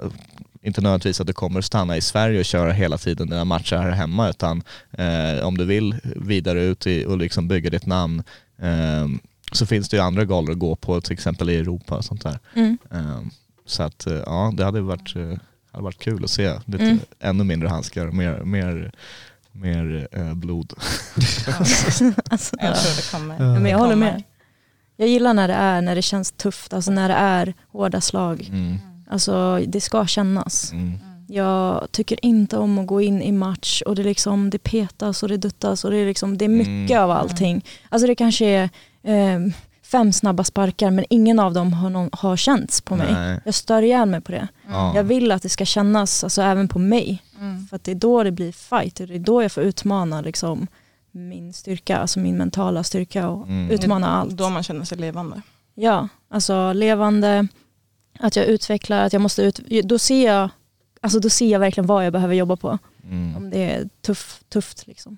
inte 0.61 0.81
nödvändigtvis 0.81 1.21
att 1.21 1.27
du 1.27 1.33
kommer 1.33 1.59
att 1.59 1.65
stanna 1.65 1.97
i 1.97 2.01
Sverige 2.01 2.39
och 2.39 2.45
köra 2.45 2.71
hela 2.71 2.97
tiden 2.97 3.29
dina 3.29 3.45
matcher 3.45 3.75
här 3.75 3.91
hemma, 3.91 4.29
utan 4.29 4.63
eh, 4.91 5.45
om 5.47 5.57
du 5.57 5.65
vill 5.65 5.95
vidare 6.15 6.63
ut 6.63 6.87
i, 6.87 7.05
och 7.05 7.17
liksom 7.17 7.47
bygga 7.47 7.69
ditt 7.69 7.85
namn 7.85 8.23
eh, 8.61 9.07
så 9.53 9.65
finns 9.65 9.89
det 9.89 9.97
ju 9.97 10.03
andra 10.03 10.25
galor 10.25 10.51
att 10.51 10.59
gå 10.59 10.75
på, 10.75 11.01
till 11.01 11.13
exempel 11.13 11.49
i 11.49 11.55
Europa 11.55 11.95
och 11.97 12.05
sånt 12.05 12.23
där. 12.23 12.39
Mm. 12.55 12.77
Eh, 12.91 13.19
så 13.65 13.83
att 13.83 14.07
eh, 14.07 14.13
ja, 14.13 14.53
det 14.57 14.63
hade 14.65 14.81
varit, 14.81 15.15
eh, 15.15 15.37
hade 15.71 15.83
varit 15.83 15.99
kul 15.99 16.23
att 16.23 16.29
se 16.29 16.53
lite 16.65 16.83
Mm. 16.83 16.99
ännu 17.19 17.43
mindre 17.43 17.69
handskar, 17.69 18.07
mer, 18.07 18.39
mer, 18.43 18.91
mer 19.51 20.07
eh, 20.11 20.33
blod. 20.33 20.73
Alltså, 22.29 22.55
Jag 22.59 22.75
tror 22.75 22.95
det 22.95 23.11
kommer. 23.11 23.35
ja, 23.53 23.59
men 23.59 23.71
jag 23.71 23.77
håller 23.77 23.95
med. 23.95 24.23
Jag 24.97 25.07
gillar 25.07 25.33
när 25.33 25.47
det 25.47 25.53
är, 25.53 25.81
när 25.81 25.95
det 25.95 26.01
känns 26.01 26.31
tufft, 26.31 26.73
alltså 26.73 26.91
när 26.91 27.09
det 27.09 27.15
är 27.15 27.53
hårda 27.71 28.01
slag. 28.01 28.47
Mm. 28.51 28.77
Alltså 29.09 29.59
det 29.67 29.81
ska 29.81 30.05
kännas. 30.05 30.71
Mm. 30.71 30.99
Jag 31.27 31.87
tycker 31.91 32.25
inte 32.25 32.57
om 32.57 32.77
att 32.79 32.87
gå 32.87 33.01
in 33.01 33.21
i 33.21 33.31
match 33.31 33.81
och 33.81 33.95
det, 33.95 34.03
liksom, 34.03 34.49
det 34.49 34.57
petas 34.63 35.23
och 35.23 35.29
det 35.29 35.37
duttas 35.37 35.85
och 35.85 35.91
det 35.91 35.97
är, 35.97 36.05
liksom, 36.05 36.37
det 36.37 36.45
är 36.45 36.49
mycket 36.49 36.91
Mm. 36.97 37.03
av 37.03 37.11
allting. 37.11 37.65
Alltså 37.89 38.07
det 38.07 38.15
kanske 38.15 38.45
är 38.45 38.69
fem 39.83 40.13
snabba 40.13 40.43
sparkar 40.43 40.91
men 40.91 41.05
ingen 41.09 41.39
av 41.39 41.53
dem 41.53 41.73
har, 41.73 41.89
någon, 41.89 42.09
har 42.11 42.37
känts 42.37 42.81
på 42.81 42.95
mig. 42.95 43.13
Nej. 43.13 43.41
Jag 43.45 43.53
stör 43.53 43.81
ihjäl 43.81 44.09
mig 44.09 44.21
på 44.21 44.31
det. 44.31 44.47
Ja. 44.69 44.95
Jag 44.95 45.03
vill 45.03 45.31
att 45.31 45.41
det 45.41 45.49
ska 45.49 45.65
kännas 45.65 46.23
alltså, 46.23 46.41
även 46.41 46.67
på 46.67 46.79
mig. 46.79 47.23
Mm. 47.39 47.67
För 47.67 47.75
att 47.75 47.83
det 47.83 47.91
är 47.91 47.95
då 47.95 48.23
det 48.23 48.31
blir 48.31 48.51
fight. 48.51 48.95
Det 48.95 49.03
är 49.15 49.19
då 49.19 49.41
jag 49.41 49.51
får 49.51 49.63
utmana 49.63 50.21
liksom, 50.21 50.67
min 51.11 51.53
styrka, 51.53 51.97
alltså 51.97 52.19
min 52.19 52.37
mentala 52.37 52.83
styrka 52.83 53.29
och 53.29 53.47
Mm. 53.47 53.71
utmana 53.71 54.07
Det 54.07 54.13
är 54.13 54.17
allt. 54.17 54.31
Då 54.31 54.49
man 54.49 54.63
känner 54.63 54.85
sig 54.85 54.97
levande. 54.97 55.41
Ja, 55.75 56.07
alltså 56.29 56.73
levande, 56.73 57.47
att 58.19 58.35
jag 58.35 58.45
utvecklar, 58.45 59.05
att 59.05 59.13
jag 59.13 59.21
måste 59.21 59.41
ut, 59.41 59.59
då 59.83 59.99
ser 59.99 60.25
jag, 60.25 60.49
alltså 61.01 61.19
då 61.19 61.29
ser 61.29 61.47
jag 61.51 61.59
verkligen 61.59 61.87
vad 61.87 62.05
jag 62.05 62.13
behöver 62.13 62.35
jobba 62.35 62.55
på. 62.55 62.79
Mm. 63.03 63.37
Om 63.37 63.49
det 63.49 63.71
är 63.71 63.89
tuff, 64.01 64.43
tufft 64.49 64.87
liksom. 64.87 65.17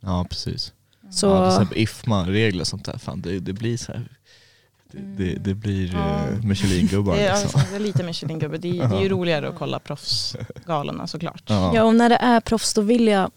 Ja 0.00 0.26
precis. 0.30 0.72
Så, 1.10 1.26
Ja, 1.26 1.66
IFMA-regler 1.74 2.60
och 2.60 2.66
sånt 2.66 2.84
där, 2.84 2.98
fan 2.98 3.20
det, 3.20 3.40
det 3.40 3.52
blir 3.52 3.76
så 3.76 3.92
här. 3.92 4.08
Det, 4.92 5.24
det, 5.24 5.34
det 5.34 5.54
blir 5.54 5.92
Ja. 5.94 6.26
uh, 6.32 6.44
Michelin-gubbar 6.44 7.14
Det 7.14 7.26
är, 7.26 7.40
liksom. 7.42 7.60
det 7.70 7.76
är 7.76 7.80
lite 7.80 8.02
Michelin-gubbe. 8.02 8.58
Det, 8.58 8.78
är- 8.80 8.88
det 8.88 8.96
är 8.96 9.02
ju 9.02 9.08
roligare 9.08 9.48
att 9.48 9.54
kolla 9.58 9.78
proffsgalorna 9.78 11.06
såklart. 11.06 11.42
Ja. 11.46 11.72
ja, 11.74 11.84
och 11.84 11.94
när 11.94 12.08
det 12.08 12.16
är 12.16 12.40
proffs 12.40 12.74
då 12.74 12.80
vill 12.80 13.06
jag 13.08 13.30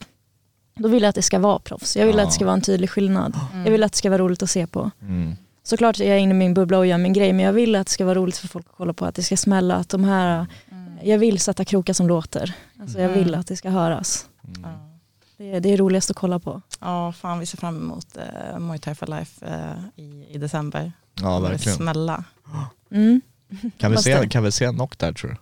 då 0.78 0.88
vill 0.88 1.04
jag 1.04 1.10
att 1.10 1.16
det 1.16 1.22
ska 1.22 1.40
vara 1.40 1.60
proffs. 1.60 1.98
Jag 1.98 2.06
vill 2.06 2.16
Ja. 2.16 2.22
att 2.24 2.30
det 2.30 2.34
ska 2.34 2.46
vara 2.46 2.56
en 2.56 2.62
tydlig 2.62 2.90
skillnad. 2.90 3.36
Jag 3.66 3.72
vill 3.72 3.84
att 3.84 3.92
det 3.92 3.98
ska 3.98 4.10
vara 4.10 4.22
roligt 4.22 4.44
att 4.44 4.50
se 4.50 4.68
på. 4.68 4.92
Mm. 5.02 5.36
Såklart 5.64 6.00
är 6.00 6.10
jag 6.10 6.20
inne 6.20 6.32
i 6.32 6.38
min 6.38 6.54
bubbla 6.54 6.78
och 6.78 6.86
gör 6.86 6.98
min 6.98 7.14
grej 7.14 7.34
men 7.34 7.46
jag 7.46 7.54
vill 7.54 7.76
att 7.76 7.88
det 7.88 7.94
ska 7.94 8.06
vara 8.06 8.16
roligt 8.16 8.38
för 8.38 8.48
folk 8.48 8.66
att 8.70 8.76
kolla 8.78 8.94
på. 8.94 9.06
Att 9.06 9.16
det 9.16 9.24
ska 9.24 9.38
smälla, 9.38 9.76
att 9.76 9.90
de 9.90 10.04
här, 10.04 10.46
jag 11.04 11.18
vill 11.18 11.40
sätta 11.40 11.66
krokar 11.66 11.94
som 11.94 12.08
låter. 12.08 12.54
Alltså 12.82 13.00
jag 13.00 13.10
vill 13.10 13.28
Mm. 13.28 13.40
att 13.40 13.48
det 13.48 13.56
ska 13.56 13.70
höras. 13.70 14.26
Ja. 14.64 14.70
Det 15.38 15.52
är, 15.56 15.60
det 15.60 15.70
är 15.74 15.78
roligast 15.78 16.10
att 16.10 16.16
kolla 16.18 16.40
på. 16.40 16.62
Ja, 16.80 17.12
fan 17.12 17.40
vi 17.40 17.46
ser 17.46 17.58
fram 17.58 17.76
emot 17.78 18.08
uh, 18.54 18.60
Muay 18.60 18.80
Thai 18.80 18.96
for 18.96 19.08
Life 19.08 19.46
eh, 19.46 20.04
i, 20.04 20.26
i 20.30 20.38
december. 20.38 20.92
ja 21.22 21.40
verkligen. 21.40 21.78
Smälla. 21.78 22.24
Mm. 22.92 23.22
Kan 23.78 23.92
vi, 23.92 23.98
se, 23.98 24.28
kan 24.30 24.44
vi 24.44 24.52
se 24.52 24.66
en 24.66 24.74
knock 24.76 24.98
där 24.98 25.14
tror 25.14 25.30
du? 25.32 25.38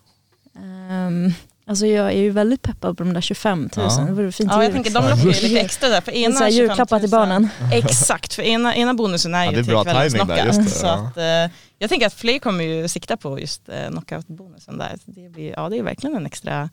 Ehm, 0.59 1.33
alltså 1.67 1.85
jag 1.85 2.07
är 2.07 2.17
ju 2.17 2.29
väldigt 2.29 2.61
peppad 2.61 2.97
på 2.97 3.03
de 3.03 3.13
där 3.13 3.21
25 3.21 3.59
000. 3.61 3.69
Ja. 3.75 4.03
Det 4.07 4.11
vore 4.13 4.31
fint 4.31 4.49
Ja, 4.51 4.57
jag 4.57 4.63
jul. 4.65 4.73
tänker 4.73 4.91
de 4.91 5.09
lockar 5.09 5.23
ju 5.23 5.31
lite 5.47 5.59
extra 5.65 5.89
där. 5.89 6.01
För 6.01 6.11
En 6.11 6.17
ena 6.17 6.33
sån 6.33 6.43
här 6.43 6.51
25 6.51 6.65
000 6.65 6.69
julklappar 6.69 6.99
till 6.99 7.09
barnen. 7.09 7.49
Exakt, 7.71 8.33
för 8.33 8.43
ena, 8.43 8.75
ena 8.75 8.93
bonusen 8.93 9.33
är 9.33 9.43
Ja, 9.45 9.51
ju 9.51 9.55
det 9.55 9.61
är 9.61 9.63
till 9.63 9.73
bra 9.73 9.83
kvällens 9.83 10.13
timing 10.13 10.27
där, 10.27 10.35
knockout. 10.43 10.57
just 10.65 10.73
det, 10.73 10.79
så 10.79 10.85
ja. 10.85 10.93
att, 11.07 11.17
eh, 11.17 11.55
jag 11.79 11.89
tänker 11.89 12.07
att 12.07 12.13
fler 12.13 12.39
kommer 12.39 12.63
ju 12.63 12.87
sikta 12.87 13.17
på 13.17 13.39
just 13.39 13.69
eh, 13.69 13.89
knockout-bonusen 13.89 14.77
där. 14.77 14.95
Så 15.05 15.11
Det, 15.11 15.29
blir, 15.29 15.51
ja, 15.51 15.69
det 15.69 15.77
är 15.77 15.83
verkligen 15.83 16.15
en 16.15 16.25
extra 16.25 16.69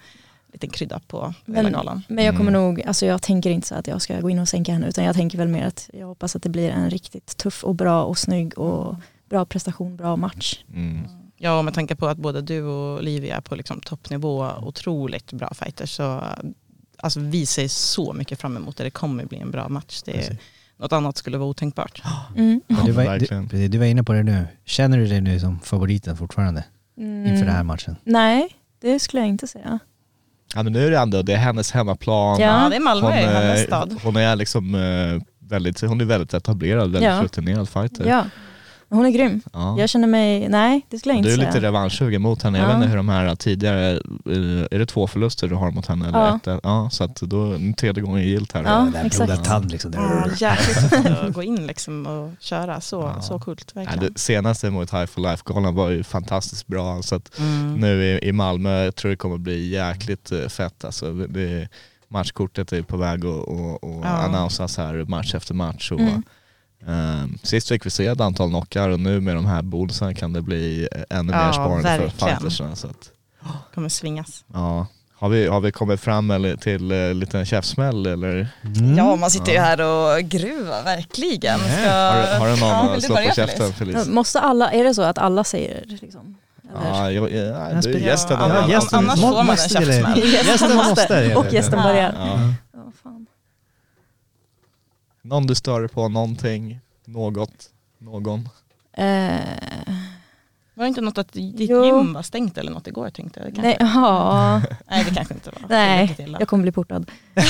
liten 0.52 0.70
krydda 0.70 1.00
på 1.06 1.34
Men, 1.44 1.72
galan. 1.72 2.02
men 2.08 2.24
jag 2.24 2.36
kommer 2.36 2.50
Mm. 2.50 2.62
nog, 2.62 2.82
alltså 2.82 3.06
jag 3.06 3.22
tänker 3.22 3.50
inte 3.50 3.66
så 3.68 3.74
att 3.74 3.86
jag 3.86 4.02
ska 4.02 4.20
gå 4.20 4.30
in 4.30 4.38
och 4.38 4.48
sänka 4.48 4.72
henne 4.72 4.88
utan 4.88 5.04
jag 5.04 5.14
tänker 5.16 5.38
väl 5.38 5.48
mer 5.48 5.66
att 5.66 5.90
jag 5.92 6.06
hoppas 6.06 6.36
att 6.36 6.42
det 6.42 6.48
blir 6.48 6.70
en 6.70 6.90
riktigt 6.90 7.36
tuff 7.36 7.64
och 7.64 7.74
bra 7.74 8.04
och 8.04 8.18
snygg 8.18 8.58
och 8.58 8.94
bra 9.28 9.44
prestation, 9.44 9.96
bra 9.96 10.16
match. 10.16 10.58
Mm. 10.74 11.08
Ja, 11.36 11.58
och 11.58 11.64
med 11.64 11.74
tanke 11.74 11.96
på 11.96 12.06
att 12.06 12.18
både 12.18 12.40
du 12.42 12.62
och 12.62 12.98
Olivia 12.98 13.36
är 13.36 13.40
på 13.40 13.54
liksom 13.54 13.80
toppnivå, 13.80 14.50
otroligt 14.62 15.32
bra 15.32 15.54
fighters, 15.54 15.90
så 15.90 16.22
alltså, 16.96 17.20
vi 17.20 17.46
ser 17.46 17.68
så 17.68 18.12
mycket 18.12 18.40
fram 18.40 18.56
emot 18.56 18.76
det. 18.76 18.84
Det 18.84 18.90
kommer 18.90 19.24
bli 19.24 19.38
en 19.38 19.50
bra 19.50 19.68
match. 19.68 20.02
Det 20.04 20.10
är, 20.12 20.16
Precis. 20.16 20.38
något 20.76 20.92
annat 20.92 21.16
skulle 21.16 21.38
vara 21.38 21.48
otänkbart. 21.48 22.02
Mm. 22.36 22.60
Ja, 22.66 22.76
du, 22.86 22.92
var, 22.92 23.18
du, 23.50 23.68
du 23.68 23.78
var 23.78 23.84
inne 23.86 24.04
på 24.04 24.12
det 24.12 24.22
nu. 24.22 24.46
Känner 24.64 24.98
du 24.98 25.06
dig 25.06 25.20
nu 25.20 25.40
som 25.40 25.60
favoriten 25.60 26.16
fortfarande 26.16 26.64
inför 26.96 27.44
den 27.44 27.54
här 27.54 27.62
matchen? 27.62 27.96
Mm. 28.06 28.12
Nej, 28.12 28.48
det 28.80 28.98
skulle 28.98 29.20
jag 29.22 29.28
inte 29.28 29.46
säga. 29.46 29.78
Ja 30.54 30.62
men 30.62 30.72
nu 30.72 30.86
är 30.86 30.90
det 30.90 30.98
ändå, 30.98 31.22
det 31.22 31.32
är 31.32 31.36
hennes 31.36 31.72
hemmaplan. 31.72 32.40
Ja. 32.40 32.66
Det 32.70 32.76
är 32.76 32.80
Malmö, 32.80 33.06
Hon, 33.06 33.12
hennes 33.12 33.60
eh, 33.60 33.66
stad. 33.66 33.96
hon 34.02 34.16
är 34.16 34.36
liksom 34.36 34.74
eh, 34.74 35.22
väldigt, 35.48 35.80
hon 35.80 36.00
är 36.00 36.04
väldigt 36.04 36.34
etablerad, 36.34 36.82
väldigt 36.92 37.02
Ja. 37.10 37.22
rutinerad 37.22 37.68
fighter. 37.68 38.04
Ja, 38.08 38.24
hon 38.90 39.06
är 39.06 39.10
grym. 39.10 39.42
Ja. 39.52 39.78
Jag 39.78 39.88
känner 39.88 40.08
mig, 40.08 40.48
nej 40.48 40.86
det 40.88 40.98
skulle 40.98 41.14
jag 41.14 41.22
Du 41.24 41.28
inte 41.30 41.42
är 41.42 41.46
lite 41.46 41.52
säga. 41.52 41.62
revanschsugen 41.64 42.22
mot 42.22 42.42
henne. 42.42 42.58
Jag 42.58 42.64
Ja. 42.64 42.68
vet 42.68 42.76
inte 42.76 42.88
hur 42.88 42.96
de 42.96 43.08
här 43.08 43.34
tidigare, 43.36 43.90
eh, 43.92 44.66
är 44.70 44.78
det 44.78 44.86
två 44.86 45.06
förluster 45.06 45.48
du 45.48 45.54
har 45.54 45.70
mot 45.70 45.86
henne? 45.86 46.08
Eller 46.08 46.18
Ja. 46.18 46.36
ett? 46.54 46.60
ja 46.62 46.88
så 46.92 47.04
att 47.04 47.16
då, 47.16 47.56
tredje 47.76 48.02
gången 48.02 48.22
gillt 48.24 48.52
här. 48.52 48.62
Ja, 48.62 48.90
Den 48.92 49.08
blodad 49.08 49.44
tand 49.44 49.70
liksom. 49.70 49.92
Ja, 49.94 50.26
jäkligt 50.38 51.08
att 51.08 51.32
gå 51.34 51.42
in 51.42 51.66
liksom 51.66 52.06
och 52.06 52.30
köra. 52.40 52.80
Så, 52.80 53.12
Ja. 53.16 53.22
så 53.22 53.38
coolt 53.38 53.76
verkligen. 53.76 54.12
det 54.12 54.18
senaste 54.20 54.70
mot 54.70 54.92
High 54.92 55.06
for 55.06 55.20
Life-galan 55.22 55.74
var 55.74 55.88
ju 55.88 56.02
fantastiskt 56.04 56.66
bra. 56.66 57.02
Så 57.02 57.14
att 57.14 57.38
Mm. 57.38 57.74
nu 57.74 58.04
i, 58.04 58.28
i 58.28 58.32
Malmö 58.32 58.84
jag 58.84 58.96
tror 58.96 59.10
det 59.10 59.16
kommer 59.16 59.38
bli 59.38 59.68
jäkligt 59.68 60.32
eh, 60.32 60.48
fett. 60.48 60.84
Alltså, 60.84 61.12
det, 61.12 61.26
det, 61.26 61.68
matchkortet 62.08 62.72
är 62.72 62.82
på 62.82 62.96
väg 62.96 63.24
att 63.24 63.48
och, 63.48 63.84
och 63.84 64.04
Ja. 64.04 64.08
annonsas 64.08 64.76
här 64.76 65.04
match 65.04 65.34
efter 65.34 65.54
match. 65.54 65.92
Och, 65.92 66.00
Mm. 66.00 66.22
Ehm, 66.88 67.38
sist 67.42 67.68
fick 67.68 67.86
vi 67.86 67.90
se 67.90 68.06
ett 68.06 68.20
antal 68.20 68.48
knockar 68.48 68.88
och 68.88 69.00
nu 69.00 69.20
med 69.20 69.34
de 69.36 69.46
här 69.46 69.62
bonusarna 69.62 70.14
kan 70.14 70.32
det 70.32 70.42
bli 70.42 70.88
eh, 70.92 71.18
ännu 71.18 71.32
Ja, 71.32 71.44
mer 71.46 71.52
sparande 71.52 71.82
för 71.88 71.98
verkligen. 71.98 72.36
fightersarna. 72.38 72.76
Så 72.76 72.86
att, 72.86 73.10
kommer 73.74 73.88
svingas. 73.88 74.44
ja. 74.52 74.86
har, 75.18 75.28
vi, 75.28 75.46
har 75.46 75.60
vi 75.60 75.72
kommit 75.72 76.00
fram 76.00 76.30
eller, 76.30 76.56
till 76.56 76.92
uh, 76.92 77.14
lite 77.14 77.44
käftsmäll 77.44 78.06
eller 78.06 78.48
Mm. 78.64 78.96
Ja, 78.98 79.16
man 79.16 79.30
sitter 79.30 79.52
ju 79.52 79.58
här 79.58 79.80
och 79.80 80.20
gruvar 80.22 80.82
verkligen. 80.84 81.58
Ska... 81.58 81.90
har, 81.90 82.16
du- 82.22 82.38
har 82.38 82.46
du 82.48 82.50
någon 82.60 82.68
Ja, 82.68 82.96
att 82.96 83.02
slå 83.02 83.16
på 83.16 83.32
käften 83.34 83.72
Felice? 83.72 84.08
Måste 84.08 84.40
alla, 84.40 84.72
är 84.72 84.84
det 84.84 84.94
så 84.94 85.02
att 85.02 85.18
alla 85.18 85.44
säger 85.44 85.84
liksom? 85.86 86.36
Ja, 86.84 87.10
jag, 87.10 87.22
du 87.82 87.98
gästen. 87.98 88.36
Ja, 88.40 88.80
annars 88.92 89.20
får 89.20 89.30
man 89.44 89.50
en 89.50 89.56
käftsmäll. 89.56 90.32
Gästen 90.32 90.76
måste. 90.76 91.34
Och 91.36 91.52
gästen 91.52 91.82
börjar. 91.82 92.14
Någon 95.22 95.46
du 95.46 95.54
stör 95.54 95.88
på, 95.88 96.08
någonting, 96.08 96.80
något, 97.04 97.70
någon. 97.98 98.48
Eh, 98.92 99.04
Var 100.74 100.84
det 100.84 100.88
inte 100.88 101.00
något 101.00 101.18
att 101.18 101.32
ditt 101.32 101.54
Jo. 101.70 101.84
gym 101.84 102.12
var 102.12 102.22
stängt 102.22 102.58
eller 102.58 102.72
något 102.72 102.86
igår 102.86 103.10
tänkte 103.10 103.40
jag? 103.40 103.54
Det 103.54 103.62
nej, 103.62 103.76
kanske- 103.78 103.98
ja, 103.98 104.62
nej, 104.90 105.04
det 105.04 105.14
kanske 105.14 105.34
inte 105.34 105.50
var. 105.50 105.68
nej, 105.68 106.16
jag 106.38 106.48
kommer 106.48 106.62
bli 106.62 106.72
portad. 106.72 107.10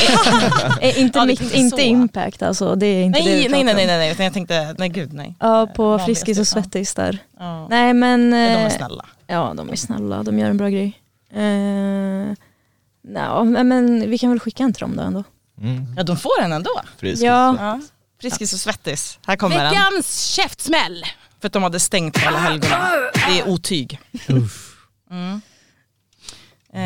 Eh, 0.81 1.01
inte 1.01 1.19
Ja, 1.19 1.23
det 1.25 1.27
mitt, 1.27 1.55
inte 1.55 1.77
så. 1.77 1.83
impact 1.83 2.43
alltså, 2.43 2.75
det 2.75 2.87
är 2.87 3.05
inte 3.05 3.19
det 3.19 3.25
Nej, 3.25 3.43
vi 3.43 3.49
nej, 3.49 3.65
nej, 3.65 3.75
nej, 3.75 3.87
nej, 3.87 4.17
jag 4.23 4.33
tänkte, 4.33 4.75
nej 4.79 4.89
gud 4.89 5.13
nej. 5.13 5.35
Ja, 5.41 5.67
på 5.75 5.83
Vanligaste, 5.83 6.07
Friskis 6.07 6.39
och 6.39 6.59
ja. 6.59 6.63
Svettis 6.63 6.95
där. 6.95 7.19
Ja. 7.39 7.69
Nej 7.69 7.95
men... 7.95 8.31
De 8.31 8.37
är 8.37 8.65
eh, 8.65 8.71
snälla. 8.71 9.07
Ja, 9.27 9.53
de 9.57 9.71
är 9.71 9.77
snälla. 9.77 10.23
De 10.23 10.39
gör 10.39 10.51
en 10.51 10.57
bra 10.57 10.69
grej. 10.69 11.01
Eh, 11.31 12.35
no, 13.03 13.45
men, 13.45 13.69
men 13.69 14.11
vi 14.11 14.19
kan 14.19 14.31
väl 14.31 14.41
skicka 14.41 14.63
en 14.63 14.73
till 14.73 14.81
dem 14.81 14.97
då 14.97 15.03
ändå. 15.03 15.25
Mm. 15.61 15.95
Ja, 15.97 16.03
de 16.03 16.17
får 16.17 16.41
en 16.41 16.53
ändå. 16.53 16.81
Friskis. 16.99 17.23
Ja. 17.23 17.57
Ja. 17.59 17.81
Friskis 18.21 18.53
och 18.53 18.61
Svettis, 18.61 19.19
här 19.27 19.37
kommer 19.37 19.57
den. 19.57 19.71
Veckans 19.71 20.21
käftsmäll! 20.23 21.05
För 21.41 21.47
att 21.47 21.53
de 21.53 21.63
hade 21.63 21.81
stängt 21.81 22.23
på 22.23 22.29
alla 22.29 22.39
helgerna. 22.39 22.91
Det 23.15 23.41
är 23.41 23.49
otyg. 23.49 24.01
Mm. 25.11 25.41
Eh, 26.75 26.83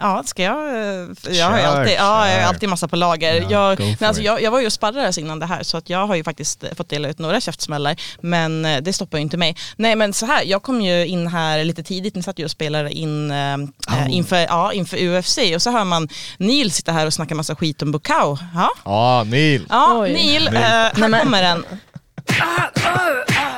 ja, 0.00 0.22
ska 0.26 0.42
jag? 0.42 0.58
eh, 0.76 1.08
Jag 1.30 1.46
har 1.50 1.58
alltid, 1.58 1.94
ja, 1.98 2.28
jag 2.28 2.34
har 2.34 2.40
kör. 2.40 2.48
alltid 2.48 2.68
massa 2.68 2.88
på 2.88 2.96
lager. 2.96 3.46
Ja, 3.50 3.70
jag, 3.70 3.78
men 4.00 4.08
alltså, 4.08 4.22
jag, 4.22 4.42
jag 4.42 4.50
var 4.50 4.60
ju 4.60 4.66
och 4.66 4.72
sparrades 4.72 5.18
innan 5.18 5.38
det 5.38 5.46
här 5.46 5.62
så 5.62 5.76
att 5.76 5.90
jag 5.90 6.06
har 6.06 6.14
ju 6.14 6.24
faktiskt 6.24 6.64
fått 6.76 6.88
dela 6.88 7.08
ut 7.08 7.18
några 7.18 7.40
käftsmällar 7.40 7.96
men 8.20 8.64
eh, 8.64 8.80
det 8.82 8.92
stoppar 8.92 9.18
ju 9.18 9.22
inte 9.22 9.36
mig. 9.36 9.56
Nej 9.76 9.96
men 9.96 10.12
så 10.12 10.26
här, 10.26 10.42
jag 10.44 10.62
kom 10.62 10.80
ju 10.80 11.06
in 11.06 11.26
här 11.26 11.64
lite 11.64 11.82
tidigt, 11.82 12.14
ni 12.14 12.22
satt 12.22 12.38
ju 12.38 12.44
och 12.44 12.50
spelade 12.50 12.90
in 12.90 13.30
eh, 13.30 13.54
eh, 13.54 14.10
inför, 14.10 14.36
ja, 14.36 14.72
inför 14.72 14.96
UFC 15.18 15.38
och 15.54 15.62
så 15.62 15.70
hör 15.70 15.84
man 15.84 16.08
Neil 16.38 16.70
sitta 16.72 16.92
här 16.92 17.06
och 17.06 17.12
snacka 17.14 17.34
massa 17.34 17.54
skit 17.56 17.82
om 17.82 17.92
Bukau. 17.92 18.38
Ja, 18.54 18.70
Ja, 18.84 19.24
Neil. 19.26 19.66
ja 19.70 19.98
Oj. 20.00 20.12
Neil, 20.12 20.46
eh, 20.46 20.52
här 20.62 21.20
kommer 21.22 21.42
den. 21.42 21.64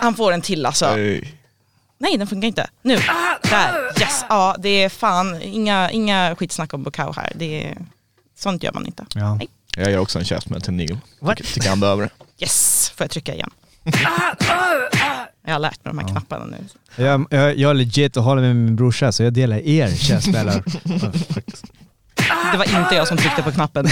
Han 0.00 0.14
får 0.14 0.32
en 0.32 0.42
till 0.42 0.66
alltså. 0.66 0.86
Hej. 0.86 1.34
Nej 1.98 2.16
den 2.18 2.26
funkar 2.26 2.48
inte. 2.48 2.66
Nu, 2.82 2.96
där, 3.42 3.92
yes. 4.14 4.24
Ja 4.28 4.56
det 4.58 4.68
är 4.68 4.88
fan 4.88 5.42
inga, 5.42 5.90
inga 5.90 6.36
skitsnack 6.36 6.74
om 6.74 6.82
Bukau 6.82 7.12
här. 7.16 7.32
Det 7.34 7.64
är, 7.64 7.78
sånt 8.38 8.62
gör 8.62 8.72
man 8.72 8.86
inte. 8.86 9.04
Ja. 9.14 9.34
Nej. 9.34 9.48
Jag 9.76 9.90
gör 9.90 9.98
också 9.98 10.18
en 10.18 10.24
käftsmäll 10.24 10.60
till 10.62 10.72
Neil. 10.72 10.98
Tycker, 11.28 11.44
tycker 11.54 11.68
han 11.68 11.80
behöver 11.80 12.02
det. 12.02 12.10
Yes, 12.44 12.92
får 12.96 13.04
jag 13.04 13.10
trycka 13.10 13.34
igen. 13.34 13.50
jag 15.46 15.52
har 15.52 15.58
lärt 15.58 15.84
mig 15.84 15.94
de 15.94 15.98
här 15.98 16.08
knapparna 16.08 16.44
nu. 16.44 16.56
Jag, 17.04 17.26
jag, 17.30 17.58
jag 17.58 17.70
är 17.70 17.74
legit 17.74 18.16
och 18.16 18.22
håller 18.22 18.42
med 18.42 18.56
min 18.56 18.76
brorsa 18.76 19.12
så 19.12 19.22
jag 19.22 19.32
delar 19.32 19.56
er 19.56 19.94
käftsmällar. 19.96 20.64
Det 22.52 22.58
var 22.58 22.82
inte 22.82 22.94
jag 22.94 23.08
som 23.08 23.16
tryckte 23.16 23.42
på 23.42 23.52
knappen. 23.52 23.86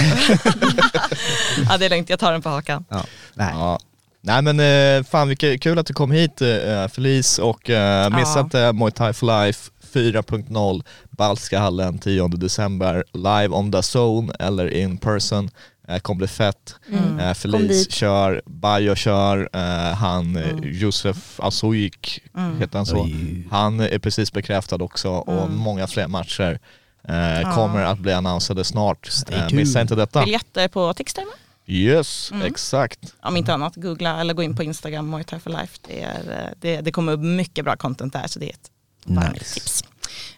ja 1.69 1.77
det 1.77 1.85
är 1.85 1.89
lugnt, 1.89 2.09
jag 2.09 2.19
tar 2.19 2.31
den 2.31 2.41
på 2.41 2.49
hakan. 2.49 2.85
ja. 2.89 3.05
Nej. 3.33 3.49
Ja. 3.53 3.79
Nej 4.25 4.41
men 4.41 4.59
eh, 4.59 5.03
fan 5.03 5.27
vilket 5.27 5.61
kul 5.61 5.79
att 5.79 5.85
du 5.87 5.93
kom 5.93 6.11
hit 6.11 6.41
eh, 6.41 6.87
Felice 6.87 7.39
och 7.39 7.69
eh, 7.69 8.09
missa 8.17 8.49
Ja. 8.51 8.73
Muay 8.73 8.91
Thai 8.91 9.13
for 9.13 9.45
Life 9.45 9.71
4.0 9.93 10.83
Balska 11.11 11.59
hallen 11.59 11.99
10 11.99 12.27
december 12.27 13.03
live 13.13 13.47
on 13.55 13.71
the 13.71 13.81
zone 13.83 14.33
eller 14.39 14.67
in 14.73 14.97
person. 14.97 15.49
Eh, 15.87 15.99
kommer 15.99 16.17
bli 16.17 16.27
fett. 16.27 16.75
Mm. 16.91 17.19
Eh, 17.19 17.33
Felice 17.33 17.91
kör, 17.91 18.41
Bayo 18.45 18.95
kör, 18.95 19.49
eh, 19.53 19.95
han 19.95 20.35
Mm. 20.37 20.59
Josef 20.63 21.39
Asoik, 21.39 22.21
Mm. 22.37 22.59
heter 22.59 22.77
han 22.77 22.85
så? 22.85 23.01
Oj. 23.03 23.47
Han 23.51 23.79
är 23.79 23.99
precis 23.99 24.33
bekräftad 24.33 24.75
också 24.83 25.09
och 25.09 25.43
Mm. 25.45 25.57
många 25.57 25.87
fler 25.87 26.07
matcher 26.07 26.59
eh, 27.07 27.55
kommer 27.55 27.83
att 27.83 27.99
bli 27.99 28.13
annonsade 28.13 28.63
snart. 28.63 29.09
Eh, 29.29 29.47
missa 29.51 29.81
inte 29.81 29.95
detta. 29.95 30.23
Biljetter 30.23 30.67
på 30.67 30.93
Tixter 30.93 31.23
Yes, 31.67 32.31
Mm. 32.31 32.47
exakt. 32.47 32.99
Om 33.21 33.37
inte 33.37 33.53
annat, 33.53 33.75
googla 33.75 34.21
eller 34.21 34.33
gå 34.33 34.43
in 34.43 34.55
på 34.55 34.63
Instagram, 34.63 35.09
Muay 35.09 35.23
Thai 35.23 35.39
for 35.39 35.49
Life. 35.49 35.77
Det, 35.87 36.01
är, 36.01 36.53
det, 36.61 36.81
det 36.81 36.91
kommer 36.91 37.11
upp 37.13 37.19
mycket 37.19 37.65
bra 37.65 37.75
content 37.75 38.13
där 38.13 38.27
så 38.27 38.39
det 38.39 38.45
är 38.45 38.49
ett 38.53 38.69
varmt 39.05 39.33
Nice. 39.33 39.53
tips. 39.53 39.83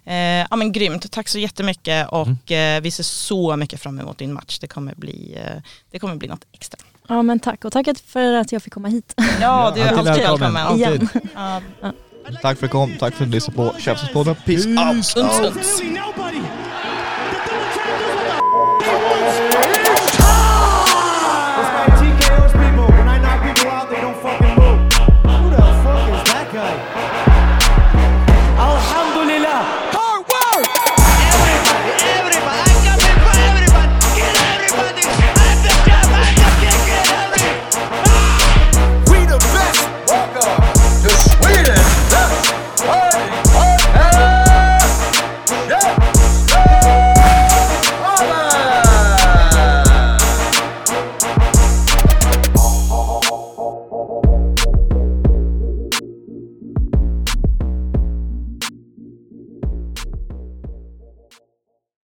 Eh, 0.05 0.15
ja 0.49 0.55
men 0.55 0.71
grymt, 0.71 1.11
tack 1.11 1.27
så 1.27 1.39
jättemycket 1.39 2.07
och 2.09 2.51
eh, 2.51 2.81
vi 2.81 2.91
ser 2.91 3.03
så 3.03 3.55
mycket 3.55 3.81
fram 3.81 3.99
emot 3.99 4.17
din 4.17 4.33
match. 4.33 4.59
Det 4.59 4.67
kommer 4.67 4.95
bli, 4.95 5.37
eh, 5.45 5.61
det 5.91 5.99
kommer 5.99 6.15
bli 6.15 6.27
något 6.27 6.45
extra. 6.53 6.79
Ja 7.07 7.21
men 7.21 7.39
tack 7.39 7.65
och 7.65 7.73
tack 7.73 7.87
för 8.05 8.33
att 8.33 8.51
jag 8.51 8.63
fick 8.63 8.73
komma 8.73 8.87
hit. 8.87 9.13
Ja, 9.41 9.71
du 9.75 9.81
är 9.81 9.87
alltid 9.87 10.07
alltid 10.07 10.23
välkommen. 10.23 10.57
Alltid. 10.57 11.07
Ja, 11.35 11.61
Tack 12.25 12.41
för 12.41 12.49
att 12.51 12.59
du 12.59 12.67
kom, 12.67 12.93
tack 12.99 13.13
för 13.13 13.23
att 13.23 13.31
du 13.31 13.35
lyssnade 13.35 13.55
på 13.57 13.79
Käftsmällspodden. 13.79 14.35
Peace 14.45 14.67
out! 14.69 15.05
sunt. 15.05 15.25
Absolutely 15.25 15.99
nobody. 15.99 16.64